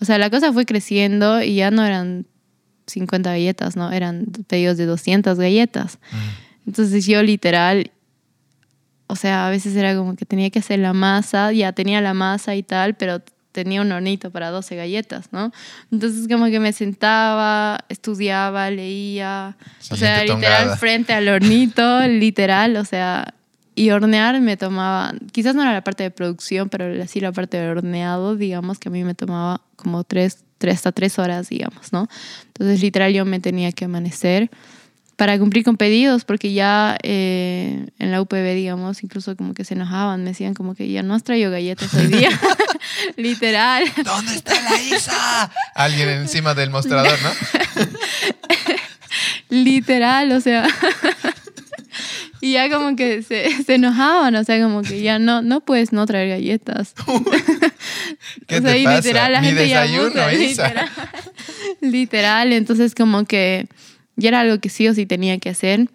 o 0.00 0.04
sea, 0.04 0.18
la 0.18 0.30
cosa 0.30 0.52
fue 0.52 0.64
creciendo 0.64 1.42
y 1.42 1.56
ya 1.56 1.72
no 1.72 1.84
eran 1.84 2.24
50 2.86 3.28
galletas, 3.28 3.74
¿no? 3.74 3.90
Eran 3.90 4.26
pedidos 4.46 4.76
de 4.76 4.86
200 4.86 5.36
galletas. 5.36 5.98
Entonces 6.64 7.06
yo 7.06 7.24
literal, 7.24 7.90
o 9.08 9.16
sea, 9.16 9.48
a 9.48 9.50
veces 9.50 9.74
era 9.74 9.96
como 9.96 10.14
que 10.14 10.26
tenía 10.26 10.48
que 10.50 10.60
hacer 10.60 10.78
la 10.78 10.92
masa, 10.92 11.50
ya 11.50 11.72
tenía 11.72 12.00
la 12.00 12.14
masa 12.14 12.54
y 12.54 12.62
tal, 12.62 12.94
pero 12.94 13.20
tenía 13.56 13.80
un 13.80 13.90
hornito 13.90 14.30
para 14.30 14.50
12 14.50 14.76
galletas, 14.76 15.32
¿no? 15.32 15.50
Entonces 15.90 16.28
como 16.28 16.46
que 16.46 16.60
me 16.60 16.74
sentaba, 16.74 17.80
estudiaba, 17.88 18.70
leía, 18.70 19.56
o 19.90 19.96
sea, 19.96 20.22
literal 20.22 20.42
tongada. 20.42 20.76
frente 20.76 21.14
al 21.14 21.26
hornito, 21.26 22.00
literal, 22.06 22.76
o 22.76 22.84
sea, 22.84 23.34
y 23.74 23.90
hornear 23.90 24.38
me 24.42 24.58
tomaba, 24.58 25.14
quizás 25.32 25.54
no 25.54 25.62
era 25.62 25.72
la 25.72 25.82
parte 25.82 26.02
de 26.02 26.10
producción, 26.10 26.68
pero 26.68 27.06
sí 27.06 27.20
la 27.20 27.32
parte 27.32 27.56
de 27.56 27.70
horneado, 27.70 28.36
digamos, 28.36 28.78
que 28.78 28.90
a 28.90 28.92
mí 28.92 29.04
me 29.04 29.14
tomaba 29.14 29.62
como 29.76 30.04
tres, 30.04 30.44
tres 30.58 30.74
hasta 30.74 30.92
tres 30.92 31.18
horas, 31.18 31.48
digamos, 31.48 31.94
¿no? 31.94 32.08
Entonces, 32.48 32.82
literal, 32.82 33.14
yo 33.14 33.24
me 33.24 33.40
tenía 33.40 33.72
que 33.72 33.86
amanecer 33.86 34.50
para 35.16 35.38
cumplir 35.38 35.64
con 35.64 35.78
pedidos, 35.78 36.24
porque 36.24 36.52
ya 36.52 36.98
eh, 37.02 37.86
en 37.98 38.10
la 38.10 38.20
UPB, 38.20 38.54
digamos, 38.54 39.02
incluso 39.02 39.34
como 39.34 39.54
que 39.54 39.64
se 39.64 39.74
enojaban, 39.74 40.22
me 40.22 40.30
decían 40.30 40.52
como 40.52 40.74
que 40.74 40.90
ya 40.90 41.02
no 41.02 41.14
has 41.14 41.24
traído 41.24 41.50
galletas 41.50 41.92
hoy 41.94 42.06
día, 42.06 42.28
literal. 43.16 43.84
¿Dónde 44.04 44.34
está 44.34 44.60
la 44.60 44.80
Isa? 44.82 45.50
Alguien 45.74 46.10
encima 46.10 46.54
del 46.54 46.70
mostrador, 46.70 47.18
¿no? 47.22 47.30
Literal, 49.48 50.32
o 50.32 50.40
sea. 50.40 50.66
y 52.40 52.52
ya 52.52 52.68
como 52.70 52.96
que 52.96 53.22
se, 53.22 53.62
se 53.64 53.76
enojaban, 53.76 54.34
o 54.34 54.44
sea, 54.44 54.62
como 54.62 54.82
que 54.82 55.00
ya 55.00 55.18
no, 55.18 55.40
no 55.40 55.60
puedes 55.60 55.92
no 55.92 56.04
traer 56.04 56.28
galletas. 56.28 56.94
¿Qué 58.46 58.58
o 58.58 58.60
sea, 58.60 58.72
te 58.72 58.78
y 58.78 58.84
pasa? 58.84 58.96
literal, 58.96 59.32
la 59.32 59.40
Mi 59.40 59.46
gente 59.48 59.68
ya 59.68 59.82
desayuno, 59.82 60.20
abusa, 60.20 60.34
Isa. 60.34 60.68
literal. 60.68 60.90
literal, 61.80 62.52
entonces 62.52 62.94
como 62.94 63.24
que 63.24 63.66
ya 64.16 64.28
era 64.28 64.40
algo 64.40 64.58
que 64.60 64.68
sí 64.68 64.88
o 64.88 64.94
sí 64.94 65.06
tenía 65.06 65.38
que 65.38 65.50
hacer. 65.50 65.88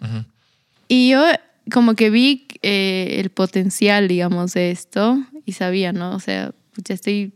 Y 0.88 1.10
yo 1.10 1.24
como 1.70 1.94
que 1.94 2.10
vi 2.10 2.46
eh, 2.62 3.16
el 3.18 3.30
potencial, 3.30 4.08
digamos, 4.08 4.54
de 4.54 4.70
esto 4.70 5.18
y 5.44 5.52
sabía, 5.52 5.92
¿no? 5.92 6.14
O 6.14 6.20
sea, 6.20 6.52
ya 6.84 6.94
estoy... 6.94 7.34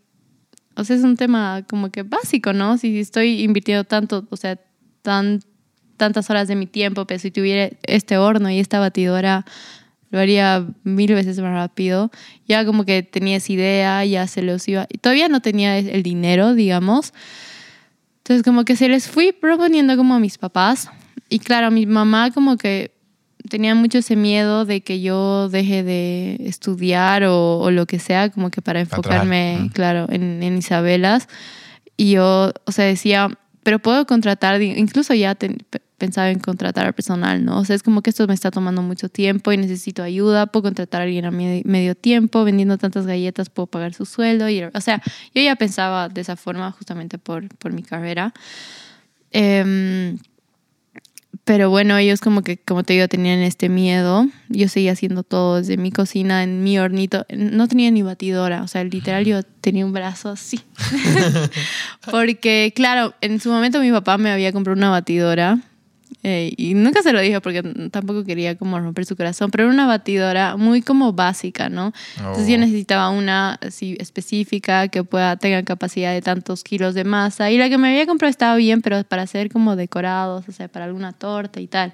O 0.74 0.84
sea, 0.84 0.96
es 0.96 1.02
un 1.02 1.16
tema 1.16 1.64
como 1.68 1.90
que 1.90 2.02
básico, 2.02 2.52
¿no? 2.52 2.76
Si 2.76 2.98
estoy 2.98 3.42
invirtiendo 3.42 3.84
tanto, 3.84 4.26
o 4.28 4.36
sea, 4.36 4.58
tan, 5.02 5.40
tantas 5.96 6.28
horas 6.28 6.48
de 6.48 6.56
mi 6.56 6.66
tiempo, 6.66 7.06
pero 7.06 7.18
si 7.18 7.30
tuviera 7.30 7.70
este 7.84 8.18
horno 8.18 8.50
y 8.50 8.58
esta 8.58 8.78
batidora, 8.78 9.46
lo 10.10 10.18
haría 10.18 10.66
mil 10.84 11.14
veces 11.14 11.38
más 11.38 11.52
rápido. 11.52 12.10
Ya 12.46 12.66
como 12.66 12.84
que 12.84 13.02
tenía 13.02 13.38
esa 13.38 13.52
idea, 13.52 14.04
ya 14.04 14.26
se 14.26 14.42
los 14.42 14.68
iba... 14.68 14.86
y 14.90 14.98
Todavía 14.98 15.28
no 15.28 15.40
tenía 15.40 15.78
el 15.78 16.02
dinero, 16.02 16.54
digamos. 16.54 17.14
Entonces 18.26 18.42
como 18.42 18.64
que 18.64 18.74
se 18.74 18.88
les 18.88 19.06
fui 19.06 19.30
proponiendo 19.30 19.96
como 19.96 20.14
a 20.16 20.18
mis 20.18 20.36
papás. 20.36 20.90
Y 21.28 21.38
claro, 21.38 21.70
mi 21.70 21.86
mamá 21.86 22.32
como 22.32 22.56
que 22.56 22.90
tenía 23.48 23.76
mucho 23.76 23.98
ese 23.98 24.16
miedo 24.16 24.64
de 24.64 24.80
que 24.80 25.00
yo 25.00 25.48
deje 25.48 25.84
de 25.84 26.36
estudiar 26.40 27.22
o, 27.22 27.58
o 27.60 27.70
lo 27.70 27.86
que 27.86 28.00
sea, 28.00 28.30
como 28.30 28.50
que 28.50 28.60
para 28.62 28.80
enfocarme, 28.80 29.58
Mm. 29.60 29.68
claro, 29.68 30.06
en, 30.10 30.42
en 30.42 30.58
Isabelas. 30.58 31.28
Y 31.96 32.10
yo, 32.10 32.52
o 32.64 32.72
sea, 32.72 32.86
decía, 32.86 33.28
pero 33.62 33.78
puedo 33.78 34.04
contratar, 34.06 34.60
incluso 34.60 35.14
ya 35.14 35.36
ten- 35.36 35.58
pensaba 35.98 36.30
en 36.30 36.38
contratar 36.38 36.86
al 36.86 36.92
personal, 36.92 37.44
¿no? 37.44 37.58
O 37.58 37.64
sea, 37.64 37.76
es 37.76 37.82
como 37.82 38.02
que 38.02 38.10
esto 38.10 38.26
me 38.26 38.34
está 38.34 38.50
tomando 38.50 38.82
mucho 38.82 39.08
tiempo 39.08 39.52
y 39.52 39.56
necesito 39.56 40.02
ayuda, 40.02 40.46
puedo 40.46 40.64
contratar 40.64 41.00
a 41.00 41.04
alguien 41.04 41.24
a 41.24 41.30
medio 41.30 41.94
tiempo, 41.94 42.44
vendiendo 42.44 42.78
tantas 42.78 43.06
galletas 43.06 43.48
puedo 43.48 43.66
pagar 43.66 43.94
su 43.94 44.04
sueldo. 44.04 44.48
Y, 44.48 44.62
o 44.62 44.80
sea, 44.80 45.02
yo 45.34 45.42
ya 45.42 45.56
pensaba 45.56 46.08
de 46.08 46.20
esa 46.20 46.36
forma 46.36 46.70
justamente 46.72 47.18
por, 47.18 47.48
por 47.56 47.72
mi 47.72 47.82
carrera. 47.82 48.34
Em, 49.30 50.18
pero 51.44 51.70
bueno, 51.70 51.96
ellos 51.96 52.20
como 52.20 52.42
que, 52.42 52.56
como 52.56 52.82
te 52.82 52.94
digo, 52.94 53.06
tenían 53.06 53.38
este 53.38 53.68
miedo. 53.68 54.26
Yo 54.48 54.68
seguía 54.68 54.92
haciendo 54.92 55.22
todo 55.22 55.58
desde 55.58 55.76
mi 55.76 55.92
cocina, 55.92 56.42
en 56.42 56.64
mi 56.64 56.78
hornito. 56.78 57.24
No 57.30 57.68
tenía 57.68 57.90
ni 57.90 58.02
batidora, 58.02 58.62
o 58.62 58.68
sea, 58.68 58.82
literal 58.82 59.24
yo 59.24 59.42
tenía 59.44 59.86
un 59.86 59.92
brazo 59.92 60.30
así. 60.30 60.60
Porque, 62.10 62.72
claro, 62.74 63.14
en 63.20 63.40
su 63.40 63.50
momento 63.50 63.80
mi 63.80 63.92
papá 63.92 64.18
me 64.18 64.32
había 64.32 64.52
comprado 64.52 64.76
una 64.76 64.90
batidora. 64.90 65.60
Eh, 66.22 66.52
y 66.56 66.74
nunca 66.74 67.02
se 67.02 67.12
lo 67.12 67.20
dije 67.20 67.40
porque 67.40 67.62
tampoco 67.90 68.24
quería 68.24 68.56
como 68.56 68.80
romper 68.80 69.06
su 69.06 69.14
corazón, 69.16 69.50
pero 69.50 69.64
era 69.64 69.72
una 69.72 69.86
batidora 69.86 70.56
muy 70.56 70.82
como 70.82 71.12
básica, 71.12 71.68
¿no? 71.68 71.92
Entonces 72.16 72.48
yo 72.48 72.56
Oh. 72.56 72.58
necesitaba 72.58 73.10
una 73.10 73.54
así 73.62 73.96
específica 74.00 74.88
que 74.88 75.04
pueda 75.04 75.36
tenga 75.36 75.62
capacidad 75.62 76.12
de 76.12 76.22
tantos 76.22 76.64
kilos 76.64 76.94
de 76.94 77.04
masa 77.04 77.50
y 77.50 77.58
la 77.58 77.68
que 77.68 77.78
me 77.78 77.88
había 77.88 78.06
comprado 78.06 78.30
estaba 78.30 78.56
bien, 78.56 78.82
pero 78.82 79.04
para 79.04 79.22
hacer 79.22 79.50
como 79.50 79.76
decorados, 79.76 80.48
o 80.48 80.52
sea, 80.52 80.66
para 80.68 80.86
alguna 80.86 81.12
torta 81.12 81.60
y 81.60 81.66
tal. 81.68 81.92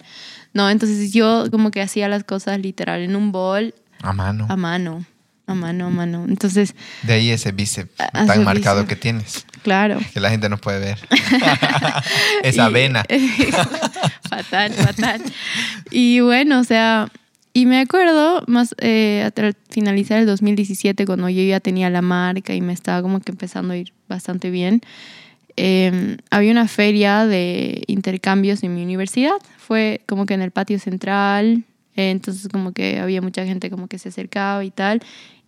No, 0.54 0.70
entonces 0.70 1.12
yo 1.12 1.44
como 1.50 1.70
que 1.70 1.82
hacía 1.82 2.08
las 2.08 2.24
cosas 2.24 2.58
literal 2.58 3.02
en 3.02 3.16
un 3.16 3.32
bol 3.32 3.74
A 4.02 4.12
mano. 4.12 4.46
a 4.48 4.56
mano, 4.56 5.04
a 5.46 5.54
mano, 5.54 5.86
a 5.86 5.90
mano. 5.90 6.24
Entonces, 6.28 6.74
De 7.02 7.12
ahí 7.14 7.30
ese 7.30 7.52
bíceps 7.52 7.90
tan 8.12 8.44
marcado 8.44 8.86
que 8.86 8.96
tienes, 8.96 9.44
claro. 9.62 9.98
que 10.12 10.20
la 10.20 10.30
gente 10.30 10.48
no 10.48 10.58
puede 10.58 10.78
ver. 10.80 10.98
Esa 12.42 12.68
Y- 12.68 12.72
vena. 12.72 13.04
fatal, 14.28 14.72
fatal. 14.72 15.22
Y 15.90 16.20
bueno, 16.20 16.60
o 16.60 16.64
sea, 16.64 17.08
y 17.54 17.66
me 17.66 17.80
acuerdo 17.80 18.42
más 18.46 18.74
eh, 18.78 19.28
al 19.36 19.56
finalizar 19.70 20.18
el 20.18 20.26
2017, 20.26 21.04
cuando 21.06 21.28
yo 21.28 21.42
ya 21.42 21.60
tenía 21.60 21.90
la 21.90 22.02
marca 22.02 22.54
y 22.54 22.60
me 22.60 22.72
estaba 22.72 23.02
como 23.02 23.20
que 23.20 23.32
empezando 23.32 23.74
a 23.74 23.76
ir 23.76 23.92
bastante 24.08 24.50
bien, 24.50 24.80
eh, 25.56 26.16
había 26.30 26.50
una 26.52 26.66
feria 26.68 27.26
de 27.26 27.82
intercambios 27.86 28.62
en 28.62 28.74
mi 28.74 28.82
universidad. 28.82 29.34
Fue 29.58 30.00
como 30.06 30.24
que 30.26 30.34
en 30.34 30.42
el 30.42 30.50
patio 30.50 30.78
central, 30.78 31.64
eh, 31.94 32.10
entonces 32.10 32.48
como 32.50 32.72
que 32.72 32.98
había 33.00 33.20
mucha 33.20 33.44
gente 33.44 33.68
como 33.68 33.86
que 33.86 33.98
se 33.98 34.08
acercaba 34.08 34.64
y 34.64 34.70
tal. 34.70 35.02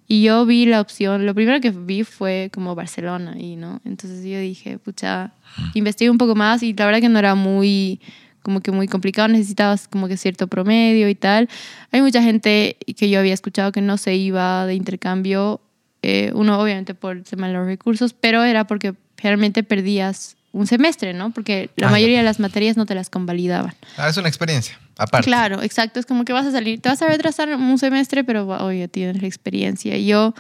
Y 0.07 0.23
yo 0.23 0.45
vi 0.45 0.67
la 0.67 0.81
opción, 0.81 1.25
lo 1.25 1.35
primero 1.35 1.61
que 1.61 1.71
vi 1.71 2.05
fue 2.05 2.51
como 2.53 2.75
Barcelona, 2.75 3.37
y 3.39 3.57
no, 3.57 3.81
entonces 3.85 4.23
yo 4.25 4.39
dije, 4.39 4.79
pucha, 4.79 5.33
investigué 5.73 6.11
un 6.11 6.19
poco 6.19 6.35
más 6.35 6.63
y 6.63 6.75
la 6.75 6.85
verdad 6.85 7.01
que 7.01 7.09
no 7.09 7.19
era 7.19 7.35
muy, 7.35 8.01
como 8.43 8.61
que 8.61 8.71
muy 8.71 8.87
complicado, 8.87 9.29
necesitabas 9.29 9.89
como 9.89 10.07
que 10.07 10.19
cierto 10.19 10.47
promedio 10.47 11.09
y 11.09 11.15
tal. 11.15 11.49
Hay 11.91 12.03
mucha 12.03 12.23
gente 12.23 12.77
que 12.97 13.09
yo 13.09 13.19
había 13.19 13.33
escuchado 13.33 13.73
que 13.73 13.81
no 13.81 13.97
se 13.97 14.15
iba 14.15 14.67
de 14.67 14.75
intercambio, 14.75 15.63
eh, 16.03 16.33
uno 16.35 16.61
obviamente 16.61 16.95
por 16.95 17.17
el 17.17 17.25
tema 17.25 17.49
de 17.49 17.55
los 17.55 17.67
recursos, 17.67 18.13
pero 18.13 18.45
era 18.45 18.67
porque 18.67 18.95
realmente 19.17 19.63
perdías 19.63 20.37
un 20.55 20.67
semestre, 20.67 21.13
¿no? 21.13 21.31
Porque 21.33 21.69
la 21.77 21.89
Ah, 21.89 21.91
mayoría 21.91 22.19
de 22.19 22.25
las 22.25 22.39
materias 22.41 22.77
no 22.77 22.87
te 22.87 22.95
las 22.95 23.11
convalidaban. 23.11 23.75
Ah, 23.97 24.09
es 24.09 24.17
una 24.17 24.29
experiencia, 24.29 24.79
aparte. 24.97 25.27
Claro, 25.27 25.63
exacto. 25.63 25.99
Es 26.01 26.07
como 26.07 26.25
que 26.25 26.33
vas 26.33 26.47
a 26.47 26.53
salir, 26.53 26.81
te 26.81 26.89
vas 26.89 27.03
a 27.03 27.09
retrasar 27.09 27.49
un 27.55 27.77
semestre, 27.79 28.23
pero 28.25 28.47
oye, 28.47 28.87
tienes 28.89 29.21
la 29.21 29.27
experiencia. 29.29 29.97
Y 29.97 30.07
yo 30.07 30.33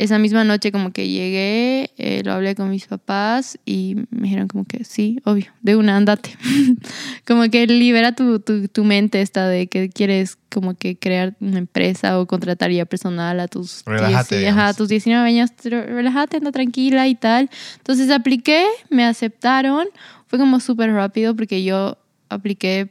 esa 0.00 0.18
misma 0.18 0.44
noche 0.44 0.72
como 0.72 0.92
que 0.92 1.08
llegué, 1.08 1.90
eh, 1.98 2.22
lo 2.24 2.32
hablé 2.32 2.54
con 2.54 2.70
mis 2.70 2.86
papás 2.86 3.58
y 3.66 3.96
me 4.08 4.22
dijeron 4.22 4.48
como 4.48 4.64
que 4.64 4.82
sí, 4.84 5.20
obvio, 5.24 5.52
de 5.60 5.76
una, 5.76 5.98
andate. 5.98 6.38
como 7.26 7.42
que 7.50 7.66
libera 7.66 8.12
tu, 8.12 8.40
tu, 8.40 8.66
tu, 8.68 8.82
mente 8.82 9.20
esta 9.20 9.46
de 9.46 9.66
que 9.66 9.90
quieres 9.90 10.38
como 10.48 10.72
que 10.72 10.96
crear 10.96 11.36
una 11.40 11.58
empresa 11.58 12.18
o 12.18 12.26
contratar 12.26 12.70
ya 12.70 12.86
personal 12.86 13.40
a 13.40 13.46
tus, 13.46 13.82
relájate, 13.84 14.48
a 14.48 14.72
tus 14.72 14.88
19 14.88 15.28
años, 15.28 15.50
relájate, 15.64 16.38
anda 16.38 16.50
tranquila 16.50 17.06
y 17.06 17.14
tal. 17.14 17.50
Entonces 17.76 18.10
apliqué, 18.10 18.64
me 18.88 19.04
aceptaron, 19.04 19.86
fue 20.28 20.38
como 20.38 20.60
súper 20.60 20.92
rápido 20.92 21.36
porque 21.36 21.62
yo 21.62 21.98
apliqué 22.30 22.90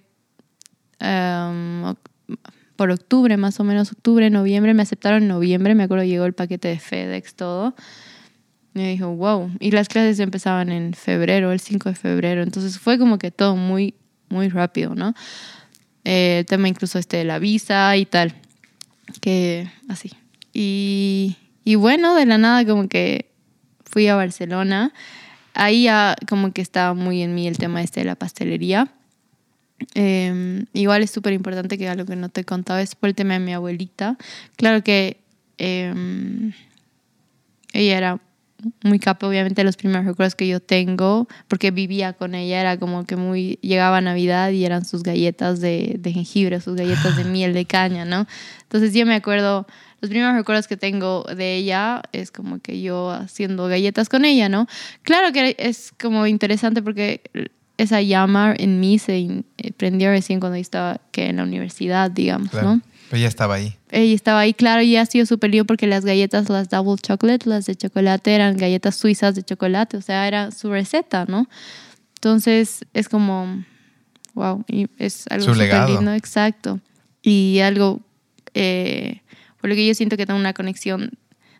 um, 1.01 1.95
por 2.79 2.91
octubre, 2.91 3.35
más 3.35 3.59
o 3.59 3.65
menos 3.65 3.91
octubre, 3.91 4.29
noviembre, 4.29 4.73
me 4.73 4.83
aceptaron 4.83 5.23
en 5.23 5.27
noviembre, 5.27 5.75
me 5.75 5.83
acuerdo 5.83 6.05
llegó 6.05 6.23
el 6.23 6.31
paquete 6.31 6.69
de 6.69 6.79
FedEx, 6.79 7.35
todo. 7.35 7.75
Y 8.73 8.79
me 8.79 8.89
dijo, 8.91 9.13
wow. 9.13 9.51
Y 9.59 9.71
las 9.71 9.89
clases 9.89 10.17
empezaban 10.21 10.71
en 10.71 10.93
febrero, 10.93 11.51
el 11.51 11.59
5 11.59 11.89
de 11.89 11.95
febrero. 11.95 12.41
Entonces 12.41 12.79
fue 12.79 12.97
como 12.97 13.17
que 13.17 13.31
todo 13.31 13.57
muy, 13.57 13.95
muy 14.29 14.47
rápido, 14.47 14.95
¿no? 14.95 15.13
Eh, 16.05 16.37
el 16.39 16.45
tema 16.45 16.69
incluso 16.69 16.99
este 16.99 17.17
de 17.17 17.25
la 17.25 17.37
visa 17.37 17.97
y 17.97 18.05
tal. 18.05 18.33
Que 19.19 19.69
así. 19.89 20.13
Y, 20.53 21.35
y 21.65 21.75
bueno, 21.75 22.15
de 22.15 22.25
la 22.27 22.37
nada 22.37 22.65
como 22.65 22.87
que 22.87 23.29
fui 23.83 24.07
a 24.07 24.15
Barcelona. 24.15 24.93
Ahí 25.53 25.83
ya 25.83 26.15
como 26.29 26.53
que 26.53 26.61
estaba 26.61 26.93
muy 26.93 27.23
en 27.23 27.35
mí 27.35 27.45
el 27.45 27.57
tema 27.57 27.81
este 27.81 27.99
de 27.99 28.05
la 28.05 28.15
pastelería. 28.15 28.89
Eh, 29.95 30.65
igual 30.73 31.03
es 31.03 31.11
súper 31.11 31.33
importante 31.33 31.77
que 31.77 31.87
algo 31.87 32.05
que 32.05 32.15
no 32.15 32.29
te 32.29 32.41
he 32.41 32.45
contado 32.45 32.79
es 32.79 32.95
por 32.95 33.09
el 33.09 33.15
tema 33.15 33.33
de 33.33 33.39
mi 33.39 33.53
abuelita. 33.53 34.17
Claro 34.55 34.83
que 34.83 35.17
eh, 35.57 35.93
ella 37.73 37.97
era 37.97 38.21
muy 38.83 38.99
capa, 38.99 39.27
obviamente 39.27 39.63
los 39.63 39.77
primeros 39.77 40.05
recuerdos 40.05 40.35
que 40.35 40.47
yo 40.47 40.59
tengo, 40.59 41.27
porque 41.47 41.71
vivía 41.71 42.13
con 42.13 42.35
ella, 42.35 42.59
era 42.59 42.77
como 42.77 43.05
que 43.05 43.15
muy, 43.15 43.57
llegaba 43.61 44.01
Navidad 44.01 44.51
y 44.51 44.65
eran 44.65 44.85
sus 44.85 45.03
galletas 45.03 45.61
de, 45.61 45.95
de 45.99 46.11
jengibre, 46.11 46.59
sus 46.59 46.75
galletas 46.75 47.15
de 47.15 47.23
miel 47.25 47.53
de 47.53 47.65
caña, 47.65 48.05
¿no? 48.05 48.27
Entonces 48.63 48.93
yo 48.93 49.05
me 49.05 49.15
acuerdo, 49.15 49.65
los 50.01 50.09
primeros 50.09 50.35
recuerdos 50.35 50.67
que 50.67 50.77
tengo 50.77 51.23
de 51.23 51.55
ella 51.55 52.01
es 52.11 52.31
como 52.31 52.59
que 52.59 52.81
yo 52.81 53.11
haciendo 53.11 53.67
galletas 53.67 54.09
con 54.09 54.25
ella, 54.25 54.49
¿no? 54.49 54.67
Claro 55.03 55.31
que 55.31 55.55
es 55.57 55.93
como 55.99 56.27
interesante 56.27 56.81
porque 56.81 57.21
esa 57.79 58.01
llama 58.01 58.53
en 58.57 58.79
mí 58.79 58.99
se 58.99 59.17
eh, 59.57 59.71
prendió 59.77 60.09
recién 60.09 60.39
cuando 60.39 60.57
estaba 60.57 60.99
que 61.11 61.29
en 61.29 61.37
la 61.37 61.43
universidad, 61.43 62.11
digamos, 62.11 62.49
Claro. 62.49 62.75
¿no? 62.75 62.81
Pero 63.09 63.21
ya 63.21 63.27
estaba 63.27 63.55
ahí. 63.55 63.75
Ella 63.89 64.13
estaba 64.13 64.39
ahí, 64.41 64.53
claro, 64.53 64.83
y 64.83 64.95
ha 64.95 65.05
sido 65.05 65.25
súper 65.25 65.49
lío 65.49 65.65
porque 65.65 65.87
las 65.87 66.05
galletas, 66.05 66.47
las 66.49 66.69
double 66.69 67.01
chocolate, 67.01 67.49
las 67.49 67.65
de 67.65 67.75
chocolate, 67.75 68.35
eran 68.35 68.55
galletas 68.55 68.95
suizas 68.95 69.33
de 69.33 69.41
chocolate, 69.41 69.97
o 69.97 70.01
sea, 70.01 70.27
era 70.27 70.51
su 70.51 70.69
receta, 70.69 71.25
¿no? 71.27 71.49
Entonces 72.15 72.85
es 72.93 73.09
como, 73.09 73.63
wow, 74.35 74.63
y 74.67 74.87
es 74.99 75.25
algo 75.29 75.53
súper 75.53 75.89
lindo, 75.89 76.13
exacto. 76.13 76.79
Y 77.23 77.59
algo 77.61 78.01
eh, 78.53 79.21
por 79.61 79.69
lo 79.69 79.75
que 79.75 79.87
yo 79.87 79.93
siento 79.93 80.17
que 80.17 80.25
tengo 80.25 80.39
una 80.39 80.53
conexión 80.53 81.11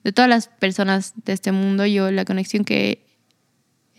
de 0.04 0.12
todas 0.12 0.30
las 0.30 0.48
personas 0.48 1.14
de 1.26 1.34
este 1.34 1.52
mundo, 1.52 1.86
yo 1.86 2.12
la 2.12 2.26
conexión 2.26 2.64
que 2.64 3.06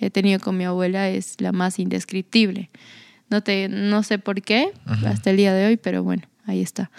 he 0.01 0.11
tenido 0.11 0.41
con 0.41 0.57
mi 0.57 0.65
abuela 0.65 1.09
es 1.09 1.41
la 1.41 1.53
más 1.53 1.79
indescriptible. 1.79 2.71
No, 3.29 3.43
te, 3.43 3.69
no 3.69 4.03
sé 4.03 4.19
por 4.19 4.43
qué 4.43 4.73
hasta 5.07 5.31
el 5.31 5.37
día 5.37 5.55
de 5.55 5.67
hoy, 5.67 5.77
pero 5.77 6.03
bueno, 6.03 6.23
ahí 6.47 6.61
está. 6.61 6.91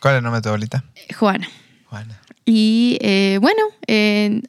¿Cuál 0.00 0.14
es 0.14 0.18
el 0.18 0.24
nombre 0.24 0.38
de 0.38 0.42
tu 0.42 0.48
abuelita? 0.50 0.84
Juana. 1.18 1.48
Juana. 1.86 2.20
Y 2.44 2.98
eh, 3.00 3.38
bueno, 3.40 3.62
eh, 3.86 4.42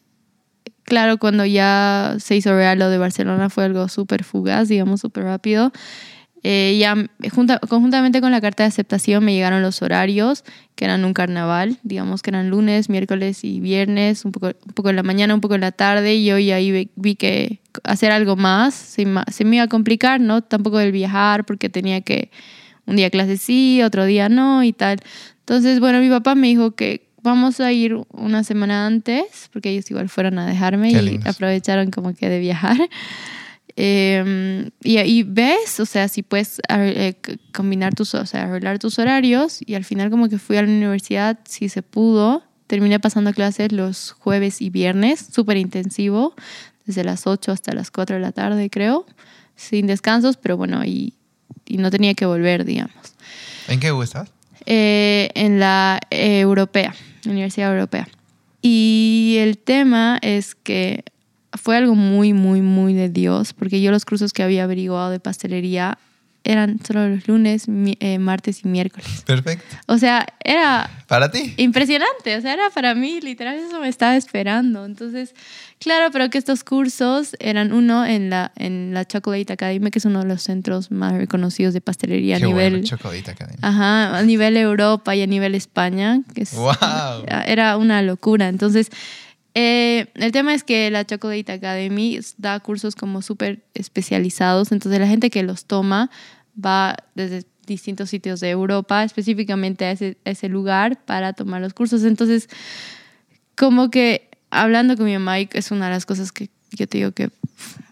claro, 0.83 1.17
cuando 1.17 1.45
ya 1.45 2.15
se 2.19 2.35
hizo 2.35 2.53
real 2.53 2.79
lo 2.79 2.89
de 2.89 2.97
Barcelona 2.97 3.49
fue 3.49 3.63
algo 3.63 3.87
súper 3.87 4.23
fugaz, 4.23 4.67
digamos, 4.67 4.99
súper 4.99 5.23
rápido. 5.23 5.71
Eh, 6.45 6.77
ya 6.77 6.95
junta- 7.31 7.59
conjuntamente 7.59 8.19
con 8.19 8.31
la 8.31 8.41
carta 8.41 8.63
de 8.63 8.67
aceptación 8.67 9.23
me 9.23 9.33
llegaron 9.33 9.61
los 9.61 9.81
horarios, 9.81 10.43
que 10.75 10.83
eran 10.83 11.05
un 11.05 11.13
carnaval, 11.13 11.77
digamos 11.83 12.21
que 12.21 12.31
eran 12.31 12.49
lunes, 12.49 12.89
miércoles 12.89 13.45
y 13.45 13.61
viernes, 13.61 14.25
un 14.25 14.33
poco, 14.33 14.47
un 14.47 14.73
poco 14.73 14.89
en 14.89 14.97
la 14.97 15.03
mañana, 15.03 15.33
un 15.33 15.39
poco 15.39 15.55
en 15.55 15.61
la 15.61 15.71
tarde, 15.71 16.15
y 16.15 16.25
yo 16.25 16.37
ya 16.37 16.55
ahí 16.55 16.89
vi, 16.95 17.15
que 17.15 17.61
hacer 17.85 18.11
algo 18.11 18.35
más 18.35 18.73
se, 18.73 19.07
se 19.31 19.45
me 19.45 19.55
iba 19.55 19.63
a 19.63 19.67
complicar, 19.69 20.19
¿no? 20.19 20.41
Tampoco 20.41 20.81
el 20.81 20.91
viajar, 20.91 21.45
porque 21.45 21.69
tenía 21.69 22.01
que 22.01 22.29
un 22.85 22.97
día 22.97 23.09
clase 23.09 23.37
sí, 23.37 23.81
otro 23.81 24.03
día 24.03 24.27
no 24.27 24.63
y 24.65 24.73
tal. 24.73 24.97
Entonces, 25.39 25.79
bueno, 25.79 25.99
mi 26.01 26.09
papá 26.09 26.35
me 26.35 26.47
dijo 26.47 26.71
que 26.71 27.07
vamos 27.21 27.61
a 27.61 27.71
ir 27.71 27.95
una 28.11 28.43
semana 28.43 28.85
antes, 28.85 29.49
porque 29.53 29.69
ellos 29.69 29.89
igual 29.89 30.09
fueron 30.09 30.37
a 30.39 30.45
dejarme 30.45 30.91
Qué 30.91 31.01
y 31.01 31.05
lindos. 31.11 31.33
aprovecharon 31.35 31.89
como 31.89 32.13
que 32.13 32.27
de 32.27 32.39
viajar. 32.39 32.75
Eh, 33.75 34.69
y 34.81 34.97
ahí 34.97 35.23
ves, 35.23 35.79
o 35.79 35.85
sea, 35.85 36.07
si 36.07 36.21
puedes 36.21 36.61
eh, 36.69 37.15
combinar 37.51 37.95
tus, 37.95 38.13
o 38.13 38.25
sea, 38.25 38.43
arreglar 38.43 38.79
tus 38.79 38.99
horarios 38.99 39.59
y 39.65 39.75
al 39.75 39.83
final 39.83 40.09
como 40.09 40.29
que 40.29 40.37
fui 40.37 40.57
a 40.57 40.61
la 40.61 40.67
universidad, 40.67 41.39
si 41.45 41.69
se 41.69 41.81
pudo, 41.81 42.43
terminé 42.67 42.99
pasando 42.99 43.33
clases 43.33 43.71
los 43.71 44.11
jueves 44.11 44.61
y 44.61 44.69
viernes, 44.69 45.27
súper 45.31 45.57
intensivo, 45.57 46.35
desde 46.85 47.03
las 47.03 47.25
8 47.25 47.51
hasta 47.51 47.73
las 47.73 47.91
4 47.91 48.17
de 48.17 48.21
la 48.21 48.31
tarde 48.31 48.69
creo, 48.69 49.05
sin 49.55 49.87
descansos, 49.87 50.37
pero 50.37 50.57
bueno, 50.57 50.83
y, 50.85 51.13
y 51.65 51.77
no 51.77 51.89
tenía 51.89 52.13
que 52.13 52.25
volver, 52.25 52.65
digamos. 52.65 53.15
¿En 53.67 53.79
qué 53.79 53.91
U 53.91 54.03
estabas? 54.03 54.31
Eh, 54.65 55.29
en 55.35 55.59
la 55.59 55.99
eh, 56.09 56.39
europea, 56.39 56.95
Universidad 57.25 57.71
Europea. 57.73 58.07
Y 58.61 59.37
el 59.39 59.57
tema 59.57 60.19
es 60.21 60.55
que 60.55 61.03
fue 61.55 61.77
algo 61.77 61.95
muy, 61.95 62.33
muy, 62.33 62.61
muy 62.61 62.93
de 62.93 63.09
Dios, 63.09 63.53
porque 63.53 63.81
yo 63.81 63.91
los 63.91 64.05
cursos 64.05 64.33
que 64.33 64.43
había 64.43 64.63
averiguado 64.63 65.09
de 65.11 65.19
pastelería 65.19 65.97
eran 66.45 66.77
solo 66.85 67.07
los 67.07 67.25
lunes, 67.25 67.69
mi- 67.69 67.95
eh, 68.01 68.19
martes 68.19 68.65
y 68.65 68.67
miércoles. 68.67 69.23
Perfecto. 69.25 69.77
O 69.87 69.97
sea, 69.97 70.25
era 70.43 70.89
¿Para 71.07 71.31
ti? 71.31 71.53
impresionante, 71.55 72.35
o 72.35 72.41
sea, 72.41 72.51
era 72.53 72.69
para 72.69 72.95
mí, 72.95 73.21
literal, 73.21 73.55
eso 73.55 73.79
me 73.79 73.87
estaba 73.87 74.17
esperando. 74.17 74.83
Entonces, 74.85 75.33
claro, 75.79 76.09
pero 76.11 76.29
que 76.29 76.37
estos 76.37 76.65
cursos 76.65 77.37
eran 77.39 77.71
uno 77.71 78.05
en 78.05 78.29
la, 78.29 78.51
en 78.57 78.93
la 78.93 79.05
Chocolate 79.05 79.53
Academy, 79.53 79.89
que 79.89 79.99
es 79.99 80.05
uno 80.05 80.19
de 80.19 80.25
los 80.27 80.41
centros 80.41 80.91
más 80.91 81.13
reconocidos 81.13 81.73
de 81.73 81.79
pastelería 81.79 82.37
Qué 82.39 82.43
a 82.43 82.47
nivel... 82.47 82.71
bueno, 82.73 82.87
Chocolate 82.87 83.31
Academy. 83.31 83.59
Ajá, 83.61 84.17
a 84.17 84.21
nivel 84.23 84.57
Europa 84.57 85.15
y 85.15 85.21
a 85.21 85.27
nivel 85.27 85.55
España, 85.55 86.23
que 86.35 86.41
es, 86.41 86.51
Wow. 86.55 86.73
era 87.47 87.77
una 87.77 88.01
locura. 88.01 88.49
Entonces, 88.49 88.89
eh, 89.55 90.07
el 90.15 90.31
tema 90.31 90.53
es 90.53 90.63
que 90.63 90.89
la 90.89 91.05
Chocolate 91.05 91.51
Academy 91.51 92.19
da 92.37 92.59
cursos 92.59 92.95
como 92.95 93.21
súper 93.21 93.63
especializados, 93.73 94.71
entonces 94.71 94.99
la 94.99 95.07
gente 95.07 95.29
que 95.29 95.43
los 95.43 95.65
toma 95.65 96.09
va 96.63 96.95
desde 97.15 97.45
distintos 97.65 98.09
sitios 98.09 98.39
de 98.39 98.49
Europa, 98.49 99.03
específicamente 99.03 99.85
a 99.85 99.91
ese, 99.91 100.49
lugar 100.49 101.03
para 101.05 101.33
tomar 101.33 101.61
los 101.61 101.73
cursos. 101.73 102.03
Entonces, 102.03 102.49
como 103.55 103.89
que 103.89 104.29
hablando 104.49 104.97
con 104.97 105.05
mi 105.05 105.13
mamá, 105.13 105.39
es 105.39 105.71
una 105.71 105.85
de 105.85 105.91
las 105.91 106.05
cosas 106.05 106.31
que 106.31 106.49
yo 106.71 106.87
te 106.87 106.97
digo 106.97 107.11
que 107.11 107.29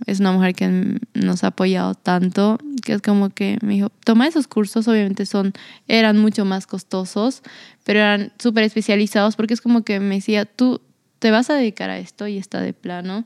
es 0.07 0.20
una 0.20 0.32
mujer 0.32 0.55
que 0.55 0.99
nos 1.14 1.43
ha 1.43 1.47
apoyado 1.47 1.93
tanto, 1.93 2.57
que 2.84 2.93
es 2.93 3.01
como 3.01 3.30
que 3.30 3.59
me 3.62 3.76
dijo, 3.76 3.89
toma 4.03 4.28
esos 4.28 4.47
cursos, 4.47 4.88
obviamente 4.88 5.28
son, 5.28 5.53
eran 5.88 6.18
mucho 6.18 6.45
más 6.45 6.66
costosos, 6.66 7.43
pero 7.84 7.99
eran 7.99 8.34
súper 8.39 8.64
especializados 8.64 9.36
porque 9.36 9.53
es 9.53 9.62
como 9.62 9.84
que 9.84 9.99
me 9.99 10.16
decía, 10.16 10.45
tú 10.45 10.82
te 11.22 11.30
vas 11.32 11.49
a 11.49 11.53
dedicar 11.53 11.89
a 11.91 11.99
esto 11.99 12.28
y 12.28 12.38
está 12.38 12.59
de 12.61 12.74
plano. 12.74 13.26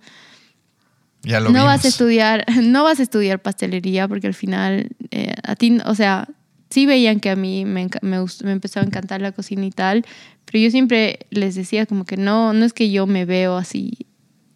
Ya 1.24 1.40
lo 1.40 1.46
no 1.50 1.54
vimos. 1.62 1.66
vas 1.66 1.86
a 1.86 1.88
estudiar, 1.88 2.46
no 2.62 2.84
vas 2.84 3.00
a 3.00 3.04
estudiar 3.04 3.42
pastelería 3.42 4.08
porque 4.08 4.28
al 4.28 4.34
final 4.34 4.90
eh, 5.12 5.34
a 5.44 5.56
ti, 5.56 5.78
o 5.86 5.96
sea, 5.96 6.28
sí 6.70 6.86
veían 6.86 7.20
que 7.20 7.30
a 7.30 7.36
mí 7.36 7.66
me, 7.66 7.88
me, 8.02 8.20
me 8.44 8.52
empezó 8.52 8.80
a 8.80 8.84
encantar 8.84 9.22
la 9.22 9.32
cocina 9.32 9.66
y 9.66 9.72
tal, 9.72 10.06
pero 10.46 10.60
yo 10.60 10.70
siempre 10.70 11.20
les 11.32 11.56
decía 11.56 11.86
como 11.86 12.06
que 12.06 12.18
no, 12.18 12.54
no 12.54 12.66
es 12.66 12.74
que 12.74 12.92
yo 12.92 13.08
me 13.08 13.26
veo 13.26 13.56
así 13.58 13.98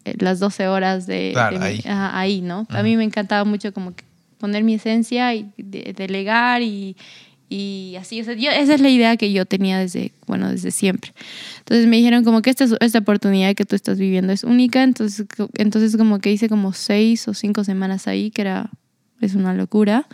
eh, 0.04 0.14
las 0.18 0.38
12 0.38 0.68
horas 0.68 1.06
de, 1.06 1.30
Claro, 1.32 1.58
de 1.58 1.64
ahí. 1.66 1.80
ajá, 1.86 2.18
ahí, 2.18 2.40
¿no? 2.42 2.66
A 2.68 2.82
mí 2.82 2.96
me 2.96 3.04
encantaba 3.04 3.44
mucho 3.44 3.72
como 3.72 3.94
que 3.96 4.04
poner 4.38 4.62
mi 4.62 4.74
esencia 4.74 5.34
y 5.34 5.50
de- 5.56 5.92
delegar 5.96 6.62
y, 6.62 6.96
y 7.52 7.96
así, 7.98 8.20
o 8.20 8.24
sea, 8.24 8.34
yo, 8.34 8.50
esa 8.52 8.74
es 8.74 8.80
la 8.80 8.88
idea 8.88 9.16
que 9.16 9.32
yo 9.32 9.44
tenía 9.44 9.78
desde, 9.78 10.12
bueno, 10.26 10.48
desde 10.48 10.70
siempre. 10.70 11.12
Entonces 11.58 11.86
me 11.88 11.96
dijeron 11.96 12.22
como 12.24 12.40
que 12.42 12.50
esta, 12.50 12.64
es- 12.64 12.76
esta 12.80 13.00
oportunidad 13.00 13.54
que 13.56 13.64
tú 13.66 13.74
estás 13.76 13.98
viviendo 13.98 14.32
es 14.32 14.44
única, 14.44 14.82
entonces, 14.84 15.26
entonces 15.58 15.96
como 15.96 16.20
que 16.20 16.30
hice 16.32 16.48
como 16.48 16.72
seis 16.72 17.26
o 17.28 17.34
cinco 17.34 17.64
semanas 17.64 18.06
ahí, 18.06 18.30
que 18.30 18.42
era, 18.42 18.70
es 19.20 19.34
una 19.34 19.52
locura. 19.52 20.06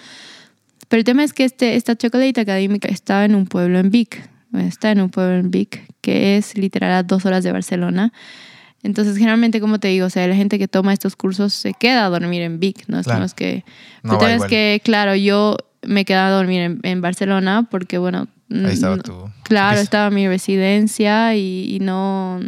Pero 0.89 0.99
el 1.01 1.05
tema 1.05 1.23
es 1.25 1.33
que 1.35 1.45
este, 1.45 1.77
esta 1.77 1.95
Chocolate 1.95 2.41
Académica 2.41 2.89
estaba 2.89 3.25
en 3.27 3.35
un 3.35 3.47
pueblo 3.47 3.79
en 3.81 3.91
Vic, 3.91 4.29
está 4.55 4.91
en 4.93 5.01
un 5.03 5.11
pueblo 5.11 5.37
en 5.37 5.51
Vic, 5.51 5.83
que 6.01 6.39
es 6.39 6.57
literal 6.57 6.93
a 6.93 7.03
dos 7.03 7.27
horas 7.27 7.45
de 7.45 7.53
Barcelona. 7.53 8.13
Entonces, 8.83 9.17
generalmente, 9.17 9.61
como 9.61 9.81
te 9.81 9.89
digo, 9.89 10.07
o 10.07 10.11
sea, 10.11 10.27
la 10.29 10.37
gente 10.37 10.59
que 10.61 10.69
toma 10.69 10.93
estos 10.93 11.17
cursos 11.17 11.53
se 11.55 11.75
queda 11.75 12.07
a 12.07 12.09
dormir 12.09 12.43
en 12.43 12.61
Vic, 12.61 12.85
¿no? 12.87 13.01
Es 13.01 13.07
Claro. 13.07 13.27
que... 13.35 13.65
No 14.05 14.13
el 14.13 14.19
tema 14.21 14.35
es 14.37 14.45
que, 14.45 14.81
claro, 14.85 15.17
yo 15.17 15.57
me 15.87 16.05
quedaba 16.05 16.29
a 16.29 16.33
dormir 16.33 16.61
en, 16.63 16.81
en 16.83 17.01
Barcelona 17.01 17.67
porque, 17.71 17.99
bueno... 17.99 18.29
Ahí 18.51 18.75
estaba 18.75 18.97
no- 18.97 19.03
tu. 19.03 19.31
Claro, 19.43 19.81
estaba 19.81 20.11
mi 20.11 20.29
residencia 20.29 21.35
y, 21.35 21.75
y 21.75 21.81
no, 21.81 22.41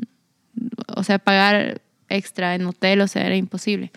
o 0.95 1.03
sea, 1.03 1.19
pagar 1.19 1.81
extra 2.09 2.55
en 2.55 2.67
hotel, 2.67 3.01
o 3.01 3.09
sea, 3.09 3.27
era 3.27 3.35
imposible. 3.37 3.91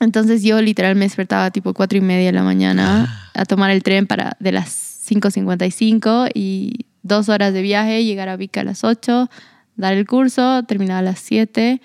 Entonces 0.00 0.42
yo 0.42 0.60
literal 0.60 0.94
me 0.96 1.04
despertaba 1.04 1.50
tipo 1.50 1.74
cuatro 1.74 1.98
y 1.98 2.00
media 2.00 2.26
de 2.26 2.32
la 2.32 2.42
mañana 2.42 3.30
a 3.34 3.44
tomar 3.44 3.70
el 3.70 3.82
tren 3.82 4.06
para 4.06 4.36
de 4.40 4.52
las 4.52 4.68
5.55 5.10 6.30
y 6.34 6.86
dos 7.02 7.28
horas 7.28 7.52
de 7.52 7.62
viaje, 7.62 8.04
llegar 8.04 8.28
a 8.28 8.36
Vica 8.36 8.60
a 8.60 8.64
las 8.64 8.84
8, 8.84 9.28
dar 9.76 9.94
el 9.94 10.06
curso, 10.06 10.62
terminar 10.64 10.98
a 10.98 11.02
las 11.02 11.18
7, 11.20 11.80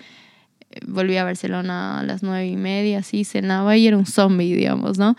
volví 0.88 1.18
a 1.18 1.24
Barcelona 1.24 2.00
a 2.00 2.04
las 2.04 2.24
nueve 2.24 2.48
y 2.48 2.56
media, 2.56 3.00
así 3.00 3.24
cenaba 3.24 3.78
y 3.78 3.88
era 3.88 3.98
un 3.98 4.06
zombie, 4.06 4.56
digamos, 4.56 4.98
¿no? 4.98 5.16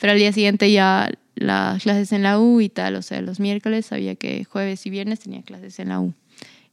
Pero 0.00 0.12
al 0.12 0.18
día 0.18 0.32
siguiente 0.32 0.70
ya 0.70 1.10
las 1.34 1.82
clases 1.82 2.12
en 2.12 2.22
la 2.22 2.38
U 2.38 2.60
y 2.60 2.68
tal, 2.68 2.96
o 2.96 3.02
sea, 3.02 3.20
los 3.20 3.40
miércoles 3.40 3.86
sabía 3.86 4.14
que 4.14 4.44
jueves 4.44 4.84
y 4.86 4.90
viernes 4.90 5.20
tenía 5.20 5.42
clases 5.42 5.78
en 5.78 5.88
la 5.88 6.00
U. 6.00 6.14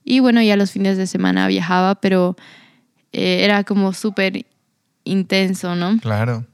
Y 0.04 0.20
bueno, 0.20 0.42
ya 0.42 0.56
los 0.56 0.72
fines 0.72 0.98
de 0.98 1.08
semana 1.08 1.48
viajaba, 1.48 1.96
pero 1.96 2.36
eh, 3.12 3.44
era 3.44 3.64
como 3.64 3.94
súper 3.94 4.46
intenso, 5.04 5.76
¿no? 5.76 5.98
Claro. 6.00 6.46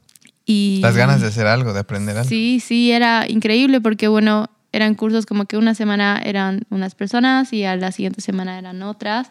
Y 0.44 0.80
Las 0.82 0.96
ganas 0.96 1.20
de 1.20 1.28
hacer 1.28 1.46
algo, 1.46 1.72
de 1.72 1.80
aprender 1.80 2.16
algo. 2.16 2.28
Sí, 2.28 2.60
sí, 2.60 2.90
era 2.90 3.26
increíble 3.28 3.80
porque, 3.80 4.08
bueno, 4.08 4.50
eran 4.72 4.94
cursos 4.94 5.26
como 5.26 5.46
que 5.46 5.56
una 5.56 5.74
semana 5.74 6.20
eran 6.24 6.62
unas 6.70 6.94
personas 6.94 7.52
y 7.52 7.64
a 7.64 7.76
la 7.76 7.92
siguiente 7.92 8.20
semana 8.20 8.58
eran 8.58 8.82
otras. 8.82 9.28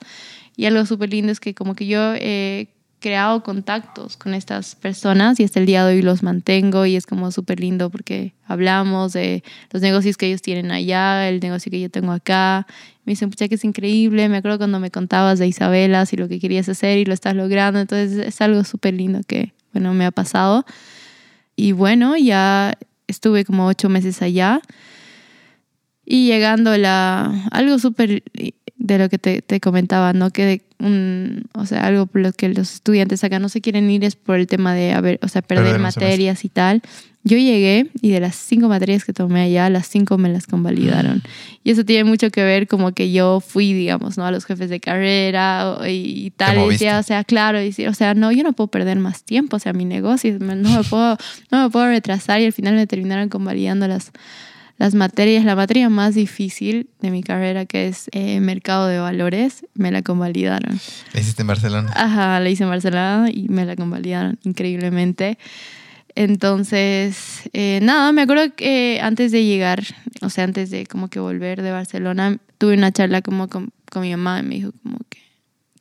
Y 0.56 0.66
algo 0.66 0.86
súper 0.86 1.12
lindo 1.12 1.32
es 1.32 1.40
que 1.40 1.54
como 1.54 1.76
que 1.76 1.88
yo 1.88 2.14
he 2.16 2.70
creado 3.00 3.44
contactos 3.44 4.18
con 4.18 4.34
estas 4.34 4.76
personas 4.76 5.40
y 5.40 5.44
hasta 5.44 5.60
el 5.60 5.66
día 5.66 5.86
de 5.86 5.96
hoy 5.96 6.02
los 6.02 6.24
mantengo 6.24 6.86
y 6.86 6.96
es 6.96 7.06
como 7.06 7.32
súper 7.32 7.60
lindo 7.60 7.90
porque 7.90 8.34
hablamos 8.46 9.14
de 9.14 9.44
los 9.72 9.82
negocios 9.82 10.18
que 10.18 10.28
ellos 10.28 10.42
tienen 10.42 10.72
allá, 10.72 11.30
el 11.30 11.40
negocio 11.40 11.70
que 11.70 11.80
yo 11.80 11.90
tengo 11.90 12.12
acá. 12.12 12.66
Me 13.06 13.12
dicen, 13.12 13.30
pucha, 13.30 13.48
que 13.48 13.56
es 13.56 13.64
increíble. 13.64 14.28
Me 14.30 14.38
acuerdo 14.38 14.58
cuando 14.58 14.80
me 14.80 14.92
contabas 14.92 15.40
de 15.40 15.48
Isabela, 15.48 16.06
y 16.12 16.18
lo 16.18 16.28
que 16.28 16.40
querías 16.40 16.68
hacer 16.68 16.98
y 16.98 17.06
lo 17.06 17.14
estás 17.14 17.36
logrando. 17.36 17.80
Entonces 17.80 18.18
es 18.18 18.42
algo 18.42 18.64
súper 18.64 18.96
lindo 18.96 19.22
que, 19.26 19.54
bueno, 19.72 19.94
me 19.94 20.06
ha 20.06 20.12
pasado. 20.12 20.66
Y 21.56 21.72
bueno, 21.72 22.18
ya 22.18 22.78
estuve 23.08 23.46
como 23.46 23.68
ocho 23.68 23.88
meses 23.88 24.22
allá. 24.22 24.62
Y 26.04 26.28
llegando 26.28 26.72
a 26.72 26.78
la, 26.78 27.48
algo 27.52 27.80
súper 27.80 28.24
de 28.78 28.98
lo 28.98 29.10
que 29.10 29.18
te, 29.18 29.42
te, 29.42 29.60
comentaba, 29.60 30.14
¿no? 30.14 30.30
Que 30.30 30.62
un, 30.80 31.46
o 31.54 31.66
sea, 31.66 31.86
algo 31.86 32.06
por 32.06 32.22
lo 32.22 32.32
que 32.32 32.50
los 32.50 32.76
estudiantes 32.76 33.24
acá 33.24 33.40
no 33.40 33.50
se 33.50 33.62
quieren 33.62 33.90
ir 33.90 34.04
es 34.04 34.16
por 34.16 34.38
el 34.38 34.48
tema 34.48 34.74
de, 34.74 34.94
haber, 34.94 35.20
o 35.24 35.28
sea, 35.28 35.42
perder, 35.42 35.66
perder 35.66 35.82
materias 35.82 36.46
y 36.46 36.50
tal. 36.50 36.82
Yo 37.24 37.38
llegué 37.38 37.90
y 38.02 38.12
de 38.12 38.22
las 38.22 38.36
cinco 38.36 38.70
materias 38.70 39.04
que 39.04 39.12
tomé 39.12 39.42
allá, 39.42 39.70
las 39.70 39.88
cinco 39.88 40.18
me 40.18 40.30
las 40.30 40.48
convalidaron. 40.48 41.22
Y 41.64 41.72
eso 41.72 41.84
tiene 41.84 42.06
mucho 42.06 42.30
que 42.30 42.42
ver 42.44 42.68
como 42.68 42.94
que 42.94 43.12
yo 43.12 43.42
fui, 43.42 43.74
digamos, 43.74 44.18
¿no? 44.18 44.26
A 44.26 44.32
los 44.32 44.46
jefes 44.46 44.70
de 44.70 44.80
carrera 44.80 45.78
y, 45.86 46.26
y 46.26 46.30
tal. 46.30 46.58
Y 46.60 46.70
decía, 46.70 47.00
o 47.00 47.04
sea, 47.04 47.26
claro, 47.26 47.62
y, 47.62 47.70
o 47.86 47.94
sea, 47.94 48.14
no, 48.14 48.32
yo 48.32 48.44
no 48.44 48.54
puedo 48.54 48.68
perder 48.70 48.98
más 49.00 49.24
tiempo, 49.24 49.58
o 49.58 49.60
sea, 49.60 49.74
mi 49.74 49.84
negocio, 49.84 50.38
no 50.40 50.78
me 50.78 50.84
puedo, 50.84 51.18
no 51.52 51.64
me 51.64 51.70
puedo 51.70 51.88
retrasar 51.88 52.40
y 52.40 52.46
al 52.46 52.54
final 52.54 52.76
me 52.76 52.88
terminaron 52.88 53.28
convalidando 53.28 53.88
las 53.88 54.12
las 54.78 54.94
materias, 54.94 55.44
la 55.44 55.56
materia 55.56 55.90
más 55.90 56.14
difícil 56.16 56.90
de 57.02 57.10
mi 57.10 57.24
carrera, 57.24 57.66
que 57.66 57.88
es 57.88 58.10
eh, 58.12 58.40
mercado 58.40 58.88
de 58.88 59.00
valores, 59.00 59.66
me 59.74 59.92
la 59.92 60.04
convalidaron. 60.04 60.80
¿La 61.14 61.20
hiciste 61.20 61.42
en 61.42 61.48
Barcelona? 61.48 61.92
Ajá, 61.96 62.40
la 62.40 62.50
hice 62.50 62.64
en 62.64 62.70
Barcelona 62.70 63.30
y 63.32 63.50
me 63.50 63.66
la 63.66 63.76
convalidaron 63.76 64.38
increíblemente. 64.44 65.38
Entonces, 66.14 67.50
eh, 67.54 67.80
nada, 67.82 68.12
me 68.12 68.22
acuerdo 68.24 68.56
que 68.56 69.00
antes 69.02 69.32
de 69.32 69.46
llegar, 69.46 69.84
o 70.22 70.30
sea, 70.30 70.44
antes 70.44 70.70
de 70.70 70.86
como 70.86 71.10
que 71.10 71.20
volver 71.20 71.62
de 71.62 71.72
Barcelona, 71.72 72.38
tuve 72.58 72.76
una 72.76 72.92
charla 72.92 73.22
como 73.22 73.48
con, 73.48 73.72
con 73.92 74.04
mi 74.04 74.12
mamá 74.12 74.40
y 74.40 74.44
me 74.44 74.56
dijo 74.56 74.72
como 74.84 74.98
que, 75.10 75.20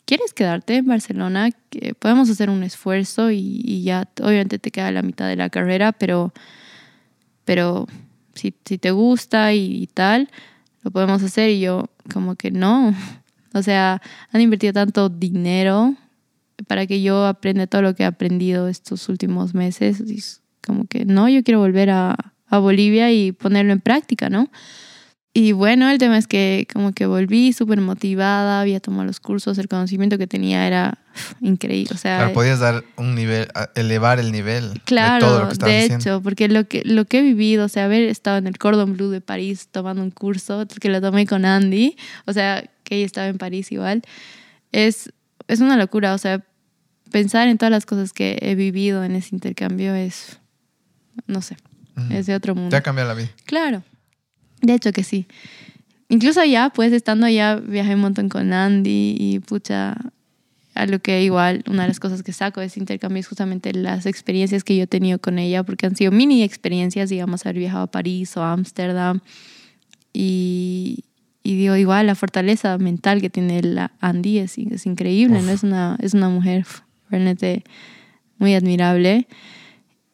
¿quieres 0.07 0.33
quedarte 0.33 0.77
en 0.77 0.87
Barcelona? 0.87 1.51
Que 1.71 1.95
podemos 1.95 2.31
hacer 2.31 2.49
un 2.49 2.63
esfuerzo 2.63 3.31
y, 3.31 3.63
y 3.65 3.83
ya, 3.83 4.09
obviamente 4.23 4.59
te 4.59 4.71
queda 4.71 4.91
la 4.91 5.03
mitad 5.03 5.29
de 5.29 5.37
la 5.37 5.51
carrera, 5.51 5.93
pero, 5.93 6.33
pero 7.45 7.87
si, 8.37 8.55
si 8.65 8.79
te 8.79 8.91
gusta 8.91 9.53
y, 9.55 9.89
tal, 9.93 10.31
lo 10.83 10.91
podemos 10.91 11.23
hacer. 11.23 11.51
Y 11.51 11.61
yo 11.61 11.91
como 12.13 12.37
que 12.37 12.51
no. 12.51 12.95
O 13.55 13.63
sea, 13.63 14.03
han 14.33 14.43
invertido 14.43 14.75
tanto 14.75 15.09
dinero 15.09 15.95
para 16.69 16.87
que 16.87 17.01
yo 17.01 17.25
aprenda 17.25 17.67
todo 17.67 17.81
lo 17.81 17.95
que 17.95 18.03
he 18.03 18.07
aprendido 18.07 18.69
estos 18.69 19.09
últimos 19.09 19.55
meses. 19.55 20.03
Y 20.07 20.23
como 20.63 20.85
que 20.85 21.07
no, 21.07 21.27
yo 21.31 21.43
quiero 21.43 21.61
volver 21.61 21.89
a, 21.89 22.35
a 22.49 22.59
Bolivia 22.59 23.11
y 23.13 23.33
ponerlo 23.33 23.73
en 23.73 23.81
práctica, 23.81 24.29
¿no? 24.29 24.51
Y 25.37 25.53
bueno, 25.53 25.91
el 25.91 25.99
tema 25.99 26.17
es 26.17 26.27
que 26.27 26.67
como 26.73 26.93
que 26.93 27.05
volví 27.05 27.53
súper 27.53 27.79
motivada, 27.83 28.63
había 28.63 28.81
tomado 28.81 29.05
los 29.05 29.21
cursos, 29.21 29.59
el 29.59 29.69
conocimiento 29.69 30.17
que 30.17 30.27
tenía 30.27 30.67
era 30.67 30.97
increíble. 31.43 31.91
O 31.95 31.99
sea, 31.99 32.17
claro, 32.17 32.33
podías 32.33 32.59
dar 32.59 32.85
un 32.97 33.15
nivel, 33.15 33.47
elevar 33.75 34.19
el 34.19 34.33
nivel 34.33 34.81
claro, 34.87 35.27
de 35.27 35.33
todo 35.33 35.45
lo 35.45 35.49
que 35.51 35.65
de 35.67 35.85
hecho, 35.85 36.23
porque 36.23 36.49
lo 36.49 36.67
que, 36.67 36.81
lo 36.87 37.05
que 37.05 37.19
he 37.19 37.23
vivido, 37.23 37.67
o 37.67 37.69
sea, 37.69 37.85
haber 37.85 38.09
estado 38.09 38.39
en 38.39 38.47
el 38.47 38.57
Cordon 38.57 38.95
Bleu 38.95 39.11
de 39.11 39.21
París 39.21 39.69
tomando 39.71 40.03
un 40.03 40.11
curso, 40.11 40.67
que 40.81 40.89
lo 40.89 41.03
tomé 41.03 41.27
con 41.27 41.45
Andy, 41.45 41.99
o 42.25 42.33
sea, 42.33 42.65
que 42.83 42.97
ella 42.97 43.05
estaba 43.05 43.27
en 43.27 43.37
París 43.37 43.71
igual, 43.73 44.01
es, 44.73 45.13
es 45.49 45.61
una 45.61 45.77
locura. 45.77 46.15
O 46.15 46.19
sea, 46.19 46.41
pensar 47.11 47.49
en 47.49 47.59
todas 47.59 47.73
las 47.73 47.85
cosas 47.85 48.15
que 48.15 48.39
he 48.41 48.55
vivido 48.55 49.05
en 49.05 49.15
ese 49.15 49.35
intercambio 49.35 49.95
es, 49.95 50.39
no 51.27 51.43
sé, 51.43 51.59
es 52.09 52.25
de 52.25 52.35
otro 52.35 52.55
mundo. 52.55 52.71
Te 52.71 52.77
ha 52.77 52.83
cambiado 52.83 53.11
la 53.11 53.15
vida. 53.15 53.29
Claro, 53.45 53.83
de 54.63 54.75
hecho 54.75 54.93
que 54.93 55.05
sí. 55.05 55.27
Incluso 56.09 56.41
allá, 56.41 56.71
pues 56.75 56.93
estando 56.93 57.27
allá, 57.27 57.57
viajé 57.57 57.95
un 57.95 58.01
montón 58.01 58.29
con 58.29 58.53
Andy 58.53 59.17
y 59.19 59.41
pucha, 59.41 59.97
a 60.75 60.87
lo 60.87 61.01
que 61.01 61.23
igual 61.23 61.65
una 61.69 61.83
de 61.83 61.89
las 61.89 61.99
cosas 61.99 62.23
que 62.23 62.33
saco 62.33 62.61
de 62.61 62.67
ese 62.67 62.79
intercambio 62.79 63.19
es 63.19 63.27
justamente 63.27 63.73
las 63.73 64.07
experiencias 64.07 64.63
que 64.63 64.77
yo 64.77 64.85
he 64.85 64.87
tenido 64.87 65.19
con 65.19 65.39
ella, 65.39 65.63
porque 65.65 65.87
han 65.87 65.97
sido 65.97 66.13
mini 66.13 66.43
experiencias, 66.43 67.09
digamos, 67.09 67.45
haber 67.47 67.59
viajado 67.59 67.85
a 67.85 67.91
París 67.91 68.37
o 68.37 68.43
a 68.43 68.53
Ámsterdam. 68.53 69.21
Y, 70.13 71.05
y 71.43 71.57
digo, 71.57 71.77
igual 71.77 72.07
la 72.07 72.15
fortaleza 72.15 72.77
mental 72.79 73.21
que 73.21 73.31
tiene 73.31 73.63
la 73.63 73.93
Andy 74.01 74.39
es, 74.39 74.59
es 74.59 74.87
increíble, 74.87 75.41
¿no? 75.43 75.51
Es 75.51 75.63
una, 75.63 75.97
es 76.01 76.13
una 76.15 76.29
mujer 76.29 76.67
realmente 77.09 77.65
muy 78.39 78.55
admirable. 78.55 79.27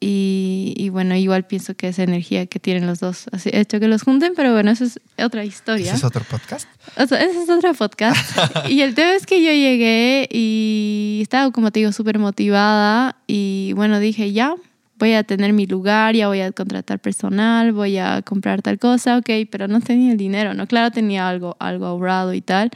Y, 0.04 0.74
y, 0.76 0.88
bueno, 0.88 1.14
igual 1.14 1.44
pienso 1.44 1.74
que 1.74 1.86
esa 1.86 2.02
energía 2.02 2.46
que 2.46 2.58
tienen 2.58 2.88
los 2.88 2.98
dos 2.98 3.26
ha 3.30 3.38
hecho 3.56 3.78
que 3.78 3.86
los 3.86 4.02
junten, 4.02 4.32
pero 4.34 4.52
bueno, 4.52 4.72
eso 4.72 4.84
es 4.84 4.98
otra 5.16 5.44
historia. 5.44 5.86
¿Ese 5.90 5.98
es 5.98 6.04
otro 6.04 6.24
podcast? 6.28 6.68
O 6.96 7.06
sea, 7.06 7.22
ese 7.22 7.44
es 7.44 7.48
otro 7.48 7.72
podcast. 7.72 8.18
y 8.68 8.80
el 8.80 8.96
tema 8.96 9.12
es 9.12 9.26
que 9.26 9.40
yo 9.40 9.52
llegué 9.52 10.28
y 10.28 11.20
estaba, 11.22 11.52
como 11.52 11.70
te 11.70 11.78
digo, 11.78 11.92
súper 11.92 12.18
motivada 12.18 13.14
y 13.28 13.74
bueno, 13.76 14.00
dije, 14.00 14.32
ya, 14.32 14.56
voy 14.98 15.12
a 15.14 15.22
tener 15.22 15.52
mi 15.52 15.66
lugar, 15.66 16.16
ya 16.16 16.26
voy 16.26 16.40
a 16.40 16.50
contratar 16.50 16.98
personal, 16.98 17.72
voy 17.72 17.98
a 17.98 18.22
comprar 18.22 18.60
tal 18.60 18.80
cosa, 18.80 19.18
ok, 19.18 19.30
pero 19.52 19.68
no 19.68 19.80
tenía 19.80 20.10
el 20.10 20.18
dinero, 20.18 20.52
¿no? 20.52 20.66
Claro, 20.66 20.90
tenía 20.90 21.28
algo, 21.28 21.56
algo 21.60 21.86
ahorrado 21.86 22.34
y 22.34 22.40
tal, 22.40 22.70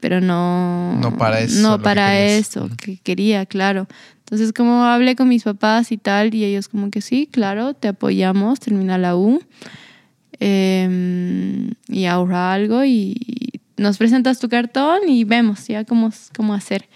pero 0.00 0.20
no... 0.20 0.98
No 1.00 1.16
para 1.16 1.38
eso. 1.38 1.60
No 1.60 1.80
para 1.80 2.18
eso, 2.18 2.68
que 2.76 2.98
quería, 2.98 3.46
claro. 3.46 3.86
Entonces, 4.26 4.52
como 4.52 4.84
hablé 4.84 5.14
con 5.14 5.28
mis 5.28 5.44
papás 5.44 5.92
y 5.92 5.98
tal, 5.98 6.34
y 6.34 6.44
ellos 6.44 6.68
como 6.68 6.90
que 6.90 7.00
sí, 7.00 7.28
claro, 7.30 7.74
te 7.74 7.86
apoyamos, 7.86 8.58
termina 8.58 8.98
la 8.98 9.16
U 9.16 9.40
eh, 10.40 11.70
y 11.86 12.04
ahorra 12.06 12.52
algo 12.52 12.84
y 12.84 13.60
nos 13.76 13.98
presentas 13.98 14.40
tu 14.40 14.48
cartón 14.48 15.08
y 15.08 15.22
vemos 15.22 15.68
ya 15.68 15.84
cómo, 15.84 16.10
cómo 16.36 16.54
hacer. 16.54 16.88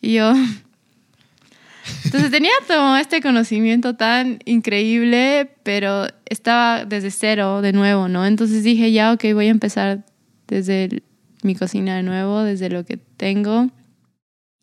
Y 0.00 0.14
yo... 0.14 0.32
Entonces 2.04 2.30
tenía 2.30 2.52
todo 2.66 2.96
este 2.96 3.20
conocimiento 3.20 3.94
tan 3.94 4.40
increíble, 4.44 5.50
pero 5.62 6.06
estaba 6.26 6.84
desde 6.84 7.10
cero 7.10 7.62
de 7.62 7.72
nuevo, 7.72 8.08
¿no? 8.08 8.26
Entonces 8.26 8.62
dije, 8.62 8.92
ya, 8.92 9.12
ok, 9.12 9.24
voy 9.34 9.46
a 9.46 9.50
empezar 9.50 10.04
desde 10.46 11.02
mi 11.42 11.54
cocina 11.54 11.96
de 11.96 12.02
nuevo, 12.02 12.42
desde 12.42 12.68
lo 12.68 12.84
que 12.84 12.96
tengo. 12.96 13.70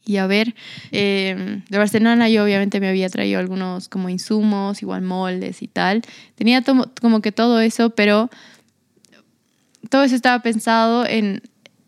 Y 0.06 0.18
a 0.18 0.28
ver, 0.28 0.54
eh, 0.92 1.62
de 1.68 1.78
Barcelona 1.78 2.30
yo 2.30 2.44
obviamente 2.44 2.80
me 2.80 2.88
había 2.90 3.10
traído 3.10 3.40
algunos 3.40 3.90
como 3.90 4.10
insumos, 4.10 4.82
igual 4.82 5.02
moldes 5.02 5.62
y 5.62 5.68
tal. 5.68 6.04
Tenía 6.36 6.64
como 7.02 7.22
que 7.22 7.32
todo 7.32 7.60
eso, 7.60 7.90
pero 7.90 8.30
todo 9.90 10.04
eso 10.04 10.16
estaba 10.16 10.40
pensado 10.40 11.06
en 11.06 11.42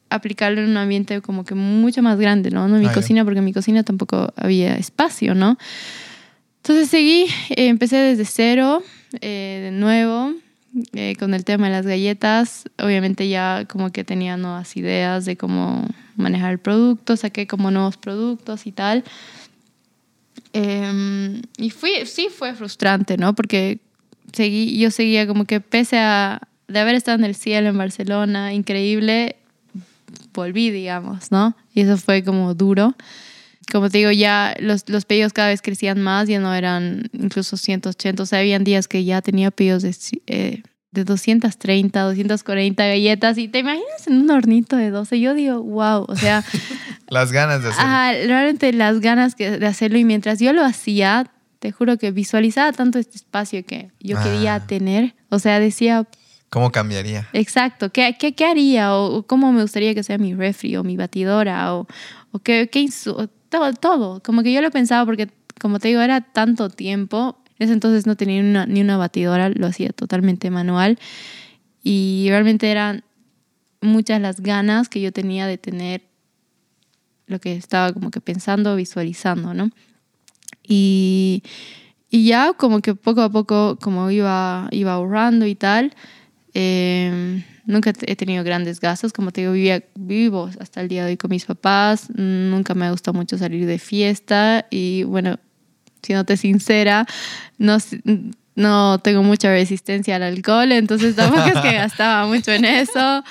aplicarlo 0.09 0.61
en 0.61 0.69
un 0.69 0.77
ambiente 0.77 1.21
como 1.21 1.43
que 1.43 1.55
mucho 1.55 2.01
más 2.01 2.17
grande, 2.17 2.49
¿no? 2.51 2.67
No 2.67 2.75
en 2.75 2.81
mi 2.81 2.87
Ah, 2.87 2.93
cocina, 2.93 3.23
porque 3.23 3.39
en 3.39 3.45
mi 3.45 3.53
cocina 3.53 3.83
tampoco 3.83 4.33
había 4.35 4.75
espacio, 4.77 5.35
¿no? 5.35 5.57
Entonces 6.57 6.89
seguí, 6.89 7.25
eh, 7.49 7.67
empecé 7.67 7.97
desde 7.97 8.25
cero, 8.25 8.83
eh, 9.21 9.61
de 9.65 9.71
nuevo, 9.71 10.33
eh, 10.93 11.15
con 11.17 11.33
el 11.33 11.43
tema 11.45 11.67
de 11.67 11.73
las 11.73 11.85
galletas. 11.85 12.65
Obviamente 12.77 13.27
ya 13.29 13.65
como 13.67 13.91
que 13.91 14.03
tenía 14.03 14.37
nuevas 14.37 14.75
ideas 14.75 15.25
de 15.25 15.37
cómo 15.37 15.87
manejar 16.17 16.51
el 16.51 16.59
producto, 16.59 17.15
saqué 17.15 17.47
como 17.47 17.71
nuevos 17.71 17.97
productos 17.97 18.67
y 18.67 18.71
tal. 18.71 19.03
Eh, 20.53 21.41
y 21.57 21.69
fui, 21.69 21.91
sí 22.05 22.27
fue 22.35 22.53
frustrante, 22.53 23.17
¿no? 23.17 23.33
Porque 23.35 23.79
seguí, 24.33 24.77
yo 24.77 24.91
seguía 24.91 25.27
como 25.27 25.45
que 25.45 25.61
pese 25.61 25.97
a 25.99 26.41
de 26.67 26.79
haber 26.79 26.95
estado 26.95 27.17
en 27.17 27.25
el 27.25 27.35
cielo 27.35 27.69
en 27.69 27.77
Barcelona, 27.77 28.53
increíble, 28.53 29.37
volví, 30.33 30.69
digamos, 30.69 31.31
¿no? 31.31 31.55
Y 31.73 31.81
eso 31.81 31.97
fue 31.97 32.23
como 32.23 32.53
duro. 32.53 32.95
Como 33.71 33.89
te 33.89 33.99
digo, 33.99 34.11
ya 34.11 34.55
los, 34.59 34.87
los 34.89 35.05
pedidos 35.05 35.33
cada 35.33 35.49
vez 35.49 35.61
crecían 35.61 36.01
más, 36.01 36.27
ya 36.27 36.39
no 36.39 36.53
eran 36.53 37.09
incluso 37.13 37.57
180, 37.57 38.23
o 38.23 38.25
sea, 38.25 38.39
habían 38.39 38.63
días 38.63 38.87
que 38.87 39.03
ya 39.03 39.21
tenía 39.21 39.51
pedidos 39.51 39.83
de, 39.83 39.95
eh, 40.27 40.63
de 40.97 41.03
230, 41.05 42.01
240 42.01 42.85
galletas 42.85 43.37
y 43.37 43.47
te 43.47 43.59
imaginas 43.59 44.07
en 44.07 44.17
un 44.17 44.31
hornito 44.31 44.75
de 44.75 44.89
12, 44.89 45.19
yo 45.19 45.33
digo, 45.33 45.61
wow, 45.61 46.05
o 46.07 46.15
sea... 46.15 46.43
las 47.07 47.31
ganas 47.31 47.63
de 47.63 47.69
hacerlo. 47.69 47.89
Ah, 47.89 48.11
realmente 48.25 48.73
las 48.73 48.99
ganas 48.99 49.35
que, 49.35 49.51
de 49.51 49.65
hacerlo 49.65 49.97
y 49.97 50.03
mientras 50.03 50.39
yo 50.39 50.51
lo 50.53 50.65
hacía, 50.65 51.31
te 51.59 51.71
juro 51.71 51.97
que 51.97 52.11
visualizaba 52.11 52.71
tanto 52.73 52.99
este 52.99 53.15
espacio 53.15 53.65
que 53.65 53.91
yo 53.99 54.21
quería 54.21 54.55
Ah. 54.55 54.67
tener, 54.67 55.15
o 55.29 55.39
sea, 55.39 55.59
decía, 55.59 56.05
¿Cómo 56.49 56.71
cambiaría? 56.71 57.27
Exacto, 57.33 57.91
¿qué, 57.91 58.15
qué, 58.17 58.33
qué 58.33 58.45
haría? 58.45 58.93
O, 58.95 59.17
o 59.17 59.23
cómo 59.23 59.51
me 59.51 59.61
gustaría 59.61 59.93
que 59.93 60.01
sea 60.03 60.17
mi 60.17 60.33
refri 60.33 60.77
o 60.77 60.83
mi 60.83 60.95
batidora 60.95 61.75
o, 61.75 61.87
o 62.31 62.39
qué, 62.39 62.69
qué 62.71 62.87
todo, 63.49 63.73
todo. 63.73 64.21
Como 64.23 64.43
que 64.43 64.53
yo 64.53 64.61
lo 64.61 64.71
pensaba 64.71 65.05
porque, 65.05 65.27
como 65.59 65.79
te 65.79 65.89
digo, 65.89 66.01
era 66.01 66.21
tanto 66.21 66.69
tiempo. 66.69 67.37
Ese 67.59 67.73
entonces 67.73 68.05
no 68.05 68.15
tenía 68.15 68.41
una- 68.41 68.65
ni 68.65 68.81
una 68.81 68.97
batidora, 68.97 69.49
lo 69.49 69.67
hacía 69.67 69.89
totalmente 69.89 70.49
manual. 70.51 70.99
Y 71.83 72.27
realmente 72.29 72.69
eran 72.69 73.03
muchas 73.81 74.21
las 74.21 74.41
ganas 74.41 74.89
que 74.89 75.01
yo 75.01 75.11
tenía 75.11 75.47
de 75.47 75.57
tener 75.57 76.01
lo 77.27 77.39
que 77.39 77.55
estaba 77.55 77.91
como 77.93 78.09
que 78.11 78.21
pensando, 78.21 78.75
visualizando, 78.75 79.53
¿no? 79.53 79.69
Y, 80.63 81.43
y 82.09 82.25
ya 82.27 82.53
como 82.53 82.81
que 82.81 82.95
poco 82.95 83.21
a 83.21 83.29
poco, 83.29 83.77
como 83.81 84.09
iba, 84.11 84.67
iba 84.71 84.93
ahorrando 84.93 85.45
y 85.45 85.55
tal, 85.55 85.93
eh, 86.53 87.43
nunca 87.65 87.93
he 88.01 88.15
tenido 88.15 88.43
grandes 88.43 88.79
gastos, 88.79 89.13
como 89.13 89.31
te 89.31 89.41
digo, 89.41 89.53
vivía, 89.53 89.83
vivo 89.95 90.49
hasta 90.59 90.81
el 90.81 90.87
día 90.87 91.03
de 91.03 91.11
hoy 91.11 91.17
con 91.17 91.29
mis 91.29 91.45
papás, 91.45 92.09
nunca 92.15 92.73
me 92.73 92.85
ha 92.85 92.91
gustado 92.91 93.17
mucho 93.17 93.37
salir 93.37 93.65
de 93.65 93.77
fiesta 93.77 94.65
y 94.69 95.03
bueno, 95.03 95.37
siéndote 96.07 96.37
sincera, 96.37 97.05
no, 97.59 97.77
no 98.55 98.99
tengo 98.99 99.21
mucha 99.21 99.51
resistencia 99.51 100.15
al 100.15 100.23
alcohol, 100.23 100.71
entonces 100.71 101.15
tampoco 101.15 101.45
es 101.47 101.59
que 101.59 101.73
gastaba 101.73 102.25
mucho 102.25 102.51
en 102.51 102.65
eso. 102.65 103.23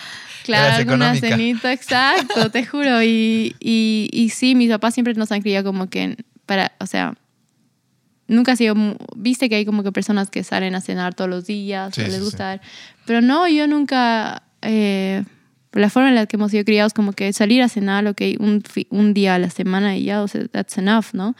Claro, 0.45 0.77
alguna 0.77 1.17
económica. 1.17 1.29
cenita, 1.29 1.73
exacto, 1.73 2.51
te 2.51 2.65
juro. 2.65 3.03
Y, 3.03 3.57
y, 3.59 4.09
y 4.13 4.29
sí, 4.29 4.55
mis 4.55 4.71
papás 4.71 4.95
siempre 4.95 5.13
nos 5.15 5.33
han 5.33 5.43
criado 5.43 5.65
como 5.65 5.91
que 5.91 6.17
para, 6.47 6.71
o 6.79 6.87
sea, 6.87 7.15
nunca 8.29 8.53
ha 8.53 8.57
sido, 8.57 8.75
viste 9.17 9.49
que 9.49 9.57
hay 9.57 9.65
como 9.65 9.83
que 9.83 9.91
personas 9.91 10.31
que 10.31 10.45
salen 10.45 10.77
a 10.77 10.81
cenar 10.81 11.15
todos 11.15 11.29
los 11.29 11.47
días, 11.47 11.95
Sí, 11.95 12.03
o 12.03 12.05
les 12.05 12.15
sí, 12.15 12.21
gusta, 12.21 12.61
pero 13.07 13.21
no, 13.21 13.49
yo 13.49 13.67
nunca, 13.67 14.45
eh, 14.63 15.25
la 15.73 15.91
forma 15.91 16.09
en 16.09 16.15
la 16.15 16.27
que 16.27 16.37
hemos 16.37 16.53
sido 16.53 16.65
criados, 16.65 16.95
como 16.95 17.13
que 17.13 17.33
salir 17.33 17.63
a 17.63 17.69
cenar, 17.69 18.07
ok, 18.07 18.23
un, 18.39 18.63
un 18.91 19.15
día 19.15 19.35
a 19.35 19.39
la 19.39 19.51
semana 19.51 19.97
y 19.97 20.05
ya, 20.05 20.23
o 20.23 20.29
sea, 20.29 20.47
that's 20.47 20.79
enough, 20.79 21.07
¿no? 21.13 21.35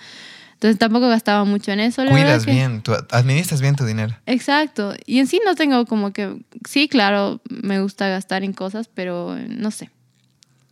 Entonces 0.57 0.79
tampoco 0.79 1.07
gastaba 1.09 1.45
mucho 1.45 1.71
en 1.73 1.81
eso. 1.81 2.03
la 2.03 2.11
Cuidas 2.11 2.47
que- 2.47 2.53
bien, 2.53 2.81
tú 2.81 2.93
administras 3.11 3.61
bien 3.61 3.77
tu 3.77 3.85
dinero. 3.85 4.17
Exacto. 4.25 4.95
Y 5.05 5.19
en 5.19 5.27
sí 5.27 5.39
no 5.45 5.55
tengo 5.55 5.85
como 5.85 6.13
que, 6.15 6.35
sí, 6.67 6.89
claro, 6.89 7.41
me 7.51 7.81
gusta 7.83 8.09
gastar 8.09 8.43
en 8.43 8.55
cosas, 8.55 8.89
pero 8.93 9.37
no 9.49 9.71
sé. 9.71 9.91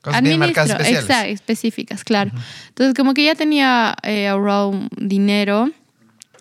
Cosas 0.00 0.22
bien 0.22 0.38
marcadas 0.38 0.70
Administro, 0.70 0.76
especiales. 0.98 1.10
Exacto, 1.10 1.32
específicas, 1.34 2.04
claro. 2.04 2.30
Entonces, 2.68 2.94
como 2.94 3.12
que 3.12 3.24
ya 3.24 3.34
tenía 3.34 3.94
eh, 4.02 4.26
ahorrado 4.28 4.72
dinero 4.96 5.70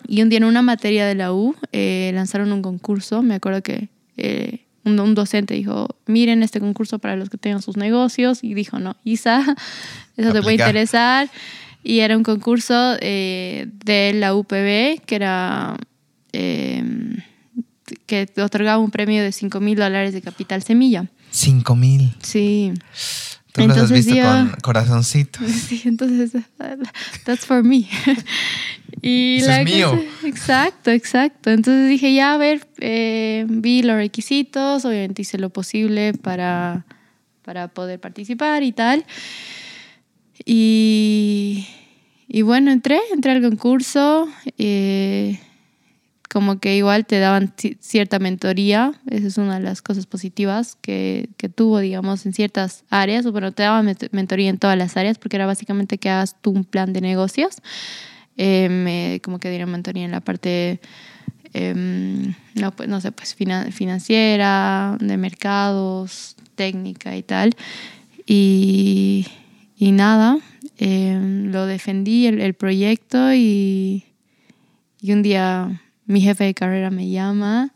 y 0.08 0.22
un 0.22 0.30
día 0.30 0.38
en 0.38 0.44
una 0.44 0.62
materia 0.62 1.06
de 1.06 1.14
la 1.14 1.32
U 1.32 1.54
eh, 1.72 2.10
lanzaron 2.14 2.50
un 2.52 2.62
concurso. 2.62 3.22
Me 3.22 3.34
acuerdo 3.34 3.62
que 3.62 3.88
eh, 4.16 4.64
un, 4.84 4.98
un 5.00 5.14
docente 5.14 5.52
dijo, 5.54 5.88
miren 6.06 6.42
este 6.42 6.60
concurso 6.60 6.98
para 6.98 7.16
los 7.16 7.28
que 7.30 7.36
tengan 7.38 7.60
sus 7.62 7.76
negocios. 7.76 8.42
Y 8.42 8.54
dijo, 8.54 8.78
no, 8.78 8.96
Isa, 9.04 9.42
eso 10.16 10.32
te 10.32 10.40
puede 10.42 10.56
interesar. 10.56 11.28
Y 11.84 12.00
era 12.00 12.16
un 12.16 12.22
concurso 12.24 12.96
eh, 13.00 13.68
de 13.84 14.12
la 14.14 14.34
UPB 14.34 15.04
que 15.06 15.14
era... 15.14 15.76
eh, 16.32 16.82
que 18.06 18.26
otorgaba 18.38 18.78
un 18.78 18.90
premio 18.90 19.22
de 19.22 19.30
5 19.30 19.60
mil 19.60 19.76
dólares 19.76 20.12
de 20.14 20.22
capital 20.22 20.62
semilla. 20.62 21.06
Cinco 21.30 21.76
mil. 21.76 22.14
Sí. 22.22 22.72
Tú 23.52 23.60
los 23.60 23.70
has 23.70 23.76
Entonces 23.90 24.06
visto 24.06 24.14
yo- 24.14 24.24
con 24.24 24.56
corazoncitos. 24.62 25.42
Sí, 25.68 25.82
entonces, 25.84 26.32
that's 27.24 27.44
for 27.46 27.62
me. 27.62 27.86
y 29.02 29.36
Eso 29.40 29.50
es 29.50 29.64
mío. 29.64 30.02
exacto, 30.24 30.90
exacto. 30.90 31.50
Entonces 31.50 31.88
dije, 31.90 32.14
ya, 32.14 32.32
a 32.34 32.36
ver, 32.38 32.66
eh, 32.80 33.44
vi 33.48 33.82
los 33.82 33.96
requisitos, 33.96 34.84
obviamente 34.86 35.22
hice 35.22 35.38
lo 35.38 35.50
posible 35.50 36.14
para, 36.14 36.86
para 37.42 37.68
poder 37.68 38.00
participar 38.00 38.62
y 38.62 38.72
tal. 38.72 39.04
Y, 40.44 41.66
y 42.28 42.42
bueno, 42.42 42.70
entré, 42.70 42.98
entré 43.12 43.32
al 43.32 43.42
concurso. 43.42 44.28
eh, 44.58 45.38
como 46.30 46.58
que 46.58 46.76
igual 46.76 47.06
te 47.06 47.20
daban 47.20 47.54
ci- 47.54 47.76
cierta 47.78 48.18
mentoría, 48.18 48.92
esa 49.08 49.28
es 49.28 49.38
una 49.38 49.54
de 49.60 49.64
las 49.64 49.82
cosas 49.82 50.06
positivas 50.06 50.76
que, 50.80 51.28
que 51.36 51.48
tuvo, 51.48 51.78
digamos, 51.78 52.26
en 52.26 52.32
ciertas 52.32 52.82
áreas, 52.90 53.24
bueno, 53.30 53.52
te 53.52 53.62
daban 53.62 53.96
mentoría 54.10 54.50
en 54.50 54.58
todas 54.58 54.76
las 54.76 54.96
áreas, 54.96 55.16
porque 55.18 55.36
era 55.36 55.46
básicamente 55.46 55.96
que 55.96 56.10
hagas 56.10 56.34
tú 56.42 56.50
un 56.50 56.64
plan 56.64 56.92
de 56.92 57.00
negocios, 57.00 57.58
Eh, 58.36 58.68
me- 58.68 59.20
como 59.22 59.38
que 59.38 59.48
dieron 59.48 59.70
mentoría 59.70 60.04
en 60.04 60.10
la 60.10 60.20
parte, 60.20 60.80
em, 61.52 62.34
no, 62.56 62.72
pues, 62.74 62.88
no 62.88 63.00
sé, 63.00 63.12
pues 63.12 63.36
finan- 63.36 63.70
financiera, 63.70 64.96
de 65.00 65.16
mercados, 65.16 66.34
técnica 66.56 67.16
y 67.16 67.22
tal, 67.22 67.54
y, 68.26 69.28
y 69.84 69.92
nada, 69.92 70.38
em, 70.78 71.52
lo 71.52 71.66
defendí, 71.66 72.26
el, 72.26 72.40
el 72.40 72.54
proyecto, 72.54 73.34
y, 73.34 74.06
y 74.98 75.12
un 75.12 75.22
día 75.22 75.82
mi 76.06 76.22
jefe 76.22 76.44
de 76.44 76.54
carrera 76.54 76.88
me 76.88 77.10
llama 77.10 77.74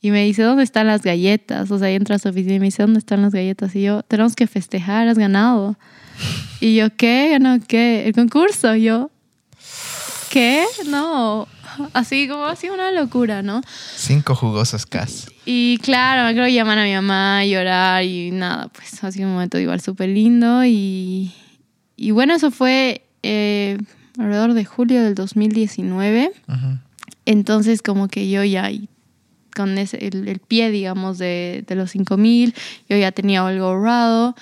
y 0.00 0.12
me 0.12 0.24
dice, 0.24 0.44
¿dónde 0.44 0.62
están 0.62 0.86
las 0.86 1.02
galletas? 1.02 1.68
O 1.72 1.80
sea, 1.80 1.90
entra 1.90 2.14
a 2.14 2.20
su 2.20 2.28
oficina 2.28 2.54
y 2.54 2.60
me 2.60 2.66
dice, 2.66 2.84
¿dónde 2.84 3.00
están 3.00 3.22
las 3.22 3.32
galletas? 3.32 3.74
Y 3.74 3.82
yo, 3.82 4.04
tenemos 4.04 4.36
que 4.36 4.46
festejar, 4.46 5.08
has 5.08 5.18
ganado. 5.18 5.76
Y 6.60 6.76
yo, 6.76 6.96
¿qué? 6.96 7.30
¿Ganó 7.32 7.58
qué? 7.66 8.06
El 8.06 8.14
concurso. 8.14 8.76
Y 8.76 8.84
yo, 8.84 9.10
¿qué? 10.30 10.64
No. 10.86 11.48
Así 11.92 12.28
como 12.28 12.44
así 12.46 12.68
una 12.68 12.90
locura, 12.92 13.42
¿no? 13.42 13.62
Cinco 13.96 14.34
jugosos 14.34 14.86
cas. 14.86 15.30
Y 15.44 15.78
claro, 15.78 16.22
me 16.24 16.30
acuerdo 16.30 16.48
llamar 16.48 16.78
a 16.78 16.84
mi 16.84 16.94
mamá, 16.94 17.44
llorar 17.44 18.04
y 18.04 18.30
nada, 18.30 18.68
pues 18.68 19.02
ha 19.02 19.12
sido 19.12 19.26
un 19.28 19.34
momento 19.34 19.58
igual 19.58 19.80
súper 19.80 20.08
lindo. 20.08 20.64
Y, 20.64 21.32
y 21.96 22.10
bueno, 22.10 22.34
eso 22.34 22.50
fue 22.50 23.04
eh, 23.22 23.78
alrededor 24.18 24.54
de 24.54 24.64
julio 24.64 25.02
del 25.02 25.14
2019. 25.14 26.32
Ujú. 26.48 26.78
Entonces, 27.26 27.82
como 27.82 28.08
que 28.08 28.28
yo 28.28 28.44
ya, 28.44 28.70
con 29.54 29.78
ese, 29.78 30.06
el, 30.06 30.28
el 30.28 30.38
pie, 30.38 30.70
digamos, 30.70 31.18
de, 31.18 31.64
de 31.66 31.74
los 31.74 31.90
5000, 31.92 32.54
yo 32.88 32.96
ya 32.96 33.12
tenía 33.12 33.46
algo 33.46 33.66
ahorrado. 33.66 34.34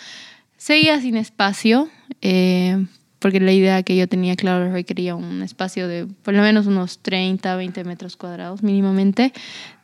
Seguía 0.57 1.01
sin 1.01 1.17
espacio, 1.17 1.89
eh, 2.21 2.85
porque 3.19 3.41
la 3.41 3.53
idea 3.53 3.83
que 3.83 3.97
yo 3.97 4.07
tenía, 4.09 4.37
claro, 4.37 4.73
requería 4.73 5.15
un 5.17 5.43
espacio 5.43 5.89
de 5.89 6.07
por 6.23 6.35
lo 6.35 6.43
menos 6.43 6.67
unos 6.67 7.01
30, 7.03 7.57
20 7.57 7.85
metros 7.85 8.17
cuadrados 8.17 8.63
mínimamente. 8.63 9.33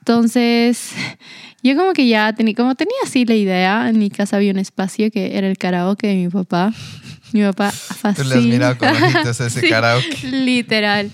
Entonces, 0.00 0.92
yo 1.62 1.76
como 1.76 1.92
que 1.94 2.06
ya 2.06 2.32
tenía, 2.34 2.54
como 2.54 2.74
tenía 2.74 2.94
así 3.04 3.24
la 3.24 3.34
idea, 3.34 3.88
en 3.88 3.98
mi 3.98 4.10
casa 4.10 4.36
había 4.36 4.52
un 4.52 4.58
espacio 4.58 5.10
que 5.10 5.36
era 5.38 5.48
el 5.48 5.58
karaoke 5.58 6.06
de 6.06 6.14
mi 6.16 6.28
papá. 6.28 6.72
Mi 7.32 7.42
papá 7.42 7.70
Tú 7.72 7.94
fascina. 7.94 8.28
le 8.28 8.34
has 8.36 8.44
mirado 8.44 8.78
con 8.78 8.88
ojitos 8.90 9.40
a 9.40 9.46
ese 9.48 9.60
Sí, 9.62 9.68
karaoke. 9.68 10.18
Literal. 10.30 11.10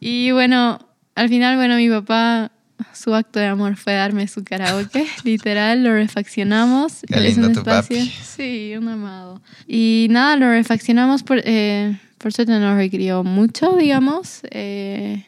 Y 0.00 0.30
bueno, 0.30 0.78
al 1.14 1.28
final, 1.28 1.56
bueno, 1.56 1.76
mi 1.76 1.90
papá, 1.90 2.52
su 2.92 3.14
acto 3.14 3.38
de 3.38 3.46
amor 3.46 3.76
fue 3.76 3.92
darme 3.94 4.26
su 4.28 4.44
karaoke. 4.44 5.06
Literal, 5.24 5.82
lo 5.84 5.92
refaccionamos. 5.94 7.00
Qué 7.06 7.26
Es 7.28 7.36
un 7.38 7.52
tu 7.52 7.60
espacio- 7.60 7.96
papi. 7.98 8.12
Sí, 8.24 8.74
un 8.76 8.88
amado. 8.88 9.40
Y 9.66 10.06
nada, 10.10 10.36
lo 10.36 10.50
refaccionamos. 10.50 11.22
Por, 11.22 11.40
eh, 11.44 11.98
por 12.18 12.32
suerte 12.32 12.52
no 12.58 12.76
requirió 12.76 13.24
mucho, 13.24 13.76
digamos. 13.76 14.40
Eh, 14.50 15.24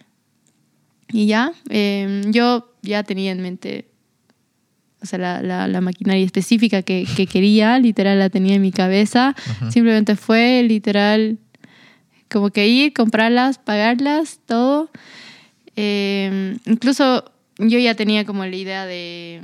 y 1.13 1.27
ya, 1.27 1.53
eh, 1.71 2.23
yo 2.29 2.73
ya 2.83 3.03
tenía 3.05 3.33
en 3.33 3.41
mente 3.43 3.89
o 5.03 5.07
sea, 5.07 5.19
la, 5.19 5.43
la, 5.43 5.69
la 5.69 5.81
maquinaria 5.83 6.25
específica 6.25 6.81
que, 6.83 7.07
que 7.15 7.27
quería, 7.27 7.79
literal 7.79 8.19
la 8.19 8.31
tenía 8.31 8.55
en 8.55 8.63
mi 8.63 8.73
cabeza. 8.73 9.35
Simplemente 9.71 10.17
fue 10.17 10.63
literal 10.67 11.37
como 12.31 12.49
que 12.49 12.67
ir, 12.69 12.95
comprarlas, 12.95 13.59
pagarlas, 13.59 14.41
todo. 14.47 14.91
Eh, 15.77 16.57
incluso 16.65 17.25
yo 17.59 17.79
ya 17.79 17.95
tenía 17.95 18.25
como 18.25 18.45
la 18.45 18.57
idea 18.57 18.87
de, 18.87 19.41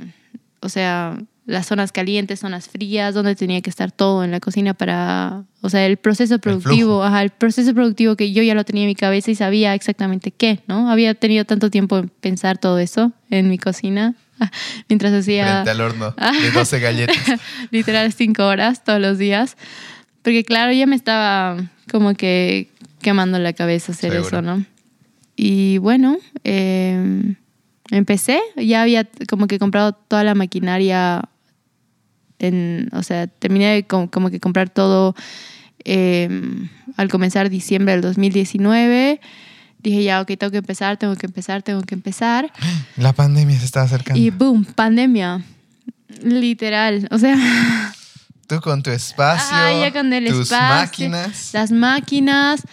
o 0.59 0.69
sea, 0.69 1.17
las 1.45 1.65
zonas 1.67 1.91
calientes, 1.91 2.39
zonas 2.39 2.69
frías, 2.69 3.13
donde 3.13 3.35
tenía 3.35 3.61
que 3.61 3.69
estar 3.69 3.91
todo 3.91 4.23
en 4.23 4.31
la 4.31 4.39
cocina 4.39 4.73
para, 4.73 5.43
o 5.61 5.69
sea, 5.69 5.85
el 5.85 5.97
proceso 5.97 6.39
productivo, 6.39 6.75
flujo. 6.75 7.03
ajá, 7.03 7.23
el 7.23 7.31
proceso 7.31 7.73
productivo 7.73 8.15
que 8.15 8.31
yo 8.31 8.43
ya 8.43 8.53
lo 8.55 8.63
tenía 8.63 8.83
en 8.83 8.89
mi 8.89 8.95
cabeza 8.95 9.31
y 9.31 9.35
sabía 9.35 9.73
exactamente 9.73 10.31
qué, 10.31 10.59
¿no? 10.67 10.89
Había 10.89 11.13
tenido 11.15 11.43
tanto 11.45 11.69
tiempo 11.69 11.97
en 11.97 12.09
pensar 12.09 12.57
todo 12.57 12.77
eso 12.79 13.11
en 13.29 13.49
mi 13.49 13.57
cocina, 13.57 14.13
mientras 14.89 15.13
hacía 15.13 15.63
Frente 15.63 15.69
al 15.71 15.81
horno 15.81 16.11
de 16.41 16.51
12 16.51 16.79
galletas. 16.81 17.17
literal 17.71 18.13
cinco 18.13 18.45
horas 18.45 18.83
todos 18.83 19.01
los 19.01 19.17
días. 19.17 19.57
Porque 20.21 20.43
claro, 20.43 20.71
ya 20.71 20.85
me 20.85 20.95
estaba 20.95 21.57
como 21.91 22.13
que 22.13 22.69
quemando 23.01 23.39
la 23.39 23.53
cabeza 23.53 23.91
hacer 23.93 24.11
Seguro. 24.11 24.27
eso, 24.27 24.41
¿no? 24.43 24.63
Y 25.35 25.79
bueno, 25.79 26.17
eh, 26.43 27.33
empecé, 27.97 28.41
ya 28.55 28.81
había 28.81 29.07
como 29.29 29.47
que 29.47 29.59
comprado 29.59 29.93
toda 29.93 30.23
la 30.23 30.35
maquinaria, 30.35 31.29
en, 32.39 32.89
o 32.93 33.03
sea, 33.03 33.27
terminé 33.27 33.73
de 33.73 33.83
como 33.83 34.29
que 34.29 34.39
comprar 34.39 34.69
todo 34.69 35.15
eh, 35.85 36.29
al 36.97 37.09
comenzar 37.09 37.49
diciembre 37.49 37.93
del 37.93 38.01
2019. 38.01 39.21
Dije, 39.79 40.03
ya, 40.03 40.21
ok, 40.21 40.31
tengo 40.37 40.51
que 40.51 40.57
empezar, 40.57 40.97
tengo 40.97 41.15
que 41.15 41.25
empezar, 41.25 41.63
tengo 41.63 41.81
que 41.81 41.95
empezar. 41.95 42.51
La 42.97 43.13
pandemia 43.13 43.57
se 43.57 43.65
está 43.65 43.81
acercando. 43.81 44.21
Y 44.21 44.29
boom, 44.29 44.65
pandemia. 44.65 45.43
Literal, 46.23 47.07
o 47.11 47.17
sea... 47.17 47.37
Tú 48.47 48.59
con 48.59 48.83
tu 48.83 48.91
espacio, 48.91 49.57
ya 49.79 49.93
con 49.93 50.11
el 50.11 50.27
tus 50.27 50.51
espacio, 50.51 51.09
máquinas. 51.09 51.53
Las 51.53 51.71
máquinas, 51.71 52.63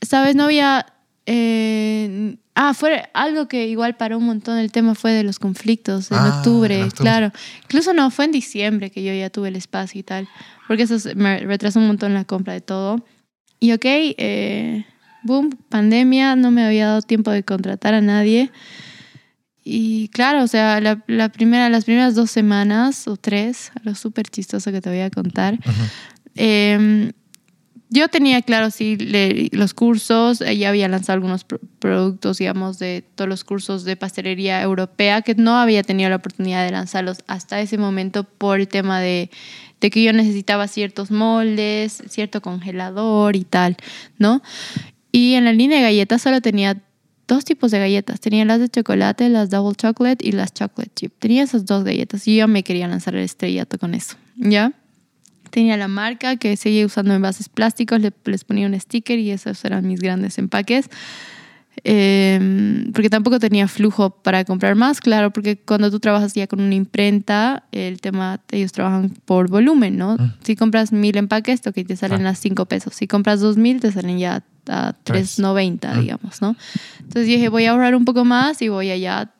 ¿sabes? 0.00 0.36
No 0.36 0.44
había... 0.44 0.86
eh, 1.26 2.36
ah, 2.54 2.72
fue 2.74 3.08
algo 3.14 3.48
que 3.48 3.66
igual 3.66 3.96
paró 3.96 4.18
un 4.18 4.24
montón 4.26 4.58
el 4.58 4.70
tema 4.72 4.94
fue 4.94 5.12
de 5.12 5.22
los 5.24 5.38
conflictos 5.38 6.10
en, 6.10 6.18
Ah, 6.18 6.36
octubre, 6.38 6.76
en 6.78 6.84
octubre. 6.84 7.02
claro. 7.02 7.32
Incluso 7.64 7.92
no, 7.92 8.10
fue 8.10 8.24
en 8.26 8.32
diciembre 8.32 8.90
que 8.90 9.02
yo 9.02 9.12
ya 9.12 9.28
tuve 9.30 9.48
el 9.48 9.56
espacio 9.56 9.98
y 10.00 10.02
tal, 10.02 10.28
porque 10.68 10.84
eso 10.84 10.96
me 11.16 11.38
retrasó 11.40 11.78
un 11.80 11.88
montón 11.88 12.14
la 12.14 12.24
compra 12.24 12.52
de 12.52 12.60
todo. 12.60 13.04
Y 13.60 13.72
ok, 13.72 13.84
eh, 13.84 14.84
boom, 15.22 15.50
pandemia, 15.68 16.36
no 16.36 16.50
me 16.50 16.64
había 16.64 16.86
dado 16.86 17.02
tiempo 17.02 17.30
de 17.30 17.42
contratar 17.42 17.94
a 17.94 18.00
nadie. 18.00 18.50
Y 19.68 20.08
claro, 20.08 20.44
o 20.44 20.46
sea, 20.46 20.80
la, 20.80 21.02
la 21.08 21.28
primera, 21.30 21.68
las 21.68 21.84
primeras 21.86 22.14
dos 22.14 22.30
semanas 22.30 23.08
o 23.08 23.16
tres, 23.16 23.72
algo 23.74 23.96
súper 23.96 24.28
chistoso 24.28 24.70
que 24.70 24.80
te 24.80 24.88
voy 24.90 25.00
a 25.00 25.10
contar. 25.10 25.58
Eh, 26.36 27.10
yo 27.88 28.08
tenía, 28.08 28.42
claro, 28.42 28.70
sí, 28.70 28.96
los 29.52 29.74
cursos, 29.74 30.40
ya 30.40 30.68
había 30.68 30.88
lanzado 30.88 31.14
algunos 31.14 31.44
pro- 31.44 31.60
productos, 31.78 32.38
digamos, 32.38 32.78
de 32.78 33.04
todos 33.14 33.28
los 33.28 33.44
cursos 33.44 33.84
de 33.84 33.96
pastelería 33.96 34.60
europea, 34.62 35.22
que 35.22 35.34
no 35.34 35.56
había 35.56 35.82
tenido 35.82 36.10
la 36.10 36.16
oportunidad 36.16 36.64
de 36.64 36.72
lanzarlos 36.72 37.18
hasta 37.26 37.60
ese 37.60 37.78
momento 37.78 38.24
por 38.24 38.58
el 38.60 38.68
tema 38.68 39.00
de, 39.00 39.30
de 39.80 39.90
que 39.90 40.02
yo 40.02 40.12
necesitaba 40.12 40.66
ciertos 40.68 41.10
moldes, 41.10 42.02
cierto 42.08 42.40
congelador 42.40 43.36
y 43.36 43.44
tal, 43.44 43.76
¿no? 44.18 44.42
Y 45.12 45.34
en 45.34 45.44
la 45.44 45.52
línea 45.52 45.78
de 45.78 45.84
galletas 45.84 46.22
solo 46.22 46.40
tenía 46.40 46.82
dos 47.28 47.44
tipos 47.44 47.70
de 47.70 47.78
galletas. 47.78 48.20
Tenía 48.20 48.44
las 48.44 48.60
de 48.60 48.68
chocolate, 48.68 49.28
las 49.28 49.50
double 49.50 49.74
chocolate 49.74 50.26
y 50.28 50.32
las 50.32 50.52
chocolate 50.52 50.92
chip. 50.94 51.12
Tenía 51.18 51.42
esas 51.42 51.66
dos 51.66 51.82
galletas 51.84 52.26
y 52.28 52.36
yo 52.36 52.46
me 52.48 52.62
quería 52.62 52.86
lanzar 52.86 53.14
el 53.16 53.22
estrellato 53.22 53.78
con 53.78 53.94
eso, 53.94 54.16
¿ya? 54.36 54.72
Tenía 55.56 55.78
la 55.78 55.88
marca 55.88 56.36
que 56.36 56.54
seguía 56.54 56.84
usando 56.84 57.14
envases 57.14 57.48
plásticos, 57.48 57.98
le- 57.98 58.12
les 58.26 58.44
ponía 58.44 58.66
un 58.66 58.78
sticker 58.78 59.18
y 59.18 59.30
esos 59.30 59.64
eran 59.64 59.86
mis 59.86 60.00
grandes 60.00 60.36
empaques. 60.36 60.90
Eh, 61.82 62.84
porque 62.92 63.08
tampoco 63.08 63.38
tenía 63.38 63.66
flujo 63.66 64.10
para 64.10 64.44
comprar 64.44 64.74
más, 64.74 65.00
claro, 65.00 65.30
porque 65.30 65.56
cuando 65.56 65.90
tú 65.90 65.98
trabajas 65.98 66.34
ya 66.34 66.46
con 66.46 66.60
una 66.60 66.74
imprenta, 66.74 67.64
el 67.72 68.02
tema, 68.02 68.40
ellos 68.50 68.72
trabajan 68.72 69.10
por 69.24 69.48
volumen, 69.48 69.96
¿no? 69.96 70.16
Mm. 70.16 70.32
Si 70.42 70.56
compras 70.56 70.92
mil 70.92 71.16
empaques, 71.16 71.66
ok, 71.66 71.74
te 71.86 71.96
salen 71.96 72.26
Ah. 72.26 72.30
a 72.30 72.34
cinco 72.34 72.66
pesos. 72.66 72.94
Si 72.94 73.06
compras 73.06 73.40
dos 73.40 73.56
mil, 73.56 73.80
te 73.80 73.92
salen 73.92 74.18
ya 74.18 74.44
a 74.68 74.92
Tres. 75.04 75.38
3.90, 75.38 75.94
Mm. 75.94 76.00
digamos, 76.02 76.42
¿no? 76.42 76.54
Entonces 76.98 77.26
dije, 77.28 77.48
voy 77.48 77.64
a 77.64 77.70
ahorrar 77.70 77.94
un 77.94 78.04
poco 78.04 78.24
más 78.26 78.60
y 78.62 78.68
voy 78.68 78.90
allá. 78.90 79.30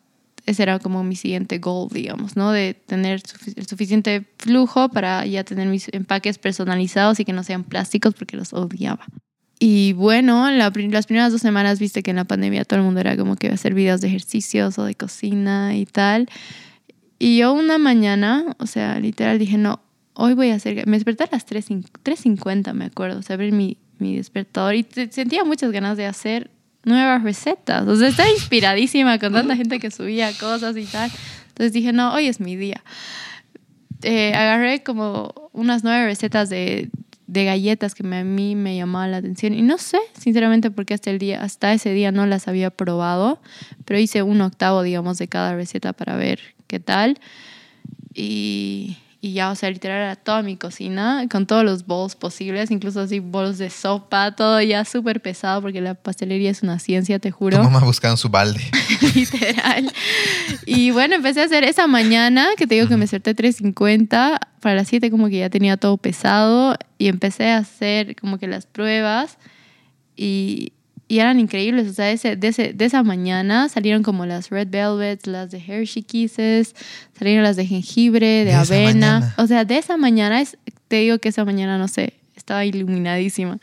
Ese 0.47 0.63
era 0.63 0.79
como 0.79 1.03
mi 1.03 1.17
siguiente 1.17 1.59
goal, 1.59 1.89
digamos, 1.93 2.37
¿no? 2.37 2.53
De 2.53 2.75
tener 2.75 3.21
el 3.57 3.67
suficiente 3.67 4.25
flujo 4.39 4.89
para 4.89 5.27
ya 5.27 5.43
tener 5.45 5.67
mis 5.69 5.89
empaques 5.93 6.39
personalizados 6.39 7.19
y 7.21 7.25
que 7.25 7.33
no 7.33 7.43
sean 7.43 7.65
plásticos 7.65 8.15
porque 8.15 8.37
los 8.37 8.53
odiaba. 8.53 9.05
Y 9.59 9.95
bueno, 9.95 10.51
las 10.51 11.07
primeras 11.07 11.33
dos 11.33 11.41
semanas 11.41 11.81
viste 11.81 12.03
que 12.03 12.11
en 12.11 12.17
la 12.17 12.25
pandemia 12.25 12.65
todo 12.65 12.79
el 12.79 12.85
mundo 12.85 13.01
era 13.01 13.17
como 13.17 13.37
que 13.37 13.47
iba 13.47 13.53
a 13.53 13.55
hacer 13.55 13.75
videos 13.75 14.01
de 14.01 14.09
ejercicios 14.09 14.79
o 14.79 14.85
de 14.85 14.95
cocina 14.95 15.77
y 15.77 15.87
tal. 15.87 16.29
Y 17.19 17.39
yo 17.39 17.53
una 17.53 17.79
mañana, 17.79 18.55
o 18.59 18.67
sea, 18.67 19.01
literal 19.01 19.39
dije, 19.39 19.57
no, 19.57 19.81
hoy 20.13 20.35
voy 20.35 20.51
a 20.51 20.57
hacer... 20.57 20.87
Me 20.87 20.97
desperté 20.97 21.25
a 21.25 21.29
las 21.33 21.47
3 21.47 21.71
cin- 21.71 21.89
3.50, 22.05 22.73
me 22.75 22.85
acuerdo, 22.85 23.19
o 23.19 23.23
sea, 23.23 23.35
abrir 23.35 23.53
mi, 23.53 23.79
despertador 23.99 24.75
y 24.75 24.87
sentía 25.11 25.43
muchas 25.45 25.73
ganas 25.73 25.97
de 25.97 26.05
hacer 26.05 26.51
nuevas 26.87 27.23
recetas. 27.23 27.87
O 27.87 27.97
sea, 27.97 28.09
estaba 28.09 28.31
inspiradísima 28.31 29.19
con 29.19 29.33
tanta 29.35 29.55
gente 29.57 29.79
que 29.79 29.91
subía 29.91 30.33
cosas 30.39 30.77
y 30.77 30.85
tal. 30.85 31.11
Entonces 31.49 31.73
dije, 31.75 31.93
no, 31.93 32.15
hoy 32.15 32.27
es 32.29 32.41
mi 32.41 32.57
día. 32.57 32.83
Eh, 34.03 34.33
agarré 34.35 34.83
como 34.83 35.33
unas 35.53 35.83
nueve 35.85 36.05
recetas 36.07 36.49
de, 36.51 36.91
de 37.27 37.45
galletas 37.45 37.95
que 37.95 38.03
me- 38.03 38.19
a 38.19 38.25
mí 38.25 38.55
me 38.55 38.77
llamaban 38.77 39.11
la 39.11 39.17
atención 39.19 39.55
y 39.55 39.63
no 39.63 39.79
sé, 39.79 39.99
sinceramente, 40.19 40.71
porque 40.71 40.95
hasta 40.95 41.11
el 41.11 41.19
día, 41.19 41.43
hasta 41.43 41.73
ese 41.73 41.93
día 41.93 42.13
no 42.13 42.27
las 42.27 42.47
había 42.47 42.71
probado, 42.71 43.41
pero 43.85 43.99
hice 43.99 44.23
un 44.23 44.41
octavo, 44.43 44.83
digamos, 44.83 45.19
de 45.19 45.29
cada 45.29 45.55
receta 45.57 45.93
para 45.93 46.15
ver 46.17 46.41
qué 46.67 46.79
tal 46.79 47.19
y, 48.15 48.97
y 49.27 49.33
ya, 49.33 49.51
o 49.51 49.57
sea, 49.57 49.71
literal 49.71 49.97
era 50.03 50.15
toda 50.17 50.43
mi 50.43 50.57
cocina 50.57 51.27
con 51.31 51.47
todos 51.47 51.65
los 51.65 51.85
bowls 51.85 52.15
posibles, 52.15 52.71
incluso 52.71 53.01
así 53.01 53.19
bowls 53.19 53.59
de 53.59 53.71
sopa, 53.71 54.33
todo 54.37 54.61
ya 54.63 54.85
súper 54.85 55.21
pesado 55.21 55.61
porque 55.63 55.81
la 55.81 55.95
pastelería 55.95 56.51
es 56.51 56.63
una 56.63 56.79
ciencia, 56.79 57.19
te 57.19 57.31
Tu 57.31 57.37
juro. 57.37 57.63
mamá 57.63 57.81
buscando 57.81 58.17
su 58.17 58.29
balde. 58.29 58.61
Literal. 59.15 59.93
Y 60.65 60.93
bueno, 60.93 61.17
empecé 61.17 61.41
a 61.43 61.45
hacer 61.47 61.65
esa 61.65 61.87
mañana, 61.89 62.47
que 62.57 62.67
te 62.69 62.77
digo 62.77 62.87
que 62.87 62.95
me 62.95 63.01
desperté 63.03 63.35
3.50, 63.35 64.39
para 64.61 64.75
las 64.77 64.89
7 64.89 65.11
como 65.11 65.29
que 65.29 65.39
ya 65.39 65.51
tenía 65.51 65.77
todo 65.77 65.97
pesado 65.97 66.77
y 66.99 67.09
empecé 67.09 67.51
a 67.51 67.59
hacer 67.59 68.15
como 68.17 68.39
que 68.39 68.47
las 68.47 68.67
pruebas 68.67 69.39
y, 70.17 70.73
y 71.09 71.19
eran 71.21 71.39
increíbles. 71.39 71.89
O 71.89 71.93
sea, 71.93 72.11
ese, 72.11 72.37
de, 72.37 72.49
ese- 72.49 72.73
de 72.73 72.85
esa 72.85 73.03
mañana 73.03 73.69
salieron 73.69 74.03
como 74.03 74.27
las 74.27 74.51
Red 74.51 74.69
Velvets, 74.71 75.27
las 75.27 75.51
de 75.51 75.59
Hershey 75.59 76.03
Kisses, 76.03 76.75
salieron 77.19 77.45
las 77.45 77.57
de 77.57 77.67
jengibre, 77.67 78.45
de, 78.45 78.55
avena. 78.55 79.35
O 79.39 79.47
sea, 79.47 79.65
de 79.65 79.79
esa 79.79 79.97
mañana, 79.97 80.41
es, 80.41 80.57
te 80.89 80.97
digo 80.97 81.19
que 81.19 81.29
esa 81.29 81.45
mañana, 81.45 81.79
no 81.79 81.89
sé, 81.89 82.15
estaba 82.37 82.65
iluminadísima. 82.65 83.59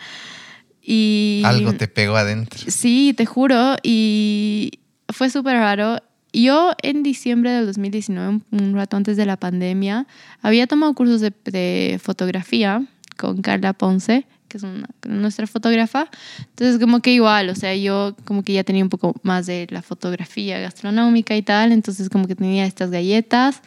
Y 0.81 1.41
Algo 1.45 1.73
te 1.73 1.87
pegó 1.87 2.15
adentro. 2.15 2.59
Sí, 2.67 3.13
te 3.15 3.25
juro. 3.25 3.75
Y 3.83 4.79
fue 5.09 5.29
súper 5.29 5.55
raro. 5.57 5.97
Yo 6.33 6.71
en 6.81 7.03
diciembre 7.03 7.51
del 7.51 7.67
2019, 7.67 8.27
un, 8.29 8.43
un 8.51 8.73
rato 8.73 8.97
antes 8.97 9.15
de 9.17 9.25
la 9.25 9.37
pandemia, 9.37 10.07
había 10.41 10.65
tomado 10.67 10.93
cursos 10.95 11.21
de, 11.21 11.31
de 11.45 11.99
fotografía 12.01 12.83
con 13.17 13.41
Carla 13.41 13.73
Ponce, 13.73 14.25
que 14.53 14.57
es 14.57 14.63
una- 14.63 14.87
nuestra 15.07 15.47
fotógrafa. 15.47 16.07
Entonces, 16.39 16.79
como 16.79 17.01
que 17.01 17.11
igual, 17.11 17.49
o 17.49 17.55
sea, 17.55 17.75
yo 17.75 18.15
como 18.23 18.43
que 18.43 18.53
ya 18.53 18.63
tenía 18.63 18.83
un 18.83 18.89
poco 18.89 19.15
más 19.23 19.47
de 19.47 19.67
la 19.71 19.81
fotografía 19.81 20.59
gastronómica 20.59 21.35
y 21.35 21.41
tal. 21.41 21.71
Entonces, 21.71 22.07
como 22.09 22.27
que 22.27 22.35
tenía 22.35 22.65
estas 22.65 22.91
galletas. 22.91 23.61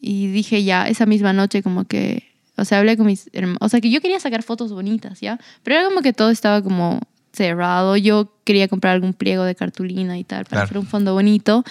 Y 0.00 0.28
dije 0.28 0.64
ya, 0.64 0.88
esa 0.88 1.04
misma 1.06 1.32
noche 1.32 1.62
como 1.62 1.84
que, 1.84 2.22
o 2.56 2.64
sea, 2.64 2.78
hablé 2.78 2.96
con 2.96 3.06
mis 3.06 3.28
hermanos, 3.32 3.58
o 3.60 3.68
sea, 3.68 3.80
que 3.80 3.90
yo 3.90 4.00
quería 4.00 4.18
sacar 4.20 4.42
fotos 4.42 4.72
bonitas, 4.72 5.20
¿ya? 5.20 5.38
Pero 5.62 5.76
era 5.78 5.88
como 5.88 6.00
que 6.00 6.12
todo 6.12 6.30
estaba 6.30 6.62
como 6.62 7.00
cerrado. 7.32 7.96
Yo 7.96 8.32
quería 8.44 8.68
comprar 8.68 8.94
algún 8.94 9.12
pliego 9.12 9.44
de 9.44 9.54
cartulina 9.54 10.18
y 10.18 10.24
tal 10.24 10.44
para 10.44 10.50
Claro. 10.60 10.64
hacer 10.64 10.78
un 10.78 10.86
fondo 10.86 11.12
bonito. 11.14 11.64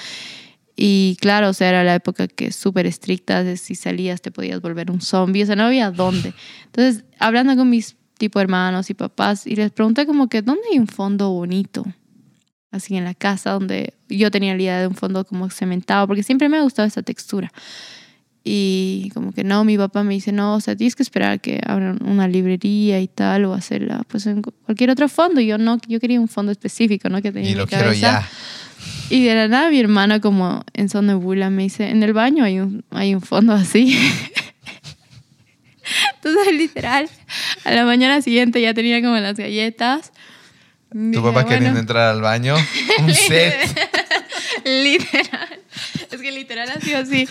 Y 0.82 1.18
claro, 1.20 1.50
o 1.50 1.54
sea, 1.54 1.68
era 1.70 1.84
la 1.84 1.96
época 1.96 2.28
que 2.30 2.54
súper 2.54 2.86
estricta, 2.86 3.44
de 3.44 3.58
si 3.58 3.76
salías 3.76 4.22
te 4.22 4.32
podías 4.32 4.62
volver 4.62 4.90
un 4.92 5.02
zombie, 5.02 5.44
o 5.44 5.46
sea, 5.46 5.58
no 5.58 5.64
había 5.64 5.92
dónde. 5.92 6.34
Entonces, 6.68 7.04
hablando 7.20 7.58
con 7.58 7.70
mis 7.70 7.98
tipo 8.20 8.40
hermanos 8.40 8.92
y 8.92 8.94
papás, 8.94 9.48
y 9.48 9.56
les 9.56 9.72
pregunté 9.72 10.06
como 10.06 10.28
que, 10.30 10.44
¿dónde 10.44 10.62
hay 10.72 10.78
un 10.78 10.88
fondo 10.88 11.32
bonito? 11.32 11.84
Así 12.72 12.96
en 12.96 13.04
la 13.06 13.16
casa, 13.16 13.52
donde 13.54 13.96
yo 14.08 14.30
tenía 14.30 14.56
la 14.56 14.62
idea 14.62 14.80
de 14.82 14.86
un 14.88 14.94
fondo 14.94 15.26
como 15.26 15.50
cementado, 15.50 16.06
porque 16.06 16.22
siempre 16.22 16.48
me 16.50 16.58
ha 16.58 16.62
gustado 16.62 16.88
esa 16.88 17.02
textura. 17.02 17.52
Y 18.44 19.10
como 19.14 19.32
que 19.34 19.44
no, 19.44 19.64
mi 19.66 19.78
papá 19.78 20.04
me 20.04 20.14
dice, 20.14 20.32
no, 20.32 20.56
o 20.56 20.62
sea, 20.62 20.76
tienes 20.76 20.96
que 20.96 21.04
esperar 21.04 21.32
a 21.32 21.38
que 21.40 21.60
abran 21.66 22.00
una 22.06 22.28
librería 22.28 23.00
y 23.02 23.08
tal, 23.08 23.46
o 23.46 23.54
hacerla 23.54 24.04
pues 24.08 24.26
en 24.28 24.42
cu- 24.42 24.54
cualquier 24.66 24.92
otro 24.92 25.10
fondo. 25.10 25.42
Yo 25.42 25.58
no, 25.58 25.78
yo 25.88 26.00
quería 26.00 26.22
un 26.22 26.28
fondo 26.28 26.52
específico, 26.52 27.10
¿no? 27.10 27.22
Que 27.22 27.32
tenía 27.32 27.52
Y 27.52 27.56
lo 27.56 27.64
mi 27.64 27.70
quiero 27.70 27.92
ya. 27.94 28.28
Y 29.10 29.24
de 29.24 29.36
la 29.36 29.48
nada 29.48 29.70
mi 29.70 29.80
hermana 29.80 30.20
como 30.22 30.64
en 30.74 30.88
son 30.90 31.08
de 31.08 31.16
bula 31.16 31.50
me 31.50 31.64
dice, 31.64 31.90
en 31.90 32.02
el 32.04 32.14
baño 32.14 32.44
hay 32.44 32.60
un, 32.60 32.86
hay 32.92 33.14
un 33.16 33.22
fondo 33.22 33.54
así. 33.54 33.98
Entonces 36.16 36.54
literal, 36.54 37.10
a 37.66 37.72
la 37.72 37.86
mañana 37.86 38.22
siguiente 38.22 38.62
ya 38.62 38.74
tenía 38.74 39.02
como 39.02 39.16
las 39.18 39.38
galletas. 39.38 40.12
Tu 40.92 40.98
Dije, 40.98 41.16
papá 41.22 41.32
bueno, 41.32 41.48
queriendo 41.50 41.80
entrar 41.80 42.10
al 42.16 42.22
baño. 42.22 42.56
Un 43.00 43.14
set. 43.14 43.54
literal. 44.66 45.60
Es 46.12 46.22
que 46.22 46.32
literal 46.32 46.70
ha 46.70 46.80
sido 46.82 47.00
así. 47.00 47.28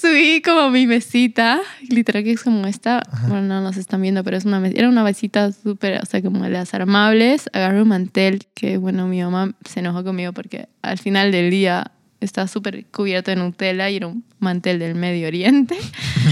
Subí 0.00 0.40
como 0.42 0.70
mi 0.70 0.86
mesita, 0.86 1.60
literal 1.90 2.24
que 2.24 2.32
es 2.32 2.42
como 2.42 2.66
esta, 2.66 3.02
bueno, 3.28 3.42
no 3.42 3.60
nos 3.60 3.76
están 3.76 4.00
viendo, 4.00 4.24
pero 4.24 4.38
es 4.38 4.46
una 4.46 4.58
mes- 4.58 4.72
era 4.74 4.88
una 4.88 5.04
mesita 5.04 5.52
súper, 5.52 6.00
o 6.02 6.06
sea, 6.06 6.22
como 6.22 6.44
de 6.44 6.50
las 6.50 6.72
armables. 6.72 7.50
Agarré 7.52 7.82
un 7.82 7.88
mantel 7.88 8.46
que, 8.54 8.78
bueno, 8.78 9.06
mi 9.06 9.22
mamá 9.22 9.52
se 9.68 9.80
enojó 9.80 10.02
conmigo 10.02 10.32
porque 10.32 10.68
al 10.80 10.96
final 10.98 11.30
del 11.30 11.50
día 11.50 11.90
estaba 12.20 12.48
súper 12.48 12.86
cubierto 12.86 13.30
de 13.30 13.36
Nutella 13.36 13.90
y 13.90 13.96
era 13.96 14.06
un 14.06 14.24
mantel 14.38 14.78
del 14.78 14.94
Medio 14.94 15.26
Oriente. 15.28 15.76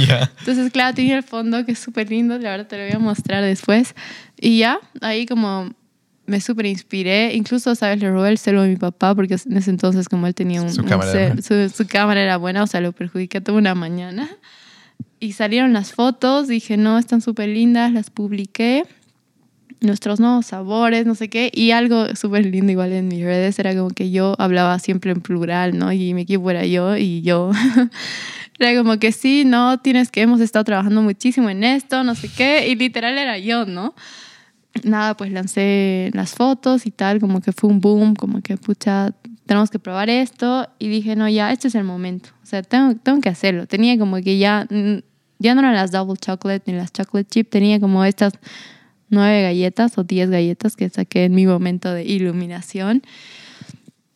Ya. 0.09 0.29
Entonces, 0.41 0.73
claro, 0.73 0.93
tenía 0.93 1.17
el 1.17 1.23
fondo 1.23 1.65
que 1.65 1.71
es 1.73 1.79
súper 1.79 2.11
lindo, 2.11 2.37
la 2.39 2.51
verdad 2.51 2.67
te 2.67 2.77
lo 2.77 2.83
voy 2.83 2.93
a 2.95 2.99
mostrar 2.99 3.45
después. 3.45 3.95
Y 4.41 4.59
ya, 4.59 4.79
ahí 5.01 5.25
como 5.25 5.73
me 6.27 6.41
súper 6.41 6.67
inspiré. 6.67 7.33
Incluso, 7.35 7.75
¿sabes? 7.77 8.01
Le 8.01 8.11
robé 8.11 8.31
el 8.31 8.39
celo 8.39 8.63
a 8.63 8.65
mi 8.67 8.75
papá 8.75 9.15
porque 9.15 9.37
en 9.47 9.57
ese 9.57 9.71
entonces 9.71 10.09
como 10.09 10.27
él 10.27 10.35
tenía 10.35 10.63
un... 10.63 10.73
Su 10.73 10.81
un 10.83 10.89
cámara 10.89 11.13
era 11.13 11.35
cel- 11.37 11.69
su, 11.71 11.77
su 11.85 11.87
cámara 11.89 12.21
era 12.23 12.39
buena, 12.39 12.65
o 12.65 12.67
sea, 12.67 12.81
lo 12.81 12.91
perjudiqué 12.91 13.41
toda 13.41 13.57
una 13.59 13.77
mañana. 13.77 14.29
Y 15.21 15.35
salieron 15.35 15.73
las 15.73 15.93
fotos, 15.93 16.49
dije, 16.49 16.77
no, 16.77 16.99
están 16.99 17.21
súper 17.21 17.51
lindas, 17.51 17.93
las 17.93 18.11
publiqué. 18.11 18.85
Nuestros 19.85 20.19
nuevos 20.19 20.47
sabores, 20.47 21.07
no 21.07 21.15
sé 21.15 21.29
qué. 21.29 21.51
Y 21.55 21.71
algo 21.71 22.17
súper 22.17 22.47
lindo 22.47 22.73
igual 22.73 22.93
en 22.93 23.09
mis 23.09 23.23
redes 23.23 23.59
era 23.59 23.75
como 23.75 23.91
que 23.91 24.11
yo 24.11 24.35
hablaba 24.39 24.79
siempre 24.79 25.13
en 25.13 25.21
plural, 25.21 25.79
¿no? 25.79 25.93
Y 25.93 26.15
mi 26.15 26.23
equipo 26.23 26.51
era 26.51 26.65
yo 26.65 26.97
y 26.97 27.23
yo. 27.23 27.51
Era 28.59 28.77
como 28.79 28.99
que 28.99 29.11
sí, 29.11 29.45
no, 29.45 29.79
tienes 29.79 30.11
que, 30.11 30.23
hemos 30.23 30.41
estado 30.41 30.65
trabajando 30.65 31.03
muchísimo 31.03 31.51
en 31.51 31.65
esto, 31.65 32.05
no 32.05 32.15
sé 32.15 32.29
qué, 32.29 32.69
y 32.69 32.77
literal 32.77 33.19
era 33.19 33.37
yo, 33.37 33.67
¿no? 33.67 33.95
Nada, 34.85 35.17
pues 35.17 35.33
lancé 35.33 36.11
las 36.15 36.35
fotos 36.35 36.87
y 36.87 36.91
tal, 36.91 37.21
como 37.21 37.41
que 37.41 37.53
fue 37.53 37.69
un 37.69 37.81
boom, 37.81 38.15
como 38.15 38.41
que 38.43 38.57
pucha, 38.57 39.13
tenemos 39.47 39.71
que 39.71 39.81
probar 39.81 40.09
esto, 40.09 40.69
y 40.79 40.89
dije, 40.89 41.17
no, 41.17 41.29
ya, 41.29 41.51
este 41.53 41.69
es 41.69 41.75
el 41.75 41.85
momento, 41.85 42.31
o 42.43 42.47
sea, 42.47 42.63
tengo, 42.63 42.95
tengo 42.97 43.21
que 43.21 43.29
hacerlo. 43.29 43.67
Tenía 43.67 43.99
como 43.99 44.17
que 44.19 44.39
ya, 44.39 44.69
ya 45.39 45.55
no 45.55 45.61
eran 45.61 45.75
las 45.75 45.91
double 45.91 46.17
chocolate 46.17 46.71
ni 46.71 46.79
las 46.79 46.93
chocolate 46.93 47.29
chip, 47.29 47.51
tenía 47.51 47.81
como 47.81 48.05
estas 48.05 48.35
nueve 49.11 49.43
galletas 49.43 49.97
o 49.99 50.05
diez 50.05 50.29
galletas 50.31 50.77
que 50.77 50.89
saqué 50.89 51.25
en 51.25 51.35
mi 51.35 51.47
momento 51.47 51.93
de 51.93 52.05
iluminación. 52.05 53.03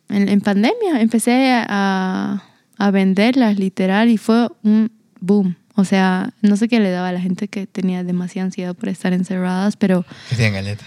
En, 0.08 0.28
en 0.28 0.40
pandemia 0.40 1.00
empecé 1.00 1.52
a, 1.52 2.42
a 2.78 2.90
venderlas 2.90 3.58
literal 3.58 4.08
y 4.08 4.16
fue 4.16 4.48
un 4.62 4.90
boom. 5.20 5.56
O 5.74 5.84
sea, 5.84 6.32
no 6.42 6.56
sé 6.56 6.66
qué 6.68 6.80
le 6.80 6.90
daba 6.90 7.08
a 7.08 7.12
la 7.12 7.20
gente 7.20 7.46
que 7.48 7.66
tenía 7.66 8.02
demasiada 8.02 8.46
ansiedad 8.46 8.74
por 8.74 8.88
estar 8.88 9.12
encerradas, 9.12 9.76
pero 9.76 10.04
Que 10.30 10.34
tienen 10.36 10.54
galletas. 10.54 10.86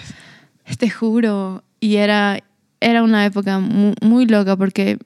te 0.77 0.89
juro, 0.89 1.63
y 1.79 1.95
era, 1.97 2.39
era 2.81 3.03
una 3.03 3.25
época 3.25 3.59
mu- 3.59 3.93
muy, 4.01 4.25
loca 4.25 4.57
porque 4.57 4.97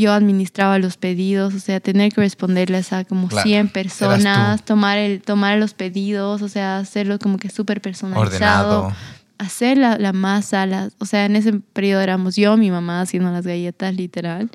yo 0.00 0.12
administraba 0.12 0.78
los 0.78 0.96
pedidos, 0.96 1.54
o 1.54 1.60
sea, 1.60 1.80
tener 1.80 2.12
que 2.12 2.20
responderles 2.20 2.92
a 2.92 3.04
como 3.04 3.28
Claro, 3.28 3.46
100 3.46 3.58
eras 3.60 3.72
personas, 3.72 4.64
tomar, 4.64 4.98
el, 4.98 5.22
tomar 5.22 5.58
los 5.58 5.74
pedidos, 5.74 6.42
o 6.42 6.48
sea, 6.48 6.78
hacerlo 6.78 7.18
como 7.18 7.38
que 7.38 7.48
súper 7.48 7.80
personalizado 7.80 8.80
Ordenado. 8.82 8.96
hacer 9.38 9.78
la, 9.78 9.98
la 9.98 10.12
masa, 10.12 10.66
las, 10.66 10.92
o 10.98 11.06
sea, 11.06 11.24
en 11.24 11.36
ese 11.36 11.54
periodo 11.72 12.02
éramos 12.02 12.36
yo, 12.36 12.56
mi 12.56 12.70
mamá 12.70 13.00
haciendo 13.00 13.30
las 13.30 13.46
galletas, 13.46 13.94
literal. 13.94 14.50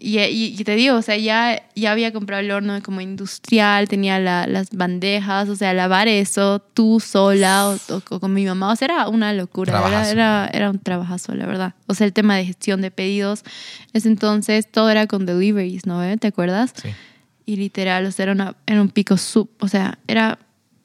Y, 0.00 0.18
y, 0.20 0.54
y 0.56 0.62
te 0.64 0.76
digo, 0.76 0.94
o 0.94 1.02
sea, 1.02 1.16
ya, 1.16 1.60
ya 1.74 1.90
había 1.90 2.12
comprado 2.12 2.40
el 2.40 2.52
horno 2.52 2.80
como 2.84 3.00
industrial, 3.00 3.88
tenía 3.88 4.20
la- 4.20 4.46
las 4.46 4.70
bandejas, 4.70 5.48
o 5.48 5.56
sea, 5.56 5.74
lavar 5.74 6.06
eso 6.06 6.60
tú 6.72 7.00
sola 7.00 7.68
o, 7.68 7.74
o- 7.94 8.02
o 8.10 8.20
con 8.20 8.32
mi 8.32 8.44
mamá, 8.44 8.70
o 8.72 8.76
sea, 8.76 8.86
era 8.86 9.08
una 9.08 9.32
locura, 9.32 9.72
era, 9.88 10.10
era, 10.12 10.50
era 10.52 10.70
un 10.70 10.78
trabajazo, 10.78 11.34
la 11.34 11.46
verdad. 11.46 11.74
O 11.88 11.94
sea, 11.94 12.06
el 12.06 12.12
tema 12.12 12.36
de 12.36 12.44
gestión 12.44 12.80
de 12.80 12.92
pedidos, 12.92 13.42
ese 13.92 14.06
entonces 14.08 14.70
todo 14.70 14.88
era 14.88 15.08
con 15.08 15.26
deliveries, 15.26 15.84
¿no? 15.84 16.04
eh? 16.04 16.16
¿Te 16.16 16.28
acuerdas? 16.28 16.72
Sí. 16.80 16.90
Y 17.44 17.56
literal, 17.56 18.06
o 18.06 18.12
sea, 18.12 18.22
era, 18.24 18.32
una, 18.32 18.54
era 18.66 18.80
un 18.80 18.90
pico 18.90 19.16
sub, 19.16 19.50
o 19.58 19.66
sea, 19.66 19.98
era 20.06 20.38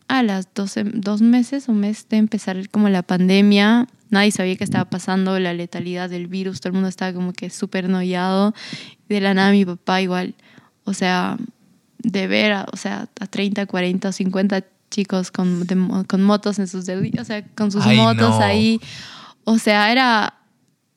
a 0.07 0.23
las 0.23 0.47
12, 0.55 0.85
dos 0.85 1.21
meses 1.21 1.69
o 1.69 1.73
mes 1.73 2.07
de 2.09 2.17
empezar 2.17 2.67
como 2.69 2.89
la 2.89 3.03
pandemia, 3.03 3.87
nadie 4.09 4.31
sabía 4.31 4.55
qué 4.55 4.63
estaba 4.63 4.85
pasando, 4.89 5.39
la 5.39 5.53
letalidad 5.53 6.09
del 6.09 6.27
virus, 6.27 6.59
todo 6.61 6.69
el 6.69 6.73
mundo 6.73 6.87
estaba 6.89 7.13
como 7.13 7.33
que 7.33 7.49
súper 7.49 7.89
noyado. 7.89 8.53
De 9.13 9.21
la 9.21 9.35
nada 9.35 9.51
mi 9.51 9.63
papá 9.63 10.01
igual, 10.01 10.33
o 10.85 10.93
sea, 10.95 11.37
de 11.99 12.27
ver, 12.27 12.51
a, 12.51 12.65
o 12.73 12.77
sea, 12.77 13.07
a 13.19 13.27
30, 13.27 13.67
40, 13.67 14.11
50 14.11 14.63
chicos 14.89 15.29
con, 15.29 15.67
de 15.67 15.77
con 16.07 16.23
motos 16.23 16.57
en 16.57 16.67
sus 16.67 16.87
dedos, 16.87 17.05
o 17.19 17.23
sea, 17.23 17.45
con 17.55 17.71
sus 17.71 17.85
Ay, 17.85 17.97
motos 17.97 18.29
no. 18.31 18.39
ahí. 18.39 18.79
O 19.43 19.59
sea, 19.59 19.91
era, 19.91 20.33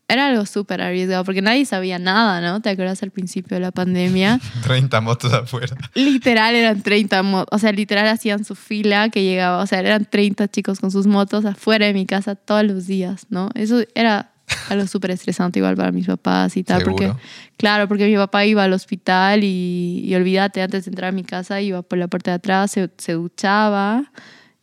era 0.09 0.29
algo 0.29 0.47
súper 0.47 0.81
arriesgado 0.81 1.25
porque 1.25 1.43
nadie 1.43 1.67
sabía 1.67 1.99
nada, 1.99 2.41
¿no? 2.41 2.63
¿Te 2.63 2.71
acuerdas 2.71 3.03
al 3.03 3.11
principio 3.11 3.57
de 3.57 3.61
la 3.61 3.71
pandemia? 3.71 4.41
30 4.63 5.01
motos 5.03 5.33
afuera. 5.35 5.77
Literal 5.95 6.55
eran 6.55 6.83
30 6.83 7.23
motos, 7.23 7.49
o 7.53 7.59
sea, 7.59 7.73
literal 7.73 8.09
hacían 8.09 8.45
su 8.45 8.55
fila 8.55 9.11
que 9.11 9.25
llegaba, 9.25 9.63
o 9.63 9.67
sea, 9.67 9.81
eran 9.81 10.07
30 10.07 10.49
chicos 10.49 10.81
con 10.81 10.91
sus 10.91 11.07
motos 11.07 11.45
afuera 11.45 11.85
de 11.85 11.93
mi 11.93 12.07
casa 12.07 12.35
todos 12.35 12.65
los 12.65 12.87
días, 12.87 13.27
¿no? 13.29 13.51
Eso 13.55 13.83
era 13.95 14.31
algo 14.71 14.87
súper 14.87 15.11
estresante 15.11 15.59
igual 15.59 15.77
para 15.77 15.93
mis 15.93 16.07
papás 16.07 16.57
y 16.57 16.65
tal, 16.65 16.83
porque, 16.83 17.13
claro, 17.57 17.89
porque 17.89 18.07
mi 18.07 18.17
papá 18.17 18.45
iba 18.45 18.65
al 18.65 18.73
hospital 18.73 19.43
y, 19.43 20.03
y 20.05 20.15
olvídate, 20.15 20.63
antes 20.63 20.85
de 20.85 20.91
entrar 20.91 21.09
a 21.09 21.13
mi 21.13 21.25
casa 21.25 21.61
iba 21.61 21.83
por 21.83 21.99
la 21.99 22.09
puerta 22.09 22.31
de 22.33 22.37
atrás, 22.37 22.71
se, 22.71 22.91
se 22.97 23.13
duchaba 23.13 24.13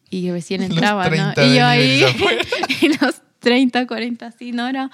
y 0.09 0.31
recién 0.31 0.61
entraba, 0.63 1.09
¿no? 1.09 1.33
30 1.33 1.45
Y 1.45 1.55
yo 1.55 1.65
ahí, 1.65 2.03
y 2.81 2.87
los 2.89 3.21
30, 3.43 3.85
40, 3.85 4.31
sí, 4.31 4.53
¿no? 4.53 4.67
Era, 4.67 4.89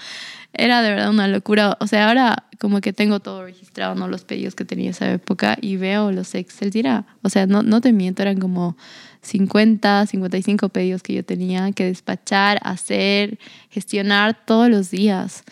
era 0.53 0.81
de 0.81 0.89
verdad 0.89 1.09
una 1.11 1.27
locura. 1.27 1.77
O 1.80 1.88
sea, 1.88 2.09
ahora 2.09 2.47
como 2.59 2.81
que 2.81 2.91
tengo 2.91 3.19
todo 3.19 3.45
registrado, 3.45 3.95
¿no? 3.95 4.07
Los 4.07 4.26
pedidos 4.26 4.55
que 4.55 4.65
tenía 4.65 4.89
esa 4.89 5.09
época 5.11 5.57
y 5.61 5.77
veo 5.77 6.11
los 6.11 6.34
Excel. 6.34 6.71
era, 6.73 7.05
o 7.21 7.30
sea, 7.30 7.45
no, 7.45 7.61
no 7.61 7.80
te 7.80 7.93
miento, 7.93 8.23
eran 8.23 8.39
como 8.39 8.76
50, 9.21 10.07
55 10.07 10.69
pedidos 10.69 11.03
que 11.03 11.13
yo 11.13 11.23
tenía 11.23 11.71
que 11.71 11.85
despachar, 11.85 12.59
hacer, 12.63 13.38
gestionar 13.69 14.45
todos 14.45 14.69
los 14.69 14.89
días. 14.89 15.43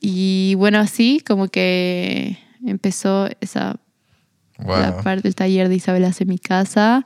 Y 0.00 0.54
bueno, 0.56 0.78
así 0.78 1.20
como 1.26 1.48
que 1.48 2.38
empezó 2.64 3.28
esa 3.40 3.78
Wow. 4.58 4.80
la 4.80 5.02
parte 5.02 5.22
del 5.22 5.34
taller 5.34 5.68
de 5.68 5.74
Isabel 5.74 6.04
hace 6.04 6.24
mi 6.24 6.38
casa 6.38 7.04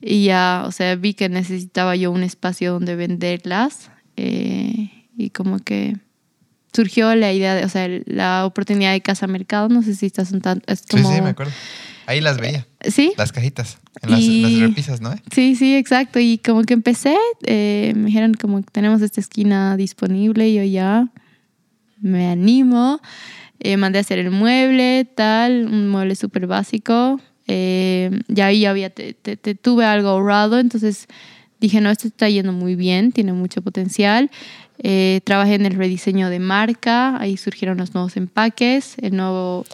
y 0.00 0.24
ya, 0.24 0.64
o 0.66 0.72
sea, 0.72 0.96
vi 0.96 1.14
que 1.14 1.28
necesitaba 1.28 1.94
yo 1.94 2.10
un 2.10 2.24
espacio 2.24 2.72
donde 2.72 2.96
venderlas 2.96 3.90
eh, 4.18 4.90
y 5.16 5.30
como 5.30 5.58
que 5.60 5.96
surgió 6.72 7.14
la 7.14 7.32
idea, 7.32 7.54
de, 7.54 7.64
o 7.64 7.68
sea, 7.68 7.88
la 8.06 8.44
oportunidad 8.44 8.92
de 8.92 9.00
casa 9.00 9.26
mercado, 9.26 9.68
no 9.68 9.82
sé 9.82 9.94
si 9.94 10.06
estás 10.06 10.32
un 10.32 10.40
tanto, 10.40 10.70
es 10.72 10.80
Sí, 10.80 10.86
como... 11.02 11.14
sí, 11.14 11.20
me 11.22 11.30
acuerdo. 11.30 11.52
Ahí 12.06 12.20
las 12.20 12.38
veía, 12.38 12.66
¿Sí? 12.82 13.12
las 13.18 13.32
cajitas, 13.32 13.78
en 14.02 14.10
las, 14.10 14.20
Y- 14.20 14.42
las 14.42 14.60
repisas, 14.60 15.00
¿no? 15.00 15.14
Sí, 15.30 15.56
sí, 15.56 15.76
exacto. 15.76 16.18
Y 16.20 16.38
como 16.38 16.62
que 16.62 16.72
empecé, 16.74 17.16
eh, 17.46 17.92
me 17.96 18.06
dijeron 18.06 18.34
como 18.34 18.60
que 18.62 18.68
tenemos 18.72 19.02
esta 19.02 19.20
esquina 19.20 19.76
disponible 19.76 20.48
y 20.48 20.54
yo 20.54 20.62
ya 20.64 21.08
me 22.00 22.28
animo. 22.28 23.00
Eh, 23.60 23.76
mandé 23.76 23.98
a 23.98 24.00
hacer 24.02 24.18
el 24.20 24.30
mueble, 24.30 25.04
tal, 25.16 25.66
un 25.66 25.88
mueble 25.90 26.14
súper 26.16 26.46
básico. 26.46 27.20
Eh, 27.46 28.10
ya 28.28 28.46
ahí 28.46 28.60
ya 28.60 28.70
había, 28.70 28.88
te, 28.90 29.12
te- 29.14 29.36
te 29.36 29.54
tuve 29.54 29.84
algo 29.84 30.08
ahorrado, 30.10 30.58
entonces 30.60 31.08
dije, 31.60 31.80
no, 31.80 31.90
esto 31.90 32.08
está 32.08 32.28
yendo 32.28 32.52
muy 32.52 32.74
bien, 32.74 33.12
tiene 33.12 33.32
mucho 33.32 33.62
potencial. 33.62 34.30
Eh, 34.80 35.20
trabajé 35.24 35.54
en 35.54 35.66
el 35.66 35.74
rediseño 35.74 36.30
de 36.30 36.38
marca, 36.38 37.20
ahí 37.20 37.36
surgieron 37.36 37.78
los 37.78 37.94
nuevos 37.94 38.16
empaques, 38.16 38.94
el 39.00 39.16
nuevo... 39.16 39.64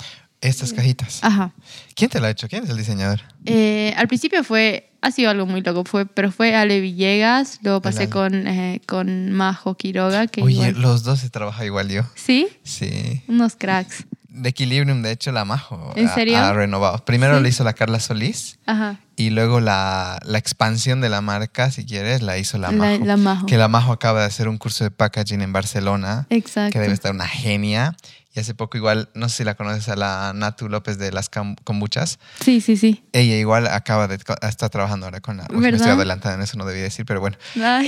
Estas 0.41 0.73
cajitas. 0.75 1.21
Ajá. 1.23 1.53
¿Quién 1.95 2.11
te 2.11 2.21
la 2.21 2.27
ha 2.29 2.31
hecho? 2.31 2.49
¿Quién 2.49 2.65
es 2.65 2.71
el 2.71 2.77
diseñador? 2.77 3.21
Eh, 3.47 3.95
al 3.97 4.09
principio 4.09 4.45
fue, 4.45 4.91
ha 5.01 5.11
sido 5.11 5.31
algo 5.31 5.47
muy 5.47 5.63
loco, 5.63 5.85
fue, 5.85 6.05
pero 6.05 6.31
fue 6.33 6.55
Ale 6.55 6.81
Villegas, 6.81 7.61
luego 7.63 7.81
pasé 7.81 8.11
con, 8.11 8.47
eh, 8.47 8.83
con 8.87 9.33
Majo 9.33 9.75
Quiroga, 9.75 10.27
que 10.27 10.43
Oye, 10.43 10.55
igual- 10.57 10.83
los 10.83 11.03
dos 11.03 11.21
se 11.21 11.31
trabaja 11.31 11.65
igual 11.65 11.89
yo. 11.89 12.03
sí, 12.15 12.47
Sí. 12.63 13.23
unos 13.27 13.57
cracks. 13.57 14.05
De 14.37 14.49
Equilibrium, 14.49 15.03
de 15.03 15.13
hecho, 15.13 15.31
la 15.31 15.45
Majo. 15.45 15.93
¿En 15.95 16.09
ha- 16.09 16.15
serio? 16.15 16.37
Ha, 16.39 16.53
renovado. 16.53 17.05
Primero 17.05 17.37
Sí. 17.37 17.43
lo 17.43 17.49
hizo 17.49 17.63
la 17.63 17.73
Carla 17.73 18.01
Solís 18.01 18.59
Ajá. 18.67 18.99
y 19.15 19.31
luego 19.31 19.61
la, 19.61 20.19
la 20.25 20.39
expansión 20.39 21.01
de 21.01 21.09
la 21.09 21.21
marca, 21.21 21.71
si 21.71 21.87
quieres, 21.87 22.21
la 22.21 22.37
hizo 22.37 22.59
la 22.59 22.73
Majo. 22.73 23.05
la 23.05 23.17
Majo. 23.17 23.47
Que 23.47 23.57
la 23.57 23.69
Majo 23.69 23.93
acaba 23.93 24.21
de 24.21 24.27
hacer 24.27 24.49
un 24.49 24.59
curso 24.59 24.83
de 24.83 24.91
packaging 24.91 25.41
en 25.41 25.53
Barcelona. 25.53 26.27
Exacto. 26.31 26.73
Que 26.73 26.81
debe 26.81 26.93
estar 26.95 27.13
una 27.15 27.29
genia. 27.29 27.97
Y 28.37 28.41
hace 28.41 28.53
poco 28.53 28.77
igual, 28.77 29.09
no 29.15 29.29
sé 29.29 29.37
si 29.37 29.45
la 29.45 29.55
conoces 29.55 29.89
a 29.89 29.95
la 29.95 30.33
Natu 30.35 30.69
López 30.69 30.99
de 30.99 31.13
las 31.13 31.31
kombuchas. 31.63 32.19
Sí, 32.41 32.61
sí, 32.61 32.77
sí. 32.77 33.05
Ella 33.13 33.37
igual 33.37 33.69
acaba 33.69 34.09
de 34.09 34.17
estar 34.43 34.69
trabajando 34.71 35.07
ahora 35.07 35.21
con 35.21 35.37
la. 35.37 35.47
Uy, 35.51 35.59
me 35.59 35.69
estoy 35.69 35.93
adelantando 35.93 36.35
en 36.35 36.43
eso, 36.43 36.59
no 36.59 36.65
debía 36.65 36.83
decir, 36.83 37.07
pero 37.07 37.21
bueno. 37.21 37.37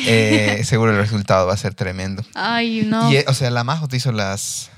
Eh, 0.07 0.63
seguro 0.65 0.93
el 0.93 0.99
resultado 0.99 1.49
va 1.49 1.55
a 1.55 1.57
ser 1.57 1.75
tremendo. 1.75 2.23
Ay, 2.35 2.87
no. 2.87 3.11
Y, 3.11 3.17
eh, 3.17 3.25
o 3.27 3.35
sea, 3.35 3.51
la 3.51 3.65
Majo 3.65 3.89
te 3.89 3.97
hizo 3.97 4.13
las. 4.13 4.71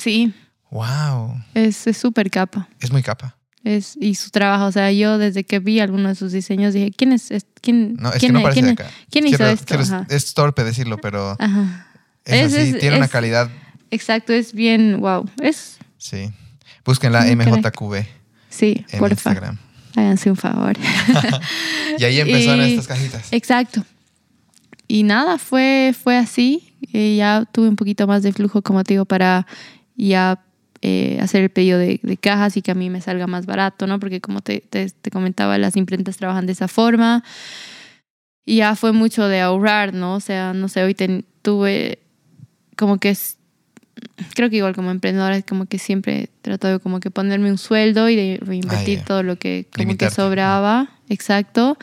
Sí, 0.00 0.34
¡Wow! 0.70 1.42
es 1.54 1.76
súper 1.96 2.30
capa. 2.30 2.68
Es 2.80 2.90
muy 2.90 3.02
capa. 3.02 3.36
Es, 3.64 3.96
y 4.00 4.14
su 4.14 4.30
trabajo, 4.30 4.66
o 4.66 4.72
sea, 4.72 4.92
yo 4.92 5.18
desde 5.18 5.42
que 5.44 5.58
vi 5.58 5.80
alguno 5.80 6.08
de 6.08 6.14
sus 6.14 6.30
diseños 6.32 6.72
dije, 6.74 6.92
¿quién 6.96 7.12
es? 7.12 7.30
es- 7.32 7.46
quién, 7.60 7.94
No, 7.98 8.12
es 8.12 8.18
quién, 8.20 8.32
que 8.32 8.40
no 8.42 8.48
quién- 8.50 8.66
de 8.66 8.70
acá. 8.72 8.90
quién 9.10 9.26
hizo 9.26 9.44
esto? 9.44 9.64
quiero- 9.76 10.06
es 10.08 10.34
torpe 10.34 10.62
decirlo, 10.62 10.98
pero 10.98 11.36
Ajá. 11.38 11.88
es, 12.24 12.54
así. 12.54 12.74
Tiene 12.78 12.96
una 12.98 13.08
calidad. 13.08 13.50
Exacto, 13.90 14.32
es 14.32 14.52
bien, 14.52 15.00
wow. 15.00 15.28
Es, 15.42 15.78
Sí. 15.98 16.30
Búsquenla 16.84 17.26
MJQB 17.26 18.06
sí, 18.48 18.84
en 18.90 18.98
porfa. 19.00 19.30
Instagram. 19.30 19.58
Háganse 19.96 20.30
un 20.30 20.36
favor. 20.36 20.76
Y 21.98 22.04
ahí 22.04 22.20
empezaron 22.20 22.64
Y- 22.66 22.70
estas 22.72 22.86
cajitas. 22.86 23.32
Exacto. 23.32 23.84
Y 24.86 25.02
nada, 25.02 25.38
fue, 25.38 25.94
fue 26.00 26.16
así. 26.16 26.74
Ya 26.92 27.44
tuve 27.50 27.68
un 27.68 27.76
poquito 27.76 28.06
más 28.06 28.22
de 28.22 28.32
flujo, 28.32 28.62
como 28.62 28.84
te 28.84 28.94
digo, 28.94 29.04
para 29.06 29.46
ya 29.96 30.44
eh, 30.88 31.18
hacer 31.20 31.42
el 31.42 31.50
pedido 31.50 31.80
de, 31.80 31.98
de, 32.00 32.16
cajas 32.16 32.56
y 32.56 32.62
que 32.62 32.70
a 32.70 32.76
mí 32.76 32.90
me 32.90 33.00
salga 33.00 33.26
más 33.26 33.44
barato, 33.44 33.88
¿no? 33.88 33.98
Porque 33.98 34.20
como 34.20 34.40
te, 34.40 34.60
te, 34.60 34.88
te 34.88 35.10
comentaba, 35.10 35.58
las 35.58 35.74
imprentas 35.74 36.16
trabajan 36.16 36.46
de 36.46 36.52
esa 36.52 36.68
forma. 36.68 37.24
Y 38.44 38.58
ya 38.58 38.76
fue 38.76 38.92
mucho 38.92 39.26
de 39.26 39.40
ahorrar, 39.40 39.92
¿no? 39.92 40.14
O 40.14 40.20
sea, 40.20 40.52
no 40.52 40.68
sé, 40.68 40.84
hoy 40.84 40.94
tuve 41.42 41.98
como 42.76 42.98
que 42.98 43.10
es, 43.10 43.36
creo 44.36 44.48
que 44.48 44.58
igual 44.58 44.76
como 44.76 44.92
emprendedora 44.92 45.36
es 45.36 45.44
como 45.44 45.66
que 45.66 45.80
siempre 45.80 46.30
trato 46.40 46.68
de 46.68 46.78
como 46.78 47.00
que 47.00 47.10
ponerme 47.10 47.50
un 47.50 47.58
sueldo 47.58 48.08
y 48.08 48.14
de 48.14 48.38
reinvertir 48.40 48.98
Ah, 48.98 49.00
ya. 49.00 49.04
todo 49.06 49.22
lo 49.24 49.34
que 49.40 49.66
como 49.72 49.88
Limitarte. 49.88 50.14
que 50.14 50.22
sobraba, 50.22 50.88
exacto. 51.08 51.78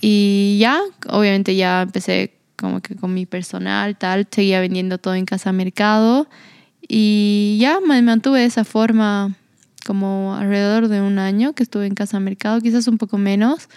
Y 0.00 0.58
ya, 0.58 0.80
obviamente 1.10 1.54
ya 1.54 1.82
empecé 1.82 2.32
como 2.56 2.80
que 2.80 2.96
con 2.96 3.14
mi 3.14 3.24
personal, 3.24 3.96
tal, 3.96 4.26
seguía 4.32 4.58
vendiendo 4.58 4.98
todo 4.98 5.14
en 5.14 5.26
casa 5.26 5.52
mercado 5.52 6.26
y 6.88 7.58
ya 7.60 7.80
me 7.80 8.00
mantuve 8.02 8.40
de 8.40 8.46
esa 8.46 8.64
forma 8.64 9.36
como 9.84 10.34
alrededor 10.34 10.88
de 10.88 11.00
un 11.00 11.18
año 11.18 11.52
que 11.54 11.62
estuve 11.62 11.86
en 11.86 11.94
casa 11.94 12.20
mercado, 12.20 12.60
quizás 12.60 12.88
un 12.88 12.98
poco 12.98 13.18
menos. 13.18 13.68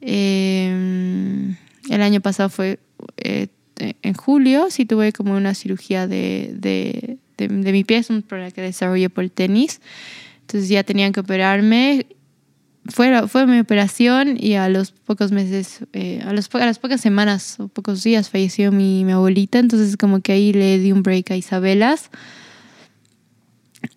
Eh, 0.00 1.54
el 1.90 2.02
año 2.02 2.20
pasado 2.20 2.48
fue 2.48 2.78
eh, 3.16 3.48
en 3.78 4.14
julio, 4.14 4.70
sí 4.70 4.86
tuve 4.86 5.12
como 5.12 5.36
una 5.36 5.54
cirugía 5.54 6.06
de, 6.06 6.52
de, 6.54 7.18
de, 7.36 7.48
de 7.48 7.72
mi 7.72 7.84
pie, 7.84 7.98
es 7.98 8.10
un 8.10 8.22
problema 8.22 8.50
que 8.50 8.62
desarrollé 8.62 9.10
por 9.10 9.24
el 9.24 9.30
tenis. 9.30 9.80
Entonces 10.42 10.68
ya 10.68 10.84
tenían 10.84 11.12
que 11.12 11.20
operarme. 11.20 12.06
Fue, 12.88 13.26
fue 13.28 13.46
mi 13.46 13.58
operación 13.58 14.36
y 14.38 14.54
a 14.54 14.68
los 14.68 14.92
pocos 14.92 15.32
meses, 15.32 15.80
eh, 15.92 16.22
a, 16.24 16.32
los, 16.32 16.48
a 16.54 16.66
las 16.66 16.78
pocas 16.78 17.00
semanas 17.00 17.58
o 17.58 17.68
pocos 17.68 18.02
días 18.02 18.30
falleció 18.30 18.72
mi, 18.72 19.04
mi 19.04 19.12
abuelita. 19.12 19.58
Entonces 19.58 19.96
como 19.96 20.20
que 20.20 20.32
ahí 20.32 20.52
le 20.52 20.78
di 20.78 20.92
un 20.92 21.02
break 21.02 21.30
a 21.30 21.36
Isabelas. 21.36 22.10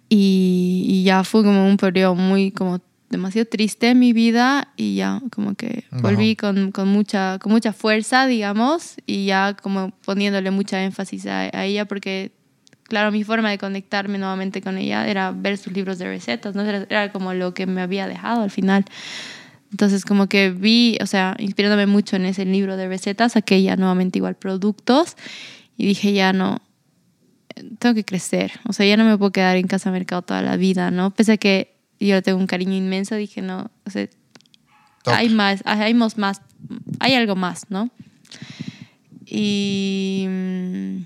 Y, 0.08 0.86
y 0.88 1.04
ya 1.04 1.24
fue 1.24 1.44
como 1.44 1.68
un 1.68 1.78
periodo 1.78 2.16
muy 2.16 2.52
como 2.52 2.80
demasiado 3.10 3.48
triste 3.48 3.90
en 3.90 4.00
mi 4.00 4.14
vida 4.14 4.70
y 4.76 4.96
ya 4.96 5.22
como 5.32 5.56
que 5.56 5.86
volví 5.92 6.36
con, 6.36 6.72
con, 6.72 6.88
mucha, 6.88 7.40
con 7.40 7.52
mucha 7.52 7.74
fuerza, 7.74 8.28
digamos, 8.28 8.96
y 9.06 9.26
ya 9.26 9.56
como 9.56 9.92
poniéndole 10.06 10.52
mucha 10.52 10.84
énfasis 10.84 11.26
a, 11.26 11.50
a 11.52 11.66
ella 11.66 11.86
porque, 11.86 12.32
claro, 12.90 13.12
mi 13.12 13.24
forma 13.24 13.50
de 13.50 13.58
conectarme 13.58 14.18
nuevamente 14.18 14.62
con 14.62 14.78
ella 14.78 15.08
era 15.08 15.32
ver 15.32 15.58
sus 15.58 15.72
libros 15.72 15.98
de 16.00 16.06
recetas, 16.06 16.56
¿no? 16.56 16.64
Era, 16.64 16.86
era 16.90 17.12
como 17.12 17.34
lo 17.34 17.54
que 17.54 17.66
me 17.66 17.82
había 17.82 18.08
dejado 18.08 18.42
al 18.42 18.52
final. 18.52 18.84
Entonces 19.72 20.04
como 20.04 20.28
que 20.28 20.50
vi, 20.50 20.98
o 21.02 21.06
sea, 21.06 21.36
inspirándome 21.40 21.86
mucho 21.86 22.16
en 22.16 22.26
ese 22.26 22.44
libro 22.44 22.76
de 22.76 22.88
recetas, 22.88 23.34
saqué 23.34 23.62
ya 23.62 23.76
nuevamente 23.76 24.18
igual 24.20 24.36
productos 24.36 25.16
y 25.78 25.86
dije 25.86 26.12
ya 26.12 26.34
no, 26.34 26.62
tengo 27.78 27.96
que 27.96 28.04
crecer, 28.04 28.52
o 28.68 28.74
sea, 28.74 28.86
ya 28.86 28.98
no 28.98 29.06
me 29.06 29.18
puedo 29.18 29.32
quedar 29.32 29.58
en 29.58 29.68
casa 29.68 29.92
mercado 29.92 30.22
toda 30.22 30.42
la 30.42 30.58
vida, 30.58 30.92
¿no? 30.92 31.12
Pese 31.12 31.34
a 31.34 31.38
que 31.38 31.76
yo 32.00 32.16
le 32.16 32.22
tengo 32.22 32.40
un 32.40 32.48
cariño 32.48 32.74
inmenso, 32.74 33.16
dije 33.16 33.42
no, 33.42 33.70
o 33.86 33.90
sea, 33.90 34.08
Top. 35.04 35.14
hay 35.14 35.30
más, 35.30 35.62
hay 35.66 35.94
más, 35.94 36.18
más, 36.18 36.42
hay 37.00 37.14
algo 37.14 37.36
más, 37.36 37.66
¿no? 37.70 37.90
Y, 39.26 40.26
mm, 40.28 40.98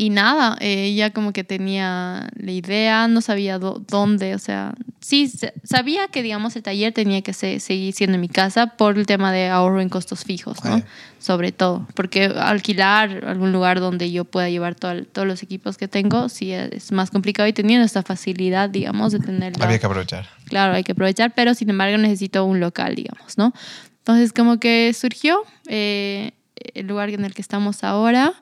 y 0.00 0.10
nada, 0.10 0.56
eh, 0.60 0.94
ya 0.94 1.10
como 1.10 1.32
que 1.32 1.42
tenía 1.44 2.28
la 2.36 2.52
idea, 2.52 3.08
no 3.08 3.20
sabía 3.20 3.58
dó- 3.58 3.84
dónde, 3.88 4.34
o 4.36 4.38
sea, 4.38 4.72
sí, 5.00 5.28
sabía 5.64 6.06
que, 6.06 6.22
digamos, 6.22 6.54
el 6.54 6.62
taller 6.62 6.92
tenía 6.94 7.20
que 7.22 7.32
se- 7.32 7.58
seguir 7.58 7.92
siendo 7.92 8.14
en 8.14 8.20
mi 8.20 8.28
casa 8.28 8.68
por 8.76 8.96
el 8.96 9.06
tema 9.06 9.32
de 9.32 9.48
ahorro 9.48 9.80
en 9.80 9.88
costos 9.88 10.22
fijos, 10.24 10.64
¿no? 10.64 10.80
Sobre 11.18 11.50
todo, 11.50 11.88
porque 11.94 12.26
alquilar 12.26 13.24
algún 13.26 13.50
lugar 13.50 13.80
donde 13.80 14.12
yo 14.12 14.24
pueda 14.24 14.48
llevar 14.48 14.76
todo- 14.76 15.04
todos 15.04 15.26
los 15.26 15.42
equipos 15.42 15.76
que 15.76 15.88
tengo, 15.88 16.28
sí 16.28 16.52
es 16.52 16.92
más 16.92 17.10
complicado 17.10 17.48
y 17.48 17.52
teniendo 17.52 17.84
esta 17.84 18.04
facilidad, 18.04 18.70
digamos, 18.70 19.10
de 19.12 19.18
tener 19.18 19.52
Había 19.60 19.80
que 19.80 19.86
aprovechar. 19.86 20.28
claro, 20.44 20.74
hay 20.74 20.84
que 20.84 20.92
aprovechar, 20.92 21.34
pero 21.34 21.54
sin 21.54 21.70
embargo 21.70 21.98
necesito 21.98 22.44
un 22.44 22.60
local, 22.60 22.94
digamos, 22.94 23.36
¿no? 23.36 23.52
Entonces 23.98 24.32
como 24.32 24.58
que 24.60 24.92
surgió 24.94 25.40
eh, 25.66 26.30
el 26.74 26.86
lugar 26.86 27.10
en 27.10 27.24
el 27.24 27.34
que 27.34 27.42
estamos 27.42 27.82
ahora 27.82 28.32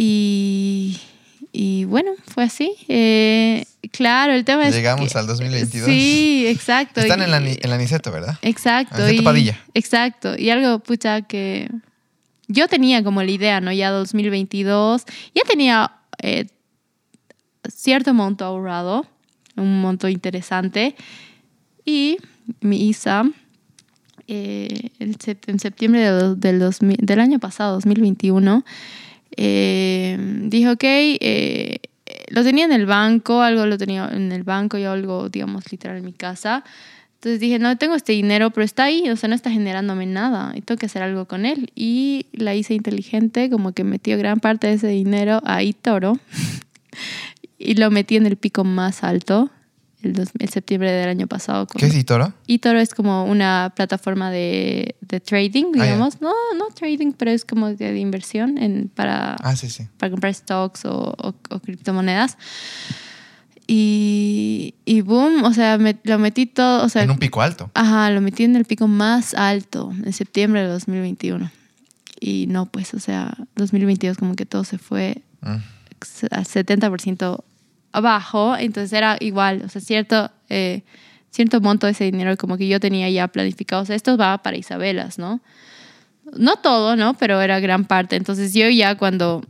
y, 0.00 0.96
y 1.52 1.84
bueno, 1.86 2.12
fue 2.28 2.44
así. 2.44 2.72
Eh, 2.86 3.64
claro, 3.90 4.32
el 4.32 4.44
tema 4.44 4.68
es 4.68 4.74
Llegamos 4.76 5.16
al 5.16 5.26
2022. 5.26 5.88
Sí, 5.88 6.46
exacto. 6.46 7.00
Están 7.00 7.18
y- 7.20 7.24
en 7.24 7.30
la, 7.32 7.38
en 7.38 7.70
la 7.70 7.76
Niceto, 7.78 8.12
¿verdad? 8.12 8.38
Exacto. 8.42 8.94
Aniceto 8.94 9.22
y- 9.22 9.24
Padilla. 9.24 9.58
Exacto. 9.74 10.38
Y 10.38 10.50
algo, 10.50 10.78
pucha, 10.78 11.22
que 11.22 11.68
yo 12.46 12.68
tenía 12.68 13.02
como 13.02 13.24
la 13.24 13.30
idea, 13.32 13.60
¿no? 13.60 13.72
Ya 13.72 13.90
2022, 13.90 15.02
ya 15.34 15.42
tenía 15.48 15.90
eh, 16.22 16.46
cierto 17.68 18.14
monto 18.14 18.44
ahorrado, 18.44 19.04
un 19.56 19.80
monto 19.80 20.08
interesante. 20.08 20.94
Y 21.84 22.18
mi 22.60 22.88
ISA, 22.88 23.24
eh, 24.28 24.90
en 25.00 25.58
septiembre 25.58 26.02
del, 26.12 26.38
del, 26.38 26.60
2000 26.60 26.98
del 27.00 27.18
año 27.18 27.40
pasado, 27.40 27.74
2021, 27.74 28.64
eh, 29.36 30.16
dijo, 30.44 30.72
ok, 30.72 30.84
eh, 30.84 31.78
lo 32.28 32.42
tenía 32.42 32.64
en 32.64 32.72
el 32.72 32.86
banco, 32.86 33.42
algo 33.42 33.66
lo 33.66 33.78
tenía 33.78 34.08
en 34.12 34.32
el 34.32 34.42
banco 34.42 34.78
y 34.78 34.84
algo, 34.84 35.28
digamos, 35.28 35.70
literal 35.70 35.98
en 35.98 36.04
mi 36.04 36.12
casa. 36.12 36.64
Entonces 37.14 37.40
dije, 37.40 37.58
no, 37.58 37.76
tengo 37.76 37.96
este 37.96 38.12
dinero, 38.12 38.50
pero 38.50 38.64
está 38.64 38.84
ahí, 38.84 39.10
o 39.10 39.16
sea, 39.16 39.28
no 39.28 39.34
está 39.34 39.50
generándome 39.50 40.06
nada 40.06 40.52
y 40.54 40.60
tengo 40.60 40.78
que 40.78 40.86
hacer 40.86 41.02
algo 41.02 41.24
con 41.24 41.46
él. 41.46 41.72
Y 41.74 42.26
la 42.32 42.54
hice 42.54 42.74
inteligente, 42.74 43.50
como 43.50 43.72
que 43.72 43.82
metió 43.82 44.16
gran 44.16 44.38
parte 44.38 44.68
de 44.68 44.74
ese 44.74 44.86
dinero 44.86 45.40
a 45.44 45.62
eToro 45.62 46.18
y 47.58 47.74
lo 47.74 47.90
metí 47.90 48.16
en 48.16 48.26
el 48.26 48.36
pico 48.36 48.62
más 48.62 49.02
alto, 49.02 49.50
el, 50.02 50.12
dos- 50.12 50.30
el 50.38 50.48
septiembre 50.48 50.90
del 50.92 51.08
año 51.08 51.26
pasado. 51.26 51.66
con- 51.66 51.78
¿Qué 51.80 51.86
es 51.86 51.94
Itoro? 51.96 52.32
eToro 52.46 52.78
es 52.80 52.94
como 52.94 53.24
una 53.24 53.72
plataforma 53.74 54.30
de, 54.30 54.94
de 55.00 55.20
trading, 55.20 55.66
Ah, 55.78 55.82
digamos. 55.84 56.20
No, 56.20 56.32
no 56.56 56.66
trading, 56.74 57.12
pero 57.12 57.30
es 57.30 57.44
como 57.44 57.68
de, 57.68 57.92
de 57.92 57.98
inversión 57.98 58.58
en, 58.58 58.88
para, 58.94 59.34
Ah, 59.42 59.56
sí, 59.56 59.68
sí. 59.70 59.86
para 59.98 60.10
comprar 60.10 60.32
stocks 60.34 60.84
o, 60.84 61.14
o- 61.18 61.34
o 61.50 61.58
criptomonedas. 61.60 62.36
Y, 63.66 64.74
y 64.86 65.02
boom, 65.02 65.44
o 65.44 65.52
sea, 65.52 65.76
me- 65.78 65.98
lo 66.04 66.18
metí 66.18 66.46
todo, 66.46 66.84
o 66.84 66.88
sea, 66.88 67.02
En 67.02 67.10
un 67.10 67.18
pico 67.18 67.42
alto. 67.42 67.70
ajá, 67.74 68.10
lo 68.10 68.20
metí 68.22 68.44
en 68.44 68.56
el 68.56 68.64
pico 68.64 68.88
más 68.88 69.34
alto 69.34 69.92
en 70.04 70.12
septiembre 70.14 70.62
de 70.62 70.68
2021. 70.68 71.50
Y 72.20 72.46
no, 72.48 72.66
pues, 72.66 72.94
o 72.94 72.98
sea, 72.98 73.36
2022 73.56 74.16
como 74.16 74.34
que 74.36 74.46
todo 74.46 74.64
se 74.64 74.78
fue 74.78 75.22
Mm. 75.42 75.56
al 76.30 76.44
70% 76.46 77.44
abajo, 77.92 78.56
entonces 78.56 78.92
era 78.92 79.16
igual, 79.20 79.62
o 79.64 79.68
sea, 79.68 79.80
cierto, 79.80 80.30
eh, 80.48 80.82
cierto 81.30 81.60
monto 81.60 81.86
de 81.86 81.92
ese 81.92 82.04
dinero 82.04 82.36
como 82.36 82.56
que 82.56 82.68
yo 82.68 82.80
tenía 82.80 83.08
ya 83.10 83.28
planificado, 83.28 83.82
o 83.82 83.84
sea, 83.84 83.96
esto 83.96 84.16
va 84.16 84.38
para 84.42 84.56
Isabelas, 84.56 85.18
¿no? 85.18 85.40
No 86.36 86.56
todo, 86.56 86.96
¿no? 86.96 87.14
Pero 87.14 87.40
era 87.40 87.60
gran 87.60 87.84
parte, 87.84 88.16
entonces 88.16 88.52
yo 88.52 88.68
ya 88.68 88.96
cuando 88.96 89.42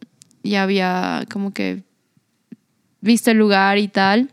ya 0.43 0.63
había 0.63 1.25
como 1.31 1.53
que 1.53 1.83
visto 3.01 3.31
el 3.31 3.39
lugar 3.39 3.79
y 3.79 3.89
tal, 3.89 4.31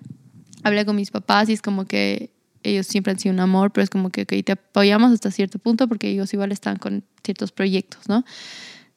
hablé 0.63 0.85
con 0.85 0.95
mis 0.95 1.11
papás 1.11 1.49
y 1.49 1.53
es 1.53 1.61
como 1.61 1.85
que 1.85 2.31
ellos 2.63 2.87
siempre 2.87 3.11
han 3.11 3.19
sido 3.19 3.33
un 3.33 3.39
amor, 3.39 3.71
pero 3.71 3.83
es 3.83 3.89
como 3.89 4.09
que 4.09 4.23
ok, 4.23 4.33
te 4.43 4.51
apoyamos 4.53 5.11
hasta 5.11 5.31
cierto 5.31 5.59
punto 5.59 5.87
porque 5.87 6.09
ellos 6.09 6.33
igual 6.33 6.51
están 6.51 6.77
con 6.77 7.03
ciertos 7.23 7.51
proyectos, 7.51 8.07
¿no? 8.09 8.25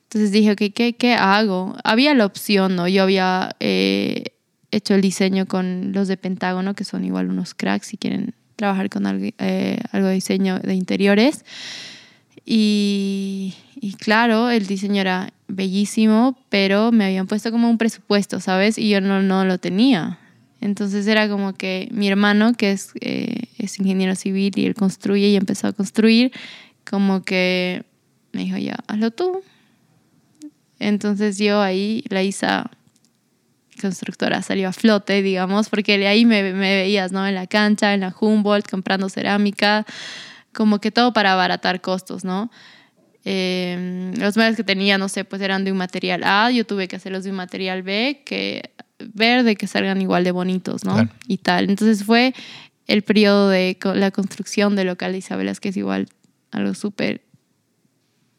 Entonces 0.05 0.33
dije, 0.33 0.53
ok, 0.53 0.73
¿qué, 0.75 0.97
qué 0.97 1.15
hago? 1.15 1.77
Había 1.85 2.15
la 2.15 2.25
opción, 2.25 2.77
¿no? 2.77 2.89
Yo 2.89 3.03
había 3.03 3.55
eh, 3.61 4.38
hecho 4.71 4.95
el 4.95 5.01
diseño 5.01 5.47
con 5.47 5.93
los 5.93 6.09
de 6.09 6.17
Pentágono, 6.17 6.75
que 6.75 6.85
son 6.85 7.05
igual 7.05 7.31
unos 7.31 7.55
cracks 7.55 7.89
si 7.89 7.97
quieren 7.97 8.35
trabajar 8.57 8.91
con 8.91 9.07
algo, 9.07 9.29
eh, 9.39 9.79
algo 9.93 10.09
de 10.09 10.15
diseño 10.15 10.59
de 10.59 10.75
interiores. 10.75 11.45
Y, 12.45 13.55
y 13.81 13.93
claro, 13.95 14.51
el 14.51 14.67
diseño 14.67 15.01
era 15.01 15.33
bellísimo, 15.49 16.39
pero 16.49 16.93
me 16.93 17.05
habían 17.05 17.27
puesto 17.27 17.51
como 17.51 17.71
un 17.71 17.79
presupuesto, 17.79 18.41
¿sabes? 18.41 18.79
Y 18.79 18.89
yo 18.89 19.01
no, 19.01 19.23
no 19.23 19.45
lo 19.45 19.59
tenía. 19.59 20.19
Entonces 20.61 21.07
era 21.07 21.29
como 21.29 21.55
que 21.55 21.89
mi 21.93 22.09
hermano, 22.09 22.55
que 22.55 22.73
es, 22.73 22.93
eh, 23.01 23.45
es 23.59 23.79
ingeniero 23.79 24.17
civil 24.17 24.53
y 24.57 24.67
él 24.67 24.75
construye 24.75 25.29
y 25.29 25.37
empezó 25.37 25.69
a 25.69 25.73
construir, 25.73 26.33
como 26.89 27.23
que 27.23 27.85
me 28.33 28.45
dijo, 28.45 28.57
ya, 28.57 28.77
hazlo 28.87 29.11
tú. 29.11 29.43
Entonces 30.81 31.39
yo 31.39 31.61
ahí, 31.61 32.05
la 32.09 32.23
ISA 32.23 32.71
constructora 33.79 34.43
salió 34.43 34.69
a 34.69 34.73
flote, 34.73 35.23
digamos, 35.23 35.69
porque 35.69 35.97
de 35.99 36.07
ahí 36.07 36.25
me, 36.25 36.53
me 36.53 36.77
veías, 36.77 37.13
¿no? 37.13 37.27
En 37.27 37.35
la 37.35 37.47
cancha, 37.47 37.95
en 37.95 38.01
la 38.01 38.15
Humboldt, 38.19 38.69
comprando 38.69 39.09
cerámica, 39.09 39.87
como 40.53 40.81
que 40.81 40.91
todo 40.91 41.13
para 41.13 41.33
abaratar 41.33 41.81
costos, 41.81 42.25
¿no? 42.25 42.51
Eh, 43.25 44.13
los 44.17 44.37
muebles 44.37 44.57
que 44.57 44.65
tenía, 44.65 44.97
no 44.97 45.09
sé, 45.09 45.25
pues 45.25 45.43
eran 45.43 45.65
de 45.65 45.73
un 45.73 45.79
material 45.79 46.23
A, 46.25 46.51
yo 46.51 46.65
tuve 46.65 46.89
que 46.89 46.97
hacerlos 46.97 47.25
de 47.25 47.31
un 47.31 47.37
material 47.37 47.83
B, 47.83 48.23
que 48.25 48.71
verde, 48.99 49.57
que 49.57 49.67
salgan 49.67 50.01
igual 50.01 50.25
de 50.25 50.31
bonitos, 50.31 50.85
¿no? 50.85 50.95
Claro. 50.95 51.11
Y 51.27 51.39
tal. 51.39 51.69
Entonces 51.69 52.05
fue 52.05 52.35
el 52.87 53.03
periodo 53.03 53.51
de 53.51 53.79
la 53.95 54.11
construcción 54.11 54.77
del 54.77 54.87
local 54.87 55.13
de 55.13 55.19
Isabelas, 55.19 55.61
que 55.61 55.69
es 55.69 55.77
igual 55.77 56.09
algo 56.51 56.75
súper 56.75 57.23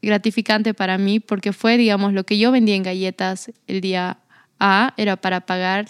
gratificante 0.01 0.73
para 0.73 0.97
mí, 0.97 1.19
porque 1.19 1.53
fue, 1.53 1.77
digamos, 1.77 2.13
lo 2.13 2.23
que 2.25 2.37
yo 2.37 2.51
vendía 2.51 2.75
en 2.75 2.83
galletas 2.83 3.51
el 3.67 3.81
día 3.81 4.17
A, 4.59 4.93
era 4.97 5.15
para 5.17 5.41
pagar 5.41 5.87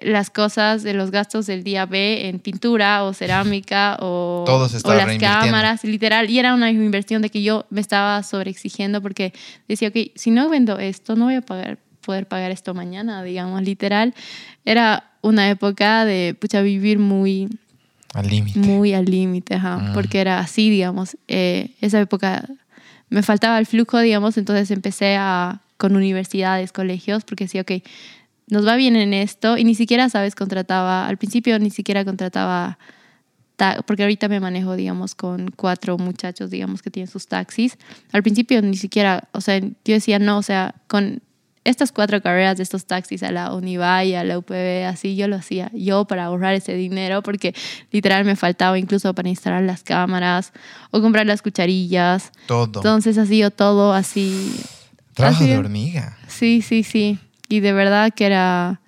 las 0.00 0.30
cosas 0.30 0.82
de 0.82 0.94
los 0.94 1.10
gastos 1.10 1.46
del 1.46 1.62
día 1.62 1.86
B 1.86 2.28
en 2.28 2.38
pintura 2.40 3.04
o 3.04 3.12
cerámica 3.12 3.96
o, 4.00 4.42
Todo 4.46 4.68
se 4.68 4.78
o 4.84 4.94
las 4.94 5.16
cámaras, 5.18 5.84
literal. 5.84 6.28
Y 6.30 6.38
era 6.38 6.54
una 6.54 6.70
inversión 6.70 7.22
de 7.22 7.30
que 7.30 7.42
yo 7.42 7.66
me 7.70 7.80
estaba 7.80 8.22
sobreexigiendo 8.22 9.00
porque 9.02 9.32
decía, 9.68 9.88
ok, 9.88 9.96
si 10.14 10.30
no 10.30 10.48
vendo 10.48 10.78
esto, 10.78 11.14
no 11.14 11.26
voy 11.26 11.34
a 11.36 11.40
pagar, 11.42 11.78
poder 12.04 12.26
pagar 12.26 12.50
esto 12.50 12.74
mañana, 12.74 13.22
digamos, 13.22 13.62
literal. 13.62 14.14
Era 14.64 15.04
una 15.20 15.48
época 15.50 16.04
de, 16.04 16.34
pucha, 16.40 16.62
vivir 16.62 16.98
muy, 16.98 17.48
Al 18.14 18.28
límite. 18.28 18.58
muy 18.58 18.94
al 18.94 19.04
límite, 19.04 19.54
ajá, 19.54 19.76
Mm. 19.76 19.92
porque 19.92 20.20
era 20.20 20.40
así, 20.40 20.68
digamos. 20.70 21.16
Eh, 21.28 21.70
esa 21.80 22.00
época 22.00 22.48
me 23.08 23.22
faltaba 23.22 23.58
el 23.58 23.66
flujo, 23.66 24.00
digamos, 24.00 24.36
entonces 24.36 24.70
empecé 24.72 25.16
a, 25.16 25.60
con 25.82 25.96
universidades, 25.96 26.70
colegios, 26.70 27.24
porque 27.24 27.46
decía, 27.46 27.62
ok, 27.62 27.72
nos 28.46 28.64
va 28.64 28.76
bien 28.76 28.94
en 28.94 29.12
esto, 29.14 29.58
y 29.58 29.64
ni 29.64 29.74
siquiera, 29.74 30.08
sabes, 30.08 30.36
contrataba, 30.36 31.08
al 31.08 31.16
principio 31.16 31.58
ni 31.58 31.70
siquiera 31.70 32.04
contrataba, 32.04 32.78
ta- 33.56 33.82
porque 33.84 34.04
ahorita 34.04 34.28
me 34.28 34.38
manejo, 34.38 34.76
digamos, 34.76 35.16
con 35.16 35.50
cuatro 35.56 35.98
muchachos, 35.98 36.50
digamos, 36.50 36.82
que 36.82 36.90
tienen 36.92 37.10
sus 37.10 37.26
taxis. 37.26 37.78
Al 38.12 38.22
principio 38.22 38.62
ni 38.62 38.76
siquiera, 38.76 39.28
o 39.32 39.40
sea, 39.40 39.58
yo 39.58 39.94
decía, 39.98 40.20
no, 40.20 40.38
o 40.38 40.42
sea, 40.42 40.76
con 40.86 41.20
estas 41.64 41.90
cuatro 41.90 42.22
carreras 42.22 42.58
de 42.58 42.62
estos 42.62 42.86
taxis 42.86 43.24
a 43.24 43.32
la 43.32 43.52
Univalle, 43.52 44.16
a 44.16 44.22
la 44.22 44.38
UPB, 44.38 44.86
así 44.86 45.16
yo 45.16 45.26
lo 45.26 45.34
hacía 45.34 45.68
yo 45.74 46.04
para 46.04 46.26
ahorrar 46.26 46.54
ese 46.54 46.74
dinero 46.74 47.22
porque 47.22 47.54
literal 47.90 48.24
me 48.24 48.36
faltaba 48.36 48.78
incluso 48.78 49.14
para 49.14 49.28
instalar 49.28 49.62
las 49.64 49.82
cámaras 49.82 50.52
o 50.92 51.00
comprar 51.00 51.26
las 51.26 51.42
cucharillas. 51.42 52.30
Todo. 52.46 52.66
Entonces 52.66 53.18
ha 53.18 53.26
sido 53.26 53.50
todo 53.50 53.94
así. 53.94 54.52
Trabajo 55.14 55.44
de 55.44 55.56
hormiga. 55.58 56.16
Sí, 56.28 56.62
sí, 56.62 56.82
sí. 56.82 57.18
Y 57.48 57.60
de 57.60 57.72
verdad 57.72 58.12
que 58.14 58.26
era... 58.26 58.80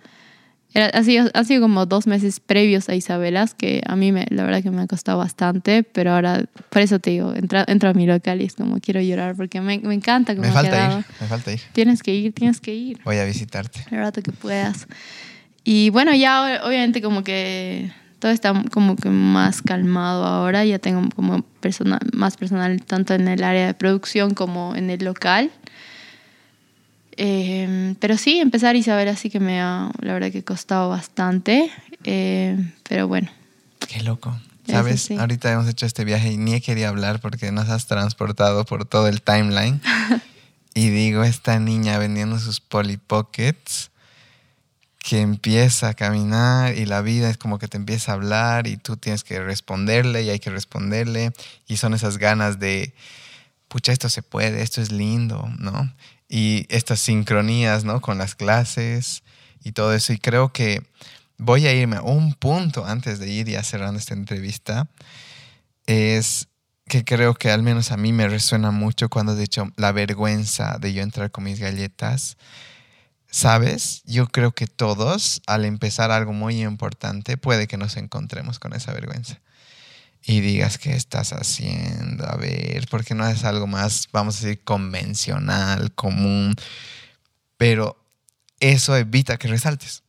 era 0.72 0.86
ha, 0.86 1.02
sido, 1.04 1.30
ha 1.34 1.44
sido 1.44 1.60
como 1.60 1.84
dos 1.86 2.06
meses 2.06 2.40
previos 2.40 2.88
a 2.88 2.94
Isabelas, 2.94 3.54
que 3.54 3.82
a 3.86 3.94
mí 3.94 4.10
me, 4.10 4.26
la 4.30 4.44
verdad 4.44 4.62
que 4.62 4.70
me 4.70 4.82
ha 4.82 4.86
costado 4.86 5.18
bastante, 5.18 5.82
pero 5.82 6.12
ahora, 6.12 6.44
por 6.70 6.80
eso 6.82 6.98
te 6.98 7.10
digo, 7.10 7.34
entra- 7.34 7.64
entro 7.68 7.90
a 7.90 7.94
mi 7.94 8.06
local 8.06 8.40
y 8.40 8.44
es 8.44 8.54
como 8.54 8.80
quiero 8.80 9.00
llorar 9.00 9.36
porque 9.36 9.60
me, 9.60 9.78
me 9.80 9.94
encanta 9.94 10.34
cómo 10.34 10.48
Me 10.48 10.52
falta 10.54 10.96
ir, 10.98 11.04
me 11.20 11.26
falta 11.28 11.52
ir. 11.52 11.60
Tienes 11.72 12.02
que 12.02 12.14
ir, 12.14 12.32
tienes 12.32 12.60
que 12.60 12.74
ir 12.74 12.98
Voy 13.04 13.18
a 13.18 13.24
visitarte. 13.24 13.84
el 13.90 13.98
rato 13.98 14.22
que 14.22 14.32
puedas. 14.32 14.86
Y 15.62 15.90
bueno, 15.90 16.14
ya 16.14 16.60
obviamente 16.64 17.00
como 17.02 17.22
que 17.24 17.90
todo 18.18 18.32
está 18.32 18.54
como 18.72 18.96
que 18.96 19.10
más 19.10 19.60
calmado 19.62 20.24
ahora, 20.24 20.64
ya 20.64 20.78
tengo 20.78 21.06
como 21.14 21.42
persona, 21.60 21.98
más 22.14 22.36
personal 22.36 22.82
tanto 22.82 23.14
en 23.14 23.28
el 23.28 23.44
área 23.44 23.66
de 23.66 23.74
producción 23.74 24.32
como 24.34 24.74
en 24.74 24.88
el 24.90 25.04
local. 25.04 25.50
Eh, 27.16 27.94
pero 28.00 28.16
sí, 28.16 28.38
empezar 28.38 28.76
Isabel 28.76 29.08
así 29.08 29.30
que 29.30 29.40
me 29.40 29.60
ha, 29.60 29.90
la 30.00 30.12
verdad 30.14 30.30
que 30.32 30.42
costado 30.44 30.88
bastante, 30.88 31.70
Eh, 32.06 32.56
pero 32.86 33.08
bueno, 33.08 33.30
Qué 33.88 34.02
loco. 34.02 34.38
¿Sabes? 34.66 35.02
sí. 35.02 35.16
Ahorita 35.16 35.52
hemos 35.52 35.68
hecho 35.68 35.86
este 35.86 36.04
viaje 36.04 36.32
y 36.32 36.36
ni 36.36 36.60
quería 36.60 36.88
hablar 36.88 37.20
porque 37.20 37.52
nos 37.52 37.68
has 37.68 37.86
transportado 37.86 38.64
por 38.64 38.84
todo 38.86 39.08
el 39.08 39.20
timeline. 39.22 39.80
y 40.74 40.88
digo, 40.88 41.22
esta 41.22 41.58
niña 41.58 41.98
vendiendo 41.98 42.38
sus 42.38 42.60
Polly 42.60 42.96
Pockets 42.96 43.90
que 44.98 45.20
empieza 45.20 45.88
a 45.90 45.94
caminar 45.94 46.76
y 46.78 46.86
la 46.86 47.02
vida 47.02 47.28
es 47.28 47.36
como 47.36 47.58
que 47.58 47.68
te 47.68 47.76
empieza 47.76 48.12
a 48.12 48.14
hablar 48.14 48.66
y 48.66 48.78
tú 48.78 48.96
tienes 48.96 49.22
que 49.22 49.38
responderle 49.38 50.22
y 50.22 50.30
hay 50.30 50.38
que 50.38 50.48
responderle 50.50 51.32
y 51.66 51.76
son 51.76 51.92
esas 51.92 52.16
ganas 52.16 52.58
de, 52.58 52.94
pucha, 53.68 53.92
esto 53.92 54.08
se 54.08 54.22
puede, 54.22 54.62
esto 54.62 54.80
es 54.80 54.90
lindo, 54.90 55.50
¿no? 55.58 55.92
Y 56.36 56.66
estas 56.68 56.98
sincronías, 56.98 57.84
¿no? 57.84 58.00
Con 58.00 58.18
las 58.18 58.34
clases 58.34 59.22
y 59.62 59.70
todo 59.70 59.94
eso. 59.94 60.12
Y 60.12 60.18
creo 60.18 60.52
que 60.52 60.82
voy 61.38 61.68
a 61.68 61.72
irme 61.72 61.94
a 61.94 62.02
un 62.02 62.34
punto 62.34 62.84
antes 62.84 63.20
de 63.20 63.30
ir 63.30 63.46
ya 63.46 63.62
cerrando 63.62 64.00
esta 64.00 64.14
entrevista. 64.14 64.88
Es 65.86 66.48
que 66.86 67.04
creo 67.04 67.34
que 67.34 67.52
al 67.52 67.62
menos 67.62 67.92
a 67.92 67.96
mí 67.96 68.12
me 68.12 68.26
resuena 68.26 68.72
mucho 68.72 69.08
cuando 69.08 69.30
has 69.30 69.38
dicho 69.38 69.70
la 69.76 69.92
vergüenza 69.92 70.78
de 70.80 70.92
yo 70.92 71.04
entrar 71.04 71.30
con 71.30 71.44
mis 71.44 71.60
galletas. 71.60 72.36
¿Sabes? 73.30 74.02
Yo 74.04 74.26
creo 74.26 74.50
que 74.50 74.66
todos, 74.66 75.40
al 75.46 75.64
empezar 75.64 76.10
algo 76.10 76.32
muy 76.32 76.64
importante, 76.64 77.36
puede 77.36 77.68
que 77.68 77.76
nos 77.76 77.96
encontremos 77.96 78.58
con 78.58 78.72
esa 78.72 78.92
vergüenza. 78.92 79.38
Y 80.26 80.40
digas, 80.40 80.78
¿qué 80.78 80.94
estás 80.94 81.32
haciendo? 81.32 82.26
A 82.26 82.36
ver, 82.36 82.86
porque 82.90 83.14
no 83.14 83.28
es 83.28 83.44
algo 83.44 83.66
más, 83.66 84.08
vamos 84.10 84.36
a 84.36 84.46
decir, 84.46 84.64
convencional, 84.64 85.92
común. 85.94 86.54
Pero 87.58 88.02
eso 88.58 88.96
evita 88.96 89.36
que 89.36 89.48
resaltes, 89.48 90.02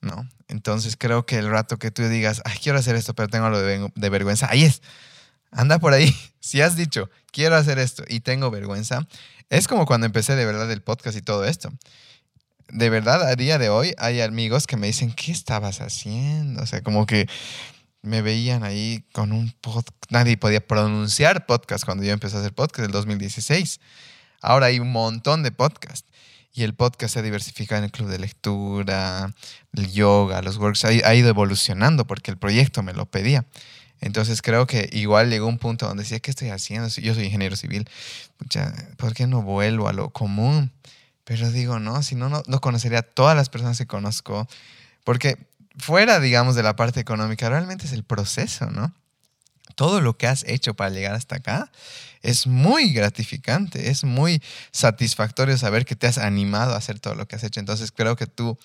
¿no? 0.00 0.28
Entonces 0.46 0.96
creo 0.96 1.26
que 1.26 1.38
el 1.38 1.50
rato 1.50 1.78
que 1.78 1.90
tú 1.90 2.08
digas, 2.08 2.42
ay, 2.44 2.58
quiero 2.62 2.78
hacer 2.78 2.94
esto, 2.94 3.14
pero 3.14 3.28
tengo 3.28 3.46
algo 3.46 3.58
de, 3.58 3.90
de 3.94 4.08
vergüenza, 4.08 4.48
ahí 4.50 4.64
es. 4.64 4.82
Anda 5.50 5.78
por 5.78 5.92
ahí. 5.92 6.14
Si 6.42 6.62
has 6.62 6.74
dicho, 6.74 7.10
quiero 7.32 7.54
hacer 7.54 7.78
esto 7.78 8.02
y 8.08 8.20
tengo 8.20 8.50
vergüenza, 8.50 9.06
es 9.50 9.68
como 9.68 9.84
cuando 9.84 10.06
empecé 10.06 10.36
de 10.36 10.46
verdad 10.46 10.70
el 10.72 10.80
podcast 10.80 11.18
y 11.18 11.20
todo 11.20 11.44
esto 11.44 11.70
de 12.72 12.90
verdad, 12.90 13.22
a 13.26 13.36
día 13.36 13.58
de 13.58 13.68
hoy 13.68 13.94
hay 13.98 14.20
amigos 14.20 14.66
que 14.66 14.76
me 14.76 14.86
dicen, 14.86 15.12
¿qué 15.12 15.32
estabas 15.32 15.80
haciendo? 15.80 16.62
O 16.62 16.66
sea, 16.66 16.82
como 16.82 17.06
que 17.06 17.28
me 18.02 18.22
veían 18.22 18.64
ahí 18.64 19.04
con 19.12 19.32
un 19.32 19.52
podcast. 19.60 19.88
Nadie 20.10 20.36
podía 20.36 20.66
pronunciar 20.66 21.46
podcast 21.46 21.84
cuando 21.84 22.04
yo 22.04 22.12
empecé 22.12 22.36
a 22.36 22.40
hacer 22.40 22.52
podcast 22.52 22.80
en 22.80 22.84
el 22.86 22.92
2016. 22.92 23.80
Ahora 24.40 24.66
hay 24.66 24.80
un 24.80 24.90
montón 24.92 25.42
de 25.42 25.52
podcasts. 25.52 26.08
Y 26.52 26.64
el 26.64 26.74
podcast 26.74 27.14
se 27.14 27.20
ha 27.20 27.22
diversificado 27.22 27.78
en 27.78 27.84
el 27.84 27.92
club 27.92 28.08
de 28.08 28.18
lectura, 28.18 29.32
el 29.72 29.92
yoga, 29.92 30.42
los 30.42 30.56
workshops. 30.56 31.04
Ha, 31.04 31.14
ido 31.14 31.28
evolucionando 31.28 32.06
porque 32.06 32.32
el 32.32 32.38
proyecto 32.38 32.82
me 32.82 32.92
lo 32.92 33.06
pedía. 33.06 33.46
Entonces 34.00 34.42
creo 34.42 34.66
que 34.66 34.88
igual 34.92 35.30
llegó 35.30 35.46
un 35.46 35.58
punto 35.58 35.86
donde 35.86 36.02
decía, 36.02 36.18
¿qué 36.18 36.30
estoy 36.30 36.48
haciendo? 36.48 36.88
Yo 36.88 37.14
soy 37.14 37.24
ingeniero 37.24 37.54
civil. 37.54 37.88
Pucha, 38.36 38.72
¿Por 38.96 39.14
qué 39.14 39.26
no 39.28 39.42
vuelvo 39.42 39.86
a 39.86 39.92
lo 39.92 40.10
común? 40.10 40.72
Pero 41.24 41.52
digo, 41.52 41.78
no, 41.78 42.02
si 42.02 42.16
no, 42.16 42.28
no, 42.28 42.42
no 42.46 42.60
conocería 42.60 43.00
a 43.00 43.02
todas 43.02 43.36
las 43.36 43.48
personas 43.48 43.78
que 43.78 43.86
conozco. 43.86 44.48
Porque 45.04 45.38
fuera, 45.80 46.20
digamos, 46.20 46.54
de 46.54 46.62
la 46.62 46.76
parte 46.76 47.00
económica, 47.00 47.48
realmente 47.48 47.86
es 47.86 47.92
el 47.92 48.04
proceso, 48.04 48.70
¿no? 48.70 48.94
Todo 49.74 50.00
lo 50.00 50.16
que 50.16 50.26
has 50.26 50.44
hecho 50.46 50.74
para 50.74 50.90
llegar 50.90 51.14
hasta 51.14 51.36
acá 51.36 51.70
es 52.22 52.46
muy 52.46 52.92
gratificante, 52.92 53.90
es 53.90 54.04
muy 54.04 54.42
satisfactorio 54.72 55.56
saber 55.56 55.86
que 55.86 55.96
te 55.96 56.06
has 56.06 56.18
animado 56.18 56.74
a 56.74 56.76
hacer 56.76 57.00
todo 57.00 57.14
lo 57.14 57.26
que 57.26 57.36
has 57.36 57.44
hecho. 57.44 57.60
Entonces 57.60 57.92
creo 57.92 58.14
que 58.14 58.26
tú, 58.26 58.58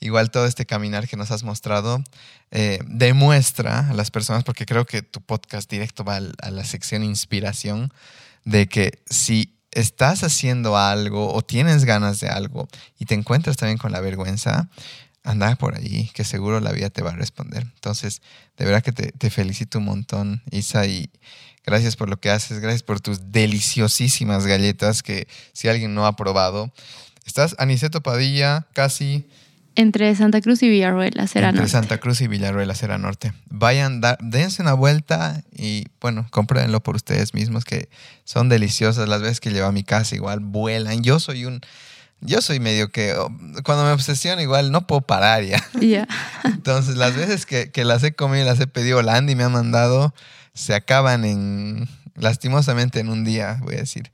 igual 0.00 0.30
todo 0.30 0.46
este 0.46 0.64
caminar 0.64 1.08
que 1.08 1.16
nos 1.16 1.30
has 1.30 1.42
mostrado, 1.42 2.02
eh, 2.50 2.78
demuestra 2.86 3.90
a 3.90 3.94
las 3.94 4.10
personas, 4.10 4.44
porque 4.44 4.64
creo 4.64 4.86
que 4.86 5.02
tu 5.02 5.20
podcast 5.20 5.70
directo 5.70 6.04
va 6.04 6.16
a 6.16 6.50
la 6.50 6.64
sección 6.64 7.02
inspiración, 7.02 7.92
de 8.44 8.66
que 8.66 9.02
si 9.08 9.54
estás 9.72 10.22
haciendo 10.22 10.76
algo 10.76 11.32
o 11.32 11.42
tienes 11.42 11.84
ganas 11.84 12.20
de 12.20 12.28
algo 12.28 12.68
y 12.98 13.06
te 13.06 13.14
encuentras 13.14 13.56
también 13.56 13.78
con 13.78 13.92
la 13.92 14.00
vergüenza, 14.00 14.68
anda 15.24 15.54
por 15.56 15.76
allí, 15.76 16.10
que 16.14 16.24
seguro 16.24 16.60
la 16.60 16.72
vida 16.72 16.90
te 16.90 17.02
va 17.02 17.10
a 17.10 17.16
responder. 17.16 17.62
Entonces, 17.74 18.22
de 18.56 18.64
verdad 18.64 18.82
que 18.82 18.92
te, 18.92 19.12
te 19.12 19.30
felicito 19.30 19.78
un 19.78 19.84
montón, 19.84 20.42
Isa, 20.50 20.86
y 20.86 21.10
gracias 21.64 21.96
por 21.96 22.08
lo 22.10 22.18
que 22.18 22.30
haces, 22.30 22.58
gracias 22.60 22.82
por 22.82 23.00
tus 23.00 23.30
deliciosísimas 23.30 24.46
galletas 24.46 25.02
que 25.02 25.28
si 25.52 25.68
alguien 25.68 25.94
no 25.94 26.06
ha 26.06 26.16
probado, 26.16 26.72
estás 27.24 27.54
Aniceto 27.58 28.02
Padilla, 28.02 28.66
casi 28.72 29.26
entre 29.74 30.14
Santa 30.14 30.42
Cruz 30.42 30.62
y 30.62 30.68
Villarroel, 30.68 31.12
la 31.14 31.26
Serra 31.26 31.48
entre 31.48 31.62
Norte. 31.62 31.72
Santa 31.72 31.98
Cruz 31.98 32.20
y 32.20 32.26
Villarroel, 32.26 32.68
la 32.68 32.74
Sierra 32.74 32.98
Norte. 32.98 33.32
Vayan, 33.48 34.02
da- 34.02 34.18
dense 34.20 34.60
una 34.60 34.74
vuelta 34.74 35.42
y 35.50 35.86
bueno, 35.98 36.26
cómprenlo 36.30 36.82
por 36.82 36.94
ustedes 36.96 37.32
mismos 37.32 37.64
que 37.64 37.88
son 38.24 38.50
deliciosas. 38.50 39.08
Las 39.08 39.22
veces 39.22 39.40
que 39.40 39.50
llevo 39.50 39.68
a 39.68 39.72
mi 39.72 39.82
casa 39.82 40.14
igual 40.14 40.40
vuelan. 40.40 41.02
Yo 41.02 41.20
soy 41.20 41.46
un, 41.46 41.62
yo 42.22 42.40
soy 42.40 42.60
medio 42.60 42.90
que 42.90 43.14
oh, 43.14 43.30
cuando 43.64 43.84
me 43.84 43.90
obsesiono 43.90 44.40
igual 44.40 44.72
no 44.72 44.86
puedo 44.86 45.02
parar 45.02 45.44
ya. 45.44 45.62
Ya. 45.80 46.08
Entonces 46.44 46.96
las 46.96 47.16
veces 47.16 47.44
que, 47.46 47.70
que 47.70 47.84
las 47.84 48.02
he 48.04 48.12
comido 48.12 48.44
y 48.44 48.46
las 48.46 48.60
he 48.60 48.66
pedido, 48.66 49.02
la 49.02 49.16
Andy 49.16 49.34
me 49.34 49.44
ha 49.44 49.48
mandado, 49.48 50.14
se 50.54 50.74
acaban 50.74 51.24
en, 51.24 51.88
lastimosamente 52.14 53.00
en 53.00 53.08
un 53.08 53.24
día, 53.24 53.58
voy 53.62 53.74
a 53.74 53.78
decir. 53.78 54.10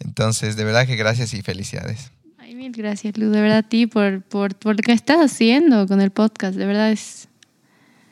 Entonces, 0.00 0.56
de 0.56 0.64
verdad 0.64 0.86
que 0.86 0.96
gracias 0.96 1.32
y 1.32 1.42
felicidades. 1.42 2.10
Ay, 2.38 2.54
mil 2.54 2.72
gracias, 2.72 3.16
Luz, 3.16 3.32
de 3.32 3.40
verdad 3.40 3.58
a 3.58 3.62
ti 3.62 3.86
por, 3.86 4.22
por, 4.22 4.54
por 4.56 4.76
lo 4.76 4.82
que 4.82 4.92
estás 4.92 5.18
haciendo 5.18 5.86
con 5.86 6.00
el 6.00 6.10
podcast. 6.10 6.56
De 6.56 6.66
verdad 6.66 6.90
es, 6.90 7.28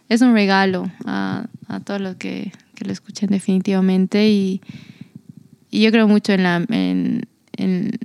es 0.09 0.21
un 0.21 0.33
regalo 0.33 0.91
a, 1.05 1.47
a 1.67 1.81
todos 1.81 2.01
los 2.01 2.17
que, 2.17 2.53
que 2.77 2.85
lo 2.85 2.93
escuchen 2.93 3.31
definitivamente 3.31 4.29
y, 4.29 4.61
y 5.71 5.83
yo 5.83 5.91
creo 5.91 6.07
mucho 6.07 6.33
en, 6.33 6.43
la, 6.43 6.57
en, 6.69 7.27
en, 7.57 7.99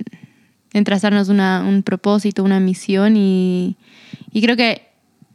en 0.76 0.84
trazarnos 0.84 1.28
una, 1.30 1.64
un 1.66 1.82
propósito, 1.82 2.44
una 2.44 2.60
misión 2.60 3.16
y, 3.16 3.76
y 4.32 4.42
creo 4.42 4.56
que 4.56 4.82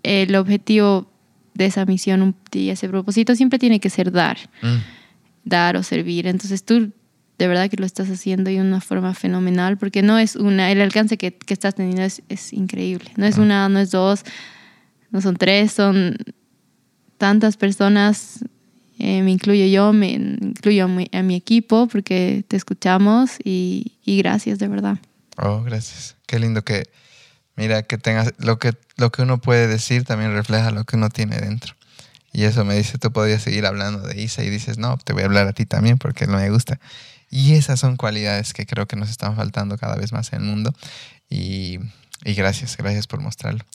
el 0.04 0.36
objetivo 0.36 1.10
de 1.56 1.66
esa 1.66 1.86
misión 1.86 2.36
y 2.52 2.70
ese 2.70 2.88
propósito 2.88 3.36
siempre 3.36 3.58
tiene 3.60 3.80
que 3.80 3.90
ser 3.90 4.12
dar 4.12 4.38
Mm. 4.62 4.78
dar 5.44 5.76
o 5.78 5.84
servir. 5.84 6.28
Entonces 6.28 6.64
tú 6.64 6.92
de 7.40 7.48
verdad 7.48 7.70
que 7.72 7.78
lo 7.78 7.88
estás 7.88 8.08
haciendo 8.10 8.52
de 8.52 8.62
una 8.62 8.82
forma 8.82 9.16
fenomenal 9.16 9.78
porque 9.78 10.04
no 10.04 10.20
es 10.20 10.36
una, 10.36 10.72
el 10.72 10.80
alcance 10.80 11.18
que, 11.18 11.34
que 11.34 11.54
estás 11.56 11.74
teniendo 11.74 12.04
es, 12.04 12.22
es 12.30 12.54
increíble. 12.54 13.10
No 13.18 13.26
es 13.26 13.38
Ah. 13.40 13.42
una, 13.42 13.68
no 13.70 13.80
es 13.80 13.90
dos, 13.90 14.24
no 15.10 15.22
son 15.22 15.36
tres, 15.38 15.72
son 15.72 16.16
tantas 17.18 17.58
personas, 17.58 18.46
eh, 19.00 19.24
me 19.24 19.32
incluyo 19.32 19.66
yo, 19.66 19.92
me 19.94 20.12
incluyo 20.12 20.86
a 20.86 20.88
mi, 20.88 21.08
a 21.12 21.24
mi, 21.24 21.36
equipo 21.36 21.88
porque 21.88 22.44
te 22.48 22.56
escuchamos 22.58 23.38
y, 23.44 23.94
y 24.06 24.18
gracias 24.18 24.60
de 24.60 24.68
verdad. 24.68 24.98
Oh, 25.38 25.64
gracias. 25.64 26.16
Qué 26.26 26.40
lindo 26.40 26.64
que, 26.64 26.84
mira, 27.56 27.84
que 27.84 27.98
tengas, 27.98 28.34
lo 28.38 28.60
que, 28.60 28.74
lo 28.98 29.12
que 29.12 29.22
uno 29.22 29.40
puede 29.40 29.68
decir 29.68 30.04
también 30.04 30.34
refleja 30.34 30.72
lo 30.72 30.84
que 30.84 30.96
uno 30.96 31.10
tiene 31.10 31.38
dentro. 31.38 31.76
Y 32.34 32.44
eso 32.44 32.64
me 32.64 32.76
dice, 32.76 32.98
tú 32.98 33.12
podrías 33.12 33.42
seguir 33.42 33.66
hablando 33.66 34.08
de 34.08 34.22
Isa 34.22 34.44
y 34.44 34.50
dices, 34.50 34.78
no, 34.78 34.98
te 34.98 35.14
voy 35.14 35.24
a 35.24 35.26
hablar 35.26 35.48
a 35.48 35.54
ti 35.54 35.66
también 35.66 35.98
porque 35.98 36.28
no 36.28 36.38
me 36.38 36.50
gusta. 36.50 36.80
Y 37.30 37.56
esas 37.56 37.80
son 37.80 37.98
cualidades 37.98 38.54
que 38.54 38.66
creo 38.66 38.88
que 38.88 38.96
nos 38.96 39.10
están 39.10 39.36
faltando 39.36 39.78
cada 39.78 39.96
vez 39.96 40.12
más 40.14 40.32
en 40.34 40.42
el 40.42 40.46
mundo. 40.46 40.74
Y, 41.30 41.80
y 42.24 42.34
gracias, 42.34 42.78
gracias 42.78 43.08
por 43.08 43.22
mostrarlo. 43.22 43.66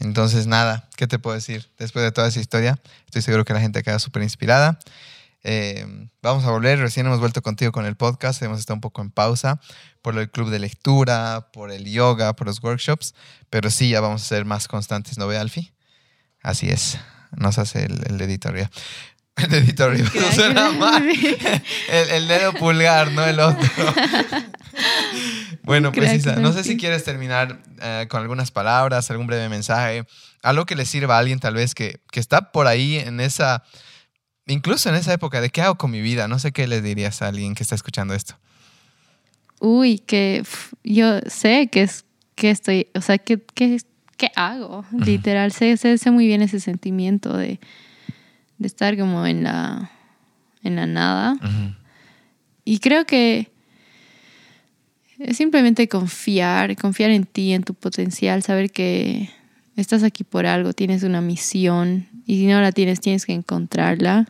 Entonces, 0.00 0.46
nada, 0.46 0.88
¿qué 0.96 1.06
te 1.06 1.18
puedo 1.18 1.34
decir? 1.34 1.68
Después 1.78 2.04
de 2.04 2.10
toda 2.12 2.28
esa 2.28 2.40
historia, 2.40 2.80
estoy 3.04 3.22
seguro 3.22 3.44
que 3.44 3.52
la 3.52 3.60
gente 3.60 3.82
queda 3.82 3.98
súper 3.98 4.22
inspirada. 4.22 4.78
Eh, 5.42 5.86
vamos 6.20 6.44
a 6.44 6.50
volver, 6.50 6.78
recién 6.78 7.06
hemos 7.06 7.18
vuelto 7.18 7.40
contigo 7.40 7.72
con 7.72 7.86
el 7.86 7.96
podcast, 7.96 8.42
hemos 8.42 8.58
estado 8.58 8.74
un 8.74 8.80
poco 8.82 9.00
en 9.00 9.10
pausa 9.10 9.58
por 10.02 10.18
el 10.18 10.30
club 10.30 10.50
de 10.50 10.58
lectura, 10.58 11.48
por 11.52 11.70
el 11.70 11.90
yoga, 11.90 12.34
por 12.34 12.46
los 12.46 12.62
workshops, 12.62 13.14
pero 13.48 13.70
sí, 13.70 13.90
ya 13.90 14.00
vamos 14.00 14.22
a 14.22 14.24
ser 14.26 14.44
más 14.44 14.68
constantes, 14.68 15.16
¿no 15.16 15.26
ve, 15.26 15.38
Alfie? 15.38 15.72
Así 16.42 16.68
es, 16.68 16.98
nos 17.36 17.58
hace 17.58 17.84
el, 17.84 18.00
el 18.06 18.18
dedito 18.18 18.48
arriba. 18.48 18.70
El 19.36 19.48
dedito 19.48 19.84
arriba, 19.84 20.10
no 20.14 20.32
suena 20.32 20.70
mal. 20.70 21.08
El, 21.88 22.10
el, 22.10 22.28
dedo 22.28 22.52
pulgar, 22.52 23.10
no 23.12 23.24
el 23.24 23.40
otro. 23.40 23.70
bueno, 25.62 25.92
pues 25.92 26.12
Isa, 26.12 26.36
no 26.36 26.52
sé 26.52 26.62
si 26.62 26.76
quieres 26.76 27.04
terminar 27.04 27.62
eh, 27.80 28.06
con 28.10 28.20
algunas 28.20 28.50
palabras, 28.50 29.10
algún 29.10 29.26
breve 29.26 29.48
mensaje, 29.48 30.04
algo 30.42 30.66
que 30.66 30.76
le 30.76 30.84
sirva 30.84 31.16
a 31.16 31.20
alguien 31.20 31.38
tal 31.38 31.54
vez 31.54 31.74
que, 31.74 32.02
que 32.10 32.20
está 32.20 32.52
por 32.52 32.66
ahí 32.66 32.96
en 32.96 33.20
esa 33.20 33.62
incluso 34.50 34.88
en 34.88 34.94
esa 34.94 35.12
época, 35.12 35.40
¿de 35.40 35.50
qué 35.50 35.62
hago 35.62 35.76
con 35.76 35.90
mi 35.90 36.00
vida? 36.00 36.28
No 36.28 36.38
sé 36.38 36.52
qué 36.52 36.66
le 36.66 36.82
dirías 36.82 37.22
a 37.22 37.28
alguien 37.28 37.54
que 37.54 37.62
está 37.62 37.74
escuchando 37.74 38.14
esto. 38.14 38.34
Uy, 39.60 39.98
que 39.98 40.42
yo 40.84 41.20
sé 41.26 41.68
que 41.68 41.82
es 41.82 42.04
que 42.34 42.50
estoy, 42.50 42.88
o 42.94 43.02
sea, 43.02 43.18
¿qué, 43.18 43.38
qué, 43.54 43.78
qué 44.16 44.30
hago? 44.34 44.86
Literal, 44.92 45.52
sé, 45.52 45.76
sé, 45.76 45.98
sé, 45.98 46.10
muy 46.10 46.26
bien 46.26 46.40
ese 46.40 46.58
sentimiento 46.58 47.36
de, 47.36 47.60
de, 48.56 48.66
estar 48.66 48.96
como 48.96 49.26
en 49.26 49.44
la, 49.44 49.90
en 50.62 50.76
la 50.76 50.86
nada. 50.86 51.36
Y 52.64 52.78
creo 52.78 53.04
que 53.04 53.50
es 55.18 55.36
simplemente 55.36 55.86
confiar, 55.86 56.74
confiar 56.76 57.10
en 57.10 57.26
ti, 57.26 57.52
en 57.52 57.62
tu 57.62 57.74
potencial, 57.74 58.42
saber 58.42 58.70
que 58.70 59.28
estás 59.80 60.02
aquí 60.02 60.24
por 60.24 60.46
algo, 60.46 60.72
tienes 60.72 61.02
una 61.02 61.20
misión 61.20 62.06
y 62.26 62.38
si 62.38 62.46
no 62.46 62.60
la 62.60 62.72
tienes, 62.72 63.00
tienes 63.00 63.26
que 63.26 63.32
encontrarla. 63.32 64.26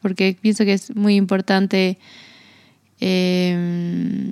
Porque 0.00 0.36
pienso 0.40 0.64
que 0.64 0.72
es 0.72 0.94
muy 0.96 1.16
importante 1.16 1.98
eh, 3.00 3.54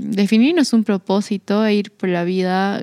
definirnos 0.01 0.73
un 0.73 0.85
propósito 0.85 1.65
e 1.66 1.74
ir 1.74 1.90
por 1.93 2.09
la 2.09 2.24
vida 2.24 2.82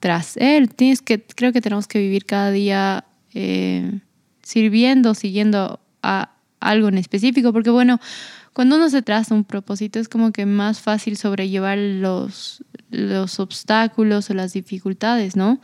tras 0.00 0.36
él. 0.36 0.70
Tienes 0.70 1.02
que, 1.02 1.22
creo 1.22 1.52
que 1.52 1.60
tenemos 1.60 1.86
que 1.86 1.98
vivir 1.98 2.24
cada 2.24 2.50
día 2.50 3.04
eh, 3.34 4.00
sirviendo, 4.42 5.14
siguiendo 5.14 5.80
a 6.02 6.30
algo 6.60 6.88
en 6.88 6.98
específico, 6.98 7.52
porque 7.52 7.70
bueno, 7.70 8.00
cuando 8.52 8.76
uno 8.76 8.88
se 8.88 9.02
traza 9.02 9.34
un 9.34 9.44
propósito 9.44 9.98
es 9.98 10.08
como 10.08 10.32
que 10.32 10.46
más 10.46 10.80
fácil 10.80 11.16
sobrellevar 11.16 11.76
los, 11.76 12.64
los 12.90 13.40
obstáculos 13.40 14.30
o 14.30 14.34
las 14.34 14.52
dificultades, 14.52 15.36
¿no? 15.36 15.60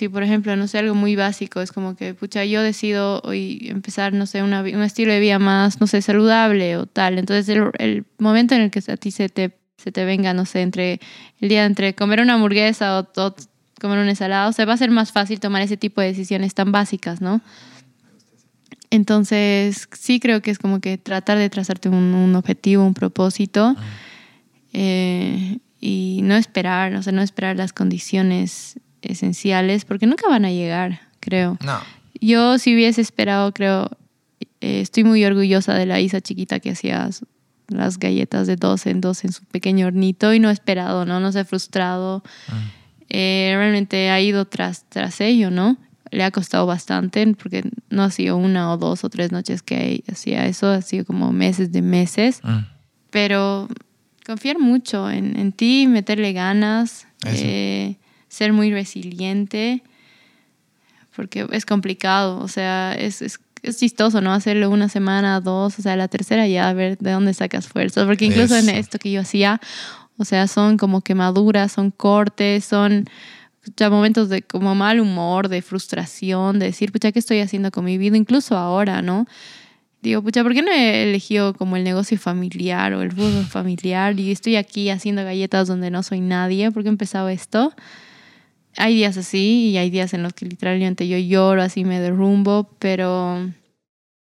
Si, 0.00 0.08
por 0.08 0.22
ejemplo, 0.22 0.56
no 0.56 0.66
sé, 0.66 0.78
algo 0.78 0.94
muy 0.94 1.14
básico, 1.14 1.60
es 1.60 1.72
como 1.72 1.94
que, 1.94 2.14
pucha, 2.14 2.42
yo 2.46 2.62
decido 2.62 3.20
hoy 3.22 3.66
empezar, 3.68 4.14
no 4.14 4.24
sé, 4.24 4.42
una, 4.42 4.62
un 4.62 4.82
estilo 4.82 5.12
de 5.12 5.20
vida 5.20 5.38
más, 5.38 5.78
no 5.78 5.86
sé, 5.86 6.00
saludable 6.00 6.78
o 6.78 6.86
tal. 6.86 7.18
Entonces, 7.18 7.46
el, 7.50 7.70
el, 7.76 8.06
momento 8.16 8.54
en 8.54 8.62
el 8.62 8.70
que 8.70 8.80
a 8.90 8.96
ti 8.96 9.10
se 9.10 9.28
te, 9.28 9.58
se 9.76 9.92
te 9.92 10.06
venga, 10.06 10.32
no 10.32 10.46
sé, 10.46 10.62
entre 10.62 11.00
el 11.38 11.50
día 11.50 11.66
entre 11.66 11.94
comer 11.94 12.22
una 12.22 12.32
hamburguesa 12.32 12.98
o, 12.98 13.20
o 13.20 13.34
comer 13.78 13.98
un 13.98 14.08
ensalada, 14.08 14.48
o 14.48 14.54
sea, 14.54 14.64
va 14.64 14.72
a 14.72 14.78
ser 14.78 14.90
más 14.90 15.12
fácil 15.12 15.38
tomar 15.38 15.60
ese 15.60 15.76
tipo 15.76 16.00
de 16.00 16.06
decisiones 16.06 16.54
tan 16.54 16.72
básicas, 16.72 17.20
¿no? 17.20 17.42
Entonces, 18.88 19.86
sí 19.92 20.18
creo 20.18 20.40
que 20.40 20.50
es 20.50 20.58
como 20.58 20.80
que 20.80 20.96
tratar 20.96 21.36
de 21.36 21.50
trazarte 21.50 21.90
un, 21.90 22.14
un 22.14 22.34
objetivo, 22.36 22.86
un 22.86 22.94
propósito 22.94 23.76
eh, 24.72 25.58
y 25.78 26.20
no 26.22 26.36
esperar, 26.36 26.94
o 26.94 27.02
sea, 27.02 27.12
no 27.12 27.20
esperar 27.20 27.56
las 27.56 27.74
condiciones 27.74 28.80
esenciales 29.02 29.84
porque 29.84 30.06
nunca 30.06 30.28
van 30.28 30.44
a 30.44 30.50
llegar, 30.50 31.00
creo. 31.20 31.58
No. 31.64 31.78
Yo 32.20 32.58
si 32.58 32.74
hubiese 32.74 33.00
esperado, 33.00 33.52
creo, 33.52 33.90
eh, 34.60 34.80
estoy 34.80 35.04
muy 35.04 35.24
orgullosa 35.24 35.74
de 35.74 35.86
la 35.86 36.00
Isa 36.00 36.20
chiquita 36.20 36.60
que 36.60 36.70
hacía 36.70 37.08
las 37.68 37.98
galletas 37.98 38.46
de 38.46 38.56
dos 38.56 38.86
en 38.86 39.00
dos 39.00 39.24
en 39.24 39.32
su 39.32 39.44
pequeño 39.44 39.86
hornito 39.86 40.34
y 40.34 40.40
no 40.40 40.50
he 40.50 40.52
esperado, 40.52 41.06
¿no? 41.06 41.20
No 41.20 41.32
se 41.32 41.40
ha 41.40 41.44
frustrado. 41.44 42.22
Mm. 42.48 42.52
Eh, 43.10 43.52
realmente 43.56 44.10
ha 44.10 44.20
ido 44.20 44.44
tras, 44.44 44.84
tras 44.88 45.20
ello, 45.20 45.50
¿no? 45.50 45.76
Le 46.10 46.24
ha 46.24 46.30
costado 46.30 46.66
bastante 46.66 47.26
porque 47.34 47.68
no 47.88 48.02
ha 48.02 48.10
sido 48.10 48.36
una 48.36 48.72
o 48.72 48.76
dos 48.76 49.04
o 49.04 49.08
tres 49.08 49.32
noches 49.32 49.62
que 49.62 50.02
hacía 50.10 50.46
eso, 50.46 50.68
ha 50.68 50.82
sido 50.82 51.04
como 51.04 51.32
meses 51.32 51.72
de 51.72 51.82
meses. 51.82 52.40
Mm. 52.42 52.58
Pero 53.10 53.68
confiar 54.26 54.58
mucho 54.58 55.10
en, 55.10 55.38
en 55.38 55.52
ti, 55.52 55.86
meterle 55.88 56.32
ganas. 56.32 57.06
Eh, 57.24 57.96
ser 58.30 58.54
muy 58.54 58.72
resiliente, 58.72 59.82
porque 61.14 61.46
es 61.52 61.66
complicado, 61.66 62.38
o 62.38 62.48
sea, 62.48 62.94
es, 62.94 63.20
es, 63.20 63.40
es, 63.62 63.78
chistoso, 63.78 64.22
¿no? 64.22 64.32
Hacerlo 64.32 64.70
una 64.70 64.88
semana, 64.88 65.40
dos, 65.40 65.78
o 65.78 65.82
sea, 65.82 65.96
la 65.96 66.08
tercera 66.08 66.46
ya 66.46 66.68
a 66.68 66.72
ver 66.72 66.96
de 66.98 67.10
dónde 67.10 67.34
sacas 67.34 67.66
fuerzas, 67.66 68.06
porque 68.06 68.24
incluso 68.24 68.56
Eso. 68.56 68.70
en 68.70 68.76
esto 68.76 68.98
que 68.98 69.10
yo 69.10 69.20
hacía, 69.20 69.60
o 70.16 70.24
sea, 70.24 70.46
son 70.46 70.78
como 70.78 71.02
quemaduras, 71.02 71.72
son 71.72 71.90
cortes, 71.90 72.64
son 72.64 73.06
ya 73.76 73.90
momentos 73.90 74.28
de 74.28 74.42
como 74.42 74.74
mal 74.74 75.00
humor, 75.00 75.48
de 75.48 75.60
frustración, 75.60 76.60
de 76.60 76.66
decir, 76.66 76.92
pucha, 76.92 77.12
¿qué 77.12 77.18
estoy 77.18 77.40
haciendo 77.40 77.70
con 77.70 77.84
mi 77.84 77.98
vida? 77.98 78.16
Incluso 78.16 78.56
ahora, 78.56 79.02
¿no? 79.02 79.26
Digo, 80.02 80.22
pucha, 80.22 80.42
¿por 80.44 80.54
qué 80.54 80.62
no 80.62 80.70
he 80.70 81.02
elegido 81.02 81.52
como 81.52 81.76
el 81.76 81.84
negocio 81.84 82.16
familiar 82.16 82.94
o 82.94 83.02
el 83.02 83.10
fútbol 83.10 83.44
familiar? 83.44 84.18
Y 84.18 84.30
estoy 84.30 84.56
aquí 84.56 84.88
haciendo 84.88 85.24
galletas 85.24 85.66
donde 85.66 85.90
no 85.90 86.02
soy 86.02 86.20
nadie, 86.20 86.70
¿por 86.70 86.84
qué 86.84 86.88
he 86.88 86.92
empezado 86.92 87.28
esto? 87.28 87.74
Hay 88.80 88.94
días 88.94 89.16
así 89.16 89.70
y 89.70 89.78
hay 89.78 89.90
días 89.90 90.14
en 90.14 90.22
los 90.22 90.32
que 90.32 90.46
literalmente 90.46 91.06
yo 91.06 91.18
lloro, 91.18 91.62
así 91.62 91.84
me 91.84 92.00
derrumbo, 92.00 92.64
pero 92.78 93.50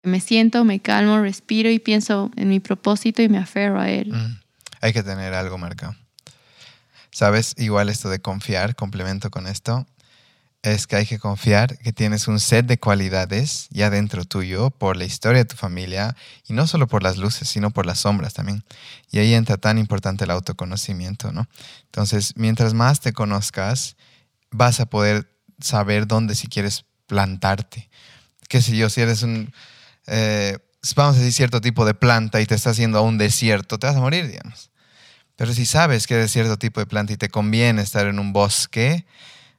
me 0.02 0.20
siento, 0.20 0.64
me 0.64 0.80
calmo, 0.80 1.20
respiro 1.20 1.70
y 1.70 1.78
pienso 1.78 2.30
en 2.36 2.48
mi 2.48 2.58
propósito 2.58 3.22
y 3.22 3.28
me 3.28 3.38
aferro 3.38 3.80
a 3.80 3.90
él. 3.90 4.12
Mm. 4.12 4.40
Hay 4.80 4.92
que 4.92 5.02
tener 5.02 5.34
algo 5.34 5.58
marcado. 5.58 5.94
¿Sabes? 7.10 7.54
Igual 7.58 7.88
esto 7.88 8.08
de 8.08 8.20
confiar, 8.20 8.76
complemento 8.76 9.30
con 9.30 9.46
esto, 9.46 9.86
es 10.62 10.86
que 10.86 10.96
hay 10.96 11.06
que 11.06 11.18
confiar 11.18 11.78
que 11.78 11.92
tienes 11.92 12.28
un 12.28 12.38
set 12.38 12.66
de 12.66 12.78
cualidades 12.78 13.68
ya 13.70 13.90
dentro 13.90 14.24
tuyo 14.24 14.70
por 14.70 14.96
la 14.96 15.04
historia 15.04 15.38
de 15.38 15.44
tu 15.46 15.56
familia 15.56 16.16
y 16.46 16.52
no 16.52 16.66
solo 16.66 16.86
por 16.86 17.02
las 17.02 17.16
luces, 17.16 17.48
sino 17.48 17.70
por 17.70 17.86
las 17.86 18.00
sombras 18.00 18.34
también. 18.34 18.62
Y 19.10 19.18
ahí 19.18 19.34
entra 19.34 19.56
tan 19.56 19.78
importante 19.78 20.24
el 20.24 20.30
autoconocimiento, 20.30 21.32
¿no? 21.32 21.46
Entonces, 21.84 22.34
mientras 22.36 22.74
más 22.74 23.00
te 23.00 23.12
conozcas, 23.12 23.96
vas 24.50 24.80
a 24.80 24.86
poder 24.86 25.30
saber 25.60 26.06
dónde 26.06 26.34
si 26.34 26.48
quieres 26.48 26.84
plantarte. 27.06 27.90
Qué 28.48 28.62
sé 28.62 28.76
yo, 28.76 28.90
si 28.90 29.00
eres 29.00 29.22
un, 29.22 29.52
eh, 30.06 30.58
vamos 30.96 31.16
a 31.16 31.18
decir, 31.18 31.32
cierto 31.32 31.60
tipo 31.60 31.84
de 31.84 31.94
planta 31.94 32.40
y 32.40 32.46
te 32.46 32.54
estás 32.54 32.72
haciendo 32.72 32.98
a 32.98 33.02
un 33.02 33.18
desierto, 33.18 33.78
te 33.78 33.86
vas 33.86 33.96
a 33.96 34.00
morir, 34.00 34.28
digamos. 34.28 34.70
Pero 35.36 35.54
si 35.54 35.64
sabes 35.64 36.06
que 36.06 36.14
eres 36.14 36.30
cierto 36.30 36.58
tipo 36.58 36.80
de 36.80 36.86
planta 36.86 37.12
y 37.12 37.16
te 37.16 37.30
conviene 37.30 37.82
estar 37.82 38.06
en 38.06 38.18
un 38.18 38.32
bosque, 38.32 39.06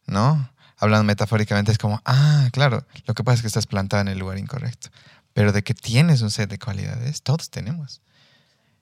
¿no? 0.06 0.52
Hablando 0.78 1.06
metafóricamente, 1.06 1.72
es 1.72 1.78
como, 1.78 2.02
ah, 2.06 2.50
claro, 2.52 2.86
lo 3.06 3.14
que 3.14 3.24
pasa 3.24 3.36
es 3.36 3.42
que 3.42 3.48
estás 3.48 3.68
plantada 3.68 4.02
en 4.02 4.08
el 4.08 4.20
lugar 4.20 4.38
incorrecto. 4.38 4.90
Pero 5.34 5.52
de 5.52 5.64
que 5.64 5.74
tienes 5.74 6.22
un 6.22 6.32
set 6.32 6.50
de 6.50 6.60
cualidades, 6.60 7.22
todos 7.22 7.50
tenemos. 7.50 8.02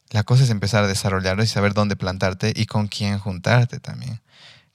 La 0.10 0.24
cosa 0.24 0.44
es 0.44 0.50
empezar 0.50 0.84
a 0.84 0.88
desarrollarlo 0.88 1.44
y 1.44 1.48
saber 1.48 1.74
dónde 1.74 1.96
plantarte 1.96 2.52
y 2.56 2.66
con 2.66 2.88
quién 2.88 3.20
juntarte 3.20 3.80
también. 3.80 4.22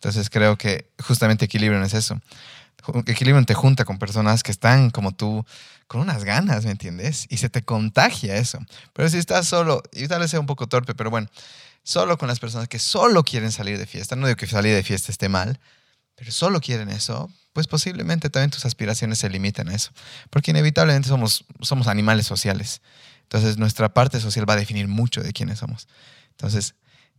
Entonces 0.05 0.29
creo 0.29 0.59
que 0.59 0.91
justamente 1.03 1.47
equilibrio 1.47 1.83
es 1.83 1.95
eso. 1.95 2.21
Equilibrio 3.07 3.43
te 3.47 3.55
junta 3.55 3.87
con 3.87 3.99
personas 3.99 4.43
que 4.43 4.53
están 4.53 4.91
como 4.91 5.13
tú, 5.15 5.47
con 5.87 6.03
unas 6.03 6.25
ganas, 6.25 6.67
¿me 6.67 6.73
entiendes? 6.73 7.25
Y 7.31 7.39
se 7.39 7.49
te 7.49 7.63
contagia 7.63 8.37
eso. 8.37 8.59
Pero 8.93 9.09
si 9.09 9.17
estás 9.17 9.49
solo, 9.49 9.83
y 9.95 10.07
tal 10.07 10.21
vez 10.21 10.31
sea 10.31 10.41
un 10.41 10.47
poco 10.47 10.67
torpe, 10.67 10.95
pero 10.95 11.09
bueno, 11.09 11.29
solo 11.85 12.19
con 12.19 12.29
las 12.29 12.39
personas 12.39 12.69
que 12.69 12.79
solo 12.79 13.25
quieren 13.25 13.51
salir 13.51 13.79
de 13.79 13.87
fiesta, 13.87 14.15
no 14.15 14.27
digo 14.27 14.37
que 14.37 14.47
salir 14.47 14.75
de 14.75 14.83
fiesta 14.83 15.11
esté 15.11 15.31
mal, 15.31 15.59
pero 16.17 16.31
solo 16.33 16.61
quieren 16.61 16.91
eso, 16.91 17.33
pues 17.55 17.67
posiblemente 17.67 18.29
también 18.29 18.51
tus 18.51 18.67
aspiraciones 18.67 19.19
se 19.21 19.31
limiten 19.31 19.71
a 19.71 19.75
eso. 19.75 19.91
Porque 20.29 20.51
inevitablemente 20.51 21.09
somos, 21.09 21.47
somos 21.63 21.87
animales 21.87 22.27
sociales. 22.27 22.83
Entonces 23.23 23.57
nuestra 23.57 23.95
parte 23.95 24.21
social 24.21 24.47
va 24.47 24.53
a 24.53 24.59
definir 24.59 24.87
mucho 24.87 25.23
de 25.23 25.33
quiénes 25.33 25.61
somos. 25.61 25.89
Entonces, 26.33 26.75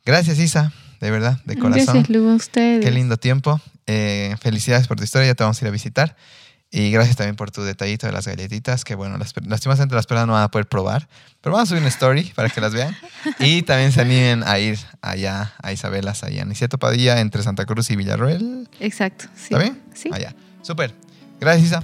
Gracias, 0.06 0.40
Isa, 0.40 0.72
de 1.02 1.12
verdad, 1.12 1.40
de 1.46 1.58
corazón. 1.58 1.86
Gracias, 1.96 2.10
Lu, 2.10 2.30
a 2.30 2.36
ustedes. 2.36 2.84
Qué 2.84 2.92
lindo 2.92 3.18
tiempo. 3.18 3.60
eh, 3.88 4.36
felicidades 4.42 4.88
por 4.88 4.98
tu 4.98 5.04
historia, 5.04 5.28
ya 5.28 5.36
te 5.36 5.44
vamos 5.44 5.62
a 5.62 5.66
ir 5.66 5.70
a 5.70 5.72
visitar. 5.72 6.16
Y 6.72 6.92
gracias 6.92 7.16
también 7.16 7.36
por 7.36 7.52
tu 7.52 7.62
detallito 7.62 8.06
de 8.08 8.12
las 8.12 8.28
galletitas, 8.28 8.84
que 8.84 8.96
bueno, 8.96 9.18
las, 9.18 9.34
lastimosamente 9.46 9.96
las 9.96 10.08
personas 10.08 10.28
no 10.28 10.34
van 10.34 10.44
a 10.44 10.52
poder 10.52 10.68
probar, 10.68 11.08
pero 11.40 11.54
vamos 11.54 11.68
a 11.68 11.70
subir 11.70 11.82
una 11.82 11.90
story 11.90 12.24
para 12.36 12.50
que 12.50 12.60
las 12.60 12.74
vean. 12.74 12.96
Y 13.40 13.62
también 13.62 13.92
se 13.94 14.02
animen 14.02 14.44
a 14.44 14.60
ir 14.60 14.78
allá 15.02 15.54
a 15.62 15.72
Isabelas, 15.72 16.24
allá 16.24 16.42
en 16.42 16.50
Niceto 16.50 16.78
Padilla, 16.78 17.22
entre 17.22 17.44
Santa 17.44 17.66
Cruz 17.66 17.92
y 17.92 17.96
Villarroel. 17.96 18.68
Exacto, 18.80 19.26
sí. 19.36 19.54
¿Está 19.54 19.60
bien? 19.60 19.82
Sí. 19.94 20.10
Allá. 20.12 20.36
Súper. 20.64 20.94
Gracias, 21.40 21.68
Isa. 21.68 21.84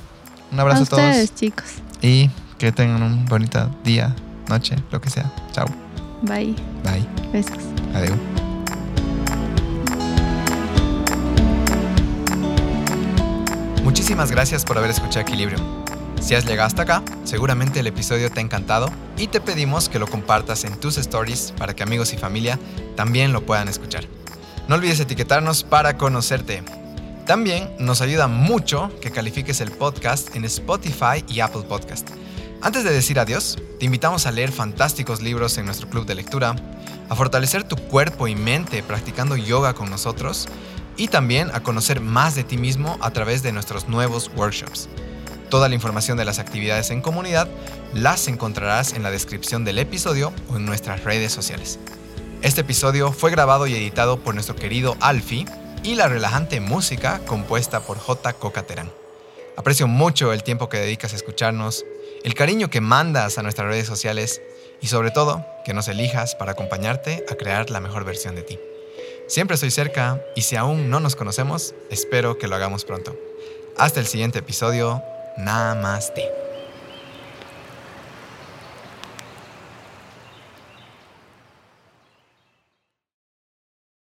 Un 0.52 0.60
abrazo 0.60 0.82
a 0.82 0.84
a, 0.84 0.88
todos. 0.88 1.04
ustedes, 1.06 1.36
chicos. 1.36 1.66
Y 2.02 2.30
que 2.58 2.72
tengan 2.72 3.02
un 3.02 3.26
bonito 3.26 3.74
día, 3.86 4.14
noche, 4.50 4.76
lo 4.92 5.00
que 5.00 5.10
sea. 5.10 5.32
Chao. 5.54 5.68
Bye. 6.22 6.56
Bye. 6.84 7.08
Besos. 7.32 7.58
Adiós. 7.94 8.18
Muchísimas 13.84 14.32
gracias 14.32 14.64
por 14.64 14.78
haber 14.78 14.92
escuchado 14.92 15.22
Equilibrio. 15.22 15.58
Si 16.22 16.36
has 16.36 16.46
llegado 16.46 16.68
hasta 16.68 16.84
acá, 16.84 17.04
seguramente 17.24 17.80
el 17.80 17.88
episodio 17.88 18.30
te 18.30 18.40
ha 18.40 18.44
encantado 18.44 18.90
y 19.18 19.28
te 19.28 19.42
pedimos 19.42 19.90
que 19.90 20.00
lo 20.00 20.08
compartas 20.08 20.64
en 20.66 20.80
tus 20.80 20.98
stories 20.98 21.54
para 21.58 21.76
que 21.76 21.82
amigos 21.82 22.14
y 22.14 22.18
familia 22.18 22.60
también 22.96 23.34
lo 23.34 23.46
puedan 23.46 23.68
escuchar. 23.68 24.06
No 24.68 24.76
olvides 24.76 25.00
etiquetarnos 25.00 25.64
para 25.64 25.98
conocerte. 25.98 26.64
También 27.26 27.72
nos 27.80 28.02
ayuda 28.02 28.28
mucho 28.28 28.92
que 29.02 29.12
califiques 29.12 29.62
el 29.62 29.72
podcast 29.72 30.36
en 30.36 30.46
Spotify 30.46 31.26
y 31.28 31.40
Apple 31.40 31.64
Podcast. 31.64 32.10
Antes 32.64 32.84
de 32.84 32.92
decir 32.92 33.20
adiós, 33.20 33.58
te 33.80 33.86
invitamos 33.86 34.28
a 34.28 34.32
leer 34.32 34.52
fantásticos 34.52 35.20
libros 35.20 35.58
en 35.58 35.66
nuestro 35.66 35.90
club 35.90 36.06
de 36.06 36.14
lectura, 36.14 36.56
a 37.10 37.16
fortalecer 37.16 37.64
tu 37.64 37.76
cuerpo 37.76 38.28
y 38.28 38.36
mente 38.36 38.84
practicando 38.84 39.36
yoga 39.36 39.74
con 39.74 39.90
nosotros 39.90 40.48
y 40.96 41.08
también 41.08 41.50
a 41.56 41.64
conocer 41.64 42.02
más 42.02 42.36
de 42.36 42.44
ti 42.44 42.58
mismo 42.58 43.00
a 43.02 43.10
través 43.10 43.42
de 43.42 43.52
nuestros 43.52 43.88
nuevos 43.88 44.30
workshops. 44.36 44.90
Toda 45.50 45.70
la 45.70 45.76
información 45.76 46.20
de 46.20 46.26
las 46.26 46.38
actividades 46.38 46.92
en 46.92 47.02
comunidad 47.02 47.48
las 47.96 48.28
encontrarás 48.28 48.94
en 48.94 49.02
la 49.02 49.10
descripción 49.10 49.66
del 49.66 49.80
episodio 49.80 50.32
o 50.48 50.58
en 50.58 50.66
nuestras 50.66 51.04
redes 51.04 51.32
sociales. 51.32 51.80
Este 52.44 52.62
episodio 52.62 53.12
fue 53.12 53.32
grabado 53.32 53.66
y 53.66 53.74
editado 53.74 54.20
por 54.20 54.36
nuestro 54.36 54.56
querido 54.56 54.98
Alfie 55.00 55.46
y 55.82 55.96
la 55.96 56.08
relajante 56.08 56.60
música 56.60 57.22
compuesta 57.26 57.80
por 57.80 57.98
J. 57.98 58.34
Cocaterán. 58.34 58.92
Aprecio 59.58 59.88
mucho 59.88 60.32
el 60.32 60.44
tiempo 60.44 60.70
que 60.70 60.78
dedicas 60.78 61.14
a 61.14 61.18
escucharnos, 61.18 61.86
el 62.24 62.34
cariño 62.34 62.70
que 62.70 62.82
mandas 62.82 63.38
a 63.38 63.44
nuestras 63.44 63.68
redes 63.68 63.88
sociales 63.88 64.42
y 64.82 64.88
sobre 64.88 65.12
todo 65.12 65.46
que 65.66 65.74
nos 65.74 65.88
elijas 65.88 66.36
para 66.36 66.54
acompañarte 66.54 67.26
a 67.30 67.36
crear 67.36 67.70
la 67.70 67.80
mejor 67.80 68.04
versión 68.04 68.36
de 68.36 68.44
ti. 68.44 68.60
Siempre 69.28 69.56
estoy 69.56 69.72
cerca 69.72 70.22
y 70.36 70.42
si 70.42 70.56
aún 70.56 70.90
no 70.90 71.00
nos 71.00 71.16
conocemos, 71.16 71.74
espero 71.90 72.38
que 72.38 72.48
lo 72.48 72.56
hagamos 72.56 72.86
pronto. 72.86 73.16
Hasta 73.78 74.00
el 74.00 74.08
siguiente 74.08 74.40
episodio. 74.40 75.02
Namaste. 75.38 76.41